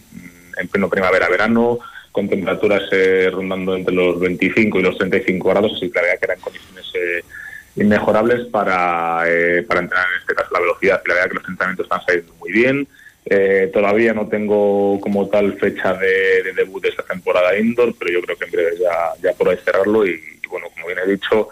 en 0.59 0.69
pleno 0.69 0.89
primavera-verano, 0.89 1.79
con 2.13 2.29
temperaturas 2.29 2.83
eh, 2.91 3.31
rondando 3.33 3.77
entre 3.77 3.95
los 3.95 4.19
25 4.19 4.79
y 4.79 4.83
los 4.83 4.99
35 4.99 5.49
grados, 5.49 5.73
así 5.75 5.91
que 5.91 5.99
la 5.99 6.03
verdad 6.03 6.19
que 6.19 6.25
eran 6.27 6.41
condiciones 6.41 6.87
eh, 6.95 7.25
inmejorables 7.77 8.47
para, 8.47 9.23
eh, 9.27 9.63
para 9.63 9.81
entrenar 9.81 10.07
en 10.13 10.21
este 10.21 10.35
caso 10.35 10.49
la 10.53 10.61
velocidad. 10.61 11.03
La 11.07 11.15
verdad 11.15 11.29
que 11.29 11.35
los 11.35 11.49
entrenamientos 11.49 11.85
están 11.85 12.05
saliendo 12.05 12.35
muy 12.35 12.53
bien. 12.53 12.89
Eh, 13.31 13.71
todavía 13.73 14.15
no 14.15 14.27
tengo 14.27 14.99
como 15.01 15.29
tal 15.29 15.59
fecha 15.59 15.93
de, 15.95 16.43
de 16.43 16.53
debut 16.55 16.83
de 16.83 16.89
esta 16.89 17.03
temporada 17.03 17.59
indoor, 17.59 17.95
pero 17.99 18.13
yo 18.13 18.23
creo 18.23 18.37
que 18.39 18.47
en 18.47 18.51
breve 18.51 18.71
ya, 18.81 19.13
ya 19.23 19.37
podré 19.37 19.59
cerrarlo 19.59 20.07
y, 20.07 20.13
y 20.13 20.49
bueno, 20.49 20.69
como 20.71 20.87
bien 20.87 20.99
he 21.05 21.11
dicho, 21.11 21.49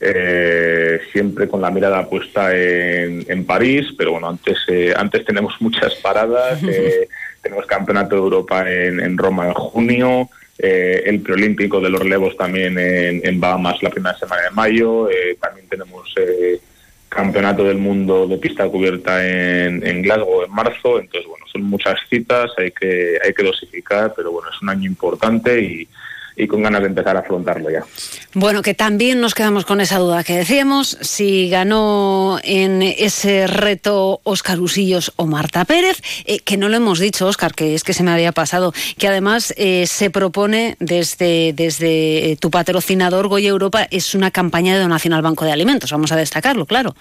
eh, 0.00 1.00
siempre 1.12 1.48
con 1.48 1.60
la 1.60 1.70
mirada 1.70 2.08
puesta 2.08 2.54
en, 2.54 3.24
en 3.28 3.44
París, 3.44 3.86
pero 3.96 4.12
bueno, 4.12 4.28
antes, 4.28 4.58
eh, 4.68 4.92
antes 4.96 5.24
tenemos 5.24 5.54
muchas 5.60 5.94
paradas, 5.96 6.62
eh, 6.68 7.08
tenemos 7.42 7.66
Campeonato 7.66 8.14
de 8.14 8.20
Europa 8.20 8.70
en, 8.70 9.00
en 9.00 9.16
Roma 9.16 9.46
en 9.46 9.54
junio, 9.54 10.28
eh, 10.58 11.02
el 11.06 11.20
preolímpico 11.20 11.80
de 11.80 11.90
los 11.90 12.00
relevos 12.00 12.36
también 12.36 12.78
en, 12.78 13.20
en 13.26 13.40
Bahamas 13.40 13.82
la 13.82 13.90
primera 13.90 14.16
semana 14.18 14.42
de 14.42 14.50
mayo, 14.50 15.10
eh, 15.10 15.36
también 15.40 15.66
tenemos 15.68 16.14
eh, 16.16 16.60
Campeonato 17.08 17.64
del 17.64 17.78
Mundo 17.78 18.26
de 18.26 18.36
pista 18.38 18.68
cubierta 18.68 19.26
en, 19.26 19.86
en 19.86 20.02
Glasgow 20.02 20.42
en 20.42 20.52
marzo, 20.52 20.98
entonces 20.98 21.28
bueno, 21.28 21.46
son 21.50 21.62
muchas 21.62 21.98
citas, 22.08 22.50
hay 22.58 22.70
que, 22.72 23.18
hay 23.24 23.32
que 23.32 23.42
dosificar, 23.42 24.12
pero 24.14 24.32
bueno, 24.32 24.48
es 24.50 24.60
un 24.60 24.68
año 24.68 24.86
importante 24.86 25.60
y, 25.60 25.88
y 26.36 26.46
con 26.46 26.62
ganas 26.62 26.82
de 26.82 26.88
empezar 26.88 27.16
a 27.16 27.20
afrontarlo 27.20 27.70
ya. 27.70 27.84
Bueno, 28.34 28.62
que 28.62 28.74
también 28.74 29.20
nos 29.20 29.34
quedamos 29.34 29.64
con 29.64 29.80
esa 29.80 29.98
duda 29.98 30.22
que 30.22 30.36
decíamos, 30.36 30.98
si 31.00 31.48
ganó 31.48 32.38
en 32.42 32.82
ese 32.82 33.46
reto 33.46 34.20
Óscar 34.22 34.60
Usillos 34.60 35.12
o 35.16 35.26
Marta 35.26 35.64
Pérez, 35.64 36.02
eh, 36.26 36.40
que 36.40 36.56
no 36.56 36.68
lo 36.68 36.76
hemos 36.76 36.98
dicho, 36.98 37.26
Óscar, 37.26 37.54
que 37.54 37.74
es 37.74 37.82
que 37.82 37.94
se 37.94 38.02
me 38.02 38.10
había 38.10 38.32
pasado, 38.32 38.74
que 38.98 39.08
además 39.08 39.54
eh, 39.56 39.86
se 39.86 40.10
propone 40.10 40.76
desde, 40.78 41.54
desde 41.54 42.32
eh, 42.32 42.36
tu 42.36 42.50
patrocinador 42.50 43.28
Goya 43.28 43.48
Europa, 43.48 43.88
es 43.90 44.14
una 44.14 44.30
campaña 44.30 44.74
de 44.74 44.80
donación 44.80 45.14
al 45.14 45.22
Banco 45.22 45.44
de 45.44 45.52
Alimentos, 45.52 45.90
vamos 45.90 46.12
a 46.12 46.16
destacarlo, 46.16 46.66
claro. 46.66 46.94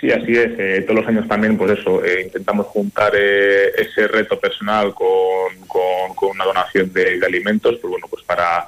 Sí, 0.00 0.10
así 0.10 0.32
es. 0.32 0.50
Eh, 0.58 0.82
todos 0.86 1.00
los 1.00 1.08
años 1.08 1.26
también, 1.28 1.56
pues 1.56 1.78
eso, 1.78 2.04
eh, 2.04 2.22
intentamos 2.24 2.66
juntar 2.66 3.12
eh, 3.16 3.70
ese 3.78 4.08
reto 4.08 4.38
personal 4.38 4.92
con, 4.94 5.66
con- 5.66 6.30
una 6.30 6.44
donación 6.44 6.92
de, 6.92 7.20
alimentos, 7.24 7.78
pues 7.80 7.90
bueno, 7.90 8.06
pues 8.08 8.22
para 8.24 8.66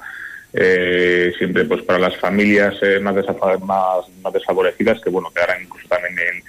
eh, 0.53 1.33
siempre 1.37 1.65
pues 1.65 1.83
para 1.83 1.99
las 1.99 2.15
familias 2.17 2.75
más, 3.01 3.15
más, 3.61 4.09
más 4.21 4.33
desfavorecidas, 4.33 5.01
que 5.01 5.09
bueno, 5.09 5.29
que 5.31 5.41
ahora 5.41 5.61
incluso 5.61 5.87
también 5.89 6.17
en, 6.17 6.43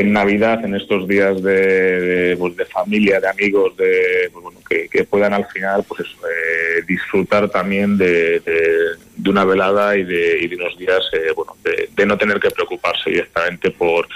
en 0.00 0.12
Navidad, 0.12 0.64
en 0.64 0.74
estos 0.74 1.06
días 1.06 1.42
de, 1.42 2.36
pues, 2.38 2.56
de 2.56 2.64
familia, 2.66 3.20
de 3.20 3.28
amigos, 3.28 3.76
de 3.76 4.28
pues, 4.32 4.42
bueno, 4.42 4.58
que, 4.68 4.88
que 4.88 5.04
puedan 5.04 5.32
al 5.34 5.46
final 5.46 5.84
pues 5.86 6.00
eh, 6.10 6.82
disfrutar 6.86 7.48
también 7.50 7.96
de, 7.96 8.40
de- 8.40 9.28
una 9.28 9.44
velada 9.44 9.96
y 9.96 10.02
de, 10.04 10.50
unos 10.58 10.76
días 10.78 11.02
eh, 11.12 11.32
bueno, 11.36 11.54
de, 11.62 12.06
no 12.06 12.16
tener 12.16 12.40
que 12.40 12.50
preocuparse 12.50 13.10
directamente 13.10 13.70
por 13.70 14.08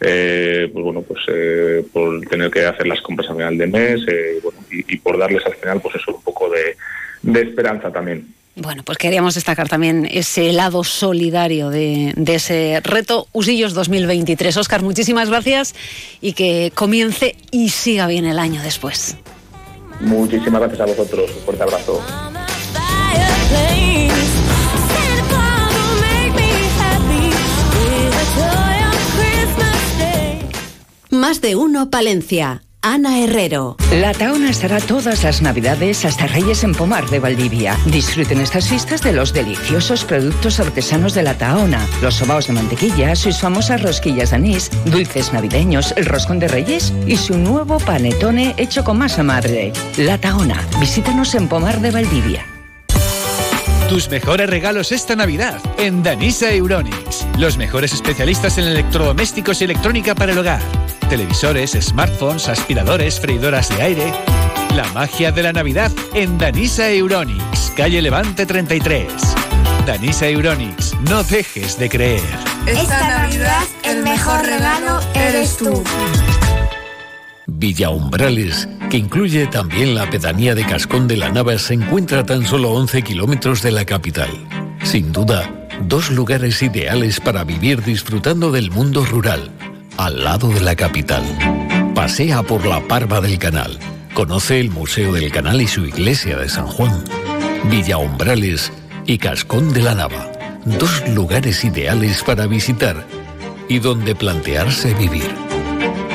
eh, 0.00 0.68
pues 0.72 0.84
bueno 0.84 1.02
pues 1.02 1.20
eh, 1.28 1.84
por 1.92 2.20
tener 2.22 2.50
que 2.50 2.64
hacer 2.64 2.86
las 2.86 3.00
compras 3.00 3.28
a 3.30 3.34
final 3.34 3.58
de 3.58 3.66
mes 3.66 4.00
eh, 4.08 4.38
bueno, 4.42 4.58
y, 4.70 4.94
y 4.94 4.98
por 4.98 5.18
darles 5.18 5.44
al 5.46 5.54
final 5.54 5.80
pues 5.80 5.96
eso 5.96 6.14
un 6.14 6.22
poco 6.22 6.48
de 7.22 7.40
esperanza 7.42 7.90
también. 7.92 8.26
Bueno, 8.54 8.82
pues 8.82 8.98
queríamos 8.98 9.34
destacar 9.34 9.68
también 9.68 10.06
ese 10.10 10.52
lado 10.52 10.84
solidario 10.84 11.70
de, 11.70 12.12
de 12.16 12.34
ese 12.34 12.80
reto 12.84 13.26
Usillos 13.32 13.72
2023. 13.72 14.56
Óscar, 14.58 14.82
muchísimas 14.82 15.30
gracias 15.30 15.74
y 16.20 16.34
que 16.34 16.70
comience 16.74 17.36
y 17.50 17.70
siga 17.70 18.06
bien 18.06 18.26
el 18.26 18.38
año 18.38 18.62
después. 18.62 19.16
Muchísimas 20.00 20.60
gracias 20.60 20.80
a 20.80 20.86
vosotros, 20.86 21.30
un 21.34 21.44
fuerte 21.44 21.62
abrazo. 21.62 22.02
Más 31.10 31.40
de 31.40 31.56
uno 31.56 31.88
Palencia. 31.88 32.61
Ana 32.84 33.20
Herrero. 33.20 33.76
La 33.92 34.12
Taona 34.12 34.50
estará 34.50 34.80
todas 34.80 35.22
las 35.22 35.40
Navidades 35.40 36.04
hasta 36.04 36.26
Reyes 36.26 36.64
en 36.64 36.74
Pomar 36.74 37.08
de 37.10 37.20
Valdivia. 37.20 37.78
Disfruten 37.86 38.40
estas 38.40 38.68
fiestas 38.68 39.02
de 39.02 39.12
los 39.12 39.32
deliciosos 39.32 40.04
productos 40.04 40.58
artesanos 40.58 41.14
de 41.14 41.22
la 41.22 41.38
Taona, 41.38 41.86
los 42.02 42.16
sobaos 42.16 42.48
de 42.48 42.54
mantequilla, 42.54 43.14
sus 43.14 43.38
famosas 43.38 43.82
rosquillas 43.82 44.30
de 44.30 44.36
anís, 44.36 44.68
dulces 44.86 45.32
navideños, 45.32 45.94
el 45.96 46.06
roscón 46.06 46.40
de 46.40 46.48
Reyes 46.48 46.92
y 47.06 47.16
su 47.16 47.38
nuevo 47.38 47.78
panetone 47.78 48.56
hecho 48.56 48.82
con 48.82 48.98
masa 48.98 49.22
madre. 49.22 49.72
La 49.96 50.18
Taona. 50.18 50.60
Visítanos 50.80 51.36
en 51.36 51.46
Pomar 51.46 51.80
de 51.80 51.92
Valdivia. 51.92 52.44
Tus 53.92 54.08
mejores 54.08 54.48
regalos 54.48 54.90
esta 54.90 55.14
Navidad 55.14 55.60
en 55.76 56.02
Danisa 56.02 56.50
Euronics. 56.50 57.26
Los 57.36 57.58
mejores 57.58 57.92
especialistas 57.92 58.56
en 58.56 58.64
electrodomésticos 58.64 59.60
y 59.60 59.64
electrónica 59.64 60.14
para 60.14 60.32
el 60.32 60.38
hogar. 60.38 60.62
Televisores, 61.10 61.72
smartphones, 61.72 62.48
aspiradores, 62.48 63.20
freidoras 63.20 63.68
de 63.68 63.82
aire. 63.82 64.14
La 64.74 64.90
magia 64.94 65.30
de 65.30 65.42
la 65.42 65.52
Navidad 65.52 65.92
en 66.14 66.38
Danisa 66.38 66.88
Euronics, 66.88 67.70
calle 67.76 68.00
Levante 68.00 68.46
33. 68.46 69.12
Danisa 69.84 70.26
Euronics. 70.26 70.94
No 71.10 71.22
dejes 71.22 71.78
de 71.78 71.90
creer. 71.90 72.22
Esta 72.64 72.98
Navidad 73.06 73.64
el 73.82 74.02
mejor 74.02 74.42
regalo 74.46 75.00
eres 75.14 75.58
tú. 75.58 75.84
Villa 77.54 77.90
Umbrales, 77.90 78.68
que 78.90 78.96
incluye 78.96 79.46
también 79.46 79.94
la 79.94 80.08
pedanía 80.08 80.54
de 80.54 80.64
Cascón 80.64 81.06
de 81.06 81.16
la 81.16 81.30
Nava, 81.30 81.58
se 81.58 81.74
encuentra 81.74 82.20
a 82.20 82.26
tan 82.26 82.46
solo 82.46 82.70
11 82.70 83.02
kilómetros 83.02 83.62
de 83.62 83.70
la 83.70 83.84
capital. 83.84 84.30
Sin 84.82 85.12
duda, 85.12 85.68
dos 85.82 86.10
lugares 86.10 86.62
ideales 86.62 87.20
para 87.20 87.44
vivir 87.44 87.82
disfrutando 87.82 88.50
del 88.50 88.70
mundo 88.70 89.04
rural, 89.04 89.50
al 89.96 90.24
lado 90.24 90.48
de 90.48 90.60
la 90.60 90.74
capital. 90.74 91.22
Pasea 91.94 92.42
por 92.42 92.66
la 92.66 92.80
Parva 92.88 93.20
del 93.20 93.38
Canal. 93.38 93.78
Conoce 94.14 94.58
el 94.58 94.70
Museo 94.70 95.12
del 95.12 95.30
Canal 95.30 95.60
y 95.60 95.68
su 95.68 95.86
iglesia 95.86 96.36
de 96.38 96.48
San 96.48 96.66
Juan. 96.66 97.04
Villa 97.70 97.98
Umbrales 97.98 98.72
y 99.06 99.18
Cascón 99.18 99.72
de 99.72 99.82
la 99.82 99.94
Nava. 99.94 100.32
Dos 100.64 101.08
lugares 101.08 101.64
ideales 101.64 102.22
para 102.22 102.46
visitar 102.46 103.06
y 103.68 103.78
donde 103.78 104.14
plantearse 104.14 104.94
vivir. 104.94 105.30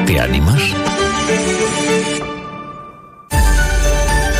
¿Te 0.06 0.20
animas? 0.20 0.62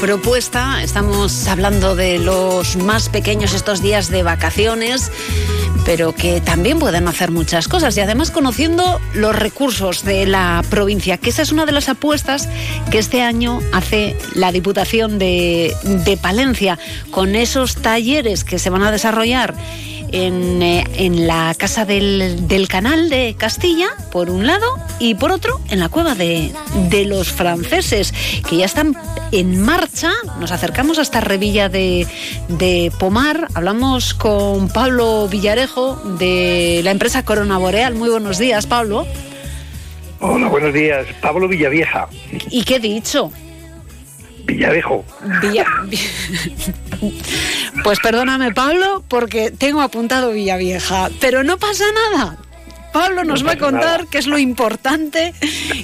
Propuesta. 0.00 0.82
Estamos 0.82 1.46
hablando 1.48 1.96
de 1.96 2.18
los 2.18 2.76
más 2.76 3.08
pequeños 3.08 3.54
estos 3.54 3.82
días 3.82 4.10
de 4.10 4.22
vacaciones, 4.22 5.10
pero 5.84 6.14
que 6.14 6.40
también 6.40 6.78
pueden 6.78 7.08
hacer 7.08 7.30
muchas 7.30 7.68
cosas 7.68 7.96
y 7.96 8.00
además 8.00 8.30
conociendo 8.30 9.00
los 9.14 9.34
recursos 9.34 10.04
de 10.04 10.26
la 10.26 10.62
provincia, 10.70 11.18
que 11.18 11.30
esa 11.30 11.42
es 11.42 11.52
una 11.52 11.66
de 11.66 11.72
las 11.72 11.88
apuestas 11.88 12.48
que 12.90 12.98
este 12.98 13.22
año 13.22 13.60
hace 13.72 14.16
la 14.34 14.52
Diputación 14.52 15.18
de, 15.18 15.74
de 15.82 16.16
Palencia 16.16 16.78
con 17.10 17.34
esos 17.34 17.76
talleres 17.76 18.44
que 18.44 18.58
se 18.58 18.70
van 18.70 18.82
a 18.82 18.90
desarrollar 18.90 19.54
en, 20.12 20.62
eh, 20.62 20.84
en 20.96 21.26
la 21.26 21.54
Casa 21.56 21.84
del, 21.84 22.48
del 22.48 22.68
Canal 22.68 23.08
de 23.08 23.34
Castilla, 23.38 23.88
por 24.12 24.30
un 24.30 24.46
lado, 24.46 24.66
y 24.98 25.14
por 25.14 25.32
otro, 25.32 25.60
en 25.70 25.80
la 25.80 25.88
Cueva 25.88 26.14
de, 26.14 26.52
de 26.88 27.04
los 27.04 27.32
Franceses, 27.32 28.12
que 28.48 28.56
ya 28.56 28.66
están 28.66 28.96
en 29.32 29.60
marcha. 29.60 30.12
Nos 30.40 30.52
acercamos 30.52 30.98
hasta 30.98 31.20
Revilla 31.20 31.68
de, 31.68 32.06
de 32.48 32.92
Pomar. 32.98 33.48
Hablamos 33.54 34.14
con 34.14 34.68
Pablo 34.68 35.28
Villarejo 35.28 35.96
de 36.18 36.80
la 36.84 36.90
empresa 36.90 37.24
Corona 37.24 37.58
Boreal. 37.58 37.94
Muy 37.94 38.08
buenos 38.08 38.38
días, 38.38 38.66
Pablo. 38.66 39.06
Hola, 40.20 40.48
buenos 40.48 40.72
días. 40.72 41.06
Pablo 41.20 41.46
Villavieja. 41.46 42.08
¿Y 42.50 42.64
qué 42.64 42.76
he 42.76 42.80
dicho? 42.80 43.30
Villarejo. 44.46 45.04
Villa... 45.42 45.66
Pues 47.84 48.00
perdóname, 48.00 48.52
Pablo, 48.52 49.04
porque 49.06 49.50
tengo 49.50 49.80
apuntado 49.82 50.32
Villavieja, 50.32 51.10
pero 51.20 51.44
no 51.44 51.58
pasa 51.58 51.84
nada. 52.12 52.38
Pablo 52.92 53.24
nos 53.24 53.42
No 53.42 53.48
va 53.48 53.52
a 53.52 53.58
contar 53.58 53.98
nada. 54.00 54.10
qué 54.10 54.16
es 54.16 54.26
lo 54.26 54.38
importante 54.38 55.34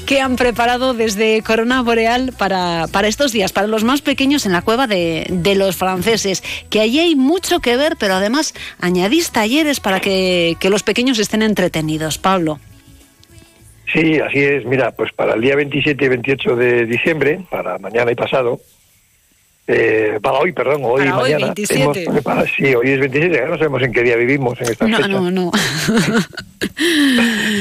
que 0.06 0.20
han 0.22 0.36
preparado 0.36 0.94
desde 0.94 1.42
Corona 1.42 1.82
Boreal 1.82 2.32
para, 2.32 2.86
para 2.90 3.08
estos 3.08 3.32
días, 3.32 3.52
para 3.52 3.66
los 3.66 3.84
más 3.84 4.00
pequeños 4.00 4.46
en 4.46 4.52
la 4.52 4.62
cueva 4.62 4.86
de, 4.86 5.26
de 5.28 5.54
los 5.54 5.76
franceses, 5.76 6.42
que 6.70 6.80
allí 6.80 6.98
hay 7.00 7.14
mucho 7.14 7.60
que 7.60 7.76
ver, 7.76 7.96
pero 7.98 8.14
además 8.14 8.54
añadís 8.80 9.30
talleres 9.30 9.78
para 9.78 10.00
que, 10.00 10.56
que 10.58 10.70
los 10.70 10.82
pequeños 10.82 11.18
estén 11.18 11.42
entretenidos. 11.42 12.16
Pablo. 12.16 12.58
Sí, 13.92 14.18
así 14.20 14.38
es. 14.42 14.64
Mira, 14.64 14.90
pues 14.92 15.12
para 15.12 15.34
el 15.34 15.40
día 15.40 15.54
27 15.56 16.04
y 16.04 16.08
28 16.08 16.56
de 16.56 16.86
diciembre, 16.86 17.40
para 17.50 17.78
mañana 17.78 18.10
y 18.10 18.14
pasado, 18.14 18.60
eh, 19.66 20.18
para 20.22 20.38
hoy, 20.38 20.52
perdón, 20.52 20.80
hoy 20.84 21.02
y 21.02 21.04
Para 21.10 21.16
hoy, 21.18 21.32
mañana. 21.32 21.46
27. 21.54 22.02
hemos 22.04 22.14
preparado- 22.14 22.46
sí, 22.56 22.74
hoy 22.74 22.90
es 22.90 22.98
27, 23.00 23.34
ya 23.36 23.46
no 23.46 23.58
sabemos 23.58 23.82
en 23.82 23.92
qué 23.92 24.02
día 24.02 24.16
vivimos 24.16 24.60
en 24.60 24.68
estas 24.70 24.88
No, 24.88 24.96
fechas. 24.96 25.10
no, 25.10 25.30
no. 25.30 25.50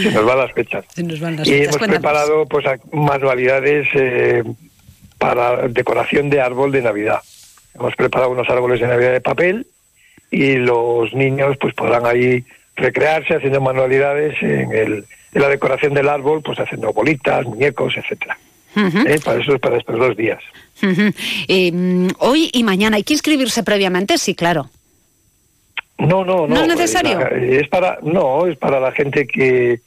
Se 0.04 0.12
nos 0.12 0.26
van 0.26 0.38
las 0.38 0.52
fechas. 0.54 0.86
Se 0.94 1.04
nos 1.04 1.20
van 1.20 1.36
las 1.38 1.48
y 1.48 1.52
fechas. 1.52 1.66
hemos 1.68 1.78
Cuéntanos. 1.78 2.02
preparado 2.02 2.46
pues 2.48 2.66
manualidades 2.92 3.88
eh, 3.94 4.44
para 5.18 5.68
decoración 5.68 6.30
de 6.30 6.42
árbol 6.42 6.72
de 6.72 6.82
Navidad. 6.82 7.20
Hemos 7.76 7.96
preparado 7.96 8.32
unos 8.32 8.50
árboles 8.50 8.80
de 8.80 8.88
Navidad 8.88 9.12
de 9.12 9.22
papel 9.22 9.68
y 10.30 10.56
los 10.56 11.14
niños 11.14 11.58
pues 11.60 11.74
podrán 11.74 12.06
ahí 12.06 12.44
recrearse 12.76 13.36
haciendo 13.36 13.62
manualidades 13.62 14.36
en, 14.42 14.72
el, 14.72 15.06
en 15.34 15.42
la 15.42 15.50
decoración 15.50 15.94
del 15.94 16.10
árbol, 16.10 16.42
pues 16.42 16.60
haciendo 16.60 16.92
bolitas, 16.94 17.46
muñecos, 17.46 17.94
etcétera. 17.98 18.38
Eh, 18.76 19.20
Para 19.24 19.42
eso 19.42 19.60
para 19.60 19.78
estos 19.78 20.00
dos 20.00 20.16
días. 20.16 20.42
Eh, 21.48 21.72
mm, 21.74 22.08
hoy 22.20 22.50
y 22.54 22.64
mañana 22.64 22.96
hay 22.98 23.04
que 23.04 23.14
inscribirse 23.14 23.64
previamente, 23.64 24.18
sí, 24.18 24.34
claro. 24.34 24.70
No, 25.98 26.24
no, 26.26 26.48
no. 26.48 26.56
¿No 26.56 26.62
es 26.62 26.68
necesario? 26.68 27.20
eh, 27.20 27.60
Es 27.62 27.68
para, 27.68 28.00
no, 28.02 28.48
es 28.48 28.58
para 28.58 28.80
la 28.80 28.92
gente 28.92 29.28
que, 29.28 29.82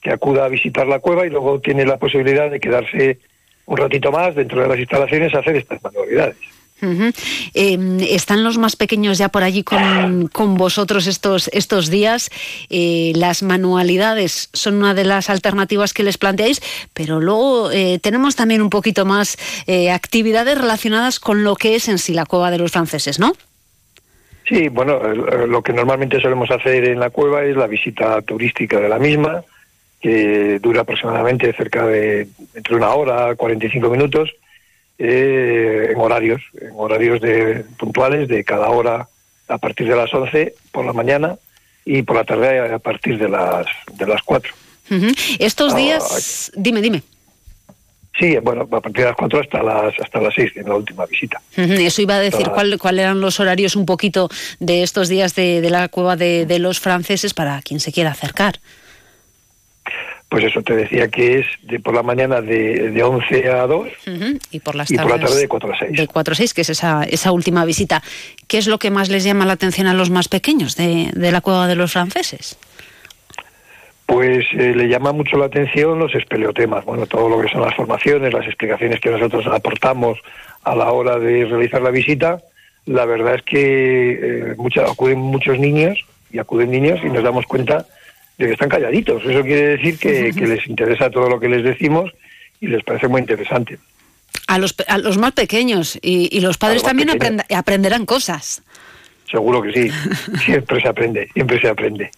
que 0.00 0.10
acuda 0.10 0.46
a 0.46 0.48
visitar 0.48 0.86
la 0.86 0.98
cueva 0.98 1.26
y 1.26 1.30
luego 1.30 1.60
tiene 1.60 1.84
la 1.84 1.98
posibilidad 1.98 2.50
de 2.50 2.58
quedarse 2.60 3.18
un 3.66 3.76
ratito 3.76 4.10
más 4.10 4.34
dentro 4.34 4.62
de 4.62 4.68
las 4.68 4.78
instalaciones 4.78 5.32
a 5.34 5.38
hacer 5.40 5.56
estas 5.56 5.82
manualidades. 5.84 6.36
Eh, 6.82 7.78
están 8.10 8.44
los 8.44 8.58
más 8.58 8.76
pequeños 8.76 9.18
ya 9.18 9.28
por 9.28 9.42
allí 9.42 9.62
con, 9.62 10.28
con 10.28 10.56
vosotros 10.56 11.06
estos, 11.06 11.48
estos 11.52 11.90
días. 11.90 12.30
Eh, 12.70 13.12
las 13.14 13.42
manualidades 13.42 14.50
son 14.52 14.76
una 14.76 14.94
de 14.94 15.04
las 15.04 15.30
alternativas 15.30 15.92
que 15.92 16.02
les 16.02 16.18
planteáis, 16.18 16.62
pero 16.94 17.20
luego 17.20 17.70
eh, 17.70 17.98
tenemos 18.00 18.36
también 18.36 18.62
un 18.62 18.70
poquito 18.70 19.04
más 19.04 19.36
eh, 19.66 19.90
actividades 19.90 20.58
relacionadas 20.58 21.20
con 21.20 21.44
lo 21.44 21.56
que 21.56 21.74
es 21.74 21.88
en 21.88 21.98
sí 21.98 22.14
la 22.14 22.26
cueva 22.26 22.50
de 22.50 22.58
los 22.58 22.72
franceses, 22.72 23.18
¿no? 23.18 23.32
Sí, 24.48 24.68
bueno, 24.68 24.98
lo 24.98 25.62
que 25.62 25.72
normalmente 25.72 26.20
solemos 26.20 26.50
hacer 26.50 26.84
en 26.84 26.98
la 26.98 27.10
cueva 27.10 27.44
es 27.44 27.56
la 27.56 27.68
visita 27.68 28.20
turística 28.22 28.80
de 28.80 28.88
la 28.88 28.98
misma, 28.98 29.44
que 30.00 30.58
dura 30.58 30.80
aproximadamente 30.80 31.52
cerca 31.52 31.86
de 31.86 32.26
entre 32.54 32.74
una 32.74 32.88
hora, 32.90 33.36
45 33.36 33.88
minutos, 33.90 34.30
eh, 35.00 35.88
en 35.92 35.98
horarios, 36.00 36.42
en 36.60 36.70
horarios 36.76 37.20
de, 37.20 37.64
puntuales 37.78 38.28
de 38.28 38.44
cada 38.44 38.68
hora 38.68 39.08
a 39.48 39.58
partir 39.58 39.88
de 39.88 39.96
las 39.96 40.12
11 40.12 40.54
por 40.70 40.84
la 40.84 40.92
mañana 40.92 41.36
y 41.84 42.02
por 42.02 42.16
la 42.16 42.24
tarde 42.24 42.72
a 42.74 42.78
partir 42.78 43.18
de 43.18 43.28
las, 43.28 43.66
de 43.94 44.06
las 44.06 44.22
4. 44.22 44.52
Ujú. 44.90 45.06
Estos 45.38 45.72
Ah, 45.72 45.76
días, 45.76 46.52
dime, 46.54 46.82
dime. 46.82 47.02
Sí, 48.18 48.36
bueno, 48.42 48.62
a 48.62 48.66
partir 48.80 49.04
de 49.04 49.04
las 49.06 49.16
4 49.16 49.40
hasta 49.40 49.62
las, 49.62 49.94
hasta 49.98 50.20
las 50.20 50.34
6 50.34 50.52
en 50.56 50.68
la 50.68 50.74
última 50.74 51.06
visita. 51.06 51.40
Eso 51.56 52.02
iba 52.02 52.16
a 52.16 52.20
decir. 52.20 52.48
¿cuál, 52.50 52.78
cuál 52.78 52.98
eran 52.98 53.20
los 53.20 53.40
horarios 53.40 53.76
un 53.76 53.86
poquito 53.86 54.28
de 54.58 54.82
estos 54.82 55.08
días 55.08 55.34
de, 55.34 55.60
de 55.62 55.70
la 55.70 55.88
cueva 55.88 56.16
de, 56.16 56.44
de 56.44 56.58
los 56.58 56.80
franceses 56.80 57.32
para 57.32 57.62
quien 57.62 57.80
se 57.80 57.92
quiera 57.92 58.10
acercar? 58.10 58.60
Pues 60.30 60.44
eso 60.44 60.62
te 60.62 60.76
decía 60.76 61.08
que 61.08 61.40
es 61.40 61.46
de 61.62 61.80
por 61.80 61.92
la 61.92 62.02
mañana 62.04 62.40
de, 62.40 62.90
de 62.90 63.02
11 63.02 63.50
a 63.50 63.66
2 63.66 63.88
Ujú, 64.06 64.38
Y 64.52 64.60
por 64.60 64.76
las 64.76 64.88
y 64.90 64.96
por 64.96 65.10
la 65.10 65.18
tarde 65.18 65.40
de 65.40 65.48
4 65.48 65.72
a 65.74 65.78
6. 65.78 65.92
de 65.96 66.06
4 66.06 66.32
a 66.32 66.36
6, 66.36 66.54
que 66.54 66.60
es 66.60 66.70
esa, 66.70 67.02
esa 67.02 67.32
última 67.32 67.64
visita. 67.64 68.00
¿Qué 68.46 68.58
es 68.58 68.68
lo 68.68 68.78
que 68.78 68.90
más 68.92 69.08
les 69.10 69.24
llama 69.24 69.44
la 69.44 69.54
atención 69.54 69.88
a 69.88 69.94
los 69.94 70.08
más 70.10 70.28
pequeños 70.28 70.76
de, 70.76 71.10
de 71.14 71.32
la 71.32 71.40
cueva 71.40 71.66
de 71.66 71.74
los 71.74 71.92
franceses? 71.92 72.56
Pues 74.06 74.44
eh, 74.52 74.72
le 74.74 74.88
llama 74.88 75.12
mucho 75.12 75.36
la 75.36 75.46
atención 75.46 75.98
los 75.98 76.14
espeleotemas, 76.14 76.84
bueno, 76.84 77.06
todo 77.06 77.28
lo 77.28 77.40
que 77.40 77.48
son 77.48 77.62
las 77.62 77.74
formaciones, 77.76 78.32
las 78.32 78.44
explicaciones 78.46 78.98
que 79.00 79.10
nosotros 79.10 79.46
aportamos 79.46 80.18
a 80.64 80.74
la 80.74 80.90
hora 80.92 81.18
de 81.18 81.44
realizar 81.44 81.80
la 81.80 81.90
visita. 81.90 82.40
La 82.86 83.04
verdad 83.04 83.36
es 83.36 83.42
que 83.42 84.12
eh, 84.12 84.54
mucha- 84.56 84.82
acuden 84.90 85.18
muchos 85.18 85.58
niños 85.58 85.98
y 86.32 86.38
acuden 86.38 86.70
niños 86.72 86.98
y 87.04 87.08
nos 87.08 87.22
damos 87.22 87.46
cuenta 87.46 87.86
de 88.40 88.46
que 88.46 88.52
están 88.54 88.68
calladitos. 88.70 89.22
Eso 89.24 89.42
quiere 89.42 89.76
decir 89.76 89.98
que, 89.98 90.32
que 90.32 90.46
les 90.46 90.66
interesa 90.66 91.10
todo 91.10 91.28
lo 91.28 91.38
que 91.38 91.48
les 91.48 91.62
decimos 91.62 92.10
y 92.60 92.68
les 92.68 92.82
parece 92.82 93.06
muy 93.06 93.20
interesante. 93.20 93.78
A 94.46 94.58
los, 94.58 94.74
a 94.88 94.98
los 94.98 95.18
más 95.18 95.32
pequeños 95.32 95.98
y, 96.02 96.34
y 96.34 96.40
los 96.40 96.56
padres 96.56 96.82
los 96.82 96.84
también 96.84 97.10
aprenderán 97.54 98.06
cosas. 98.06 98.62
Seguro 99.30 99.62
que 99.62 99.72
sí. 99.72 99.90
Siempre 100.44 100.80
se 100.80 100.88
aprende, 100.88 101.28
siempre 101.34 101.60
se 101.60 101.68
aprende. 101.68 102.10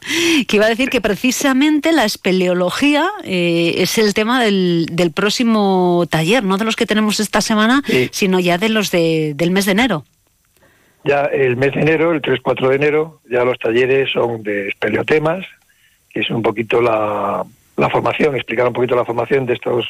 Que 0.49 0.57
iba 0.57 0.65
a 0.65 0.70
decir 0.70 0.89
que 0.89 1.03
precisamente 1.03 1.93
la 1.93 2.05
espeleología 2.05 3.07
eh, 3.24 3.74
es 3.78 3.99
el 3.99 4.15
tema 4.15 4.43
del, 4.43 4.86
del 4.93 5.12
próximo 5.12 6.07
taller, 6.09 6.43
no 6.43 6.57
de 6.57 6.65
los 6.65 6.77
que 6.77 6.86
tenemos 6.86 7.20
esta 7.20 7.43
semana, 7.43 7.82
sino 8.12 8.40
ya 8.40 8.57
de 8.57 8.70
los 8.70 8.90
de, 8.90 9.35
del 9.35 9.51
mes 9.51 9.66
de 9.66 9.73
enero. 9.73 10.05
Ya 11.05 11.24
el 11.24 11.57
mes 11.57 11.74
de 11.74 11.81
enero, 11.81 12.12
el 12.12 12.23
3-4 12.23 12.69
de 12.69 12.77
enero, 12.77 13.20
ya 13.28 13.44
los 13.44 13.59
talleres 13.59 14.11
son 14.11 14.43
de 14.43 14.69
espeleotemas, 14.69 15.44
que 16.12 16.20
es 16.20 16.30
un 16.30 16.43
poquito 16.43 16.80
la, 16.80 17.44
la 17.76 17.90
formación, 17.90 18.34
explicar 18.36 18.66
un 18.66 18.72
poquito 18.72 18.97
la 18.97 19.05
formación 19.05 19.47
de 19.47 19.55
estos 19.55 19.86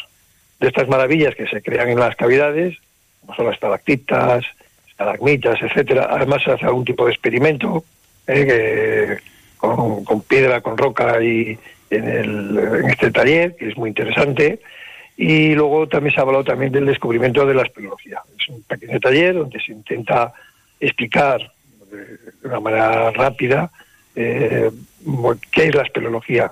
de 0.61 0.69
estas 0.69 0.87
maravillas 0.89 1.35
que 1.35 1.49
se 1.49 1.61
crean 1.61 1.89
en 1.89 1.99
las 1.99 2.15
cavidades, 2.15 2.79
como 3.21 3.35
son 3.35 3.47
las 3.47 3.55
estalactitas, 3.55 4.45
estalagmitas, 4.89 5.61
etcétera. 5.61 6.07
Además 6.09 6.43
se 6.45 6.53
hace 6.53 6.65
algún 6.67 6.85
tipo 6.85 7.05
de 7.05 7.11
experimento 7.11 7.85
eh, 8.29 9.19
con, 9.57 10.05
con 10.05 10.21
piedra, 10.23 10.61
con 10.61 10.79
roca 10.79 11.21
y 11.21 11.59
en, 11.91 12.09
el, 12.09 12.59
en 12.59 12.91
este 12.91 13.11
taller, 13.11 13.57
que 13.57 13.71
es 13.71 13.77
muy 13.77 13.89
interesante. 13.89 14.61
Y 15.17 15.55
luego 15.57 15.89
también 15.89 16.15
se 16.15 16.21
ha 16.21 16.23
hablado 16.23 16.45
también 16.45 16.71
del 16.71 16.87
descubrimiento 16.87 17.45
de 17.45 17.55
la 17.55 17.63
espeleología. 17.63 18.23
Es 18.39 18.49
un 18.49 18.63
pequeño 18.63 19.01
taller 19.01 19.35
donde 19.35 19.61
se 19.61 19.73
intenta 19.73 20.33
explicar 20.79 21.41
eh, 21.93 22.19
de 22.41 22.49
una 22.49 22.61
manera 22.61 23.11
rápida 23.11 23.69
eh, 24.17 24.71
qué 25.51 25.67
es 25.69 25.75
la 25.75 25.83
espeleología, 25.83 26.51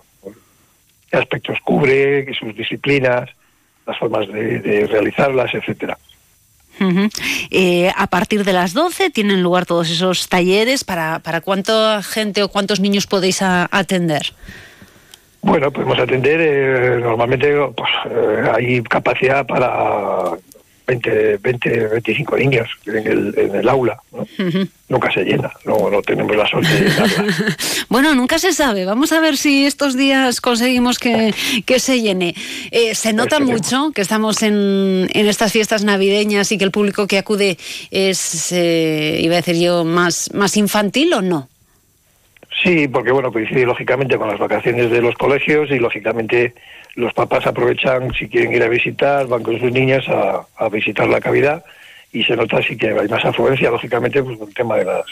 qué 1.10 1.16
aspectos 1.16 1.58
cubre, 1.64 2.24
qué 2.26 2.34
sus 2.34 2.56
disciplinas, 2.56 3.28
las 3.86 3.98
formas 3.98 4.28
de, 4.28 4.60
de 4.60 4.86
realizarlas, 4.86 5.52
etcétera. 5.54 5.98
Eh, 7.50 7.90
a 7.94 8.06
partir 8.06 8.42
de 8.44 8.54
las 8.54 8.72
12 8.72 9.10
tienen 9.10 9.42
lugar 9.42 9.66
todos 9.66 9.90
esos 9.90 10.28
talleres. 10.28 10.82
¿Para, 10.82 11.18
para 11.18 11.42
cuánta 11.42 12.02
gente 12.02 12.42
o 12.42 12.48
cuántos 12.48 12.80
niños 12.80 13.06
podéis 13.06 13.42
a- 13.42 13.68
atender? 13.70 14.32
Bueno, 15.42 15.70
podemos 15.70 15.98
atender, 15.98 16.40
eh, 16.40 16.98
normalmente 17.00 17.54
pues, 17.76 17.90
eh, 18.10 18.50
hay 18.54 18.82
capacidad 18.82 19.46
para 19.46 20.32
20, 20.90 21.36
20, 21.36 21.86
25 21.88 22.36
niños 22.36 22.68
en 22.84 23.06
el, 23.06 23.34
en 23.38 23.54
el 23.54 23.68
aula. 23.68 24.00
¿no? 24.10 24.26
Nunca 24.88 25.12
se 25.12 25.22
llena, 25.22 25.52
no, 25.64 25.88
no 25.88 26.02
tenemos 26.02 26.34
la 26.36 26.46
suerte 26.48 26.68
de 26.68 26.90
llenarla. 26.90 27.24
Bueno, 27.88 28.14
nunca 28.14 28.38
se 28.38 28.52
sabe. 28.52 28.84
Vamos 28.84 29.12
a 29.12 29.20
ver 29.20 29.36
si 29.36 29.66
estos 29.66 29.96
días 29.96 30.40
conseguimos 30.40 30.98
que, 30.98 31.34
que 31.64 31.78
se 31.78 32.00
llene. 32.00 32.34
Eh, 32.70 32.94
se 32.94 33.12
nota 33.12 33.40
mucho 33.40 33.92
que 33.92 34.02
estamos 34.02 34.42
en, 34.42 35.08
en 35.12 35.26
estas 35.26 35.52
fiestas 35.52 35.84
navideñas 35.84 36.50
y 36.52 36.58
que 36.58 36.64
el 36.64 36.70
público 36.70 37.06
que 37.06 37.18
acude 37.18 37.56
es, 37.90 38.52
eh, 38.52 39.18
iba 39.20 39.34
a 39.34 39.42
decir 39.42 39.56
yo, 39.56 39.84
más, 39.84 40.32
más 40.34 40.56
infantil 40.56 41.12
o 41.14 41.22
no. 41.22 41.48
Sí, 42.62 42.88
porque 42.88 43.12
bueno, 43.12 43.32
coincide 43.32 43.64
lógicamente 43.64 44.18
con 44.18 44.28
las 44.28 44.38
vacaciones 44.38 44.90
de 44.90 45.00
los 45.00 45.14
colegios 45.14 45.70
y 45.70 45.78
lógicamente 45.78 46.54
los 46.94 47.12
papás 47.14 47.46
aprovechan, 47.46 48.12
si 48.14 48.28
quieren 48.28 48.52
ir 48.52 48.62
a 48.62 48.68
visitar, 48.68 49.26
van 49.26 49.42
con 49.42 49.58
sus 49.58 49.70
niñas 49.72 50.04
a, 50.08 50.42
a 50.56 50.68
visitar 50.68 51.08
la 51.08 51.20
cavidad 51.20 51.64
y 52.12 52.24
se 52.24 52.34
nota 52.36 52.58
así 52.58 52.76
que 52.76 52.88
hay 52.88 53.08
más 53.08 53.24
afluencia, 53.24 53.70
lógicamente, 53.70 54.22
pues 54.22 54.36
por 54.38 54.48
el 54.48 54.54
tema 54.54 54.76
de 54.76 54.84
las 54.84 55.04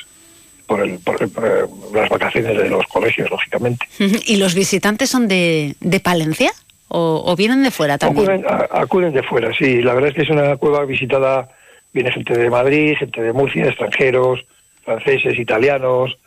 por, 0.67 0.81
el, 0.81 0.99
por, 0.99 1.23
el- 1.23 1.31
por, 1.31 1.71
las 1.95 2.09
vacaciones 2.11 2.57
de 2.59 2.69
los 2.69 2.85
colegios, 2.89 3.31
lógicamente. 3.31 3.87
¿Y 4.27 4.37
los 4.37 4.55
visitantes 4.55 5.09
son 5.09 5.27
de, 5.29 5.75
de 5.81 6.01
Palencia 6.01 6.51
o, 6.89 7.23
o 7.25 7.37
vienen 7.37 7.63
de 7.63 7.71
fuera 7.71 7.97
también? 7.97 8.29
Acuden, 8.31 8.47
a- 8.47 8.81
acuden 8.83 9.13
de 9.15 9.23
fuera, 9.23 9.51
sí. 9.57 9.81
La 9.81 9.95
verdad 9.95 10.11
es 10.11 10.17
que 10.17 10.23
es 10.23 10.31
una 10.31 10.57
cueva 10.57 10.85
visitada, 10.85 11.49
viene 11.95 12.13
gente 12.13 12.37
de 12.37 12.51
Madrid, 12.51 12.97
gente 12.99 13.23
de 13.23 13.33
Murcia, 13.33 13.67
extranjeros, 13.67 14.45
franceses, 14.85 15.39
italianos, 15.39 16.19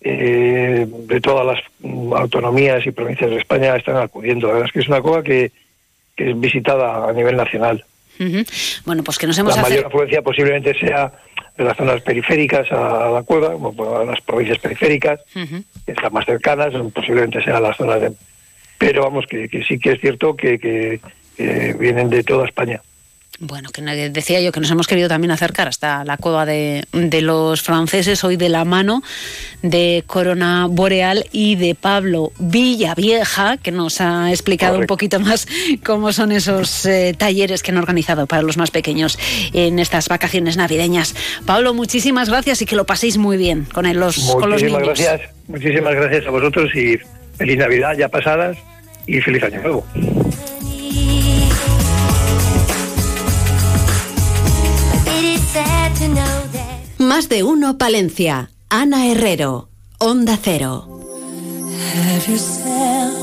eh, 0.00 0.86
de 0.88 1.20
todas 1.20 1.46
las 1.46 1.58
mm, 1.80 2.12
autonomías 2.14 2.86
y 2.86 2.90
provincias 2.92 3.30
de 3.30 3.36
España 3.38 3.76
están 3.76 3.96
acudiendo. 3.96 4.46
La 4.48 4.54
verdad 4.54 4.66
es 4.68 4.72
que 4.72 4.80
es 4.80 4.88
una 4.88 5.00
cueva 5.02 5.22
que, 5.22 5.50
que 6.16 6.30
es 6.30 6.40
visitada 6.40 7.08
a 7.08 7.12
nivel 7.12 7.36
nacional. 7.36 7.84
Ujú. 8.20 8.44
Bueno, 8.84 9.02
pues 9.04 9.18
que 9.18 9.26
nos 9.26 9.38
hemos 9.38 9.54
La 9.56 9.62
mayor 9.62 9.86
afluencia 9.86 10.22
posiblemente 10.22 10.74
sea 10.78 11.12
de 11.56 11.64
las 11.64 11.76
zonas 11.76 12.00
periféricas 12.02 12.70
a 12.72 13.10
la 13.10 13.22
cueva, 13.22 13.52
como 13.52 13.74
por 13.74 14.06
las 14.06 14.20
provincias 14.20 14.58
periféricas, 14.58 15.20
que 15.32 15.92
están 15.92 16.12
más 16.12 16.24
cercanas, 16.24 16.72
posiblemente 16.94 17.42
sean 17.42 17.62
las 17.62 17.76
zonas 17.76 18.00
de... 18.00 18.12
Pero 18.78 19.02
vamos, 19.02 19.26
que, 19.26 19.48
que 19.48 19.64
sí 19.64 19.78
que 19.78 19.92
es 19.92 20.00
cierto 20.00 20.36
que, 20.36 20.58
que- 20.58 21.00
que 21.36 21.72
vienen 21.78 22.10
de 22.10 22.24
toda 22.24 22.46
España. 22.46 22.80
Bueno, 23.40 23.70
que 23.70 23.82
decía 23.82 24.40
yo 24.40 24.50
que 24.50 24.58
nos 24.58 24.68
hemos 24.72 24.88
querido 24.88 25.08
también 25.08 25.30
acercar 25.30 25.68
hasta 25.68 26.04
la 26.04 26.16
cueva 26.16 26.44
de, 26.44 26.84
de 26.92 27.22
los 27.22 27.62
franceses, 27.62 28.24
hoy 28.24 28.36
de 28.36 28.48
la 28.48 28.64
mano 28.64 29.00
de 29.62 30.02
Corona 30.08 30.66
Boreal 30.68 31.24
y 31.30 31.54
de 31.54 31.76
Pablo 31.76 32.32
Villavieja, 32.40 33.56
que 33.58 33.70
nos 33.70 34.00
ha 34.00 34.30
explicado 34.32 34.78
un 34.80 34.86
poquito 34.86 35.20
más 35.20 35.46
cómo 35.84 36.12
son 36.12 36.32
esos 36.32 36.84
eh, 36.84 37.14
talleres 37.16 37.62
que 37.62 37.70
han 37.70 37.76
organizado 37.78 38.26
para 38.26 38.42
los 38.42 38.56
más 38.56 38.72
pequeños 38.72 39.16
en 39.52 39.78
estas 39.78 40.08
vacaciones 40.08 40.56
navideñas. 40.56 41.14
Pablo, 41.46 41.74
muchísimas 41.74 42.28
gracias 42.28 42.60
y 42.62 42.66
que 42.66 42.74
lo 42.74 42.86
paséis 42.86 43.18
muy 43.18 43.36
bien 43.36 43.66
con, 43.72 43.86
el- 43.86 44.00
los, 44.00 44.16
con 44.18 44.50
los 44.50 44.60
Muchísimas 44.62 44.82
niños. 44.82 44.98
gracias, 44.98 45.30
muchísimas 45.46 45.94
gracias 45.94 46.26
a 46.26 46.30
vosotros 46.30 46.74
y 46.74 46.98
feliz 47.36 47.56
Navidad 47.58 47.96
ya 47.96 48.08
pasadas 48.08 48.56
y 49.06 49.20
feliz 49.20 49.44
año 49.44 49.62
nuevo. 49.62 49.86
Más 57.08 57.30
de 57.30 57.42
uno 57.42 57.78
Palencia. 57.78 58.50
Ana 58.68 59.06
Herrero. 59.06 59.70
Onda 59.98 60.36
Cero. 60.36 60.86
Have 61.94 62.30
yourself 62.30 63.16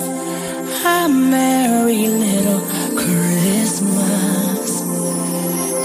a 0.84 1.07
merry 1.07 2.07
little 2.07 2.62
Christmas. 2.95 4.82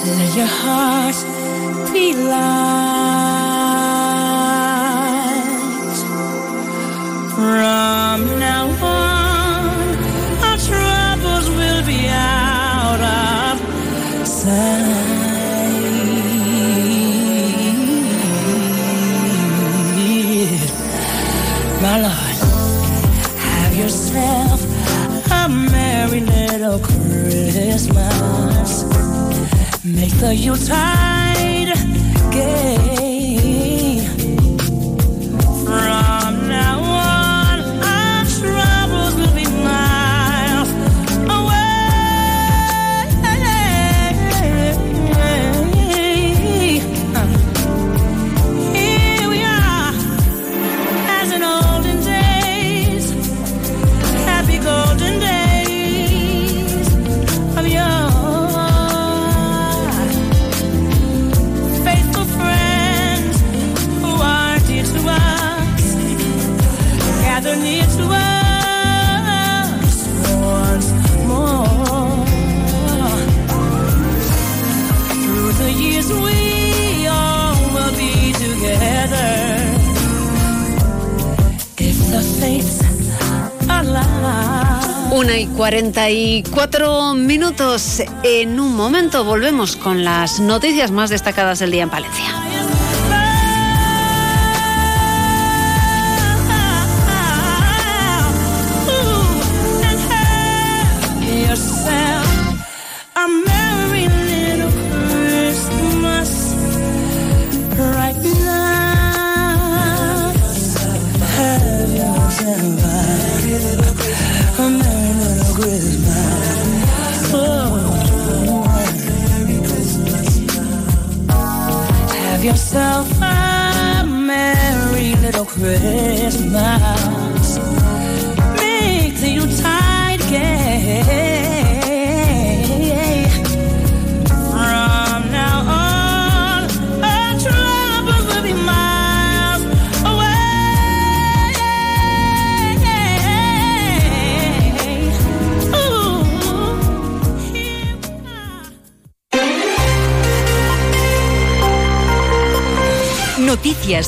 Let 0.06 0.34
your 0.34 0.46
heart 0.46 1.92
be 1.92 2.14
light. 2.14 2.99
The 30.20 30.34
you 30.34 30.54
44 85.60 87.14
minutos. 87.16 88.02
En 88.22 88.58
un 88.58 88.74
momento 88.74 89.24
volvemos 89.24 89.76
con 89.76 90.04
las 90.04 90.40
noticias 90.40 90.90
más 90.90 91.10
destacadas 91.10 91.58
del 91.58 91.70
día 91.70 91.82
en 91.82 91.90
Palencia. 91.90 92.29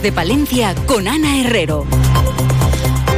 De 0.03 0.11
Palencia 0.11 0.75
con 0.87 1.07
Ana 1.07 1.39
Herrero. 1.41 1.87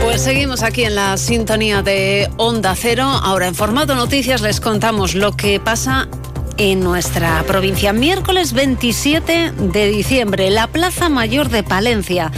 Pues 0.02 0.20
seguimos 0.22 0.62
aquí 0.62 0.84
en 0.84 0.94
la 0.94 1.16
sintonía 1.16 1.82
de 1.82 2.28
Onda 2.36 2.74
Cero. 2.76 3.04
Ahora 3.04 3.48
en 3.48 3.54
formato 3.54 3.94
noticias 3.94 4.42
les 4.42 4.60
contamos 4.60 5.14
lo 5.14 5.34
que 5.34 5.58
pasa 5.60 6.08
en 6.58 6.80
nuestra 6.80 7.42
provincia. 7.46 7.92
Miércoles 7.92 8.52
27 8.52 9.52
de 9.52 9.88
diciembre, 9.88 10.50
la 10.50 10.66
Plaza 10.66 11.08
Mayor 11.08 11.48
de 11.48 11.62
Palencia 11.62 12.30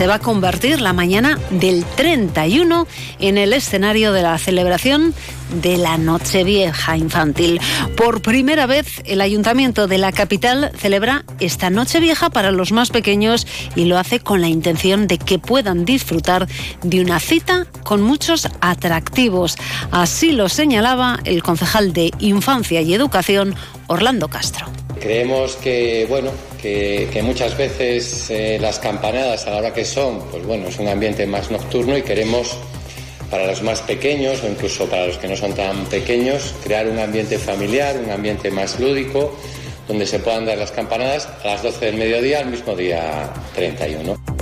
se 0.00 0.06
va 0.06 0.14
a 0.14 0.18
convertir 0.18 0.80
la 0.80 0.94
mañana 0.94 1.38
del 1.50 1.84
31 1.84 2.86
en 3.18 3.36
el 3.36 3.52
escenario 3.52 4.14
de 4.14 4.22
la 4.22 4.38
celebración 4.38 5.12
de 5.60 5.76
la 5.76 5.98
Nochevieja 5.98 6.96
infantil. 6.96 7.60
Por 7.98 8.22
primera 8.22 8.64
vez, 8.64 9.02
el 9.04 9.20
Ayuntamiento 9.20 9.88
de 9.88 9.98
la 9.98 10.10
capital 10.10 10.72
celebra 10.74 11.26
esta 11.38 11.68
Nochevieja 11.68 12.30
para 12.30 12.50
los 12.50 12.72
más 12.72 12.88
pequeños 12.88 13.46
y 13.76 13.84
lo 13.84 13.98
hace 13.98 14.20
con 14.20 14.40
la 14.40 14.48
intención 14.48 15.06
de 15.06 15.18
que 15.18 15.38
puedan 15.38 15.84
disfrutar 15.84 16.48
de 16.82 17.02
una 17.02 17.20
cita 17.20 17.66
con 17.84 18.00
muchos 18.00 18.48
atractivos. 18.62 19.58
Así 19.90 20.32
lo 20.32 20.48
señalaba 20.48 21.20
el 21.24 21.42
concejal 21.42 21.92
de 21.92 22.10
Infancia 22.20 22.80
y 22.80 22.94
Educación, 22.94 23.54
Orlando 23.86 24.28
Castro. 24.28 24.79
Creemos 25.00 25.56
que, 25.56 26.04
bueno, 26.08 26.30
que, 26.60 27.08
muchas 27.22 27.56
veces 27.56 28.28
eh, 28.30 28.58
las 28.60 28.78
campanadas 28.78 29.46
a 29.46 29.50
la 29.50 29.56
hora 29.56 29.72
que 29.72 29.84
son, 29.84 30.20
pues 30.30 30.44
bueno, 30.44 30.68
es 30.68 30.78
un 30.78 30.88
ambiente 30.88 31.26
más 31.26 31.50
nocturno 31.50 31.96
y 31.96 32.02
queremos 32.02 32.58
para 33.30 33.46
los 33.46 33.62
más 33.62 33.80
pequeños 33.80 34.42
o 34.42 34.48
incluso 34.48 34.86
para 34.86 35.06
los 35.06 35.16
que 35.16 35.28
no 35.28 35.36
son 35.36 35.54
tan 35.54 35.86
pequeños, 35.86 36.54
crear 36.62 36.86
un 36.86 36.98
ambiente 36.98 37.38
familiar, 37.38 37.96
un 38.04 38.10
ambiente 38.10 38.50
más 38.50 38.78
lúdico, 38.78 39.34
donde 39.88 40.06
se 40.06 40.18
puedan 40.18 40.44
dar 40.44 40.58
las 40.58 40.70
campanadas 40.70 41.28
a 41.44 41.46
las 41.46 41.62
12 41.62 41.86
del 41.86 41.96
mediodía, 41.96 42.40
al 42.40 42.46
mismo 42.46 42.76
día 42.76 43.32
31. 43.54 44.39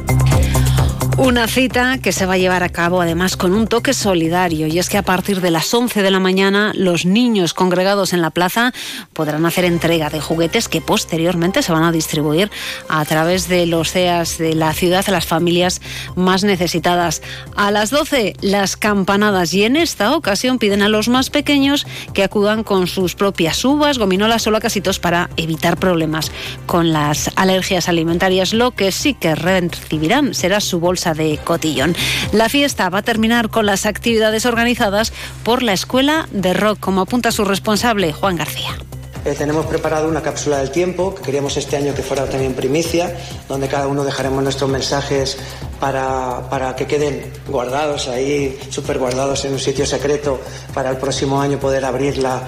Una 1.19 1.49
cita 1.49 1.99
que 1.99 2.13
se 2.13 2.27
va 2.27 2.35
a 2.35 2.39
llevar 2.39 2.63
a 2.63 2.69
cabo 2.69 3.01
además 3.01 3.37
con 3.37 3.53
un 3.53 3.67
toque 3.67 3.93
solidario 3.93 4.69
y 4.69 4.79
es 4.79 4.89
que 4.89 4.99
a 4.99 5.03
partir 5.03 5.41
de 5.41 5.51
las 5.51 5.75
11 5.75 6.01
de 6.01 6.13
la 6.13 6.21
mañana 6.21 6.71
los 6.77 7.07
niños 7.07 7.55
congregados 7.55 8.13
en 8.13 8.23
la 8.23 8.31
plaza 8.31 8.73
podrán 9.15 9.45
hacer 9.45 9.65
entrega 9.65 10.11
de 10.11 10.21
juguetes 10.21 10.69
que 10.69 10.81
posteriormente 10.81 11.65
se 11.65 11.73
van 11.73 11.83
a 11.83 11.91
distribuir 11.91 12.53
a 12.89 13.05
través 13.05 13.49
de 13.49 13.67
los 13.67 13.91
CEAS 13.91 14.39
de 14.39 14.55
la 14.55 14.73
ciudad 14.75 15.05
a 15.09 15.11
las 15.11 15.27
familias 15.27 15.81
más 16.15 16.45
necesitadas. 16.45 17.21
A 17.57 17.73
las 17.73 17.91
12 17.91 18.35
las 18.41 18.77
campanadas 18.77 19.53
y 19.55 19.65
en 19.65 19.75
esta 19.75 20.15
ocasión 20.15 20.61
piden 20.61 20.83
a 20.83 20.89
los 20.89 21.09
más 21.09 21.31
pequeños 21.31 21.85
que 22.15 22.23
acudan 22.23 22.63
con 22.63 22.87
sus 22.87 23.17
propias 23.17 23.65
uvas, 23.65 23.99
gominolas 23.99 24.47
o 24.47 24.53
lacasitos 24.53 25.01
para 25.01 25.31
evitar 25.37 25.79
problemas 25.79 26.31
con 26.67 26.93
las 26.93 27.33
alergias 27.35 27.89
alimentarias. 27.89 28.55
Lo 28.55 28.71
que 28.71 28.93
sí 28.93 29.15
que 29.15 29.35
recibirán 29.35 30.33
será 30.33 30.61
su 30.61 30.79
bolsa 30.79 31.08
de 31.15 31.39
cotillón. 31.43 31.97
La 32.33 32.49
fiesta 32.49 32.89
va 32.89 32.99
a 32.99 33.03
terminar 33.03 33.51
con 33.51 33.67
las 33.67 33.87
actividades 33.87 34.47
organizadas 34.47 35.13
por 35.43 35.63
la 35.63 35.73
Escuela 35.73 36.29
de 36.31 36.55
Rock, 36.55 36.81
como 36.81 37.03
apunta 37.03 37.33
su 37.33 37.45
responsable, 37.45 38.13
Juan 38.13 38.37
García. 38.37 38.77
Eh, 39.25 39.35
tenemos 39.37 39.67
preparado 39.67 40.09
una 40.09 40.23
cápsula 40.23 40.59
del 40.59 40.71
tiempo 40.71 41.15
que 41.15 41.23
queríamos 41.23 41.57
este 41.57 41.77
año 41.77 41.95
que 41.95 42.03
fuera 42.03 42.25
también 42.27 42.55
primicia, 42.55 43.15
donde 43.49 43.69
cada 43.69 43.87
uno 43.87 44.05
dejaremos 44.05 44.43
nuestros 44.43 44.71
mensajes 44.71 45.37
para, 45.81 46.49
para 46.49 46.77
que 46.77 46.87
queden 46.87 47.31
guardados 47.47 48.09
ahí, 48.09 48.59
súper 48.71 48.99
guardados 48.99 49.45
en 49.45 49.53
un 49.53 49.59
sitio 49.59 49.85
secreto 49.87 50.41
para 50.73 50.91
el 50.91 50.97
próximo 50.97 51.41
año 51.41 51.59
poder 51.59 51.85
abrirla 51.85 52.43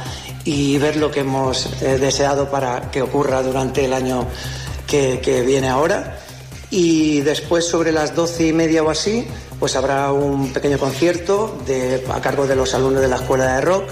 y 0.45 0.79
ver 0.79 0.97
lo 0.97 1.11
que 1.11 1.21
hemos 1.21 1.67
eh, 1.83 1.99
deseado 1.99 2.51
para 2.51 2.91
que 2.91 3.03
ocurra 3.03 3.43
durante 3.43 3.85
el 3.85 3.93
año 3.93 4.27
que, 4.87 5.21
que 5.21 5.43
viene 5.43 5.69
ahora. 5.69 6.19
Y 6.71 7.21
después, 7.21 7.67
sobre 7.67 7.93
las 7.93 8.15
doce 8.15 8.47
y 8.47 8.53
media 8.53 8.83
o 8.83 8.91
así, 8.91 9.27
pues 9.59 9.77
habrá 9.77 10.13
un 10.13 10.53
pequeño 10.53 10.79
concierto 10.79 11.59
de, 11.67 12.05
a 12.13 12.21
cargo 12.21 12.47
de 12.47 12.57
los 12.57 12.75
alumnos 12.75 13.03
de 13.03 13.09
la 13.09 13.17
Escuela 13.17 13.57
de 13.57 13.61
Rock. 13.61 13.85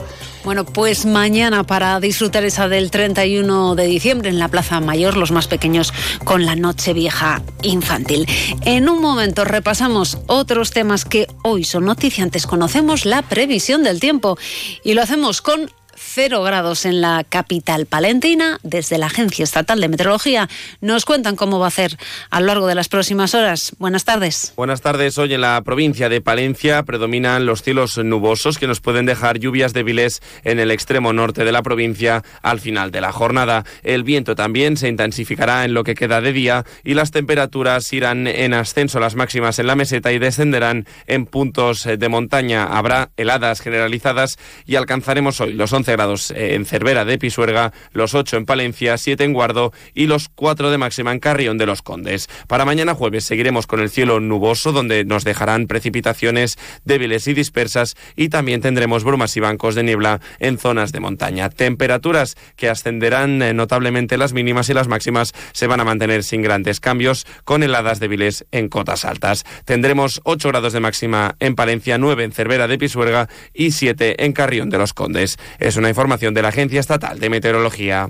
Bueno, 0.45 0.65
pues 0.65 1.05
mañana 1.05 1.65
para 1.65 1.99
disfrutar 2.01 2.45
esa 2.45 2.69
del 2.69 2.91
31 2.91 3.75
de 3.75 3.87
diciembre 3.87 4.31
en 4.31 4.39
la 4.39 4.49
Plaza 4.49 4.81
Mayor, 4.81 5.17
los 5.17 5.31
más 5.31 5.49
pequeños 5.49 5.93
con 6.25 6.47
la 6.47 6.57
Noche 6.57 6.95
Vieja 6.95 7.43
infantil. 7.63 8.27
En 8.65 8.89
un 8.89 9.03
momento 9.03 9.45
repasamos 9.45 10.19
otros 10.27 10.71
temas 10.71 11.05
que 11.05 11.27
hoy 11.43 11.65
son 11.65 11.85
noticiantes. 11.85 12.47
Conocemos 12.47 13.05
la 13.05 13.23
previsión 13.23 13.83
del 13.83 14.01
tiempo 14.01 14.39
y 14.85 14.95
lo 14.95 15.03
hacemos 15.03 15.43
con 15.43 15.71
cero 15.99 16.43
grados 16.43 16.85
en 16.85 17.01
la 17.01 17.25
capital 17.29 17.87
palentina. 17.87 18.59
Desde 18.63 18.99
la 18.99 19.07
Agencia 19.07 19.43
Estatal 19.43 19.81
de 19.81 19.89
Meteorología 19.89 20.49
nos 20.81 21.05
cuentan 21.05 21.37
cómo 21.37 21.59
va 21.59 21.67
a 21.67 21.71
ser 21.71 21.97
a 22.31 22.41
lo 22.41 22.47
largo 22.47 22.67
de 22.67 22.75
las 22.75 22.89
próximas 22.89 23.35
horas. 23.35 23.73
Buenas 23.79 24.05
tardes. 24.05 24.53
Buenas 24.57 24.81
tardes. 24.81 25.19
Hoy 25.19 25.35
en 25.35 25.41
la 25.41 25.61
provincia 25.63 26.09
de 26.09 26.21
Palencia 26.21 26.83
predominan 26.85 27.47
los 27.47 27.63
cielos 27.63 27.99
nubosos 27.99 28.59
que 28.59 28.67
nos 28.67 28.81
pueden 28.81 29.07
dejar 29.07 29.39
lluvias 29.39 29.73
débiles 29.73 30.23
en 30.45 30.59
el 30.59 30.71
extremo 30.71 31.13
norte 31.13 31.45
de 31.45 31.53
la 31.53 31.63
provincia 31.63 32.23
al 32.43 32.61
final 32.61 32.91
de 32.91 33.01
la 33.01 33.13
jornada. 33.13 33.65
El 33.83 34.05
viento 34.05 34.35
también 34.35 34.77
se 34.77 34.89
intensificará 34.89 35.65
en 35.65 35.75
lo 35.75 35.85
que 35.85 35.95
queda 35.95 36.21
de 36.21 36.33
día 36.33 36.65
y 36.85 36.95
las 36.95 37.11
temperaturas 37.11 37.93
irán 37.93 38.27
en 38.27 38.55
ascenso 38.55 39.01
las 39.01 39.15
máximas 39.15 39.59
en 39.59 39.67
la 39.67 39.77
meseta 39.77 40.13
y 40.13 40.19
descenderán 40.19 40.87
en 41.07 41.27
puntos 41.27 41.85
de 41.85 42.09
montaña. 42.09 42.65
Habrá 42.65 43.11
heladas 43.17 43.61
generalizadas 43.61 44.39
y 44.65 44.77
alcanzaremos 44.77 45.41
hoy 45.41 45.53
los 45.53 45.73
11 45.73 45.88
grados 45.93 46.33
en 46.35 46.65
Cervera 46.65 47.05
de 47.05 47.19
Pisuerga, 47.19 47.73
los 47.93 48.15
8 48.15 48.37
en 48.37 48.47
Palencia, 48.47 48.99
7 48.99 49.25
en 49.25 49.33
Guardo 49.33 49.73
y 49.95 50.07
los 50.07 50.29
4 50.29 50.71
de 50.71 50.79
máxima 50.79 51.13
en 51.13 51.21
Carrión 51.21 51.59
de 51.59 51.67
los 51.67 51.83
Condes. 51.83 52.29
Para 52.47 52.65
mañana 52.65 52.95
jueves 52.95 53.25
seguiremos 53.25 53.67
con 53.67 53.81
el 53.81 53.91
cielo 53.91 54.21
nuboso 54.21 54.73
donde 54.73 55.05
nos 55.05 55.25
dejarán 55.25 55.67
precipitaciones 55.67 56.59
débiles 56.85 57.27
y 57.29 57.35
dispersas 57.35 57.97
y 58.17 58.29
también 58.29 58.61
tendremos 58.61 59.05
brumas 59.05 59.37
y 59.37 59.41
bancos 59.41 59.75
de 59.75 59.83
niebla 59.83 60.21
en 60.39 60.59
zonas 60.59 60.93
de 60.93 61.01
montaña. 61.01 61.51
Temperaturas 61.51 62.37
que 62.57 62.69
ascenderán 62.69 63.43
eh, 63.43 63.55
notablemente 63.55 64.19
las 64.19 64.33
mínimas 64.33 64.69
y 64.69 64.75
las 64.75 64.89
máximas 64.89 65.33
se 65.53 65.67
van 65.67 65.81
a 65.81 65.85
mantener 65.85 66.25
sin 66.25 66.43
grandes 66.43 66.81
cambios 66.81 67.27
con 67.45 67.63
heladas 67.63 68.01
débiles 68.01 68.47
en 68.53 68.69
cotas 68.69 69.05
altas. 69.05 69.45
Tendremos 69.65 70.21
8 70.25 70.49
grados 70.49 70.73
de 70.73 70.81
máxima 70.81 71.37
en 71.41 71.55
Palencia, 71.55 71.99
9 71.99 72.25
en 72.25 72.33
Cervera 72.33 72.69
de 72.69 72.79
Pisuerga 72.79 73.29
y 73.55 73.71
7 73.71 74.25
en 74.25 74.33
Carrión 74.33 74.71
de 74.71 74.79
los 74.79 74.95
Condes. 74.95 75.39
Es 75.59 75.77
una 75.79 75.89
información 75.89 76.35
de 76.35 76.43
la 76.43 76.49
Agencia 76.49 76.81
Estatal 76.81 77.19
de 77.19 77.31
Meteorología. 77.31 78.09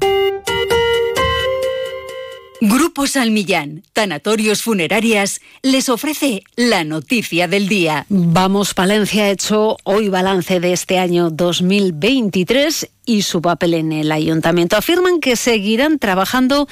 Grupo 2.60 3.06
Salmillán, 3.06 3.84
Tanatorios 3.92 4.62
Funerarias, 4.62 5.40
les 5.62 5.88
ofrece 5.88 6.42
la 6.56 6.82
noticia 6.82 7.46
del 7.46 7.68
día. 7.68 8.04
Vamos, 8.08 8.74
Palencia 8.74 9.24
ha 9.24 9.30
hecho 9.30 9.76
hoy 9.84 10.08
balance 10.08 10.58
de 10.58 10.72
este 10.72 10.98
año 10.98 11.30
2023 11.30 12.90
y 13.06 13.22
su 13.22 13.40
papel 13.40 13.74
en 13.74 13.92
el 13.92 14.10
ayuntamiento. 14.10 14.76
Afirman 14.76 15.20
que 15.20 15.36
seguirán 15.36 16.00
trabajando 16.00 16.68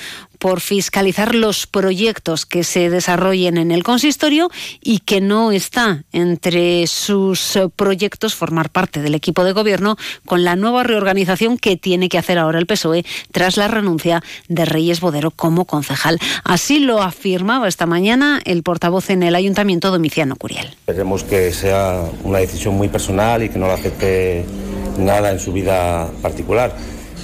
por 0.47 0.61
fiscalizar 0.61 1.35
los 1.35 1.67
proyectos 1.67 2.47
que 2.47 2.63
se 2.63 2.89
desarrollen 2.89 3.59
en 3.59 3.73
el 3.73 3.83
consistorio 3.83 4.49
y 4.81 5.01
que 5.01 5.21
no 5.21 5.51
está 5.51 6.05
entre 6.13 6.87
sus 6.87 7.57
eh, 7.57 7.69
proyectos 7.75 8.37
formar 8.37 8.71
parte 8.71 9.03
del 9.03 9.17
equipo 9.17 9.43
de 9.43 9.51
gobierno 9.51 9.97
con 10.25 10.45
la 10.45 10.55
nueva 10.55 10.85
reorganización 10.85 11.59
que 11.59 11.77
tiene 11.77 12.09
que 12.09 12.17
hacer 12.17 12.39
ahora 12.39 12.61
el 12.61 12.67
PSOE 12.67 13.05
tras 13.33 13.57
la 13.57 13.67
renuncia 13.67 14.23
de 14.47 14.67
Reyes 14.67 15.01
Bodero 15.01 15.33
como 15.33 15.65
concejal. 15.65 16.21
Así 16.45 16.79
lo 16.79 17.03
afirmaba 17.03 17.67
esta 17.67 17.87
mañana 17.87 18.41
el 18.45 18.63
portavoz 18.63 19.11
en 19.11 19.25
el 19.25 19.35
ayuntamiento 19.35 19.91
Domiciano 19.91 20.37
Curiel. 20.37 20.77
Esperemos 20.87 21.25
que 21.25 21.53
sea 21.53 22.05
una 22.23 22.39
decisión 22.39 22.77
muy 22.77 22.87
personal 22.87 23.43
y 23.43 23.49
que 23.49 23.59
no 23.59 23.67
lo 23.67 23.73
afecte 23.73 24.45
nada 24.97 25.33
en 25.33 25.41
su 25.41 25.53
vida 25.53 26.09
particular. 26.23 26.73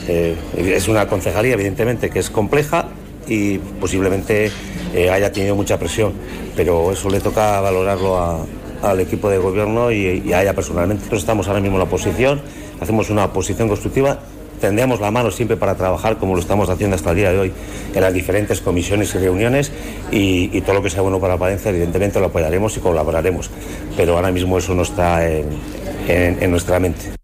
Eh, 0.09 0.37
es 0.57 0.89
una 0.89 1.07
concejalía, 1.07 1.53
evidentemente, 1.53 2.11
que 2.11 2.19
es 2.19 2.29
compleja 2.29 2.89
y 3.27 3.59
posiblemente 3.59 4.51
eh, 4.95 5.11
haya 5.11 5.33
tenido 5.33 5.55
mucha 5.55 5.79
presión, 5.79 6.13
pero 6.57 6.93
eso 6.93 7.09
le 7.09 7.21
toca 7.21 7.61
valorarlo 7.61 8.47
al 8.83 9.01
equipo 9.01 9.31
de 9.31 9.39
gobierno 9.39 9.91
y, 9.91 10.33
a 10.33 10.43
ella 10.43 10.55
personalmente. 10.55 11.01
Nosotros 11.01 11.23
estamos 11.23 11.49
ahora 11.49 11.61
mismo 11.61 11.77
en 11.77 11.81
la 11.81 11.85
oposición, 11.85 12.41
hacemos 12.81 13.11
una 13.11 13.25
oposición 13.27 13.69
constructiva 13.69 14.19
tendemos 14.61 15.01
la 15.01 15.11
mano 15.11 15.33
siempre 15.33 15.57
para 15.57 15.75
trabajar, 15.75 16.19
como 16.19 16.35
lo 16.35 16.41
estamos 16.41 16.71
haciendo 16.71 16.95
hasta 16.95 17.11
el 17.11 17.17
día 17.17 17.33
de 17.33 17.39
hoy, 17.41 17.53
en 17.93 18.01
las 18.01 18.15
diferentes 18.15 18.61
comisiones 18.61 19.13
y 19.17 19.19
reuniones, 19.19 19.73
y, 20.13 20.61
todo 20.61 20.75
lo 20.75 20.83
que 20.85 20.89
sea 20.89 21.03
bueno 21.03 21.19
para 21.19 21.37
Palencia, 21.37 21.71
evidentemente 21.71 22.21
lo 22.21 22.27
apoyaremos 22.27 22.77
y 22.77 22.81
colaboraremos, 22.81 23.51
pero 23.97 24.15
ahora 24.15 24.31
mismo 24.31 24.59
eso 24.59 24.73
no 24.73 24.83
está 24.83 25.29
en 25.29 26.49
nuestra 26.49 26.79
mente. 26.79 27.22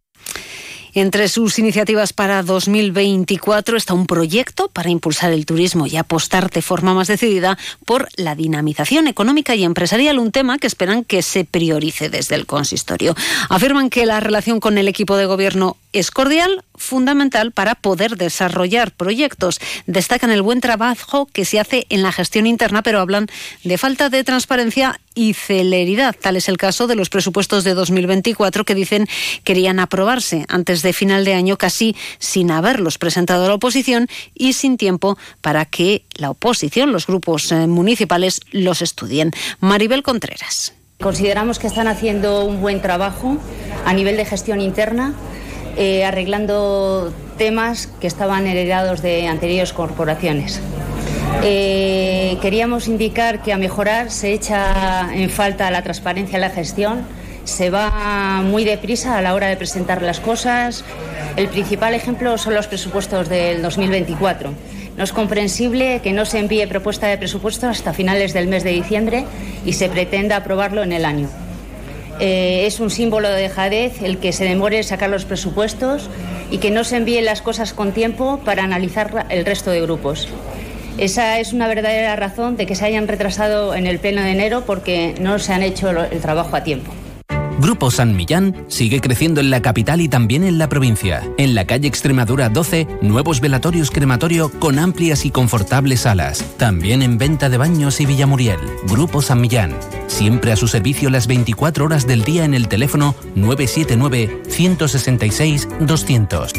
Entre 1.01 1.29
sus 1.29 1.61
iniciativas 1.61 2.13
para 2.13 2.43
2024 2.43 3.77
está 3.77 3.95
un 3.95 4.09
proyecto 4.09 4.67
para 4.67 4.91
impulsar 4.91 5.33
el 5.33 5.47
turismo 5.47 5.87
y 5.87 5.97
apostar 5.97 6.51
de 6.51 6.61
forma 6.61 6.93
más 6.93 7.07
decidida 7.07 7.57
por 7.87 8.09
la 8.17 8.35
dinamización 8.35 9.07
económica 9.07 9.55
y 9.55 9.63
empresarial, 9.63 10.19
un 10.19 10.33
tema 10.33 10.59
que 10.59 10.67
esperan 10.67 11.05
que 11.05 11.23
se 11.23 11.45
priorice 11.45 12.09
desde 12.09 12.35
el 12.35 12.47
consistorio. 12.47 13.15
Afirman 13.49 13.91
que 13.91 14.07
la 14.07 14.19
relación 14.19 14.59
con 14.59 14.77
el 14.77 14.89
equipo 14.89 15.17
de 15.17 15.27
gobierno 15.27 15.77
es 15.93 16.11
cordial, 16.11 16.65
fundamental 16.75 17.53
para 17.53 17.77
poder 17.77 18.17
desarrollar 18.17 18.91
proyectos. 18.91 19.61
Destacan 19.87 20.33
el 20.33 20.43
buen 20.43 20.61
trabajo 20.61 21.27
que 21.33 21.45
se 21.45 21.61
hace 21.61 21.87
en 21.91 22.03
la 22.03 22.11
gestión 22.11 22.45
interna, 22.45 22.83
pero 22.83 22.99
hablan 22.99 23.29
de 23.63 23.79
falta 23.79 24.09
de 24.09 24.25
transparencia 24.25 25.01
y 25.19 25.35
celeridad. 25.35 26.15
Tal 26.15 26.37
es 26.37 26.49
el 26.49 26.57
caso 26.57 26.87
de 26.87 26.95
los 26.95 27.11
presupuestos 27.11 27.65
de 27.65 27.75
2024 27.75 28.65
que 28.65 28.77
dicen 28.77 29.09
querían 29.43 29.81
aprobarse 29.81 30.45
antes 30.49 30.83
de 30.83 30.93
final 30.93 31.25
de 31.25 31.35
año, 31.35 31.57
casi 31.57 31.97
sin 32.21 32.53
haberlos 32.53 32.99
presentado 32.99 33.45
a 33.45 33.49
la 33.49 33.55
oposición 33.55 34.07
y 34.33 34.53
sin 34.53 34.77
tiempo 34.77 35.19
para 35.41 35.65
que 35.65 36.05
la 36.15 36.31
oposición, 36.31 36.93
los 36.93 37.09
grupos 37.09 37.51
eh, 37.51 37.67
municipales, 37.67 38.41
los 38.53 38.81
estudien. 38.81 39.33
Maribel 39.59 40.05
Contreras. 40.05 40.73
Consideramos 41.01 41.59
que 41.59 41.67
están 41.67 41.89
haciendo 41.89 42.45
un 42.45 42.61
buen 42.61 42.81
trabajo 42.81 43.39
a 43.85 43.93
nivel 43.95 44.17
de 44.17 44.25
gestión 44.25 44.61
interna 44.61 45.15
eh, 45.77 46.05
arreglando 46.05 47.13
temas 47.39 47.89
que 48.01 48.07
estaban 48.07 48.47
heredados 48.47 49.03
de 49.03 49.27
anteriores 49.27 49.73
corporaciones. 49.73 50.61
Eh, 51.43 52.37
queríamos 52.43 52.89
indicar 52.89 53.43
que 53.43 53.53
a 53.53 53.59
mejorar 53.59 54.11
se 54.11 54.33
echa 54.33 55.09
en 55.15 55.31
falta 55.31 55.71
la 55.71 55.83
transparencia 55.83 56.37
en 56.37 56.41
la 56.41 56.51
gestión, 56.51 57.07
se 57.45 57.71
va 57.71 58.43
muy 58.45 58.65
deprisa 58.65 59.17
a 59.17 59.23
la 59.23 59.35
hora 59.35 59.47
de 59.49 59.57
presentar 59.57 60.03
las 60.03 60.21
cosas. 60.21 60.85
El 61.37 61.49
principal 61.49 61.95
ejemplo 61.95 62.37
son 62.37 62.55
los 62.55 62.67
presupuestos 62.67 63.29
del 63.29 63.63
2024. 63.63 64.53
No 64.97 65.05
es 65.05 65.13
comprensible 65.13 66.01
que 66.03 66.13
no 66.13 66.25
se 66.27 66.41
envíe 66.41 66.67
propuesta 66.67 67.07
de 67.07 67.17
presupuesto 67.17 67.69
hasta 67.69 67.93
finales 67.93 68.35
del 68.35 68.49
mes 68.49 68.65
de 68.65 68.71
diciembre 68.71 69.25
y 69.65 69.73
se 69.75 69.89
pretenda 69.89 70.37
aprobarlo 70.37 70.83
en 70.83 70.93
el 70.93 71.05
año. 71.05 71.29
Eh, 72.21 72.67
es 72.67 72.81
un 72.81 72.91
símbolo 72.91 73.29
de 73.29 73.43
dejadez 73.43 74.03
el 74.03 74.19
que 74.19 74.33
se 74.33 74.45
demore 74.45 74.79
en 74.79 74.85
sacar 74.85 75.09
los 75.09 75.25
presupuestos 75.25 76.11
y 76.51 76.59
que 76.59 76.73
no 76.73 76.83
se 76.83 76.97
envíen 76.97 77.25
las 77.25 77.43
cosas 77.43 77.73
con 77.73 77.93
tiempo 77.93 78.41
para 78.45 78.65
analizar 78.65 79.27
el 79.29 79.47
resto 79.47 79.71
de 79.71 79.81
grupos. 79.81 80.29
Esa 80.99 81.39
es 81.39 81.53
una 81.53 81.69
verdadera 81.69 82.17
razón 82.17 82.57
de 82.57 82.67
que 82.67 82.75
se 82.75 82.85
hayan 82.85 83.07
retrasado 83.07 83.75
en 83.77 83.87
el 83.87 84.01
pleno 84.01 84.21
de 84.21 84.33
enero 84.33 84.65
porque 84.67 85.15
no 85.21 85.39
se 85.39 85.53
han 85.53 85.63
hecho 85.63 85.91
el 85.91 86.21
trabajo 86.21 86.57
a 86.57 86.65
tiempo. 86.65 86.93
Grupo 87.61 87.91
San 87.91 88.17
Millán 88.17 88.65
sigue 88.69 89.01
creciendo 89.01 89.41
en 89.41 89.51
la 89.51 89.63
capital 89.63 90.01
y 90.01 90.09
también 90.09 90.45
en 90.45 90.59
la 90.59 90.69
provincia. 90.69 91.23
En 91.39 91.55
la 91.55 91.67
calle 91.67 91.87
Extremadura 91.89 92.49
12, 92.49 92.87
nuevos 93.01 93.41
velatorios 93.41 93.91
crematorio 93.91 94.51
con 94.59 94.79
amplias 94.79 95.25
y 95.25 95.31
confortables 95.31 96.01
salas. 96.01 96.45
También 96.57 97.03
en 97.03 97.17
venta 97.17 97.49
de 97.49 97.59
baños 97.59 98.01
y 98.01 98.07
Villamuriel. 98.07 98.61
Grupo 98.89 99.23
San 99.23 99.41
Millán. 99.41 99.77
Siempre 100.09 100.51
a 100.53 100.57
su 100.57 100.67
servicio 100.67 101.11
las 101.11 101.29
24 101.29 101.85
horas 101.85 102.07
del 102.07 102.23
día 102.23 102.45
en 102.45 102.55
el 102.55 102.67
teléfono 102.69 103.15
979 103.35 104.43
166 104.49 105.69
200. 105.81 106.53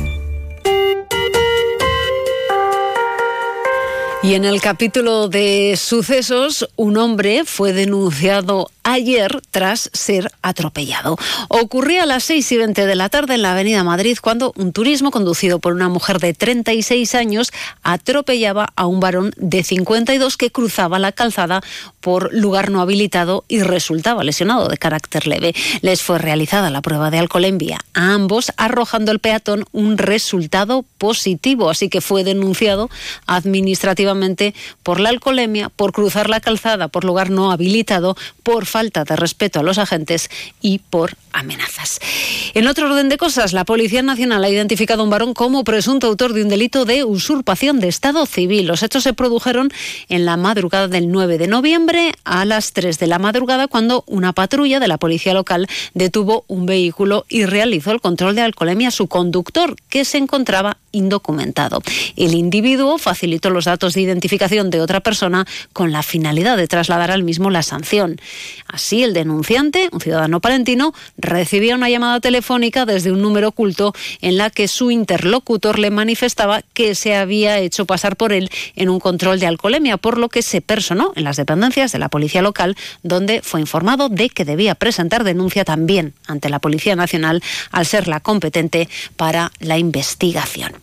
Y 4.22 4.34
en 4.34 4.44
el 4.44 4.60
capítulo 4.60 5.30
de 5.30 5.76
sucesos, 5.78 6.68
un 6.76 6.98
hombre 6.98 7.44
fue 7.46 7.72
denunciado 7.72 8.70
ayer 8.92 9.42
tras 9.52 9.90
ser 9.94 10.32
atropellado. 10.42 11.18
Ocurría 11.48 12.04
a 12.04 12.06
las 12.06 12.24
6 12.24 12.52
y 12.52 12.58
20 12.58 12.86
de 12.86 12.96
la 12.96 13.10
tarde 13.10 13.36
en 13.36 13.42
la 13.42 13.52
Avenida 13.52 13.84
Madrid 13.84 14.18
cuando 14.22 14.54
un 14.56 14.74
turismo 14.74 15.12
conducido 15.12 15.60
por 15.60 15.74
una 15.74 15.90
mujer 15.90 16.20
de 16.20 16.34
36 16.34 17.16
años 17.16 17.52
atropellaba 17.84 18.70
a 18.76 18.86
un 18.86 19.00
varón 19.00 19.34
de 19.38 19.64
52 19.64 20.38
que 20.38 20.52
cruzaba 20.52 21.00
la 21.00 21.12
calzada 21.12 21.62
por 22.02 22.34
lugar 22.34 22.72
no 22.72 22.82
habilitado 22.82 23.44
y 23.48 23.62
resultaba 23.62 24.24
lesionado 24.24 24.68
de 24.68 24.78
carácter 24.78 25.28
leve. 25.28 25.54
Les 25.82 26.02
fue 26.02 26.18
realizada 26.18 26.70
la 26.70 26.82
prueba 26.82 27.12
de 27.12 27.20
alcoholemia 27.20 27.80
a 27.94 28.14
ambos, 28.14 28.52
arrojando 28.58 29.12
el 29.12 29.20
peatón 29.20 29.66
un 29.72 29.98
resultado 29.98 30.84
positivo, 30.98 31.70
así 31.70 31.90
que 31.90 32.02
fue 32.02 32.24
denunciado 32.24 32.90
administrativamente 33.28 34.54
por 34.84 35.00
la 35.00 35.10
alcoholemia, 35.10 35.70
por 35.70 35.92
cruzar 35.92 36.30
la 36.30 36.40
calzada 36.40 36.88
por 36.88 37.04
lugar 37.04 37.30
no 37.30 37.52
habilitado, 37.52 38.16
por 38.44 38.66
de 38.80 39.16
respeto 39.18 39.60
a 39.60 39.64
los 39.64 39.78
agentes 39.78 40.30
y 40.62 40.80
por 40.80 41.18
amenazas. 41.34 42.00
En 42.54 42.66
otro 42.66 42.88
orden 42.88 43.10
de 43.10 43.18
cosas, 43.18 43.52
la 43.52 43.66
Policía 43.66 44.02
Nacional 44.02 44.44
ha 44.44 44.50
identificado 44.50 45.02
a 45.02 45.04
un 45.04 45.10
varón 45.10 45.34
como 45.34 45.66
presunto 45.66 46.08
autor 46.08 46.34
de 46.34 46.44
un 46.44 46.50
delito 46.50 46.86
de 46.86 47.04
usurpación 47.04 47.82
de 47.82 47.90
Estado 47.90 48.26
civil. 48.26 48.68
Los 48.68 48.82
hechos 48.82 49.04
se 49.04 49.14
produjeron 49.14 49.70
en 50.08 50.26
la 50.26 50.38
madrugada 50.38 50.88
del 50.88 51.12
9 51.12 51.38
de 51.38 51.48
noviembre 51.48 52.14
a 52.24 52.46
las 52.46 52.72
3 52.72 52.98
de 52.98 53.08
la 53.08 53.20
madrugada 53.20 53.68
cuando 53.68 54.06
una 54.08 54.32
patrulla 54.32 54.80
de 54.80 54.88
la 54.88 54.98
policía 54.98 55.34
local 55.34 55.68
detuvo 55.94 56.46
un 56.48 56.66
vehículo 56.66 57.26
y 57.28 57.46
realizó 57.46 57.92
el 57.92 58.00
control 58.00 58.36
de 58.36 58.42
alcoholemia 58.42 58.88
a 58.88 58.92
su 58.92 59.08
conductor, 59.08 59.76
que 59.90 60.06
se 60.06 60.18
encontraba 60.18 60.78
indocumentado. 60.92 61.82
El 62.16 62.34
individuo 62.34 62.98
facilitó 62.98 63.50
los 63.50 63.66
datos 63.66 63.94
de 63.94 64.02
identificación 64.02 64.70
de 64.70 64.82
otra 64.82 65.02
persona 65.02 65.46
con 65.74 65.92
la 65.92 66.04
finalidad 66.04 66.58
de 66.58 66.68
trasladar 66.68 67.12
al 67.12 67.24
mismo 67.24 67.50
la 67.50 67.64
sanción. 67.64 68.20
Así, 68.72 69.04
el 69.04 69.14
denunciante, 69.14 69.90
un 69.92 70.00
ciudadano 70.00 70.40
palentino, 70.40 70.94
recibía 71.18 71.74
una 71.74 71.90
llamada 71.90 72.20
telefónica 72.20 72.86
desde 72.86 73.12
un 73.12 73.20
número 73.20 73.48
oculto 73.48 73.94
en 74.22 74.38
la 74.38 74.52
que 74.52 74.68
su 74.68 74.92
interlocutor 74.92 75.80
le 75.80 75.90
manifestaba 75.90 76.62
que 76.74 76.94
se 76.94 77.16
había 77.16 77.58
hecho 77.58 77.86
pasar 77.86 78.16
por 78.16 78.32
él 78.32 78.52
en 78.76 78.90
un 78.90 79.00
control 79.00 79.40
de 79.40 79.48
alcoholemia, 79.48 79.98
por 79.98 80.20
lo 80.20 80.30
que 80.30 80.44
se 80.44 80.62
personó 80.62 81.14
en 81.16 81.24
las 81.24 81.38
dependencias 81.38 81.92
de 81.92 81.98
la 81.98 82.10
policía 82.10 82.44
local, 82.44 82.78
donde 83.02 83.42
fue 83.42 83.60
informado 83.60 84.08
de 84.08 84.30
que 84.30 84.46
debía 84.46 84.76
presentar 84.76 85.24
denuncia 85.24 85.66
también 85.66 86.14
ante 86.28 86.50
la 86.50 86.60
Policía 86.60 86.96
Nacional 86.96 87.42
al 87.72 87.88
ser 87.88 88.08
la 88.08 88.20
competente 88.20 88.88
para 89.18 89.52
la 89.60 89.80
investigación. 89.80 90.74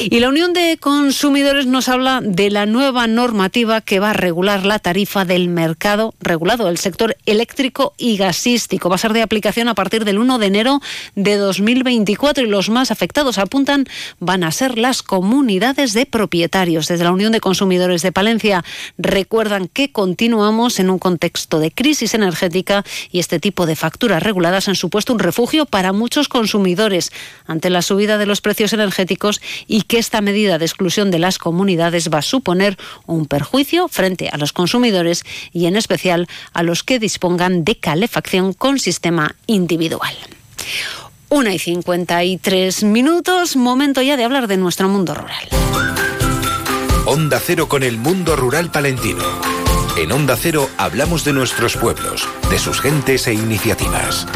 Y 0.00 0.20
la 0.20 0.28
Unión 0.28 0.52
de 0.52 0.78
Consumidores 0.78 1.66
nos 1.66 1.88
habla 1.88 2.20
de 2.22 2.50
la 2.50 2.66
nueva 2.66 3.08
normativa 3.08 3.80
que 3.80 3.98
va 3.98 4.10
a 4.10 4.12
regular 4.12 4.64
la 4.64 4.78
tarifa 4.78 5.24
del 5.24 5.48
mercado 5.48 6.14
regulado 6.20 6.66
del 6.66 6.78
sector 6.78 7.16
eléctrico 7.26 7.94
y 7.98 8.16
gasístico. 8.16 8.88
Va 8.88 8.94
a 8.94 8.98
ser 8.98 9.12
de 9.12 9.22
aplicación 9.22 9.66
a 9.66 9.74
partir 9.74 10.04
del 10.04 10.18
1 10.18 10.38
de 10.38 10.46
enero 10.46 10.80
de 11.16 11.36
2024 11.36 12.44
y 12.44 12.48
los 12.48 12.70
más 12.70 12.92
afectados 12.92 13.38
apuntan 13.38 13.86
van 14.20 14.44
a 14.44 14.52
ser 14.52 14.78
las 14.78 15.02
comunidades 15.02 15.94
de 15.94 16.06
propietarios. 16.06 16.86
Desde 16.86 17.02
la 17.02 17.12
Unión 17.12 17.32
de 17.32 17.40
Consumidores 17.40 18.02
de 18.02 18.12
Palencia 18.12 18.64
recuerdan 18.98 19.66
que 19.66 19.90
continuamos 19.90 20.78
en 20.78 20.90
un 20.90 21.00
contexto 21.00 21.58
de 21.58 21.72
crisis 21.72 22.14
energética 22.14 22.84
y 23.10 23.18
este 23.18 23.40
tipo 23.40 23.66
de 23.66 23.74
facturas 23.74 24.22
reguladas 24.22 24.68
han 24.68 24.76
supuesto 24.76 25.12
un 25.12 25.18
refugio 25.18 25.66
para 25.66 25.92
muchos 25.92 26.28
consumidores 26.28 27.10
ante 27.46 27.68
la 27.68 27.82
subida 27.82 28.16
de 28.16 28.26
los 28.26 28.40
precios 28.40 28.72
energéticos 28.72 29.40
y 29.66 29.87
que 29.88 29.98
esta 29.98 30.20
medida 30.20 30.58
de 30.58 30.66
exclusión 30.66 31.10
de 31.10 31.18
las 31.18 31.38
comunidades 31.38 32.10
va 32.12 32.18
a 32.18 32.22
suponer 32.22 32.78
un 33.06 33.26
perjuicio 33.26 33.88
frente 33.88 34.28
a 34.28 34.36
los 34.36 34.52
consumidores 34.52 35.24
y 35.52 35.66
en 35.66 35.76
especial 35.76 36.28
a 36.52 36.62
los 36.62 36.84
que 36.84 37.00
dispongan 37.00 37.64
de 37.64 37.76
calefacción 37.76 38.52
con 38.52 38.78
sistema 38.78 39.34
individual. 39.46 40.14
Una 41.30 41.52
y 41.52 41.58
53 41.58 42.84
minutos, 42.84 43.56
momento 43.56 44.00
ya 44.00 44.16
de 44.16 44.24
hablar 44.24 44.46
de 44.46 44.56
nuestro 44.56 44.88
mundo 44.88 45.14
rural. 45.14 45.48
Onda 47.04 47.40
Cero 47.44 47.68
con 47.68 47.82
el 47.82 47.96
mundo 47.96 48.36
rural 48.36 48.70
palentino. 48.70 49.24
En 49.96 50.12
Onda 50.12 50.36
Cero 50.36 50.68
hablamos 50.76 51.24
de 51.24 51.32
nuestros 51.32 51.76
pueblos, 51.76 52.28
de 52.50 52.58
sus 52.58 52.80
gentes 52.80 53.26
e 53.26 53.34
iniciativas. 53.34 54.26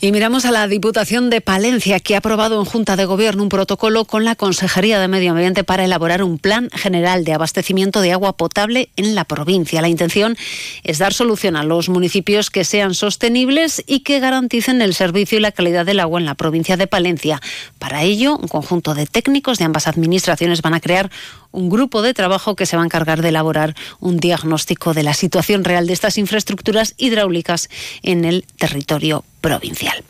Y 0.00 0.12
miramos 0.12 0.44
a 0.44 0.52
la 0.52 0.68
Diputación 0.68 1.28
de 1.28 1.40
Palencia, 1.40 1.98
que 1.98 2.14
ha 2.14 2.18
aprobado 2.18 2.60
en 2.60 2.66
Junta 2.66 2.94
de 2.94 3.04
Gobierno 3.04 3.42
un 3.42 3.48
protocolo 3.48 4.04
con 4.04 4.24
la 4.24 4.36
Consejería 4.36 5.00
de 5.00 5.08
Medio 5.08 5.32
Ambiente 5.32 5.64
para 5.64 5.84
elaborar 5.84 6.22
un 6.22 6.38
plan 6.38 6.70
general 6.72 7.24
de 7.24 7.32
abastecimiento 7.32 8.00
de 8.00 8.12
agua 8.12 8.36
potable 8.36 8.90
en 8.94 9.16
la 9.16 9.24
provincia. 9.24 9.82
La 9.82 9.88
intención 9.88 10.36
es 10.84 10.98
dar 10.98 11.12
solución 11.12 11.56
a 11.56 11.64
los 11.64 11.88
municipios 11.88 12.50
que 12.50 12.62
sean 12.62 12.94
sostenibles 12.94 13.82
y 13.88 14.04
que 14.04 14.20
garanticen 14.20 14.82
el 14.82 14.94
servicio 14.94 15.36
y 15.36 15.40
la 15.40 15.50
calidad 15.50 15.84
del 15.84 15.98
agua 15.98 16.20
en 16.20 16.26
la 16.26 16.36
provincia 16.36 16.76
de 16.76 16.86
Palencia. 16.86 17.42
Para 17.80 18.04
ello, 18.04 18.36
un 18.36 18.46
conjunto 18.46 18.94
de 18.94 19.06
técnicos 19.06 19.58
de 19.58 19.64
ambas 19.64 19.88
administraciones 19.88 20.62
van 20.62 20.74
a 20.74 20.80
crear 20.80 21.10
un 21.50 21.70
grupo 21.70 22.02
de 22.02 22.14
trabajo 22.14 22.54
que 22.54 22.66
se 22.66 22.76
va 22.76 22.82
a 22.82 22.86
encargar 22.86 23.20
de 23.20 23.30
elaborar 23.30 23.74
un 23.98 24.18
diagnóstico 24.18 24.94
de 24.94 25.02
la 25.02 25.14
situación 25.14 25.64
real 25.64 25.88
de 25.88 25.94
estas 25.94 26.18
infraestructuras 26.18 26.94
hidráulicas 26.98 27.68
en 28.04 28.24
el 28.24 28.44
territorio 28.58 29.24
provincial. 29.40 30.04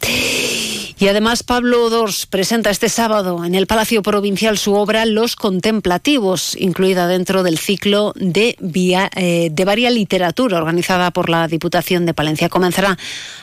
Y 1.01 1.07
además 1.07 1.45
Pablo 1.45 1.91
Dors 1.91 2.27
presenta 2.27 2.71
este 2.71 2.89
sábado 2.89 3.45
en 3.45 3.55
el 3.55 3.69
Palacio 3.69 4.03
Provincial 4.03 4.59
su 4.59 4.75
obra 4.75 5.07
Los 5.07 5.37
Contemplativos, 5.37 6.57
incluida 6.59 7.07
dentro 7.07 7.45
del 7.45 7.57
ciclo 7.57 8.13
de, 8.17 8.57
vía, 8.59 9.09
eh, 9.15 9.51
de 9.53 9.65
varia 9.65 9.91
literatura 9.91 10.59
organizada 10.59 11.13
por 11.13 11.29
la 11.29 11.47
Diputación 11.47 12.05
de 12.05 12.15
Palencia. 12.15 12.49
Comenzará 12.49 12.99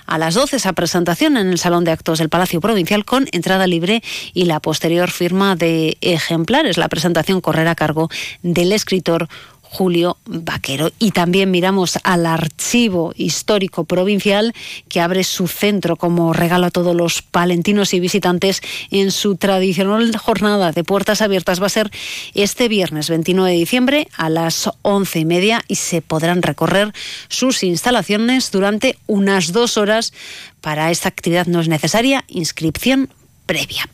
a 0.06 0.18
las 0.18 0.34
12 0.34 0.58
esa 0.58 0.74
presentación 0.74 1.38
en 1.38 1.48
el 1.48 1.58
Salón 1.58 1.86
de 1.86 1.92
Actos 1.92 2.20
del 2.20 2.28
Palacio 2.28 2.60
Provincial 2.60 3.06
con 3.06 3.30
entrada 3.32 3.68
libre 3.68 4.04
y 4.34 4.46
la 4.46 4.60
posterior 4.60 5.10
firma 5.10 5.56
de 5.56 5.98
ejemplares. 6.02 6.78
La 6.78 6.90
presentación 6.90 7.40
correrá 7.40 7.72
a 7.72 7.76
cargo 7.76 8.10
del 8.42 8.74
escritor 8.74 9.30
Julio 9.70 10.18
Vaquero. 10.26 10.92
Y 11.00 11.12
también 11.12 11.52
miramos 11.52 12.00
al 12.04 12.26
Archivo 12.26 13.14
Histórico 13.16 13.84
Provincial 13.84 14.54
que 14.88 15.02
abre 15.02 15.24
su 15.24 15.48
centro 15.48 15.96
como 15.96 16.34
regalo 16.34 16.68
a 16.68 16.72
todos 16.72 16.96
los 16.96 17.22
palentinos 17.22 17.94
y 17.94 18.00
visitantes 18.00 18.62
en 18.92 19.12
su 19.12 19.36
tradicional 19.36 20.16
jornada 20.18 20.72
de 20.72 20.84
puertas 20.84 21.22
abiertas. 21.22 21.62
Va 21.62 21.66
a 21.68 21.70
ser 21.70 21.92
este 22.34 22.68
viernes 22.68 23.10
29 23.10 23.52
de 23.52 23.58
diciembre 23.58 24.08
a 24.16 24.30
las 24.30 24.70
once 24.82 25.20
y 25.20 25.26
media 25.26 25.64
y 25.68 25.76
se 25.76 26.02
podrán 26.02 26.42
recorrer 26.42 26.94
sus 27.28 27.64
instalaciones 27.64 28.52
durante 28.52 28.98
unas 29.08 29.52
dos 29.52 29.78
horas. 29.78 30.14
Para 30.62 30.92
esta 30.92 31.10
actividad 31.10 31.48
no 31.48 31.60
es 31.60 31.68
necesaria 31.68 32.24
inscripción 32.28 33.10
previa. 33.46 33.88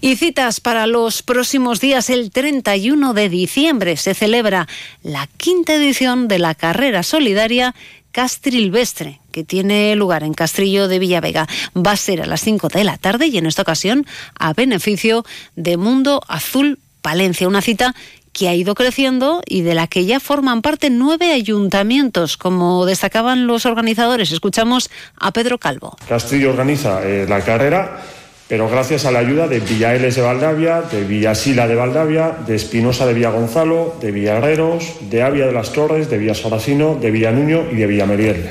Y 0.00 0.16
citas 0.16 0.60
para 0.60 0.86
los 0.86 1.22
próximos 1.22 1.80
días. 1.80 2.10
El 2.10 2.30
31 2.30 3.14
de 3.14 3.28
diciembre 3.28 3.96
se 3.96 4.14
celebra 4.14 4.68
la 5.02 5.28
quinta 5.36 5.74
edición 5.74 6.28
de 6.28 6.38
la 6.38 6.54
carrera 6.54 7.02
solidaria 7.02 7.74
Castrilvestre, 8.12 9.20
que 9.30 9.44
tiene 9.44 9.94
lugar 9.94 10.24
en 10.24 10.34
Castrillo 10.34 10.88
de 10.88 10.98
Villavega. 10.98 11.46
Va 11.76 11.92
a 11.92 11.96
ser 11.96 12.22
a 12.22 12.26
las 12.26 12.40
5 12.40 12.68
de 12.68 12.84
la 12.84 12.98
tarde 12.98 13.28
y 13.28 13.38
en 13.38 13.46
esta 13.46 13.62
ocasión 13.62 14.06
a 14.38 14.52
beneficio 14.52 15.24
de 15.56 15.76
Mundo 15.76 16.20
Azul 16.26 16.78
Palencia. 17.02 17.48
Una 17.48 17.62
cita 17.62 17.94
que 18.32 18.48
ha 18.48 18.54
ido 18.54 18.74
creciendo 18.74 19.42
y 19.46 19.62
de 19.62 19.74
la 19.74 19.86
que 19.86 20.04
ya 20.06 20.20
forman 20.20 20.62
parte 20.62 20.90
nueve 20.90 21.32
ayuntamientos, 21.32 22.36
como 22.36 22.86
destacaban 22.86 23.46
los 23.46 23.66
organizadores. 23.66 24.32
Escuchamos 24.32 24.90
a 25.16 25.32
Pedro 25.32 25.58
Calvo. 25.58 25.96
Castrillo 26.08 26.50
organiza 26.50 27.02
eh, 27.04 27.26
la 27.28 27.42
carrera 27.44 28.02
pero 28.50 28.68
gracias 28.68 29.04
a 29.04 29.12
la 29.12 29.20
ayuda 29.20 29.46
de 29.46 29.60
Villaeles 29.60 30.16
de 30.16 30.22
Valdavia, 30.22 30.82
de 30.82 31.04
Villasila 31.04 31.68
de 31.68 31.76
Valdavia, 31.76 32.36
de 32.44 32.56
Espinosa 32.56 33.06
de 33.06 33.14
Villagonzalo, 33.14 33.94
de 34.00 34.10
Villaherreros, 34.10 34.94
de 35.08 35.22
Avia 35.22 35.46
de 35.46 35.52
las 35.52 35.72
Torres, 35.72 36.10
de 36.10 36.18
Villasaracino, 36.18 36.96
de 36.96 37.12
Villanuño 37.12 37.66
y 37.70 37.76
de 37.76 37.86
Villameriel. 37.86 38.50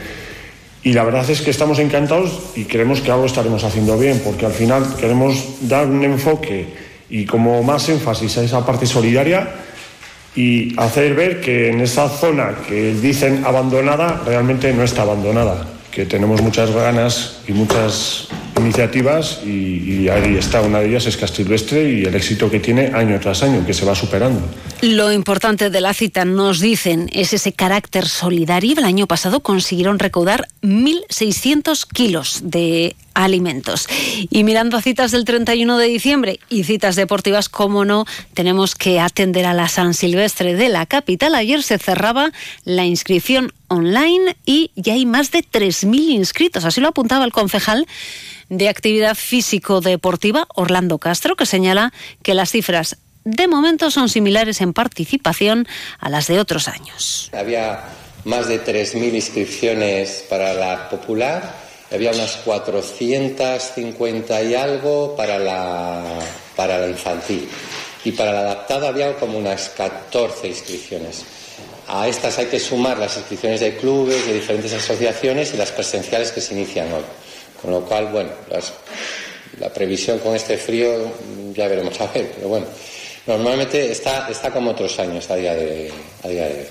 Y 0.84 0.94
la 0.94 1.04
verdad 1.04 1.30
es 1.30 1.42
que 1.42 1.50
estamos 1.52 1.80
encantados 1.80 2.52
y 2.56 2.64
creemos 2.64 3.02
que 3.02 3.12
algo 3.12 3.26
estaremos 3.26 3.66
haciendo 3.66 3.98
bien, 3.98 4.22
porque 4.24 4.46
al 4.46 4.54
final 4.54 4.86
queremos 4.98 5.68
dar 5.68 5.86
un 5.88 6.02
enfoque 6.06 6.68
y 7.10 7.26
como 7.26 7.62
más 7.62 7.90
énfasis 7.90 8.38
a 8.38 8.44
esa 8.46 8.66
parte 8.66 8.86
solidaria 8.86 9.50
y 10.34 10.80
hacer 10.80 11.14
ver 11.14 11.42
que 11.42 11.72
en 11.72 11.82
esa 11.82 12.08
zona 12.08 12.56
que 12.66 12.94
dicen 12.94 13.44
abandonada 13.46 14.22
realmente 14.26 14.72
no 14.72 14.84
está 14.84 15.02
abandonada, 15.02 15.68
que 15.92 16.06
tenemos 16.06 16.42
muchas 16.42 16.72
ganas 16.72 17.42
y 17.50 17.52
muchas 17.52 18.30
iniciativas 18.60 19.42
y, 19.46 20.08
ahí 20.10 20.36
está, 20.38 20.62
una 20.62 20.80
de 20.80 20.90
ellas 20.90 21.06
es 21.06 21.18
Castilvestre 21.18 21.92
y 21.92 22.04
el 22.04 22.16
éxito 22.16 22.50
que 22.50 22.60
tiene 22.60 22.88
año 22.88 23.20
tras 23.20 23.44
año, 23.44 23.66
que 23.66 23.74
se 23.74 23.86
va 23.86 23.96
superando. 23.96 24.42
Lo 24.82 25.12
importante 25.12 25.70
de 25.70 25.82
la 25.82 25.94
cita, 25.94 26.26
nos 26.26 26.60
dicen, 26.60 27.10
es 27.14 27.34
ese 27.34 27.54
carácter 27.54 28.08
solidario. 28.08 28.74
El 28.78 28.86
año 28.86 29.08
pasado 29.08 29.42
consiguieron 29.42 30.00
recaudar 30.00 30.48
1.600 30.62 31.86
kilos 31.92 32.40
de 32.44 32.96
alimentos. 33.14 33.88
Y 34.30 34.44
mirando 34.44 34.78
a 34.78 34.82
citas 34.82 35.12
del 35.12 35.26
31 35.26 35.78
de 35.78 35.88
diciembre 35.88 36.40
y 36.50 36.64
citas 36.64 36.96
deportivas, 36.96 37.50
como 37.50 37.86
no, 37.86 38.06
tenemos 38.34 38.76
que 38.76 39.00
atender 39.00 39.46
a 39.46 39.54
la 39.54 39.68
San 39.68 39.94
Silvestre 39.94 40.56
de 40.56 40.70
la 40.70 40.86
capital. 40.86 41.36
Ayer 41.36 41.62
se 41.64 41.78
cerraba 41.78 42.32
la 42.64 42.86
inscripción 42.86 43.52
online 43.68 44.38
y 44.46 44.72
ya 44.76 44.94
hay 44.94 45.06
más 45.06 45.32
de 45.32 45.40
3.000 45.40 46.12
inscritos. 46.12 46.66
Así 46.66 46.82
lo 46.82 46.88
apuntaba 46.88 47.26
el 47.26 47.32
concejal 47.32 47.86
de 48.50 48.70
Actividad 48.70 49.16
Físico-Deportiva, 49.16 50.48
Orlando 50.56 50.98
Castro, 50.98 51.36
que 51.36 51.46
señala 51.46 51.94
que 52.24 52.34
las 52.34 52.52
cifras 52.52 52.98
de 53.24 53.48
momento 53.48 53.92
son 53.92 54.10
similares 54.10 54.62
en 54.62 54.74
participación 54.74 55.68
a 56.00 56.10
las 56.10 56.28
de 56.28 56.40
otros 56.40 56.68
años. 56.68 57.30
Había 57.34 57.84
más 58.26 58.48
de 58.48 58.64
3.000 58.64 59.14
inscripciones 59.14 60.26
para 60.30 60.54
la 60.54 60.90
popular, 60.90 61.56
había 61.92 62.12
unas 62.12 62.38
450 62.38 64.44
y 64.44 64.56
algo 64.56 65.16
para 65.16 65.40
la, 65.40 66.04
para 66.56 66.88
infantil 66.88 67.48
y 68.04 68.12
para 68.12 68.32
la 68.32 68.40
adaptada 68.42 68.90
había 68.90 69.16
como 69.16 69.38
unas 69.38 69.70
14 69.70 70.48
inscripciones. 70.48 71.24
A 71.88 72.08
estas 72.08 72.38
hay 72.38 72.46
que 72.46 72.60
sumar 72.60 73.00
las 73.00 73.18
inscripciones 73.18 73.60
de 73.60 73.76
clubes, 73.78 74.26
de 74.28 74.34
diferentes 74.34 74.74
asociaciones 74.74 75.54
y 75.54 75.58
las 75.58 75.72
presenciales 75.72 76.32
que 76.32 76.42
se 76.42 76.54
inician 76.54 76.92
hoy. 76.94 77.04
Con 77.62 77.72
lo 77.72 77.82
cual, 77.82 78.08
bueno, 78.12 78.30
la 79.60 79.74
previsión 79.74 80.20
con 80.20 80.36
este 80.36 80.58
frío 80.58 81.12
ya 81.54 81.68
veremos 81.68 82.00
a 82.00 82.08
ver, 82.08 82.32
pero 82.36 82.48
bueno, 82.48 82.66
normalmente 83.28 83.92
está, 83.92 84.28
como 84.54 84.72
otros 84.72 84.98
años 85.00 85.30
a 85.30 85.36
día 85.36 85.54
de, 85.54 85.92
a 86.24 86.28
día 86.28 86.46
de 86.48 86.54
hoy. 86.54 86.68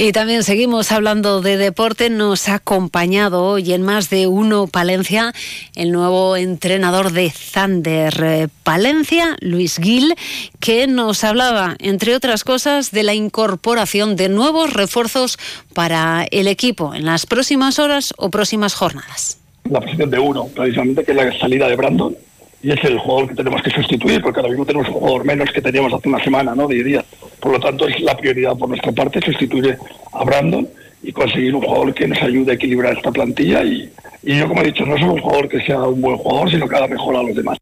Y 0.00 0.12
también 0.12 0.44
seguimos 0.44 0.92
hablando 0.92 1.40
de 1.40 1.56
deporte. 1.56 2.08
Nos 2.08 2.48
ha 2.48 2.54
acompañado 2.54 3.42
hoy 3.42 3.72
en 3.72 3.82
más 3.82 4.10
de 4.10 4.28
uno 4.28 4.68
Palencia 4.68 5.32
el 5.74 5.90
nuevo 5.90 6.36
entrenador 6.36 7.10
de 7.10 7.32
Thunder 7.52 8.22
eh, 8.22 8.48
Palencia, 8.62 9.36
Luis 9.40 9.76
Gil, 9.76 10.14
que 10.60 10.86
nos 10.86 11.24
hablaba, 11.24 11.74
entre 11.80 12.14
otras 12.14 12.44
cosas, 12.44 12.92
de 12.92 13.02
la 13.02 13.14
incorporación 13.14 14.14
de 14.14 14.28
nuevos 14.28 14.72
refuerzos 14.72 15.36
para 15.74 16.28
el 16.30 16.46
equipo 16.46 16.94
en 16.94 17.04
las 17.04 17.26
próximas 17.26 17.80
horas 17.80 18.14
o 18.18 18.30
próximas 18.30 18.74
jornadas 18.74 19.38
la 19.70 19.80
posición 19.80 20.10
de 20.10 20.18
uno, 20.18 20.46
precisamente, 20.54 21.04
que 21.04 21.12
es 21.12 21.16
la 21.16 21.38
salida 21.38 21.68
de 21.68 21.76
Brandon. 21.76 22.16
Y 22.60 22.72
es 22.72 22.82
el 22.82 22.98
jugador 22.98 23.28
que 23.28 23.36
tenemos 23.36 23.62
que 23.62 23.70
sustituir, 23.70 24.20
porque 24.20 24.40
ahora 24.40 24.50
mismo 24.50 24.66
tenemos 24.66 24.88
un 24.88 24.94
jugador 24.94 25.24
menos 25.24 25.50
que 25.52 25.62
teníamos 25.62 25.92
hace 25.92 26.08
una 26.08 26.22
semana, 26.22 26.54
¿no? 26.56 26.66
De 26.66 26.82
días. 26.82 27.04
Por 27.38 27.52
lo 27.52 27.60
tanto, 27.60 27.86
es 27.86 28.00
la 28.00 28.16
prioridad 28.16 28.56
por 28.56 28.68
nuestra 28.68 28.90
parte 28.90 29.20
sustituir 29.20 29.78
a 30.12 30.24
Brandon 30.24 30.68
y 31.02 31.12
conseguir 31.12 31.54
un 31.54 31.62
jugador 31.62 31.94
que 31.94 32.08
nos 32.08 32.20
ayude 32.20 32.52
a 32.52 32.54
equilibrar 32.54 32.96
esta 32.96 33.12
plantilla. 33.12 33.62
Y, 33.62 33.88
y 34.24 34.38
yo, 34.38 34.48
como 34.48 34.62
he 34.62 34.66
dicho, 34.66 34.84
no 34.84 34.98
solo 34.98 35.12
un 35.12 35.20
jugador 35.20 35.48
que 35.48 35.60
sea 35.60 35.82
un 35.82 36.00
buen 36.00 36.16
jugador, 36.16 36.50
sino 36.50 36.68
que 36.68 36.76
haga 36.76 36.88
mejor 36.88 37.16
a 37.16 37.22
los 37.22 37.36
demás. 37.36 37.58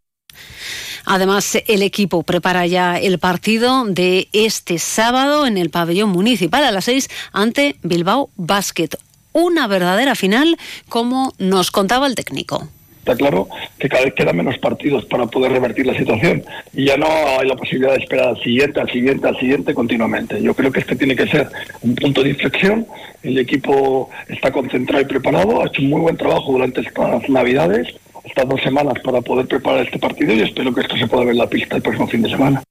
Además, 1.05 1.57
el 1.69 1.83
equipo 1.83 2.25
prepara 2.25 2.67
ya 2.67 2.99
el 2.99 3.21
partido 3.21 3.85
de 3.85 4.29
este 4.33 4.79
sábado 4.79 5.47
en 5.47 5.57
el 5.57 5.71
pabellón 5.71 6.11
municipal 6.11 6.65
a 6.65 6.73
las 6.73 6.87
seis 6.87 7.09
ante 7.33 7.77
Bilbao 7.83 8.31
Basket 8.35 8.91
una 9.37 9.67
verdadera 9.67 10.15
final, 10.15 10.57
como 10.89 11.33
nos 11.39 11.71
contaba 11.71 12.07
el 12.07 12.15
técnico. 12.15 12.69
Está 13.01 13.15
claro 13.15 13.49
que 13.79 13.89
cada 13.89 14.05
vez 14.05 14.15
quedan 14.15 14.37
menos 14.37 14.59
partidos 14.59 15.05
para 15.05 15.27
poder 15.27 15.53
revertir 15.53 15.87
la 15.87 15.97
situación 15.97 16.43
y 16.75 16.87
ya 16.87 16.97
no 16.97 17.07
hay 17.07 17.47
la 17.47 17.55
posibilidad 17.55 17.93
de 17.93 17.99
esperar 17.99 18.31
al 18.31 18.43
siguiente, 18.43 18.81
al 18.81 18.91
siguiente, 18.91 19.29
al 19.29 19.39
siguiente 19.39 19.75
continuamente. 19.75 20.43
Yo 20.43 20.55
creo 20.55 20.73
que 20.73 20.81
este 20.81 20.97
tiene 20.97 21.15
que 21.15 21.29
ser 21.29 21.49
un 21.83 21.95
punto 21.95 22.25
de 22.25 22.31
inflexión. 22.31 22.85
El 23.23 23.39
equipo 23.39 24.11
está 24.27 24.51
concentrado 24.51 25.03
y 25.03 25.07
preparado, 25.07 25.63
ha 25.63 25.67
hecho 25.67 25.83
un 25.83 25.91
muy 25.91 26.01
buen 26.01 26.17
trabajo 26.17 26.51
durante 26.51 26.81
estas 26.81 27.29
navidades 27.29 27.95
estas 28.25 28.49
dos 28.49 28.61
semanas 28.61 28.95
para 29.05 29.21
poder 29.21 29.47
preparar 29.47 29.85
este 29.85 30.01
partido 30.01 30.33
y 30.35 30.41
espero 30.41 30.75
que 30.75 30.81
esto 30.81 30.97
se 30.97 31.07
pueda 31.07 31.25
ver 31.25 31.33
en 31.33 31.39
la 31.39 31.49
pista 31.49 31.77
el 31.77 31.83
próximo 31.83 32.09
fin 32.09 32.23
de 32.23 32.31
semana. 32.31 32.63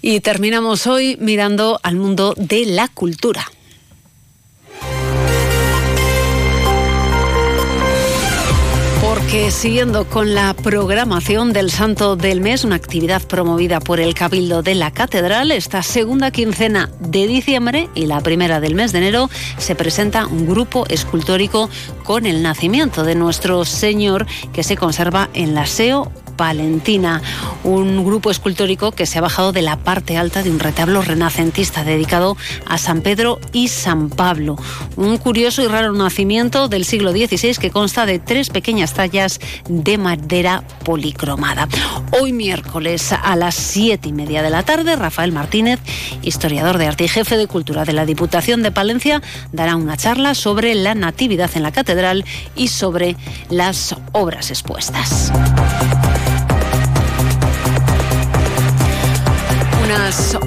Y 0.00 0.20
terminamos 0.20 0.86
hoy 0.86 1.18
mirando 1.20 1.78
al 1.82 1.96
mundo 1.96 2.34
de 2.38 2.64
la 2.64 2.88
cultura. 2.88 3.44
Porque 9.06 9.50
siguiendo 9.50 10.06
con 10.08 10.34
la 10.34 10.54
programación 10.54 11.52
del 11.52 11.70
Santo 11.70 12.16
del 12.16 12.40
Mes, 12.40 12.64
una 12.64 12.76
actividad 12.76 13.22
promovida 13.22 13.78
por 13.80 14.00
el 14.00 14.14
Cabildo 14.14 14.62
de 14.62 14.74
la 14.74 14.92
Catedral, 14.92 15.50
esta 15.50 15.82
segunda 15.82 16.30
quincena 16.30 16.90
de 17.00 17.26
diciembre 17.26 17.90
y 17.94 18.06
la 18.06 18.20
primera 18.20 18.60
del 18.60 18.74
mes 18.74 18.92
de 18.92 18.98
enero 18.98 19.28
se 19.58 19.74
presenta 19.74 20.26
un 20.26 20.46
grupo 20.46 20.86
escultórico 20.88 21.68
con 22.02 22.24
el 22.24 22.42
nacimiento 22.42 23.04
de 23.04 23.14
nuestro 23.14 23.64
Señor 23.64 24.26
que 24.52 24.62
se 24.62 24.76
conserva 24.76 25.28
en 25.34 25.54
la 25.54 25.66
SEO 25.66 26.10
Palentina, 26.36 27.22
un 27.62 28.04
grupo 28.04 28.30
escultórico 28.30 28.92
que 28.92 29.06
se 29.06 29.18
ha 29.18 29.22
bajado 29.22 29.52
de 29.52 29.62
la 29.62 29.76
parte 29.76 30.16
alta 30.16 30.42
de 30.42 30.50
un 30.50 30.60
retablo 30.60 31.02
renacentista 31.02 31.84
dedicado 31.84 32.36
a 32.66 32.78
San 32.78 33.00
Pedro 33.00 33.40
y 33.52 33.68
San 33.68 34.10
Pablo. 34.10 34.56
Un 34.96 35.16
curioso 35.18 35.62
y 35.62 35.66
raro 35.66 35.92
nacimiento 35.92 36.68
del 36.68 36.84
siglo 36.84 37.12
XVI 37.12 37.56
que 37.56 37.70
consta 37.70 38.06
de 38.06 38.18
tres 38.18 38.50
pequeñas 38.50 38.94
tallas 38.94 39.40
de 39.68 39.98
madera 39.98 40.64
policromada. 40.84 41.68
Hoy 42.20 42.32
miércoles 42.32 43.12
a 43.12 43.36
las 43.36 43.54
siete 43.54 44.08
y 44.08 44.12
media 44.12 44.42
de 44.42 44.50
la 44.50 44.62
tarde, 44.62 44.96
Rafael 44.96 45.32
Martínez, 45.32 45.80
historiador 46.22 46.78
de 46.78 46.86
arte 46.86 47.04
y 47.04 47.08
jefe 47.08 47.36
de 47.36 47.46
cultura 47.46 47.84
de 47.84 47.92
la 47.92 48.06
Diputación 48.06 48.62
de 48.62 48.70
Palencia, 48.70 49.22
dará 49.52 49.76
una 49.76 49.96
charla 49.96 50.34
sobre 50.34 50.74
la 50.74 50.94
natividad 50.94 51.50
en 51.54 51.62
la 51.62 51.72
catedral 51.72 52.24
y 52.56 52.68
sobre 52.68 53.16
las 53.50 53.94
obras 54.12 54.50
expuestas. 54.50 55.32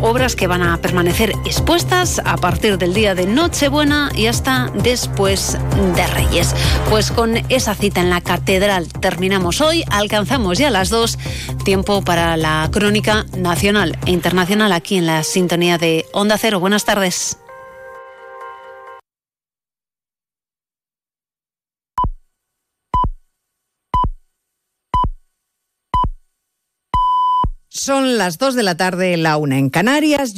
Obras 0.01 0.35
que 0.35 0.45
van 0.45 0.61
a 0.61 0.77
permanecer 0.77 1.31
expuestas 1.43 2.21
a 2.23 2.37
partir 2.37 2.77
del 2.77 2.93
día 2.93 3.15
de 3.15 3.25
Nochebuena 3.25 4.11
y 4.13 4.27
hasta 4.27 4.71
después 4.83 5.57
de 5.95 6.07
Reyes. 6.07 6.53
Pues 6.91 7.09
con 7.09 7.37
esa 7.49 7.73
cita 7.73 8.01
en 8.01 8.11
la 8.11 8.21
catedral 8.21 8.87
terminamos 8.87 9.61
hoy, 9.61 9.83
alcanzamos 9.89 10.59
ya 10.59 10.69
las 10.69 10.89
dos, 10.89 11.17
tiempo 11.65 12.03
para 12.03 12.37
la 12.37 12.69
crónica 12.71 13.25
nacional 13.35 13.97
e 14.05 14.11
internacional 14.11 14.71
aquí 14.71 14.97
en 14.97 15.07
la 15.07 15.23
sintonía 15.23 15.79
de 15.79 16.05
Onda 16.13 16.37
Cero. 16.37 16.59
Buenas 16.59 16.85
tardes. 16.85 17.37
Son 27.87 28.17
las 28.17 28.37
2 28.37 28.55
de 28.55 28.63
la 28.63 28.75
tarde, 28.75 29.15
la 29.15 29.37
una 29.37 29.57
en 29.57 29.69
Canarias. 29.69 30.33